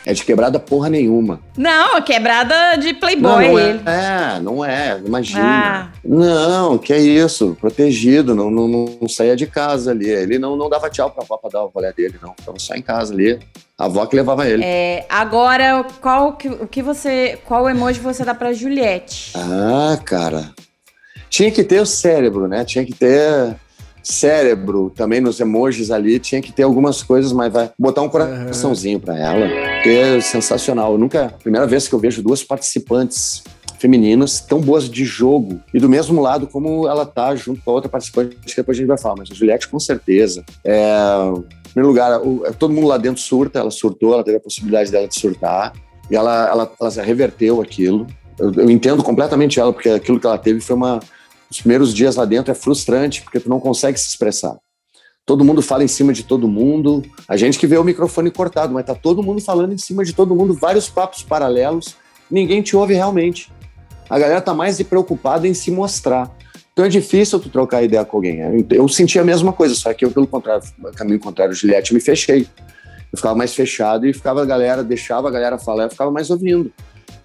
É 0.09 0.15
de 0.15 0.25
quebrada 0.25 0.59
porra 0.59 0.89
nenhuma. 0.89 1.39
Não, 1.55 2.01
quebrada 2.01 2.77
de 2.77 2.95
Não, 2.95 2.99
playboy 2.99 3.47
não 3.49 3.59
ele. 3.59 3.81
é, 3.85 4.37
é, 4.37 4.41
não 4.41 4.65
é, 4.65 4.99
imagina. 5.05 5.43
Ah. 5.45 5.89
Não, 6.03 6.79
que 6.79 6.95
é 6.95 6.99
isso, 6.99 7.55
protegido, 7.61 8.35
não, 8.35 8.51
não, 8.51 8.67
não 8.67 9.07
saía 9.07 9.37
de 9.37 9.47
casa 9.47 9.91
ali. 9.91 10.09
Ele 10.09 10.39
não, 10.39 10.57
não 10.57 10.71
dava 10.71 10.89
tchau 10.89 11.11
pra 11.11 11.23
avó 11.23 11.37
pra 11.37 11.51
dar 11.51 11.63
o 11.63 11.67
rolê 11.69 11.93
dele, 11.93 12.19
não. 12.23 12.35
Ficava 12.39 12.59
só 12.59 12.75
em 12.75 12.81
casa 12.81 13.13
ali. 13.13 13.39
A 13.77 13.85
avó 13.85 14.07
que 14.07 14.17
levava 14.17 14.49
ele. 14.49 14.65
É, 14.65 15.05
agora, 15.11 15.85
qual 16.01 16.33
que, 16.33 16.49
o 16.49 16.67
que 16.67 16.81
você. 16.81 17.39
Qual 17.45 17.69
emoji 17.69 18.01
você 18.01 18.25
dá 18.25 18.35
pra 18.35 18.55
Juliette? 18.55 19.35
Ah, 19.37 19.99
cara. 20.07 20.53
Tinha 21.29 21.51
que 21.51 21.63
ter 21.63 21.83
o 21.83 21.87
cérebro, 21.87 22.49
né? 22.49 22.65
Tinha 22.65 22.87
que 22.87 22.95
ter 22.95 23.55
cérebro 24.03 24.91
também 24.95 25.21
nos 25.21 25.39
emojis 25.41 25.91
ali. 25.91 26.19
Tinha 26.19 26.41
que 26.41 26.53
ter 26.53 26.63
algumas 26.65 27.03
coisas, 27.03 27.33
mas 27.33 27.53
vai 27.53 27.71
botar 27.79 28.03
um 28.03 28.09
coraçãozinho 28.09 29.01
pra 29.01 29.19
ela. 29.19 29.47
Porque 29.77 29.89
é 29.91 30.21
sensacional. 30.21 30.93
Eu 30.93 30.99
nunca. 30.99 31.35
Primeira 31.43 31.67
vez 31.67 31.87
que 31.89 31.95
eu 31.95 31.99
vejo 31.99 32.23
duas 32.23 32.43
participantes 32.43 33.43
femininas 33.79 34.41
tão 34.41 34.61
boas 34.61 34.91
de 34.91 35.05
jogo 35.05 35.61
e 35.73 35.79
do 35.79 35.89
mesmo 35.89 36.21
lado 36.21 36.49
como 36.49 36.89
ela 36.89 37.07
tá 37.07 37.37
junto 37.37 37.63
com 37.65 37.71
a 37.71 37.75
outra 37.75 37.89
participante 37.89 38.35
que 38.45 38.57
depois 38.57 38.77
a 38.77 38.81
gente 38.81 38.89
vai 38.89 38.99
falar, 38.99 39.15
mas 39.19 39.31
a 39.31 39.35
Juliette 39.35 39.69
com 39.69 39.79
certeza. 39.79 40.45
É, 40.65 40.81
em 41.31 41.73
primeiro 41.73 41.87
lugar, 41.89 42.21
o- 42.21 42.43
todo 42.59 42.75
mundo 42.75 42.89
lá 42.89 42.99
dentro 42.99 43.23
surta, 43.23 43.61
ela 43.61 43.71
surtou, 43.71 44.15
ela 44.15 44.25
teve 44.25 44.37
a 44.39 44.41
possibilidade 44.41 44.91
dela 44.91 45.07
de 45.07 45.15
surtar 45.15 45.73
e 46.11 46.17
ela, 46.17 46.49
ela, 46.49 46.73
ela 46.81 46.91
reverteu 47.05 47.61
aquilo. 47.61 48.05
Eu, 48.37 48.53
eu 48.55 48.69
entendo 48.71 49.01
completamente 49.05 49.61
ela, 49.61 49.73
porque 49.73 49.89
aquilo 49.91 50.19
que 50.19 50.27
ela 50.27 50.39
teve 50.39 50.61
foi 50.61 50.75
uma. 50.75 50.99
Os 51.51 51.61
primeiros 51.61 51.95
dias 51.95 52.17
lá 52.17 52.25
dentro 52.25 52.53
é 52.53 52.55
frustrante, 52.55 53.23
porque 53.23 53.41
tu 53.41 53.49
não 53.49 53.59
consegue 53.61 53.99
se 53.99 54.09
expressar. 54.09 54.57
Todo 55.25 55.45
mundo 55.45 55.61
fala 55.61 55.85
em 55.85 55.89
cima 55.89 56.13
de 56.13 56.23
todo 56.23 56.49
mundo. 56.49 57.03
A 57.29 57.37
gente 57.37 57.59
que 57.59 57.67
vê 57.67 57.77
o 57.77 57.85
microfone 57.85 58.31
cortado, 58.31 58.73
mas 58.73 58.87
tá 58.87 58.95
todo 58.95 59.23
mundo 59.23 59.41
falando 59.41 59.73
em 59.73 59.79
cima 59.79 60.05
de 60.05 60.13
todo 60.13 60.35
mundo, 60.35 60.55
vários 60.55 60.89
papos 60.89 61.23
paralelos. 61.23 61.97
Ninguém 62.31 62.63
te 62.63 62.75
ouve 62.77 62.95
realmente. 62.95 63.53
A 64.09 64.19
galera 64.19 64.41
tá 64.41 64.55
mais 64.55 64.83
preocupada 64.83 65.47
em 65.47 65.53
se 65.53 65.71
mostrar. 65.71 66.35
Então 66.73 66.85
é 66.85 66.89
difícil 66.89 67.39
tu 67.41 67.51
trocar 67.51 67.83
ideia 67.83 68.05
com 68.05 68.17
alguém. 68.17 68.39
Eu, 68.39 68.67
eu 68.71 68.89
senti 68.89 69.19
a 69.19 69.25
mesma 69.25 69.53
coisa, 69.53 69.75
só 69.75 69.93
que 69.93 70.05
eu, 70.05 70.11
pelo 70.11 70.27
contrário, 70.27 70.63
caminho 70.95 71.19
contrário, 71.19 71.53
Juliette, 71.53 71.93
me 71.93 72.01
fechei. 72.01 72.47
Eu 73.13 73.17
ficava 73.17 73.35
mais 73.35 73.55
fechado 73.55 74.07
e 74.07 74.15
ficava 74.15 74.43
a 74.43 74.47
galera, 74.47 74.83
deixava 74.85 75.29
a 75.29 75.31
galera 75.31 75.59
falar, 75.59 75.85
eu 75.85 75.91
ficava 75.91 76.11
mais 76.11 76.31
ouvindo. 76.31 76.73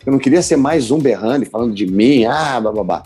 Eu 0.05 0.11
não 0.11 0.19
queria 0.19 0.41
ser 0.41 0.55
mais 0.55 0.91
um 0.91 0.99
berrando, 0.99 1.45
falando 1.45 1.73
de 1.73 1.85
mim, 1.85 2.25
ah, 2.25 2.59
bababá. 2.59 3.03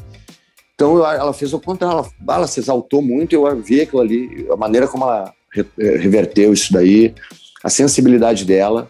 Então 0.77 1.03
ela 1.03 1.33
fez 1.33 1.51
o 1.53 1.59
contrário, 1.59 1.97
ela, 1.97 2.35
ela 2.35 2.45
se 2.45 2.59
exaltou 2.59 3.01
muito, 3.01 3.33
eu 3.33 3.59
vi 3.59 3.81
aquilo 3.81 3.99
ali, 3.99 4.45
a 4.51 4.55
maneira 4.55 4.87
como 4.87 5.05
ela 5.05 5.33
eh, 5.57 5.97
reverteu 5.97 6.53
isso 6.53 6.71
daí, 6.71 7.15
a 7.63 7.69
sensibilidade 7.69 8.45
dela 8.45 8.87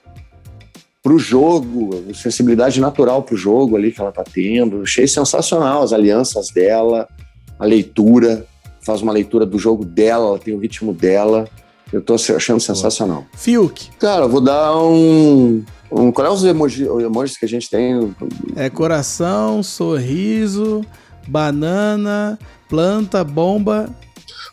pro 1.01 1.17
jogo, 1.17 2.03
a 2.09 2.13
sensibilidade 2.13 2.81
natural 2.81 3.23
pro 3.23 3.38
jogo 3.38 3.77
ali 3.77 3.93
que 3.93 4.01
ela 4.01 4.11
tá 4.11 4.25
tendo. 4.25 4.81
Achei 4.81 5.07
sensacional 5.07 5.81
as 5.81 5.93
alianças 5.93 6.49
dela, 6.49 7.07
a 7.57 7.63
leitura, 7.63 8.45
faz 8.81 9.01
uma 9.01 9.13
leitura 9.13 9.45
do 9.45 9.57
jogo 9.57 9.85
dela, 9.85 10.27
ela 10.27 10.39
tem 10.39 10.53
o 10.53 10.59
ritmo 10.59 10.93
dela. 10.93 11.47
Eu 11.93 12.01
tô 12.01 12.15
achando 12.15 12.59
sensacional. 12.59 13.25
Fiuk. 13.33 13.91
Cara, 13.97 14.25
eu 14.25 14.29
vou 14.29 14.41
dar 14.41 14.75
um. 14.75 15.63
um 15.89 16.11
qual 16.11 16.27
é 16.27 16.29
os 16.29 16.43
emoji, 16.43 16.83
os 16.83 17.01
emojis 17.01 17.38
que 17.38 17.45
a 17.45 17.47
gente 17.47 17.69
tem? 17.69 18.13
É 18.57 18.69
coração, 18.69 19.63
sorriso, 19.63 20.85
banana, 21.28 22.39
planta, 22.69 23.23
bomba. 23.23 23.89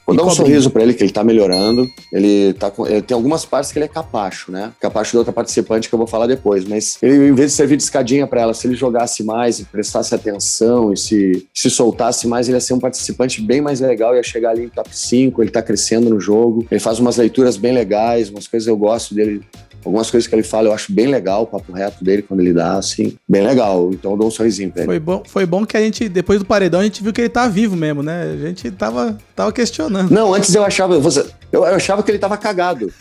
Vou 0.06 0.14
dar 0.14 0.22
um 0.22 0.28
cobrinha. 0.28 0.46
sorriso 0.46 0.70
pra 0.70 0.82
ele, 0.82 0.92
que 0.92 1.02
ele 1.02 1.12
tá 1.12 1.24
melhorando. 1.24 1.88
Ele 2.12 2.52
tá 2.54 2.70
com, 2.70 2.86
ele 2.86 3.00
tem 3.00 3.14
algumas 3.14 3.44
partes 3.44 3.72
que 3.72 3.78
ele 3.78 3.86
é 3.86 3.88
capacho, 3.88 4.52
né? 4.52 4.70
Capacho 4.78 5.14
da 5.14 5.20
outra 5.20 5.32
participante 5.32 5.88
que 5.88 5.94
eu 5.94 5.98
vou 5.98 6.06
falar 6.06 6.26
depois. 6.26 6.64
Mas 6.66 6.98
ele, 7.02 7.28
em 7.28 7.34
vez 7.34 7.52
de 7.52 7.56
servir 7.56 7.76
de 7.76 7.82
escadinha 7.82 8.26
pra 8.26 8.42
ela, 8.42 8.52
se 8.52 8.66
ele 8.66 8.74
jogasse 8.74 9.24
mais 9.24 9.60
e 9.60 9.64
prestasse 9.64 10.14
atenção 10.14 10.92
e 10.92 10.96
se, 10.96 11.46
se 11.54 11.70
soltasse 11.70 12.28
mais, 12.28 12.48
ele 12.48 12.58
ia 12.58 12.60
ser 12.60 12.74
um 12.74 12.78
participante 12.78 13.40
bem 13.40 13.62
mais 13.62 13.80
legal, 13.80 14.14
ia 14.14 14.22
chegar 14.22 14.50
ali 14.50 14.64
em 14.64 14.68
top 14.68 14.90
5, 14.92 15.42
ele 15.42 15.50
tá 15.50 15.62
crescendo 15.62 16.10
no 16.10 16.20
jogo. 16.20 16.66
Ele 16.70 16.80
faz 16.80 16.98
umas 16.98 17.16
leituras 17.16 17.56
bem 17.56 17.72
legais, 17.72 18.28
umas 18.28 18.46
coisas 18.46 18.66
eu 18.66 18.76
gosto 18.76 19.14
dele. 19.14 19.42
Algumas 19.84 20.10
coisas 20.10 20.26
que 20.26 20.34
ele 20.34 20.42
fala 20.42 20.68
eu 20.68 20.72
acho 20.72 20.92
bem 20.92 21.06
legal, 21.08 21.42
o 21.42 21.46
papo 21.46 21.72
reto 21.72 22.02
dele 22.02 22.22
quando 22.22 22.40
ele 22.40 22.52
dá, 22.52 22.74
assim, 22.78 23.16
bem 23.28 23.46
legal. 23.46 23.90
Então 23.92 24.12
eu 24.12 24.16
dou 24.16 24.28
um 24.28 24.30
sorrisinho 24.30 24.70
pra 24.70 24.80
ele. 24.82 24.86
Foi 24.86 24.98
bom, 24.98 25.22
foi 25.26 25.46
bom 25.46 25.66
que 25.66 25.76
a 25.76 25.80
gente, 25.80 26.08
depois 26.08 26.38
do 26.38 26.44
paredão, 26.46 26.80
a 26.80 26.84
gente 26.84 27.02
viu 27.02 27.12
que 27.12 27.20
ele 27.20 27.28
tá 27.28 27.46
vivo 27.48 27.76
mesmo, 27.76 28.02
né? 28.02 28.22
A 28.22 28.46
gente 28.46 28.70
tava, 28.70 29.16
tava 29.36 29.52
questionando. 29.52 30.10
Não, 30.10 30.32
antes 30.32 30.54
eu 30.54 30.64
achava. 30.64 30.98
você- 30.98 31.26
Eu, 31.52 31.64
eu 31.64 31.74
achava 31.76 32.02
que 32.02 32.10
ele 32.10 32.18
tava 32.18 32.36
cagado. 32.36 32.92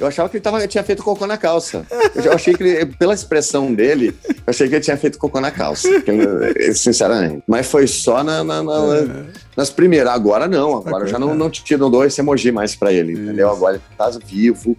Eu 0.00 0.08
achava 0.08 0.28
que 0.28 0.36
ele 0.36 0.42
tava, 0.42 0.66
tinha 0.66 0.82
feito 0.82 1.02
cocô 1.04 1.24
na 1.26 1.36
calça. 1.36 1.86
Eu 2.16 2.32
achei 2.32 2.52
que 2.54 2.62
ele, 2.64 2.86
pela 2.98 3.14
expressão 3.14 3.72
dele, 3.72 4.12
eu 4.28 4.34
achei 4.48 4.68
que 4.68 4.74
ele 4.74 4.82
tinha 4.82 4.96
feito 4.96 5.16
cocô 5.18 5.40
na 5.40 5.52
calça. 5.52 5.86
ele- 5.88 6.74
sinceramente. 6.74 7.42
Mas 7.46 7.66
foi 7.66 7.86
só 7.86 8.24
na, 8.24 8.42
na- 8.42 8.62
na- 8.62 9.24
nas 9.56 9.70
primeiras. 9.70 10.12
Agora 10.12 10.48
não. 10.48 10.76
Agora 10.78 11.04
eu 11.04 11.08
já 11.08 11.18
não, 11.18 11.34
não, 11.34 11.48
te, 11.48 11.76
não 11.76 11.90
dou 11.90 12.04
esse 12.04 12.20
emoji 12.20 12.50
mais 12.50 12.74
pra 12.74 12.92
ele, 12.92 13.12
entendeu? 13.12 13.48
Agora 13.50 13.74
ele 13.76 13.82
tá 13.96 14.10
vivo, 14.26 14.76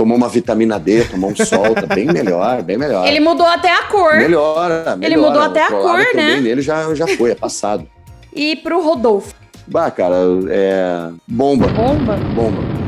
tomou 0.00 0.16
uma 0.16 0.30
vitamina 0.30 0.80
D, 0.80 1.04
tomou 1.04 1.30
um 1.30 1.36
sol, 1.36 1.74
tá 1.74 1.84
bem 1.94 2.06
melhor, 2.06 2.62
bem 2.62 2.78
melhor. 2.78 3.06
Ele 3.06 3.20
mudou 3.20 3.44
até 3.44 3.70
a 3.70 3.82
cor. 3.82 4.16
Melhora, 4.16 4.96
melhora. 4.96 5.06
Ele 5.06 5.16
mudou 5.18 5.42
até 5.42 5.62
a 5.62 5.68
cor, 5.68 5.98
né? 6.14 6.40
nele 6.40 6.62
já, 6.62 6.94
já 6.94 7.06
foi, 7.06 7.32
é 7.32 7.34
passado. 7.34 7.86
E 8.34 8.56
pro 8.56 8.82
Rodolfo. 8.82 9.34
Bah, 9.66 9.90
cara, 9.90 10.16
é. 10.48 11.10
Bomba, 11.28 11.66
Bomba? 11.66 12.16
bomba. 12.34 12.80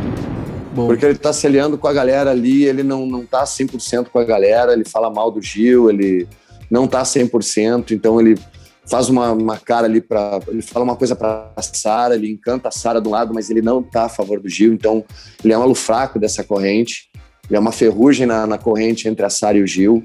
Bom, 0.74 0.86
Porque 0.86 1.04
ele 1.04 1.18
tá 1.18 1.34
se 1.34 1.46
aliando 1.46 1.76
com 1.76 1.86
a 1.86 1.92
galera 1.92 2.30
ali, 2.30 2.64
ele 2.64 2.82
não, 2.82 3.04
não 3.04 3.26
tá 3.26 3.44
100% 3.44 4.06
com 4.10 4.18
a 4.18 4.24
galera, 4.24 4.72
ele 4.72 4.86
fala 4.86 5.10
mal 5.10 5.30
do 5.30 5.42
Gil, 5.42 5.90
ele 5.90 6.26
não 6.70 6.86
tá 6.86 7.02
100%, 7.02 7.90
então 7.90 8.18
ele 8.18 8.38
faz 8.86 9.08
uma, 9.08 9.32
uma 9.32 9.56
cara 9.56 9.86
ali 9.86 10.00
para 10.00 10.40
ele 10.48 10.62
fala 10.62 10.84
uma 10.84 10.96
coisa 10.96 11.14
pra 11.14 11.50
Sara, 11.58 12.14
ele 12.14 12.30
encanta 12.30 12.68
a 12.68 12.72
Sara 12.72 13.00
de 13.00 13.08
um 13.08 13.12
lado, 13.12 13.32
mas 13.32 13.50
ele 13.50 13.62
não 13.62 13.82
tá 13.82 14.04
a 14.04 14.08
favor 14.08 14.40
do 14.40 14.48
Gil, 14.48 14.72
então 14.72 15.04
ele 15.42 15.52
é 15.52 15.58
um 15.58 15.62
alo 15.62 15.74
fraco 15.74 16.18
dessa 16.18 16.42
corrente, 16.42 17.08
ele 17.48 17.56
é 17.56 17.60
uma 17.60 17.72
ferrugem 17.72 18.26
na, 18.26 18.46
na 18.46 18.58
corrente 18.58 19.08
entre 19.08 19.24
a 19.24 19.30
Sara 19.30 19.58
e 19.58 19.62
o 19.62 19.66
Gil. 19.66 20.04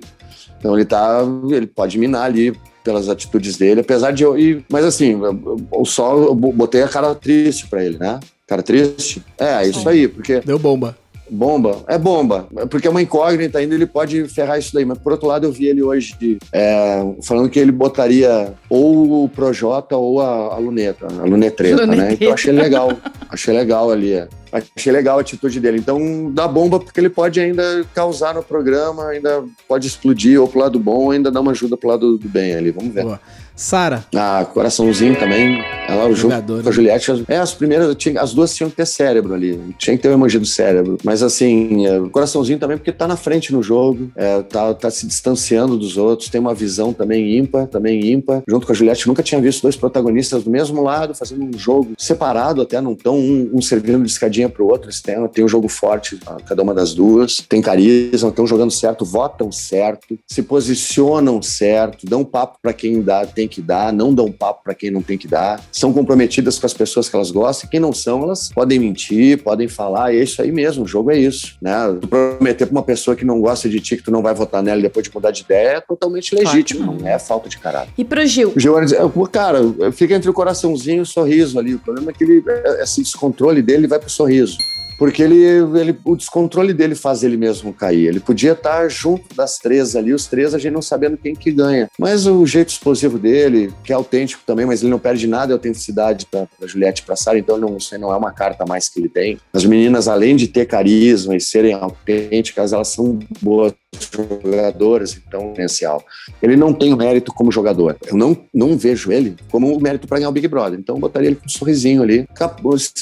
Então 0.60 0.76
ele 0.76 0.86
tá, 0.86 1.22
ele 1.52 1.68
pode 1.68 1.98
minar 1.98 2.24
ali 2.24 2.58
pelas 2.84 3.10
atitudes 3.10 3.58
dele, 3.58 3.82
apesar 3.82 4.12
de 4.12 4.24
eu, 4.24 4.38
e, 4.40 4.64
mas 4.70 4.86
assim, 4.86 5.20
eu, 5.22 5.58
eu 5.74 5.86
só 5.86 6.18
eu 6.18 6.34
botei 6.34 6.82
a 6.82 6.88
cara 6.88 7.14
triste 7.14 7.68
pra 7.68 7.84
ele, 7.84 7.98
né? 7.98 8.20
Cara 8.48 8.64
triste? 8.64 9.22
É, 9.38 9.64
é 9.64 9.68
isso 9.68 9.88
aí, 9.88 10.08
porque 10.08 10.40
deu 10.40 10.58
bomba. 10.58 10.98
Bomba? 11.30 11.84
É 11.88 11.98
bomba. 11.98 12.48
Porque 12.70 12.88
é 12.88 12.90
uma 12.90 13.02
incógnita 13.02 13.60
ainda, 13.60 13.76
ele 13.76 13.86
pode 13.86 14.28
ferrar 14.28 14.58
isso 14.58 14.74
daí. 14.74 14.86
Mas 14.86 14.98
por 14.98 15.12
outro 15.12 15.28
lado, 15.28 15.46
eu 15.46 15.52
vi 15.52 15.68
ele 15.68 15.84
hoje 15.84 16.16
é, 16.54 17.04
falando 17.24 17.50
que 17.50 17.60
ele 17.60 17.72
botaria 17.72 18.54
ou 18.70 19.24
o 19.24 19.30
Projota 19.30 19.96
ou 19.96 20.22
a, 20.22 20.56
a 20.56 20.58
Luneta, 20.58 21.08
a 21.08 21.26
Lunetreta, 21.26 21.86
né? 21.86 22.14
Então 22.14 22.34
achei 22.34 22.54
legal. 22.54 22.92
achei 23.30 23.54
legal 23.54 23.92
ali. 23.92 24.14
é. 24.14 24.28
Achei 24.52 24.92
legal 24.94 25.18
a 25.18 25.22
atitude 25.22 25.60
dele. 25.60 25.78
Então 25.78 26.32
dá 26.32 26.48
bomba 26.48 26.80
porque 26.80 27.00
ele 27.00 27.10
pode 27.10 27.40
ainda 27.40 27.86
causar 27.94 28.34
no 28.34 28.42
programa, 28.42 29.10
ainda 29.10 29.44
pode 29.68 29.88
explodir 29.88 30.42
ou 30.42 30.48
pro 30.48 30.60
lado 30.60 30.80
bom, 30.80 31.06
ou 31.06 31.12
ainda 31.12 31.30
dar 31.30 31.42
uma 31.42 31.52
ajuda 31.52 31.76
pro 31.76 31.90
lado 31.90 32.18
do 32.18 32.30
bem 32.30 32.56
ali. 32.56 32.72
Vamos 32.72 32.94
ver. 32.94 33.04
Boa. 33.04 33.20
Sara, 33.62 34.06
Ah, 34.16 34.46
coraçãozinho 34.54 35.18
também. 35.18 35.60
Ela 35.90 36.04
junto 36.10 36.16
Jogadora. 36.22 36.62
com 36.64 36.70
a 36.70 36.72
Juliette. 36.72 37.26
É, 37.28 37.38
as 37.38 37.54
primeiras, 37.56 37.96
tinha- 37.96 38.22
as 38.22 38.32
duas 38.34 38.54
tinham 38.56 38.70
que 38.70 38.76
ter 38.76 38.86
cérebro 38.86 39.34
ali. 39.34 39.60
Tinha 39.80 39.96
que 39.98 40.04
ter 40.04 40.10
o 40.10 40.12
emoji 40.12 40.38
do 40.38 40.46
cérebro. 40.46 40.98
Mas 41.04 41.24
assim, 41.24 41.88
é, 41.88 42.00
coraçãozinho 42.10 42.60
também, 42.60 42.78
porque 42.78 42.92
tá 42.92 43.08
na 43.08 43.16
frente 43.18 43.52
no 43.52 43.64
jogo, 43.64 44.12
é, 44.16 44.44
tá, 44.44 44.74
tá 44.76 44.92
se 44.92 45.08
distanciando 45.08 45.76
dos 45.76 45.98
outros, 45.98 46.30
tem 46.30 46.40
uma 46.40 46.54
visão 46.54 46.94
também 46.94 47.36
ímpar, 47.38 47.66
também 47.68 48.12
ímpar. 48.12 48.44
Junto 48.48 48.68
com 48.68 48.72
a 48.74 48.76
Juliette, 48.76 49.08
nunca 49.08 49.24
tinha 49.24 49.42
visto 49.42 49.64
dois 49.64 49.76
protagonistas 49.76 50.44
do 50.44 50.52
mesmo 50.52 50.84
lado, 50.84 51.16
fazendo 51.16 51.44
um 51.44 51.58
jogo 51.58 51.94
separado, 51.98 52.62
até 52.62 52.80
não 52.80 52.94
tão 52.94 53.18
um, 53.18 53.50
um 53.54 53.62
servindo 53.62 54.04
de 54.04 54.12
escadinha 54.12 54.48
pro 54.50 54.68
outro. 54.68 54.86
Eles 54.88 55.02
têm, 55.02 55.28
tem 55.30 55.44
um 55.44 55.48
jogo 55.50 55.68
forte, 55.68 56.20
cada 56.48 56.62
uma 56.62 56.74
das 56.76 56.94
duas. 56.94 57.38
Tem 57.50 57.60
carisma, 57.62 58.30
estão 58.30 58.46
jogando 58.46 58.72
certo, 58.72 59.04
votam 59.04 59.52
certo, 59.52 60.18
se 60.28 60.44
posicionam 60.44 61.42
certo, 61.42 62.06
dão 62.06 62.24
papo 62.24 62.60
pra 62.62 62.72
quem 62.74 63.02
dá, 63.02 63.26
tem 63.26 63.47
que 63.48 63.62
dar, 63.62 63.92
não 63.94 64.14
dão 64.14 64.32
papo 64.32 64.64
pra 64.64 64.74
quem 64.74 64.92
não 64.92 65.02
tem 65.02 65.18
que 65.18 65.28
dar. 65.28 65.62
são 65.72 65.94
comprometidas 65.94 66.60
com 66.60 66.66
as 66.66 66.74
pessoas 66.74 67.10
que 67.10 67.16
elas 67.16 67.32
gostam, 67.32 67.68
e 67.68 67.72
quem 67.72 67.80
não 67.80 67.94
são, 67.94 68.24
elas 68.24 68.50
podem 68.54 68.80
mentir, 68.80 69.42
podem 69.44 69.68
falar, 69.68 70.14
e 70.14 70.20
é 70.20 70.24
isso 70.24 70.42
aí 70.42 70.52
mesmo, 70.52 70.84
o 70.84 70.88
jogo 70.88 71.12
é 71.12 71.18
isso, 71.18 71.56
né? 71.62 71.74
Tu 72.02 72.08
prometer 72.08 72.66
pra 72.66 72.72
uma 72.74 72.84
pessoa 72.84 73.16
que 73.16 73.26
não 73.26 73.40
gosta 73.40 73.70
de 73.70 73.80
ti, 73.80 73.98
que 73.98 74.04
tu 74.04 74.12
não 74.12 74.22
vai 74.22 74.34
votar 74.34 74.62
nela 74.62 74.82
depois 74.82 75.06
de 75.06 75.14
mudar 75.14 75.32
de 75.32 75.42
ideia, 75.42 75.78
é 75.78 75.82
totalmente 75.82 76.34
legítimo, 76.36 76.84
Claro 76.84 76.98
não 77.00 77.08
é 77.08 77.20
falta 77.20 77.50
de 77.50 77.58
caráter. 77.58 77.94
E 77.98 78.04
pro 78.04 78.26
Gil? 78.26 78.54
O 78.56 79.10
"Pô, 79.10 79.28
cara, 79.28 79.60
fica 79.92 80.14
entre 80.16 80.30
o 80.30 80.34
coraçãozinho 80.34 81.00
e 81.00 81.02
o 81.02 81.06
sorriso 81.06 81.60
ali. 81.60 81.76
O 81.76 81.80
problema 81.80 82.12
é 82.12 82.14
que 82.14 82.24
ele, 82.24 82.44
esse 82.82 83.02
descontrole 83.02 83.62
dele 83.62 83.88
vai 83.88 84.00
pro 84.00 84.10
sorriso. 84.10 84.58
Porque 84.98 85.22
ele, 85.22 85.44
ele, 85.80 85.98
o 86.04 86.16
descontrole 86.16 86.74
dele 86.74 86.96
faz 86.96 87.24
ele 87.24 87.38
mesmo 87.38 87.74
cair. 87.74 88.08
Ele 88.08 88.20
podia 88.20 88.54
estar 88.54 88.90
junto 88.90 89.36
das 89.36 89.58
três 89.58 89.96
ali, 89.96 90.14
os 90.14 90.28
três 90.28 90.54
a 90.54 90.58
gente 90.58 90.74
não 90.74 90.82
sabendo 90.82 91.18
quem 91.18 91.36
que 91.36 91.52
ganha. 91.52 91.90
Mas 92.00 92.26
o 92.26 92.46
jeito 92.46 92.70
explosivo 92.70 93.20
dele, 93.20 93.74
que 93.84 93.92
é 93.92 93.96
autêntico 93.96 94.44
também, 94.46 94.66
mas 94.66 94.82
ele 94.82 94.92
não 94.92 95.00
perde 95.00 95.28
nada 95.28 95.48
de 95.48 95.54
autenticidade 95.54 96.26
para 96.26 96.48
Juliette 96.66 97.04
pra 97.04 97.16
Sarah, 97.16 97.40
então 97.40 97.58
não, 97.58 97.78
isso 97.78 97.98
não 97.98 98.12
é 98.12 98.18
uma 98.18 98.32
carta 98.32 98.66
mais 98.66 98.90
que 98.90 99.00
ele 99.00 99.10
tem. 99.10 99.40
As 99.54 99.66
meninas, 99.66 100.08
além 100.08 100.36
de 100.36 100.48
ter 100.48 100.66
carisma 100.66 101.36
e 101.36 101.42
serem 101.42 101.74
autênticas, 101.74 102.74
elas 102.74 102.90
são 102.90 103.20
boas 103.42 103.74
jogadoras, 104.12 105.16
então 105.16 105.54
potencial. 105.58 106.04
Ele 106.42 106.56
não 106.56 106.74
tem 106.74 106.94
o 106.94 106.98
mérito 106.98 107.34
como 107.34 107.52
jogador. 107.52 107.98
Eu 108.06 108.16
não, 108.16 108.38
não 108.54 108.78
vejo 108.78 109.12
ele 109.12 109.36
como 109.50 109.76
um 109.76 109.80
mérito 109.80 110.08
para 110.08 110.18
ganhar 110.18 110.30
o 110.30 110.32
Big 110.32 110.48
Brother. 110.48 110.80
Então 110.80 110.96
eu 110.96 111.02
botaria 111.02 111.30
ele 111.30 111.36
com 111.36 111.46
um 111.46 111.50
sorrisinho 111.50 112.04
ali. 112.04 112.28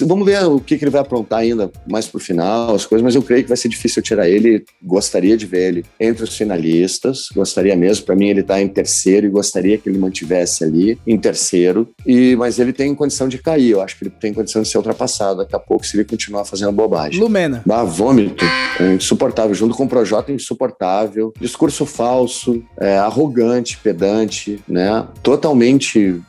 Vamos 0.01 0.25
ver 0.25 0.45
o 0.45 0.59
que, 0.59 0.77
que 0.77 0.83
ele 0.83 0.91
vai 0.91 1.01
aprontar 1.01 1.39
ainda 1.39 1.71
mais 1.87 2.07
pro 2.07 2.19
final, 2.19 2.75
as 2.75 2.85
coisas, 2.85 3.03
mas 3.03 3.15
eu 3.15 3.21
creio 3.21 3.43
que 3.43 3.49
vai 3.49 3.57
ser 3.57 3.69
difícil 3.69 4.01
tirar 4.01 4.27
ele. 4.27 4.63
Gostaria 4.81 5.37
de 5.37 5.45
ver 5.45 5.67
ele 5.67 5.85
entre 5.99 6.23
os 6.23 6.35
finalistas, 6.35 7.29
gostaria 7.33 7.75
mesmo. 7.75 8.05
Para 8.05 8.15
mim, 8.15 8.27
ele 8.27 8.43
tá 8.43 8.61
em 8.61 8.67
terceiro 8.67 9.27
e 9.27 9.29
gostaria 9.29 9.77
que 9.77 9.89
ele 9.89 9.97
mantivesse 9.97 10.63
ali 10.63 10.97
em 11.05 11.17
terceiro. 11.17 11.89
E, 12.05 12.35
mas 12.35 12.59
ele 12.59 12.73
tem 12.73 12.93
condição 12.95 13.27
de 13.27 13.37
cair. 13.37 13.71
Eu 13.71 13.81
acho 13.81 13.97
que 13.97 14.05
ele 14.05 14.13
tem 14.19 14.33
condição 14.33 14.61
de 14.61 14.67
ser 14.67 14.77
ultrapassado 14.77 15.37
daqui 15.37 15.55
a 15.55 15.59
pouco 15.59 15.85
se 15.85 15.95
ele 15.95 16.05
continuar 16.05 16.45
fazendo 16.45 16.71
bobagem. 16.71 17.19
Lumena. 17.19 17.61
Dá 17.65 17.83
vômito, 17.83 18.45
é 18.79 18.93
insuportável. 18.93 19.53
Junto 19.53 19.75
com 19.75 19.85
o 19.85 19.89
Projota, 19.89 20.31
é 20.31 20.35
insuportável. 20.35 21.33
Discurso 21.39 21.85
falso, 21.85 22.63
é, 22.79 22.97
arrogante, 22.97 23.77
pedante, 23.77 24.59
né? 24.67 25.07
Totalmente 25.21 26.21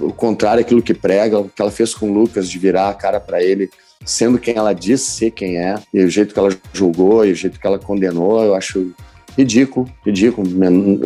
o 0.00 0.12
contrário 0.12 0.62
daquilo 0.62 0.82
que 0.82 0.94
prega, 0.94 1.38
o 1.38 1.48
que 1.48 1.60
ela 1.60 1.70
fez 1.70 1.94
com 1.94 2.10
o 2.10 2.14
Lucas, 2.14 2.48
de 2.48 2.58
virar 2.58 2.88
a 2.88 2.94
cara 2.94 3.20
para 3.20 3.42
ele, 3.42 3.70
sendo 4.04 4.38
quem 4.38 4.56
ela 4.56 4.72
diz 4.72 5.00
ser 5.00 5.30
quem 5.30 5.56
é, 5.56 5.76
e 5.92 6.04
o 6.04 6.10
jeito 6.10 6.32
que 6.32 6.38
ela 6.38 6.56
julgou, 6.72 7.24
e 7.24 7.32
o 7.32 7.34
jeito 7.34 7.58
que 7.58 7.66
ela 7.66 7.78
condenou, 7.78 8.42
eu 8.42 8.54
acho 8.54 8.92
ridículo, 9.36 9.88
ridículo. 10.04 10.48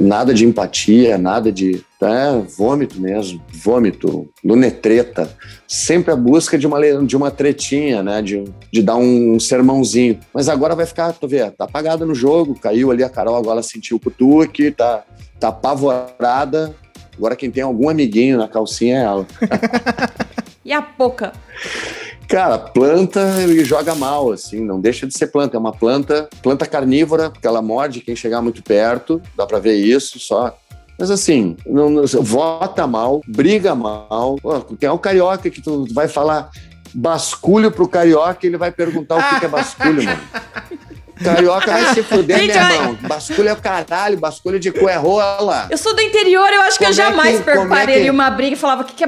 Nada 0.01 0.33
de 0.33 0.45
empatia, 0.45 1.19
nada 1.19 1.51
de. 1.51 1.83
É, 2.01 2.41
vômito 2.57 3.01
mesmo, 3.01 3.43
vômito, 3.53 4.29
lunetreta. 4.45 5.29
Sempre 5.67 6.13
a 6.13 6.17
busca 6.17 6.57
de 6.57 6.65
uma, 6.65 6.81
de 7.03 7.17
uma 7.17 7.29
tretinha, 7.31 8.05
né? 8.05 8.23
De, 8.23 8.45
de 8.73 8.83
dar 8.83 8.97
um 8.97 9.41
sermãozinho. 9.41 10.21
Mas 10.33 10.49
agora 10.49 10.77
vai 10.77 10.87
ficar, 10.87 11.13
tu 11.13 11.27
vê, 11.27 11.51
tá 11.51 11.65
apagada 11.65 12.07
no 12.07 12.15
jogo, 12.15 12.55
caiu 12.55 12.93
ali 12.93 13.03
a 13.03 13.09
Carol, 13.09 13.37
agora 13.37 13.63
sentiu 13.63 13.97
o 13.97 14.01
cutuque, 14.01 14.71
tá, 14.71 15.03
tá 15.41 15.49
apavorada. 15.49 16.73
Agora 17.17 17.35
quem 17.35 17.51
tem 17.51 17.65
algum 17.65 17.89
amiguinho 17.89 18.39
na 18.39 18.47
calcinha 18.47 18.99
é 18.99 19.03
ela. 19.03 19.27
E 20.65 20.73
a 20.73 20.83
Poca? 20.83 21.33
Cara, 22.29 22.59
planta 22.59 23.21
ele 23.41 23.65
joga 23.65 23.95
mal, 23.95 24.31
assim, 24.31 24.63
não 24.63 24.79
deixa 24.79 25.07
de 25.07 25.17
ser 25.17 25.29
planta. 25.29 25.57
É 25.57 25.61
uma 25.61 25.73
planta, 25.73 26.29
planta 26.43 26.67
carnívora, 26.67 27.31
porque 27.31 27.47
ela 27.47 27.63
morde 27.63 28.03
quem 28.03 28.15
chegar 28.15 28.43
muito 28.43 28.63
perto, 28.63 29.21
dá 29.35 29.47
pra 29.47 29.59
ver 29.59 29.77
isso 29.77 30.21
só. 30.21 30.55
Mas 30.99 31.11
assim, 31.11 31.57
não, 31.67 31.89
não- 31.89 32.05
vota 32.21 32.87
mal, 32.87 33.23
briga 33.27 33.75
mal. 33.75 34.37
Pô, 34.43 34.63
é 34.81 34.91
o 34.91 34.99
carioca 34.99 35.49
que 35.49 35.63
tu 35.63 35.87
vai 35.95 36.07
falar 36.07 36.51
basculho 36.93 37.71
pro 37.71 37.89
carioca 37.89 38.47
ele 38.47 38.57
vai 38.59 38.73
perguntar 38.73 39.17
o 39.17 39.29
que, 39.31 39.41
que 39.41 39.47
é 39.47 39.49
basculho, 39.49 40.05
mano. 40.05 40.21
Carioca 41.25 41.71
vai 41.73 41.95
se 41.95 42.03
fuder, 42.03 42.39
Gente, 42.39 42.53
meu 42.55 42.63
ai. 42.63 42.75
irmão. 42.77 42.99
Basculho 43.03 43.49
é 43.49 43.53
o 43.53 43.57
caralho, 43.57 44.17
basculho 44.19 44.59
de 44.61 44.71
cu 44.71 44.89
é 44.89 44.97
rola. 44.97 45.67
Eu 45.71 45.79
sou 45.79 45.95
do 45.95 46.01
interior, 46.03 46.49
eu 46.53 46.63
acho 46.63 46.79
que 46.79 46.85
Como 46.85 46.89
eu 46.89 47.05
é 47.05 47.07
jamais 47.09 47.37
que- 47.39 47.43
como 47.45 47.51
é 47.51 47.61
prepararia 47.61 48.03
que- 48.05 48.11
uma 48.11 48.31
briga 48.31 48.55
e 48.55 48.59
falava 48.59 48.83
o 48.83 48.85
que, 48.85 48.95
que 48.95 49.05
é 49.05 49.07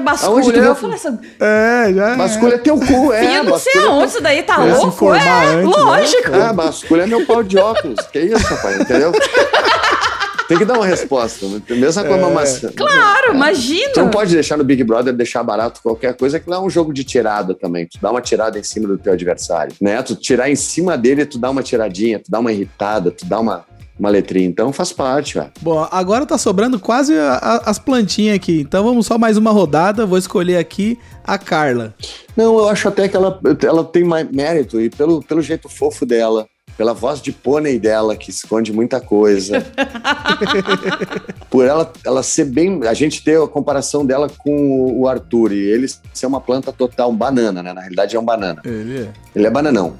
tu 0.51 0.57
Eu 0.59 0.63
viu- 0.63 0.75
falei 0.75 0.95
assim, 0.95 1.19
É, 1.39 1.93
já. 1.93 2.15
Basculho 2.15 2.53
é 2.53 2.57
teu 2.57 2.77
cu, 2.79 3.13
é. 3.13 3.19
filho, 3.25 3.43
não 3.43 3.57
sei 3.59 3.81
é 3.81 3.85
aonde 3.85 4.07
isso 4.11 4.21
daí 4.21 4.43
tá 4.43 4.57
louco. 4.57 4.87
informar 4.87 5.25
É, 5.25 5.47
antes, 5.47 5.55
né? 5.77 5.83
lógico. 5.83 6.31
Ah, 6.33 6.53
basculho 6.53 7.01
é 7.01 7.05
meu 7.07 7.25
pau 7.25 7.43
de 7.43 7.57
óculos. 7.57 8.05
Que 8.11 8.19
isso, 8.19 8.45
rapaz, 8.47 8.79
entendeu? 8.81 9.11
Tem 10.51 10.57
que 10.57 10.65
dar 10.65 10.73
uma 10.73 10.85
resposta. 10.85 11.45
Mesma 11.69 12.03
com 12.03 12.13
a 12.13 12.29
maçã. 12.29 12.69
Claro, 12.75 13.33
imagina. 13.33 13.93
Tu 13.93 14.01
não 14.01 14.09
pode 14.09 14.33
deixar 14.33 14.57
no 14.57 14.65
Big 14.65 14.83
Brother 14.83 15.13
deixar 15.13 15.41
barato 15.43 15.79
qualquer 15.81 16.13
coisa, 16.17 16.41
que 16.41 16.49
não 16.49 16.57
é 16.57 16.59
um 16.59 16.69
jogo 16.69 16.93
de 16.93 17.05
tirada 17.05 17.53
também. 17.55 17.87
Tu 17.87 17.97
dá 18.01 18.11
uma 18.11 18.19
tirada 18.21 18.59
em 18.59 18.63
cima 18.63 18.85
do 18.85 18.97
teu 18.97 19.13
adversário, 19.13 19.73
né? 19.79 20.01
Tu 20.03 20.13
tirar 20.13 20.49
em 20.49 20.55
cima 20.57 20.97
dele, 20.97 21.25
tu 21.25 21.37
dá 21.39 21.49
uma 21.49 21.63
tiradinha, 21.63 22.19
tu 22.19 22.29
dá 22.29 22.39
uma 22.41 22.51
irritada, 22.51 23.11
tu 23.11 23.25
dá 23.25 23.39
uma, 23.39 23.63
uma 23.97 24.09
letrinha. 24.09 24.45
Então 24.47 24.73
faz 24.73 24.91
parte, 24.91 25.35
velho. 25.35 25.51
Bom, 25.61 25.87
agora 25.89 26.25
tá 26.25 26.37
sobrando 26.37 26.77
quase 26.79 27.17
a- 27.17 27.35
a- 27.35 27.69
as 27.69 27.79
plantinhas 27.79 28.35
aqui. 28.35 28.59
Então 28.59 28.83
vamos 28.83 29.05
só 29.05 29.17
mais 29.17 29.37
uma 29.37 29.51
rodada. 29.51 30.05
Vou 30.05 30.17
escolher 30.17 30.57
aqui 30.57 30.99
a 31.23 31.37
Carla. 31.37 31.95
Não, 32.35 32.57
eu 32.59 32.67
acho 32.69 32.87
até 32.87 33.07
que 33.07 33.15
ela, 33.15 33.39
ela 33.63 33.83
tem 33.83 34.03
mais 34.03 34.29
mérito 34.31 34.81
e 34.81 34.89
pelo, 34.89 35.21
pelo 35.23 35.41
jeito 35.41 35.69
fofo 35.69 36.05
dela, 36.05 36.47
pela 36.77 36.93
voz 36.93 37.21
de 37.21 37.31
pônei 37.31 37.79
dela, 37.79 38.15
que 38.15 38.29
esconde 38.29 38.73
muita 38.73 38.99
coisa. 38.99 39.65
Por 41.49 41.65
ela, 41.65 41.91
ela 42.05 42.23
ser 42.23 42.45
bem. 42.45 42.81
A 42.87 42.93
gente 42.93 43.23
ter 43.23 43.41
a 43.41 43.47
comparação 43.47 44.05
dela 44.05 44.29
com 44.29 44.99
o 44.99 45.07
Arthur 45.07 45.51
e 45.51 45.59
ele 45.59 45.87
ser 46.13 46.25
uma 46.25 46.41
planta 46.41 46.71
total, 46.71 47.11
um 47.11 47.15
banana, 47.15 47.61
né? 47.61 47.73
Na 47.73 47.81
realidade 47.81 48.15
é 48.15 48.19
um 48.19 48.25
banana. 48.25 48.61
Ele 48.65 48.99
é. 48.99 49.09
Ele 49.35 49.47
é 49.47 49.49
bananão. 49.49 49.95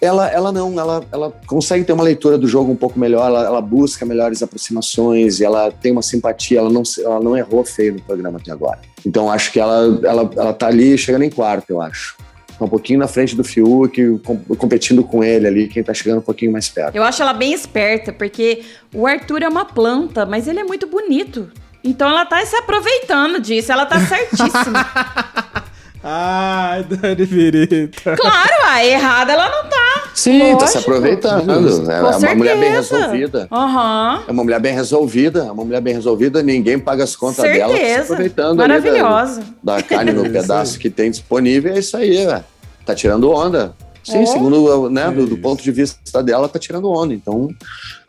Ela, 0.00 0.28
ela 0.28 0.52
não, 0.52 0.78
ela, 0.78 1.02
ela 1.10 1.32
consegue 1.46 1.84
ter 1.84 1.92
uma 1.92 2.02
leitura 2.02 2.36
do 2.36 2.46
jogo 2.46 2.70
um 2.70 2.76
pouco 2.76 2.98
melhor, 2.98 3.26
ela, 3.26 3.44
ela 3.46 3.60
busca 3.62 4.04
melhores 4.04 4.42
aproximações, 4.42 5.40
ela 5.40 5.70
tem 5.70 5.92
uma 5.92 6.02
simpatia, 6.02 6.58
ela 6.58 6.68
não, 6.68 6.82
ela 6.98 7.20
não 7.20 7.34
errou 7.34 7.64
feio 7.64 7.94
no 7.94 8.02
programa 8.02 8.38
até 8.38 8.52
agora. 8.52 8.80
Então 9.06 9.30
acho 9.30 9.50
que 9.50 9.58
ela, 9.58 9.98
ela, 10.02 10.30
ela 10.36 10.52
tá 10.52 10.66
ali 10.66 10.98
chegando 10.98 11.22
em 11.22 11.30
quarto, 11.30 11.70
eu 11.70 11.80
acho. 11.80 12.16
Um 12.60 12.68
pouquinho 12.68 13.00
na 13.00 13.08
frente 13.08 13.34
do 13.34 13.42
Fiuk, 13.42 14.18
com- 14.24 14.38
competindo 14.56 15.02
com 15.02 15.22
ele 15.24 15.46
ali, 15.46 15.66
quem 15.68 15.82
tá 15.82 15.92
chegando 15.92 16.18
um 16.18 16.22
pouquinho 16.22 16.52
mais 16.52 16.68
perto. 16.68 16.94
Eu 16.94 17.02
acho 17.02 17.20
ela 17.20 17.32
bem 17.32 17.52
esperta, 17.52 18.12
porque 18.12 18.62
o 18.94 19.06
Arthur 19.06 19.42
é 19.42 19.48
uma 19.48 19.64
planta, 19.64 20.24
mas 20.24 20.46
ele 20.46 20.60
é 20.60 20.64
muito 20.64 20.86
bonito. 20.86 21.50
Então 21.82 22.08
ela 22.08 22.24
tá 22.24 22.44
se 22.46 22.56
aproveitando 22.56 23.40
disso, 23.40 23.70
ela 23.72 23.84
tá 23.86 23.98
certíssima. 24.00 24.86
Ai, 26.06 26.84
Dani 26.84 27.24
Virita. 27.24 28.14
claro, 28.14 28.52
a 28.68 28.84
errada 28.84 29.32
ela 29.32 29.48
não 29.48 29.70
tá. 29.70 30.04
Sim, 30.14 30.54
tá 30.58 30.66
se 30.66 30.74
Lógico. 30.76 30.78
aproveitando. 30.92 31.90
É 31.90 32.00
Com 32.00 32.18
uma 32.18 32.34
mulher 32.34 32.58
bem 32.58 32.72
certeza. 32.72 32.96
resolvida. 32.98 33.48
Aham. 33.50 34.22
É 34.28 34.30
uma 34.30 34.44
mulher 34.44 34.60
bem 34.60 34.74
resolvida, 34.74 35.40
é 35.40 35.50
uma 35.50 35.64
mulher 35.64 35.80
bem 35.80 35.94
resolvida, 35.94 36.42
ninguém 36.42 36.78
paga 36.78 37.04
as 37.04 37.16
contas 37.16 37.42
dela, 37.44 37.72
tá 37.72 37.78
se 37.78 37.84
Certeza. 37.84 38.02
aproveitando 38.02 38.60
ali 38.60 38.68
da- 38.68 38.68
Maravilhosa. 38.92 39.42
da 39.62 39.82
carne 39.82 40.12
no 40.12 40.22
Isso 40.26 40.32
pedaço 40.32 40.78
que 40.78 40.90
tem 40.90 41.10
disponível, 41.10 41.72
é 41.74 41.78
isso 41.78 41.96
aí, 41.96 42.24
velho. 42.26 42.44
Tá 42.84 42.94
tirando 42.94 43.30
onda. 43.30 43.74
Sim, 44.04 44.18
É. 44.22 44.26
segundo 44.26 44.90
né, 44.90 45.10
do, 45.10 45.24
do 45.26 45.32
isso. 45.32 45.36
ponto 45.38 45.62
de 45.64 45.72
vista 45.72 46.22
dela, 46.22 46.46
tá 46.46 46.58
tirando 46.58 46.90
onda. 46.90 47.14
Então, 47.14 47.48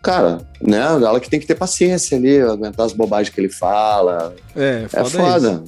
cara, 0.01 0.39
né, 0.61 0.79
ela 0.81 1.17
que 1.21 1.29
tem 1.29 1.39
que 1.39 1.47
ter 1.47 1.55
paciência 1.55 2.17
ali, 2.17 2.41
aguentar 2.41 2.85
as 2.85 2.91
bobagens 2.91 3.33
que 3.33 3.39
ele 3.39 3.47
fala. 3.49 4.35
É, 4.53 4.83
É 4.83 4.87
foda, 4.89 5.09
foda. 5.09 5.63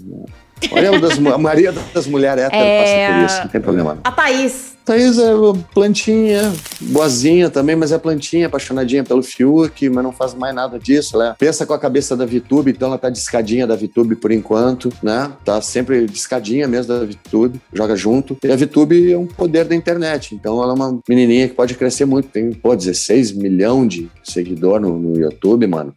Olha, 0.71 0.99
das 0.99 1.17
a 1.17 1.37
maioria 1.37 1.73
das 1.93 2.07
mulheres 2.07 2.43
héteras 2.43 2.65
É. 2.65 3.07
passa 3.07 3.13
por 3.19 3.25
isso, 3.25 3.41
não 3.43 3.47
tem 3.49 3.61
problema. 3.61 3.93
não. 3.95 4.01
A 4.03 4.11
Thaís. 4.11 4.77
Thaís 4.83 5.19
é 5.19 5.31
plantinha, 5.73 6.53
boazinha 6.79 7.49
também, 7.49 7.75
mas 7.75 7.91
é 7.91 7.97
plantinha, 7.97 8.47
apaixonadinha 8.47 9.03
pelo 9.03 9.21
Fiuk, 9.21 9.89
mas 9.89 10.01
não 10.01 10.13
faz 10.13 10.33
mais 10.33 10.55
nada 10.55 10.79
disso, 10.79 11.17
né? 11.17 11.35
Pensa 11.37 11.65
com 11.65 11.73
a 11.73 11.77
cabeça 11.79 12.15
da 12.15 12.25
Vitube, 12.25 12.71
então 12.71 12.87
ela 12.87 12.97
tá 12.97 13.09
discadinha 13.09 13.67
da 13.67 13.75
Vitube 13.75 14.15
por 14.15 14.31
enquanto, 14.31 14.89
né? 15.03 15.29
Tá 15.43 15.61
sempre 15.61 16.05
discadinha 16.05 16.69
mesmo 16.69 16.93
da 16.97 17.03
Vitube, 17.05 17.59
joga 17.73 17.97
junto. 17.97 18.37
E 18.43 18.49
a 18.49 18.55
Vitube 18.55 19.11
é 19.11 19.17
um 19.17 19.27
poder 19.27 19.65
da 19.65 19.75
internet, 19.75 20.33
então 20.33 20.63
ela 20.63 20.71
é 20.71 20.75
uma 20.75 20.99
menininha 21.07 21.49
que 21.49 21.53
pode 21.53 21.73
crescer 21.75 22.05
muito, 22.05 22.29
tem, 22.29 22.53
pô, 22.53 22.73
16 22.73 23.33
milhões 23.33 23.89
de 23.89 24.09
seguidor 24.23 24.79
no, 24.79 24.97
no 24.97 25.19
YouTube, 25.19 25.67
mano. 25.67 25.93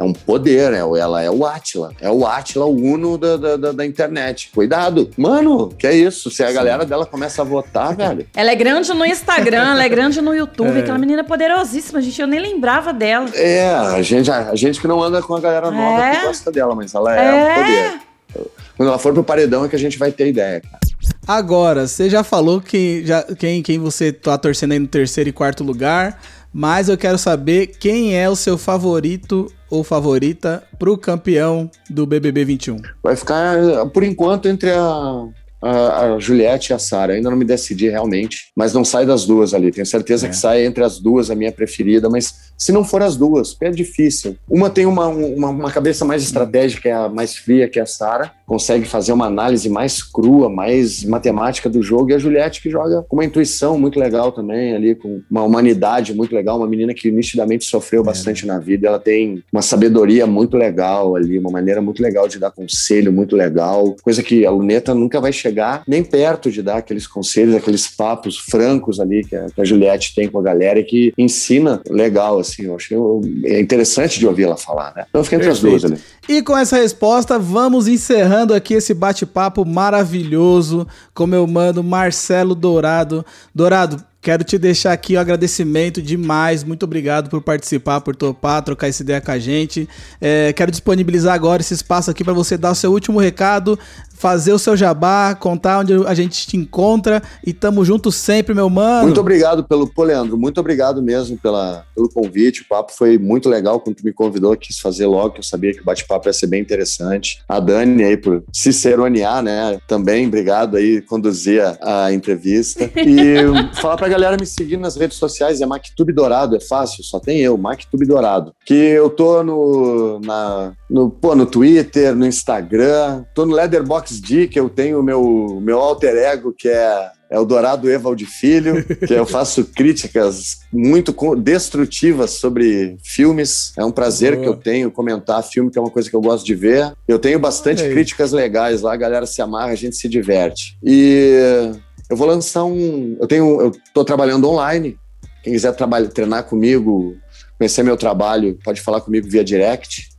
É 0.00 0.02
um 0.02 0.14
poder, 0.14 0.72
é, 0.72 0.78
ela 0.78 1.20
é 1.22 1.30
o 1.30 1.44
Atila. 1.44 1.92
É 2.00 2.10
o 2.10 2.26
Atila, 2.26 2.64
o 2.64 2.74
Uno 2.74 3.18
da, 3.18 3.36
da, 3.36 3.72
da- 3.72 3.84
internet. 3.84 4.50
Cuidado. 4.54 5.10
Mano, 5.14 5.68
que 5.78 5.86
é 5.86 5.94
isso? 5.94 6.30
Se 6.30 6.42
a 6.42 6.50
galera 6.50 6.86
dela 6.86 7.04
começa 7.04 7.42
a 7.42 7.44
votar, 7.44 7.94
velho. 7.94 8.26
Ela 8.34 8.50
é 8.50 8.54
grande 8.54 8.94
no 8.94 9.04
Instagram, 9.04 9.72
ela 9.72 9.84
é 9.84 9.88
grande 9.90 10.22
no 10.22 10.34
YouTube. 10.34 10.74
É. 10.78 10.80
Aquela 10.80 10.96
menina 10.96 11.22
poderosíssima, 11.22 12.00
gente. 12.00 12.18
Eu 12.18 12.26
nem 12.26 12.40
lembrava 12.40 12.94
dela. 12.94 13.28
É, 13.34 13.74
a 13.74 14.00
gente, 14.00 14.30
a, 14.30 14.54
gente 14.54 14.80
que 14.80 14.88
não 14.88 15.02
anda 15.02 15.20
com 15.20 15.34
a 15.34 15.40
galera 15.40 15.70
nova 15.70 16.02
É. 16.02 16.16
que 16.16 16.26
gosta 16.26 16.50
dela, 16.50 16.74
mas 16.74 16.94
ela 16.94 17.14
é, 17.14 17.32
um 17.32 17.36
É. 17.36 17.54
poder. 17.54 18.46
Quando 18.78 18.88
ela 18.88 18.98
for 18.98 19.12
pro 19.12 19.22
paredão 19.22 19.66
é 19.66 19.68
que 19.68 19.76
a 19.76 19.78
gente 19.78 19.98
vai 19.98 20.10
ter 20.10 20.28
ideia, 20.28 20.62
cara. 20.62 20.78
Agora, 21.26 21.86
você 21.86 22.08
já 22.08 22.24
falou 22.24 22.60
que 22.60 23.02
já, 23.04 23.22
quem, 23.38 23.62
quem 23.62 23.78
você 23.78 24.12
tá 24.12 24.38
torcendo 24.38 24.72
aí 24.72 24.78
no 24.78 24.86
terceiro 24.88 25.28
e 25.28 25.32
quarto 25.32 25.62
lugar, 25.62 26.18
mas 26.52 26.88
eu 26.88 26.98
quero 26.98 27.18
saber 27.18 27.68
quem 27.68 28.16
é 28.16 28.28
o 28.28 28.36
seu 28.36 28.58
favorito 28.58 29.52
ou 29.70 29.84
favorita 29.84 30.62
pro 30.78 30.98
campeão 30.98 31.70
do 31.88 32.06
BBB 32.06 32.44
21. 32.44 32.76
Vai 33.02 33.14
ficar, 33.14 33.56
por 33.92 34.02
enquanto, 34.02 34.48
entre 34.48 34.70
a, 34.70 35.28
a, 35.62 36.14
a 36.14 36.18
Juliette 36.18 36.72
e 36.72 36.74
a 36.74 36.78
Sara. 36.78 37.12
Ainda 37.12 37.30
não 37.30 37.36
me 37.36 37.44
decidi 37.44 37.88
realmente, 37.88 38.50
mas 38.56 38.72
não 38.72 38.84
sai 38.84 39.06
das 39.06 39.24
duas 39.24 39.54
ali. 39.54 39.70
Tenho 39.70 39.86
certeza 39.86 40.26
é. 40.26 40.30
que 40.30 40.36
sai 40.36 40.64
entre 40.64 40.82
as 40.82 40.98
duas 40.98 41.30
a 41.30 41.34
minha 41.34 41.52
preferida, 41.52 42.08
mas 42.08 42.52
se 42.56 42.72
não 42.72 42.84
for 42.84 43.02
as 43.02 43.16
duas, 43.16 43.56
é 43.60 43.70
difícil. 43.70 44.36
Uma 44.48 44.70
tem 44.70 44.86
uma, 44.86 45.06
uma, 45.06 45.48
uma 45.50 45.70
cabeça 45.70 46.04
mais 46.04 46.22
estratégica, 46.22 46.88
é 46.88 46.92
a 46.92 47.08
mais 47.08 47.36
fria, 47.36 47.68
que 47.68 47.78
é 47.78 47.82
a 47.82 47.86
Sara, 47.86 48.32
consegue 48.50 48.84
fazer 48.84 49.12
uma 49.12 49.26
análise 49.26 49.68
mais 49.68 50.02
crua, 50.02 50.48
mais 50.48 51.04
matemática 51.04 51.68
do 51.68 51.82
jogo, 51.82 52.10
e 52.10 52.14
a 52.14 52.18
Juliette 52.18 52.60
que 52.60 52.70
joga 52.70 53.02
com 53.08 53.16
uma 53.16 53.24
intuição 53.24 53.78
muito 53.78 53.98
legal 53.98 54.32
também, 54.32 54.74
ali, 54.74 54.94
com 54.94 55.22
uma 55.30 55.42
humanidade 55.42 56.14
muito 56.14 56.34
legal, 56.34 56.58
uma 56.58 56.66
menina 56.66 56.94
que 56.94 57.10
nitidamente 57.10 57.64
sofreu 57.64 58.02
é. 58.02 58.04
bastante 58.04 58.46
na 58.46 58.58
vida, 58.58 58.86
ela 58.88 58.98
tem 58.98 59.42
uma 59.52 59.62
sabedoria 59.62 60.26
muito 60.26 60.56
legal 60.56 61.16
ali, 61.16 61.38
uma 61.38 61.50
maneira 61.50 61.80
muito 61.80 62.02
legal 62.02 62.28
de 62.28 62.38
dar 62.38 62.50
conselho, 62.50 63.12
muito 63.12 63.34
legal, 63.34 63.96
coisa 64.02 64.22
que 64.22 64.44
a 64.44 64.50
Luneta 64.50 64.94
nunca 64.94 65.20
vai 65.20 65.32
chegar 65.32 65.82
nem 65.86 66.02
perto 66.02 66.50
de 66.50 66.62
dar 66.62 66.76
aqueles 66.76 67.06
conselhos, 67.06 67.54
aqueles 67.54 67.88
papos 67.88 68.38
francos 68.38 69.00
ali 69.00 69.24
que 69.24 69.34
a, 69.34 69.46
que 69.46 69.60
a 69.60 69.64
Juliette 69.64 70.14
tem 70.14 70.28
com 70.28 70.38
a 70.38 70.42
galera 70.42 70.78
e 70.80 70.84
que 70.84 71.12
ensina 71.16 71.80
legal, 71.88 72.38
assim, 72.38 72.60
assim, 72.60 72.66
eu 72.66 72.76
achei 72.76 72.98
é 73.44 73.60
interessante 73.60 74.18
de 74.18 74.26
ouvir 74.26 74.44
ela 74.44 74.56
falar, 74.56 74.92
né? 74.94 75.04
Então 75.08 75.20
eu 75.20 75.24
fiquei 75.24 75.38
entre 75.38 75.48
Perfeito. 75.48 75.76
as 75.76 75.82
duas 75.82 75.92
ali. 75.92 76.02
E 76.28 76.42
com 76.42 76.56
essa 76.56 76.76
resposta, 76.76 77.38
vamos 77.38 77.88
encerrando 77.88 78.54
aqui 78.54 78.74
esse 78.74 78.94
bate-papo 78.94 79.64
maravilhoso 79.64 80.86
com 81.14 81.26
meu 81.26 81.46
mano 81.46 81.82
Marcelo 81.82 82.54
Dourado. 82.54 83.24
Dourado, 83.54 84.04
Quero 84.22 84.44
te 84.44 84.58
deixar 84.58 84.92
aqui 84.92 85.14
o 85.14 85.16
um 85.16 85.20
agradecimento 85.20 86.02
demais. 86.02 86.62
Muito 86.62 86.82
obrigado 86.82 87.30
por 87.30 87.40
participar, 87.40 88.02
por 88.02 88.14
topar, 88.14 88.62
trocar 88.62 88.88
essa 88.88 89.02
ideia 89.02 89.18
com 89.18 89.30
a 89.30 89.38
gente. 89.38 89.88
É, 90.20 90.52
quero 90.52 90.70
disponibilizar 90.70 91.32
agora 91.32 91.62
esse 91.62 91.72
espaço 91.72 92.10
aqui 92.10 92.22
para 92.22 92.34
você 92.34 92.58
dar 92.58 92.72
o 92.72 92.74
seu 92.74 92.92
último 92.92 93.18
recado, 93.18 93.78
fazer 94.20 94.52
o 94.52 94.58
seu 94.58 94.76
jabá, 94.76 95.34
contar 95.34 95.78
onde 95.78 95.94
a 96.06 96.12
gente 96.12 96.46
te 96.46 96.54
encontra 96.54 97.22
e 97.44 97.54
tamo 97.54 97.82
junto 97.86 98.12
sempre, 98.12 98.54
meu 98.54 98.68
mano. 98.68 99.04
Muito 99.04 99.18
obrigado 99.18 99.64
pelo, 99.64 99.86
pô, 99.86 100.04
Leandro, 100.04 100.36
muito 100.36 100.60
obrigado 100.60 101.02
mesmo 101.02 101.38
pela, 101.38 101.86
pelo 101.94 102.06
convite. 102.06 102.60
O 102.60 102.68
papo 102.68 102.92
foi 102.92 103.16
muito 103.16 103.48
legal 103.48 103.80
quando 103.80 103.96
tu 103.96 104.04
me 104.04 104.12
convidou, 104.12 104.54
quis 104.58 104.78
fazer 104.78 105.06
logo, 105.06 105.30
que 105.30 105.40
eu 105.40 105.42
sabia 105.42 105.72
que 105.72 105.80
o 105.80 105.84
bate-papo 105.84 106.28
ia 106.28 106.34
ser 106.34 106.48
bem 106.48 106.60
interessante. 106.60 107.42
A 107.48 107.58
Dani 107.58 108.04
aí 108.04 108.14
por 108.14 108.44
ciceronear, 108.52 109.42
né? 109.42 109.78
Também, 109.88 110.26
obrigado 110.26 110.76
aí, 110.76 111.00
conduzir 111.00 111.62
a, 111.62 112.04
a 112.04 112.12
entrevista. 112.12 112.90
E 113.10 113.74
falar 113.80 113.96
pra 113.96 114.08
galera 114.08 114.36
me 114.38 114.46
seguir 114.46 114.76
nas 114.76 114.96
redes 114.96 115.16
sociais, 115.16 115.60
é 115.60 115.66
MacTube 115.66 116.12
Dourado, 116.12 116.54
é 116.54 116.60
fácil, 116.60 117.02
só 117.02 117.18
tem 117.18 117.40
eu, 117.40 117.56
MacTube 117.56 118.06
Dourado. 118.06 118.52
Que 118.64 118.74
eu 118.74 119.08
tô 119.08 119.42
no, 119.42 120.20
na, 120.20 120.72
no, 120.88 121.10
pô, 121.10 121.34
no 121.34 121.46
Twitter, 121.46 122.14
no 122.14 122.26
Instagram, 122.26 123.24
tô 123.34 123.46
no 123.46 123.54
Leatherbox 123.54 124.09
D, 124.18 124.48
que 124.48 124.58
eu 124.58 124.70
tenho 124.70 125.00
o 125.00 125.02
meu, 125.02 125.60
meu 125.62 125.78
alter 125.78 126.16
ego, 126.16 126.54
que 126.56 126.68
é 126.68 127.10
é 127.30 127.38
o 127.38 127.44
Dourado 127.44 127.88
Evald 127.88 128.26
Filho, 128.26 128.84
que 128.84 129.14
eu 129.14 129.24
faço 129.24 129.64
críticas 129.72 130.62
muito 130.72 131.14
destrutivas 131.36 132.32
sobre 132.32 132.96
filmes. 133.04 133.72
É 133.78 133.84
um 133.84 133.92
prazer 133.92 134.32
Boa. 134.32 134.42
que 134.42 134.48
eu 134.48 134.56
tenho 134.56 134.90
comentar 134.90 135.40
filme, 135.44 135.70
que 135.70 135.78
é 135.78 135.80
uma 135.80 135.92
coisa 135.92 136.10
que 136.10 136.16
eu 136.16 136.20
gosto 136.20 136.44
de 136.44 136.56
ver. 136.56 136.92
Eu 137.06 137.20
tenho 137.20 137.38
bastante 137.38 137.88
críticas 137.88 138.32
legais 138.32 138.82
lá, 138.82 138.92
a 138.92 138.96
galera 138.96 139.26
se 139.26 139.40
amarra, 139.40 139.70
a 139.70 139.76
gente 139.76 139.94
se 139.94 140.08
diverte. 140.08 140.76
E 140.82 141.72
eu 142.10 142.16
vou 142.16 142.26
lançar 142.26 142.64
um. 142.64 143.16
Eu 143.20 143.28
tenho. 143.28 143.60
Eu 143.60 143.72
tô 143.94 144.04
trabalhando 144.04 144.48
online. 144.48 144.98
Quem 145.44 145.52
quiser 145.52 145.72
trabalhar, 145.72 146.08
treinar 146.08 146.44
comigo, 146.44 147.16
conhecer 147.56 147.84
meu 147.84 147.96
trabalho, 147.96 148.58
pode 148.64 148.80
falar 148.80 149.00
comigo 149.00 149.26
via 149.30 149.44
direct, 149.44 150.10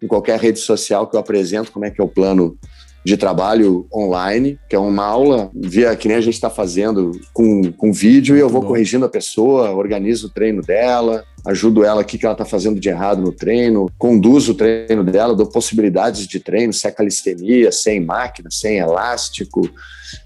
em 0.00 0.06
qualquer 0.06 0.38
rede 0.38 0.60
social 0.60 1.06
que 1.06 1.16
eu 1.16 1.20
apresento 1.20 1.70
como 1.72 1.84
é 1.84 1.90
que 1.90 2.00
é 2.00 2.04
o 2.04 2.08
plano 2.08 2.56
de 3.04 3.16
trabalho 3.16 3.86
online, 3.92 4.58
que 4.68 4.76
é 4.76 4.78
uma 4.78 5.04
aula 5.04 5.50
via 5.54 5.94
que 5.96 6.08
nem 6.08 6.16
a 6.16 6.20
gente 6.20 6.34
está 6.34 6.50
fazendo 6.50 7.12
com, 7.32 7.72
com 7.72 7.92
vídeo, 7.92 8.36
e 8.36 8.40
eu 8.40 8.48
vou 8.48 8.62
corrigindo 8.62 9.04
a 9.04 9.08
pessoa, 9.08 9.70
organizo 9.70 10.26
o 10.26 10.30
treino 10.30 10.62
dela, 10.62 11.24
ajudo 11.46 11.84
ela 11.84 12.02
o 12.02 12.04
que 12.04 12.24
ela 12.24 12.34
está 12.34 12.44
fazendo 12.44 12.78
de 12.78 12.88
errado 12.88 13.22
no 13.22 13.32
treino, 13.32 13.90
conduzo 13.98 14.52
o 14.52 14.54
treino 14.54 15.04
dela, 15.04 15.34
dou 15.34 15.46
possibilidades 15.46 16.26
de 16.26 16.40
treino, 16.40 16.72
se 16.72 16.86
é 16.86 16.90
calistenia, 16.90 17.72
sem 17.72 18.00
máquina, 18.00 18.48
sem 18.50 18.78
elástico, 18.78 19.68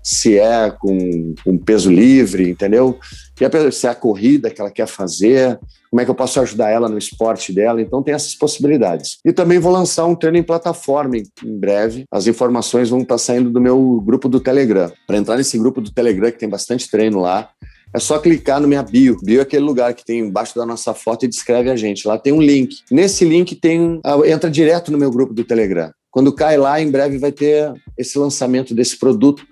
se 0.02 0.38
é 0.38 0.70
com, 0.70 1.34
com 1.44 1.58
peso 1.58 1.90
livre, 1.90 2.50
entendeu? 2.50 2.98
E 3.40 3.44
a, 3.44 3.72
se 3.72 3.86
é 3.86 3.90
a 3.90 3.94
corrida 3.94 4.50
que 4.50 4.60
ela 4.60 4.70
quer 4.70 4.86
fazer, 4.86 5.58
como 5.90 6.00
é 6.00 6.04
que 6.04 6.10
eu 6.10 6.14
posso 6.14 6.40
ajudar 6.40 6.70
ela 6.70 6.88
no 6.88 6.98
esporte 6.98 7.52
dela. 7.52 7.80
Então, 7.80 8.02
tem 8.02 8.14
essas 8.14 8.34
possibilidades. 8.34 9.18
E 9.24 9.32
também 9.32 9.60
vou 9.60 9.72
lançar 9.72 10.06
um 10.06 10.14
treino 10.16 10.38
em 10.38 10.42
plataforma 10.42 11.16
em, 11.16 11.22
em 11.44 11.56
breve. 11.56 12.04
As 12.10 12.26
informações 12.26 12.90
vão 12.90 13.02
estar 13.02 13.16
saindo 13.16 13.48
do 13.48 13.60
meu 13.60 14.00
grupo 14.04 14.28
do 14.28 14.40
Telegram. 14.40 14.90
Para 15.06 15.18
entrar 15.18 15.36
nesse 15.36 15.56
grupo 15.56 15.80
do 15.80 15.92
Telegram, 15.92 16.32
que 16.32 16.38
tem 16.38 16.48
bastante 16.48 16.90
treino 16.90 17.20
lá, 17.20 17.48
é 17.94 18.00
só 18.00 18.18
clicar 18.18 18.60
no 18.60 18.66
minha 18.66 18.82
bio. 18.82 19.16
Bio 19.22 19.38
é 19.38 19.42
aquele 19.42 19.64
lugar 19.64 19.94
que 19.94 20.04
tem 20.04 20.18
embaixo 20.18 20.56
da 20.56 20.66
nossa 20.66 20.92
foto 20.92 21.24
e 21.24 21.28
descreve 21.28 21.70
a 21.70 21.76
gente. 21.76 22.08
Lá 22.08 22.18
tem 22.18 22.32
um 22.32 22.42
link. 22.42 22.78
Nesse 22.90 23.24
link 23.24 23.54
tem 23.54 24.00
ah, 24.04 24.18
entra 24.26 24.50
direto 24.50 24.90
no 24.90 24.98
meu 24.98 25.10
grupo 25.10 25.32
do 25.32 25.44
Telegram. 25.44 25.92
Quando 26.10 26.34
cai 26.34 26.56
lá, 26.56 26.80
em 26.80 26.90
breve 26.90 27.18
vai 27.18 27.30
ter 27.30 27.72
esse 27.96 28.18
lançamento 28.18 28.74
desse 28.74 28.98
produto 28.98 29.44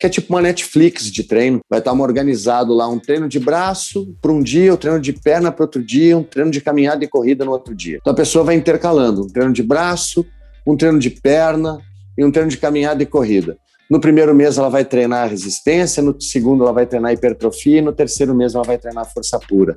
que 0.00 0.06
é 0.06 0.08
tipo 0.08 0.32
uma 0.32 0.40
Netflix 0.40 1.10
de 1.10 1.24
treino. 1.24 1.58
Vai 1.68 1.80
estar 1.80 1.92
organizado 1.92 2.72
lá 2.72 2.86
um 2.88 3.00
treino 3.00 3.28
de 3.28 3.40
braço 3.40 4.14
para 4.22 4.30
um 4.30 4.40
dia, 4.40 4.72
um 4.72 4.76
treino 4.76 5.00
de 5.00 5.12
perna 5.12 5.50
para 5.50 5.64
outro 5.64 5.82
dia, 5.82 6.16
um 6.16 6.22
treino 6.22 6.52
de 6.52 6.60
caminhada 6.60 7.04
e 7.04 7.08
corrida 7.08 7.44
no 7.44 7.50
outro 7.50 7.74
dia. 7.74 7.98
Então 8.00 8.12
a 8.12 8.16
pessoa 8.16 8.44
vai 8.44 8.54
intercalando 8.54 9.24
um 9.24 9.26
treino 9.26 9.52
de 9.52 9.62
braço, 9.62 10.24
um 10.64 10.76
treino 10.76 11.00
de 11.00 11.10
perna 11.10 11.80
e 12.16 12.24
um 12.24 12.30
treino 12.30 12.48
de 12.48 12.58
caminhada 12.58 13.02
e 13.02 13.06
corrida. 13.06 13.58
No 13.90 14.00
primeiro 14.00 14.34
mês 14.34 14.58
ela 14.58 14.68
vai 14.68 14.84
treinar 14.84 15.30
resistência, 15.30 16.02
no 16.02 16.20
segundo 16.20 16.62
ela 16.62 16.72
vai 16.72 16.84
treinar 16.84 17.12
hipertrofia 17.12 17.78
e 17.78 17.82
no 17.82 17.92
terceiro 17.92 18.34
mês 18.34 18.54
ela 18.54 18.64
vai 18.64 18.76
treinar 18.76 19.10
força 19.10 19.38
pura. 19.38 19.76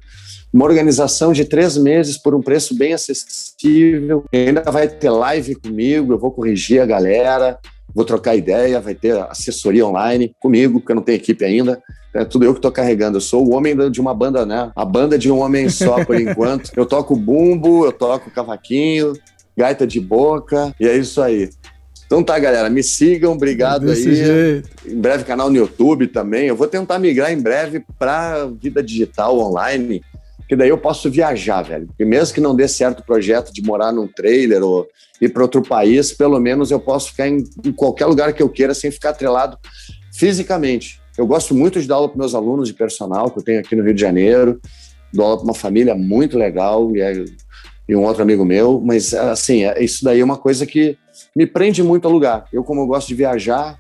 Uma 0.54 0.66
organização 0.66 1.32
de 1.32 1.46
três 1.46 1.78
meses 1.78 2.18
por 2.18 2.36
um 2.36 2.42
preço 2.42 2.78
bem 2.78 2.94
acessível. 2.94 4.26
Ainda 4.34 4.64
vai 4.64 4.90
ter 4.90 5.10
live 5.10 5.56
comigo, 5.56 6.12
eu 6.12 6.20
vou 6.20 6.32
corrigir 6.32 6.82
a 6.82 6.86
galera, 6.86 7.58
vou 7.96 8.04
trocar 8.04 8.36
ideia, 8.36 8.82
vai 8.82 8.96
ter 8.96 9.18
assessoria 9.18 9.88
online 9.88 10.36
comigo, 10.42 10.80
porque 10.80 10.92
eu 10.92 10.98
não 10.98 11.04
tenho 11.04 11.16
equipe 11.16 11.46
ainda. 11.46 11.82
É 12.14 12.26
tudo 12.26 12.44
eu 12.44 12.52
que 12.52 12.60
estou 12.60 12.72
carregando. 12.72 13.18
Eu 13.18 13.22
sou 13.22 13.48
o 13.48 13.54
homem 13.54 13.90
de 13.90 14.02
uma 14.02 14.14
banda, 14.14 14.46
né? 14.46 14.70
A 14.76 14.84
banda 14.84 15.18
de 15.18 15.32
um 15.32 15.40
homem 15.40 15.70
só, 15.70 16.04
por 16.04 16.16
enquanto. 16.20 16.72
Eu 16.76 16.86
toco 16.86 17.16
bumbo, 17.16 17.86
eu 17.86 17.94
toco 17.94 18.30
cavaquinho, 18.30 19.14
gaita 19.58 19.88
de 19.88 20.02
boca, 20.02 20.74
e 20.78 20.86
é 20.86 20.98
isso 20.98 21.22
aí. 21.22 21.50
Então 22.12 22.22
tá, 22.22 22.38
galera, 22.38 22.70
me 22.70 22.84
sigam, 22.84 23.32
obrigado 23.32 23.86
Desse 23.86 24.10
aí. 24.10 24.16
Jeito. 24.16 24.70
Em 24.86 25.00
breve 25.00 25.24
canal 25.24 25.50
no 25.50 25.56
YouTube 25.56 26.08
também. 26.08 26.48
Eu 26.48 26.58
vou 26.58 26.68
tentar 26.68 27.00
migrar 27.00 27.32
em 27.32 27.40
breve 27.40 27.86
para 27.98 28.48
vida 28.48 28.84
digital 28.84 29.40
online, 29.40 30.02
que 30.46 30.54
daí 30.54 30.68
eu 30.68 30.78
posso 30.78 31.10
viajar, 31.10 31.62
velho. 31.62 31.88
Porque 31.88 32.04
mesmo 32.04 32.36
que 32.36 32.42
não 32.42 32.54
dê 32.54 32.68
certo 32.68 33.00
o 33.00 33.06
projeto 33.06 33.54
de 33.54 33.62
morar 33.62 33.94
num 33.94 34.10
trailer 34.10 34.62
ou 34.62 34.90
ir 35.22 35.30
para 35.30 35.42
outro 35.42 35.62
país, 35.62 36.12
pelo 36.12 36.38
menos 36.38 36.70
eu 36.70 36.82
posso 36.82 37.12
ficar 37.12 37.30
em, 37.30 37.46
em, 37.64 37.72
qualquer 37.72 38.08
lugar 38.08 38.34
que 38.34 38.44
eu 38.44 38.50
queira 38.50 38.74
sem 38.74 38.92
ficar 38.92 39.12
atrelado 39.12 39.58
fisicamente. 40.14 41.00
Eu 41.18 41.26
gosto 41.26 41.56
muito 41.56 41.80
de 41.80 41.88
dar 41.88 41.96
aula 41.96 42.10
para 42.10 42.20
meus 42.20 42.36
alunos 42.36 42.68
de 42.68 42.74
personal 42.74 43.32
que 43.32 43.40
eu 43.40 43.44
tenho 43.44 43.62
aqui 43.62 43.74
no 43.74 43.86
Rio 43.86 43.94
de 43.94 44.02
Janeiro. 44.02 44.60
Dou 45.14 45.26
aula 45.26 45.38
para 45.38 45.46
uma 45.46 45.54
família 45.54 45.96
muito 45.96 46.38
legal 46.38 46.94
e, 46.94 47.00
é, 47.00 47.24
e 47.92 47.96
um 47.96 48.06
outro 48.06 48.24
amigo 48.24 48.46
meu, 48.46 48.80
mas 48.82 49.14
assim, 49.14 49.66
é, 49.66 49.84
isso 49.84 50.02
daí 50.06 50.22
é 50.22 50.24
uma 50.24 50.38
coisa 50.38 50.66
que 50.66 50.98
me 51.36 51.46
prende 51.46 51.84
muito 51.84 52.06
ao 52.08 52.14
lugar. 52.14 52.46
Eu, 52.54 52.64
como 52.64 52.80
eu 52.80 52.88
gosto 52.88 53.10
de 53.10 53.16
viajar, 53.16 53.78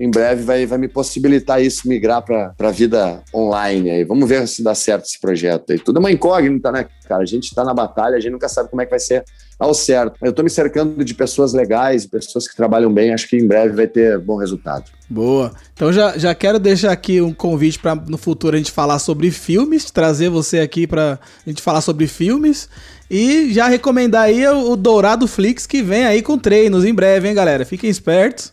em 0.00 0.10
breve 0.10 0.42
vai, 0.42 0.64
vai 0.64 0.78
me 0.78 0.88
possibilitar 0.88 1.62
isso, 1.62 1.86
migrar 1.86 2.22
para 2.22 2.54
a 2.58 2.70
vida 2.70 3.22
online 3.34 3.90
aí. 3.90 4.02
Vamos 4.02 4.26
ver 4.26 4.48
se 4.48 4.62
dá 4.62 4.74
certo 4.74 5.04
esse 5.04 5.20
projeto 5.20 5.72
aí. 5.72 5.78
Tudo 5.78 5.98
é 5.98 6.00
uma 6.00 6.10
incógnita, 6.10 6.72
né, 6.72 6.86
cara? 7.06 7.22
A 7.22 7.26
gente 7.26 7.48
está 7.48 7.62
na 7.62 7.74
batalha, 7.74 8.16
a 8.16 8.20
gente 8.20 8.32
nunca 8.32 8.48
sabe 8.48 8.70
como 8.70 8.80
é 8.80 8.86
que 8.86 8.90
vai 8.90 8.98
ser 8.98 9.22
ao 9.58 9.74
certo. 9.74 10.16
Eu 10.22 10.30
estou 10.30 10.42
me 10.42 10.48
cercando 10.48 11.04
de 11.04 11.12
pessoas 11.12 11.52
legais, 11.52 12.06
pessoas 12.06 12.48
que 12.48 12.56
trabalham 12.56 12.90
bem, 12.90 13.12
acho 13.12 13.28
que 13.28 13.36
em 13.36 13.46
breve 13.46 13.76
vai 13.76 13.86
ter 13.86 14.18
bom 14.18 14.36
resultado. 14.36 14.84
Boa. 15.06 15.52
Então 15.74 15.92
já, 15.92 16.16
já 16.16 16.34
quero 16.34 16.58
deixar 16.58 16.92
aqui 16.92 17.20
um 17.20 17.34
convite 17.34 17.78
para 17.78 17.94
no 17.94 18.16
futuro 18.16 18.56
a 18.56 18.58
gente 18.58 18.72
falar 18.72 18.98
sobre 18.98 19.30
filmes, 19.30 19.90
trazer 19.90 20.30
você 20.30 20.60
aqui 20.60 20.86
para 20.86 21.18
a 21.46 21.50
gente 21.50 21.60
falar 21.60 21.82
sobre 21.82 22.06
filmes. 22.06 22.70
E 23.10 23.52
já 23.52 23.68
recomendar 23.68 24.22
aí 24.22 24.48
o, 24.48 24.76
Dourado 24.76 25.28
Flix 25.28 25.66
que 25.66 25.82
vem 25.82 26.04
aí 26.04 26.22
com 26.22 26.38
treinos 26.38 26.86
em 26.86 26.94
breve, 26.94 27.28
hein, 27.28 27.34
galera? 27.34 27.66
Fiquem 27.66 27.90
espertos. 27.90 28.50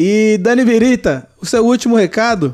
E 0.00 0.38
Dani 0.38 0.64
Virita, 0.64 1.28
o 1.42 1.44
seu 1.44 1.66
último 1.66 1.96
recado? 1.96 2.52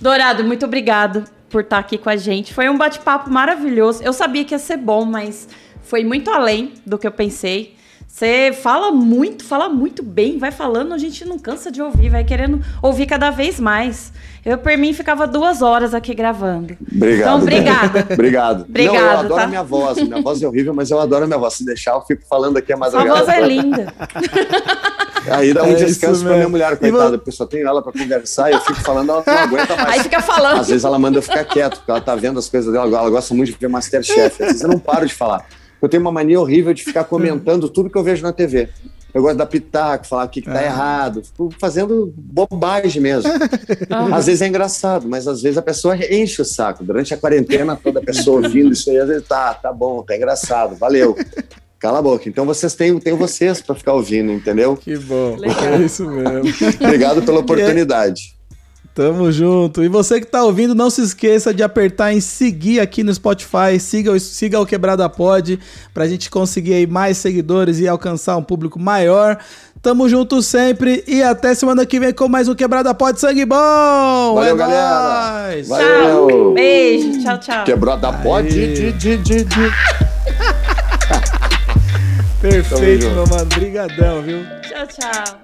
Dourado, 0.00 0.44
muito 0.44 0.64
obrigado 0.64 1.24
por 1.50 1.62
estar 1.62 1.78
aqui 1.78 1.98
com 1.98 2.08
a 2.08 2.14
gente. 2.14 2.54
Foi 2.54 2.68
um 2.68 2.78
bate-papo 2.78 3.28
maravilhoso. 3.28 4.00
Eu 4.00 4.12
sabia 4.12 4.44
que 4.44 4.54
ia 4.54 4.60
ser 4.60 4.76
bom, 4.76 5.04
mas 5.04 5.48
foi 5.82 6.04
muito 6.04 6.30
além 6.30 6.74
do 6.86 6.96
que 6.96 7.04
eu 7.04 7.10
pensei. 7.10 7.74
Você 8.14 8.52
fala 8.62 8.92
muito, 8.92 9.44
fala 9.44 9.68
muito 9.68 10.00
bem, 10.00 10.38
vai 10.38 10.52
falando, 10.52 10.94
a 10.94 10.98
gente 10.98 11.24
não 11.24 11.36
cansa 11.36 11.68
de 11.68 11.82
ouvir, 11.82 12.10
vai 12.10 12.22
querendo 12.22 12.64
ouvir 12.80 13.06
cada 13.06 13.28
vez 13.30 13.58
mais. 13.58 14.12
Eu, 14.46 14.56
por 14.56 14.78
mim, 14.78 14.92
ficava 14.92 15.26
duas 15.26 15.62
horas 15.62 15.92
aqui 15.92 16.14
gravando. 16.14 16.76
Obrigado. 16.94 17.20
Então, 17.26 17.38
obrigada. 17.42 18.06
Obrigado. 18.14 18.66
Obrigado, 18.70 18.94
Não, 18.94 19.00
eu 19.02 19.18
adoro 19.18 19.34
tá? 19.34 19.42
a 19.42 19.46
minha 19.48 19.64
voz. 19.64 19.98
Minha 20.00 20.22
voz 20.22 20.40
é 20.40 20.46
horrível, 20.46 20.72
mas 20.72 20.92
eu 20.92 21.00
adoro 21.00 21.24
a 21.24 21.26
minha 21.26 21.38
voz. 21.40 21.54
Se 21.54 21.64
deixar, 21.66 21.94
eu 21.94 22.02
fico 22.02 22.22
falando 22.30 22.56
aqui 22.56 22.72
a 22.72 22.76
Sua 22.76 22.86
madrugada. 22.88 23.18
voz 23.18 23.28
é 23.28 23.40
linda. 23.48 23.92
Aí 25.28 25.52
dá 25.52 25.64
um 25.64 25.72
É 25.72 25.74
descanso 25.74 26.22
pra 26.22 26.34
minha 26.36 26.48
mulher, 26.48 26.76
coitada, 26.78 27.18
porque 27.18 27.30
eu 27.30 27.34
só 27.34 27.46
tenho 27.46 27.66
ela 27.66 27.82
pra 27.82 27.90
conversar 27.90 28.48
e 28.48 28.54
eu 28.54 28.60
fico 28.60 28.80
falando, 28.82 29.10
ela 29.10 29.24
não 29.26 29.38
aguenta 29.38 29.74
mais. 29.74 29.88
Aí 29.88 30.00
fica 30.04 30.22
falando. 30.22 30.60
Às 30.60 30.68
vezes 30.68 30.84
ela 30.84 31.00
manda 31.00 31.18
eu 31.18 31.22
ficar 31.22 31.44
quieto, 31.46 31.78
porque 31.78 31.90
ela 31.90 32.00
tá 32.00 32.14
vendo 32.14 32.38
as 32.38 32.48
coisas 32.48 32.72
dela, 32.72 32.86
ela 32.86 33.10
gosta 33.10 33.34
muito 33.34 33.50
de 33.50 33.58
ver 33.58 33.68
Masterchef. 33.68 34.40
Às 34.40 34.48
vezes 34.50 34.62
eu 34.62 34.68
não 34.68 34.78
paro 34.78 35.04
de 35.04 35.12
falar. 35.14 35.44
Eu 35.84 35.88
tenho 35.88 36.00
uma 36.00 36.12
mania 36.12 36.40
horrível 36.40 36.72
de 36.72 36.82
ficar 36.82 37.04
comentando 37.04 37.68
tudo 37.68 37.90
que 37.90 37.96
eu 37.96 38.02
vejo 38.02 38.22
na 38.22 38.32
TV. 38.32 38.68
Eu 39.14 39.22
gosto 39.22 39.36
da 39.36 39.46
pitaco, 39.46 40.04
falar 40.08 40.24
o 40.24 40.28
que, 40.28 40.42
que 40.42 40.50
tá 40.50 40.60
errado, 40.60 41.22
fico 41.22 41.54
fazendo 41.60 42.12
bobagem 42.16 43.00
mesmo. 43.00 43.30
Às 44.12 44.26
vezes 44.26 44.42
é 44.42 44.48
engraçado, 44.48 45.08
mas 45.08 45.28
às 45.28 45.40
vezes 45.40 45.56
a 45.56 45.62
pessoa 45.62 45.96
enche 45.96 46.42
o 46.42 46.44
saco. 46.44 46.82
Durante 46.82 47.14
a 47.14 47.16
quarentena, 47.16 47.76
toda 47.76 48.00
a 48.00 48.02
pessoa 48.02 48.42
ouvindo 48.42 48.72
isso 48.72 48.90
aí, 48.90 48.98
às 48.98 49.06
vezes 49.06 49.28
tá, 49.28 49.54
tá 49.54 49.72
bom, 49.72 50.02
tá 50.02 50.16
engraçado, 50.16 50.74
valeu. 50.74 51.16
Cala 51.78 52.00
a 52.00 52.02
boca. 52.02 52.28
Então 52.28 52.44
vocês 52.44 52.74
têm, 52.74 52.98
têm 52.98 53.14
vocês 53.14 53.60
para 53.60 53.76
ficar 53.76 53.92
ouvindo, 53.92 54.32
entendeu? 54.32 54.76
Que 54.76 54.98
bom. 54.98 55.36
Legal. 55.36 55.64
É 55.64 55.76
isso 55.82 56.04
mesmo. 56.10 56.52
Obrigado 56.82 57.22
pela 57.22 57.38
oportunidade. 57.38 58.34
Tamo 58.94 59.32
junto. 59.32 59.82
E 59.82 59.88
você 59.88 60.20
que 60.20 60.26
tá 60.26 60.44
ouvindo, 60.44 60.72
não 60.72 60.88
se 60.88 61.02
esqueça 61.02 61.52
de 61.52 61.64
apertar 61.64 62.12
em 62.12 62.20
seguir 62.20 62.78
aqui 62.78 63.02
no 63.02 63.12
Spotify. 63.12 63.78
Siga, 63.80 64.12
o- 64.12 64.20
siga 64.20 64.60
o 64.60 64.64
Quebrada 64.66 65.08
Pod 65.08 65.58
pra 65.92 66.06
gente 66.06 66.30
conseguir 66.30 66.74
aí 66.74 66.86
mais 66.86 67.16
seguidores 67.18 67.80
e 67.80 67.88
alcançar 67.88 68.36
um 68.36 68.42
público 68.42 68.78
maior. 68.78 69.36
Tamo 69.82 70.08
junto 70.08 70.40
sempre 70.40 71.02
e 71.08 71.22
até 71.24 71.54
semana 71.56 71.84
que 71.84 71.98
vem 71.98 72.12
com 72.12 72.28
mais 72.28 72.48
um 72.48 72.54
Quebrada 72.54 72.94
Pod 72.94 73.18
Sangue 73.18 73.44
Bom. 73.44 73.56
Valeu, 74.36 74.54
é 74.54 74.56
galera. 74.56 75.42
nóis. 75.48 75.68
Valeu. 75.68 76.28
Tchau. 76.28 76.52
Beijo. 76.54 77.22
Tchau, 77.22 77.38
tchau. 77.40 77.64
Quebrou 77.64 77.96
da 77.96 78.12
pode. 78.12 78.48
Aí. 78.60 78.74
de- 78.74 78.92
de- 78.92 79.16
de- 79.18 79.44
de- 79.44 79.72
Perfeito, 82.40 83.06
meu 83.10 83.26
mano. 83.26 83.46
Brigadão, 83.46 84.22
viu? 84.22 84.38
Tchau, 84.62 84.86
tchau. 84.86 85.43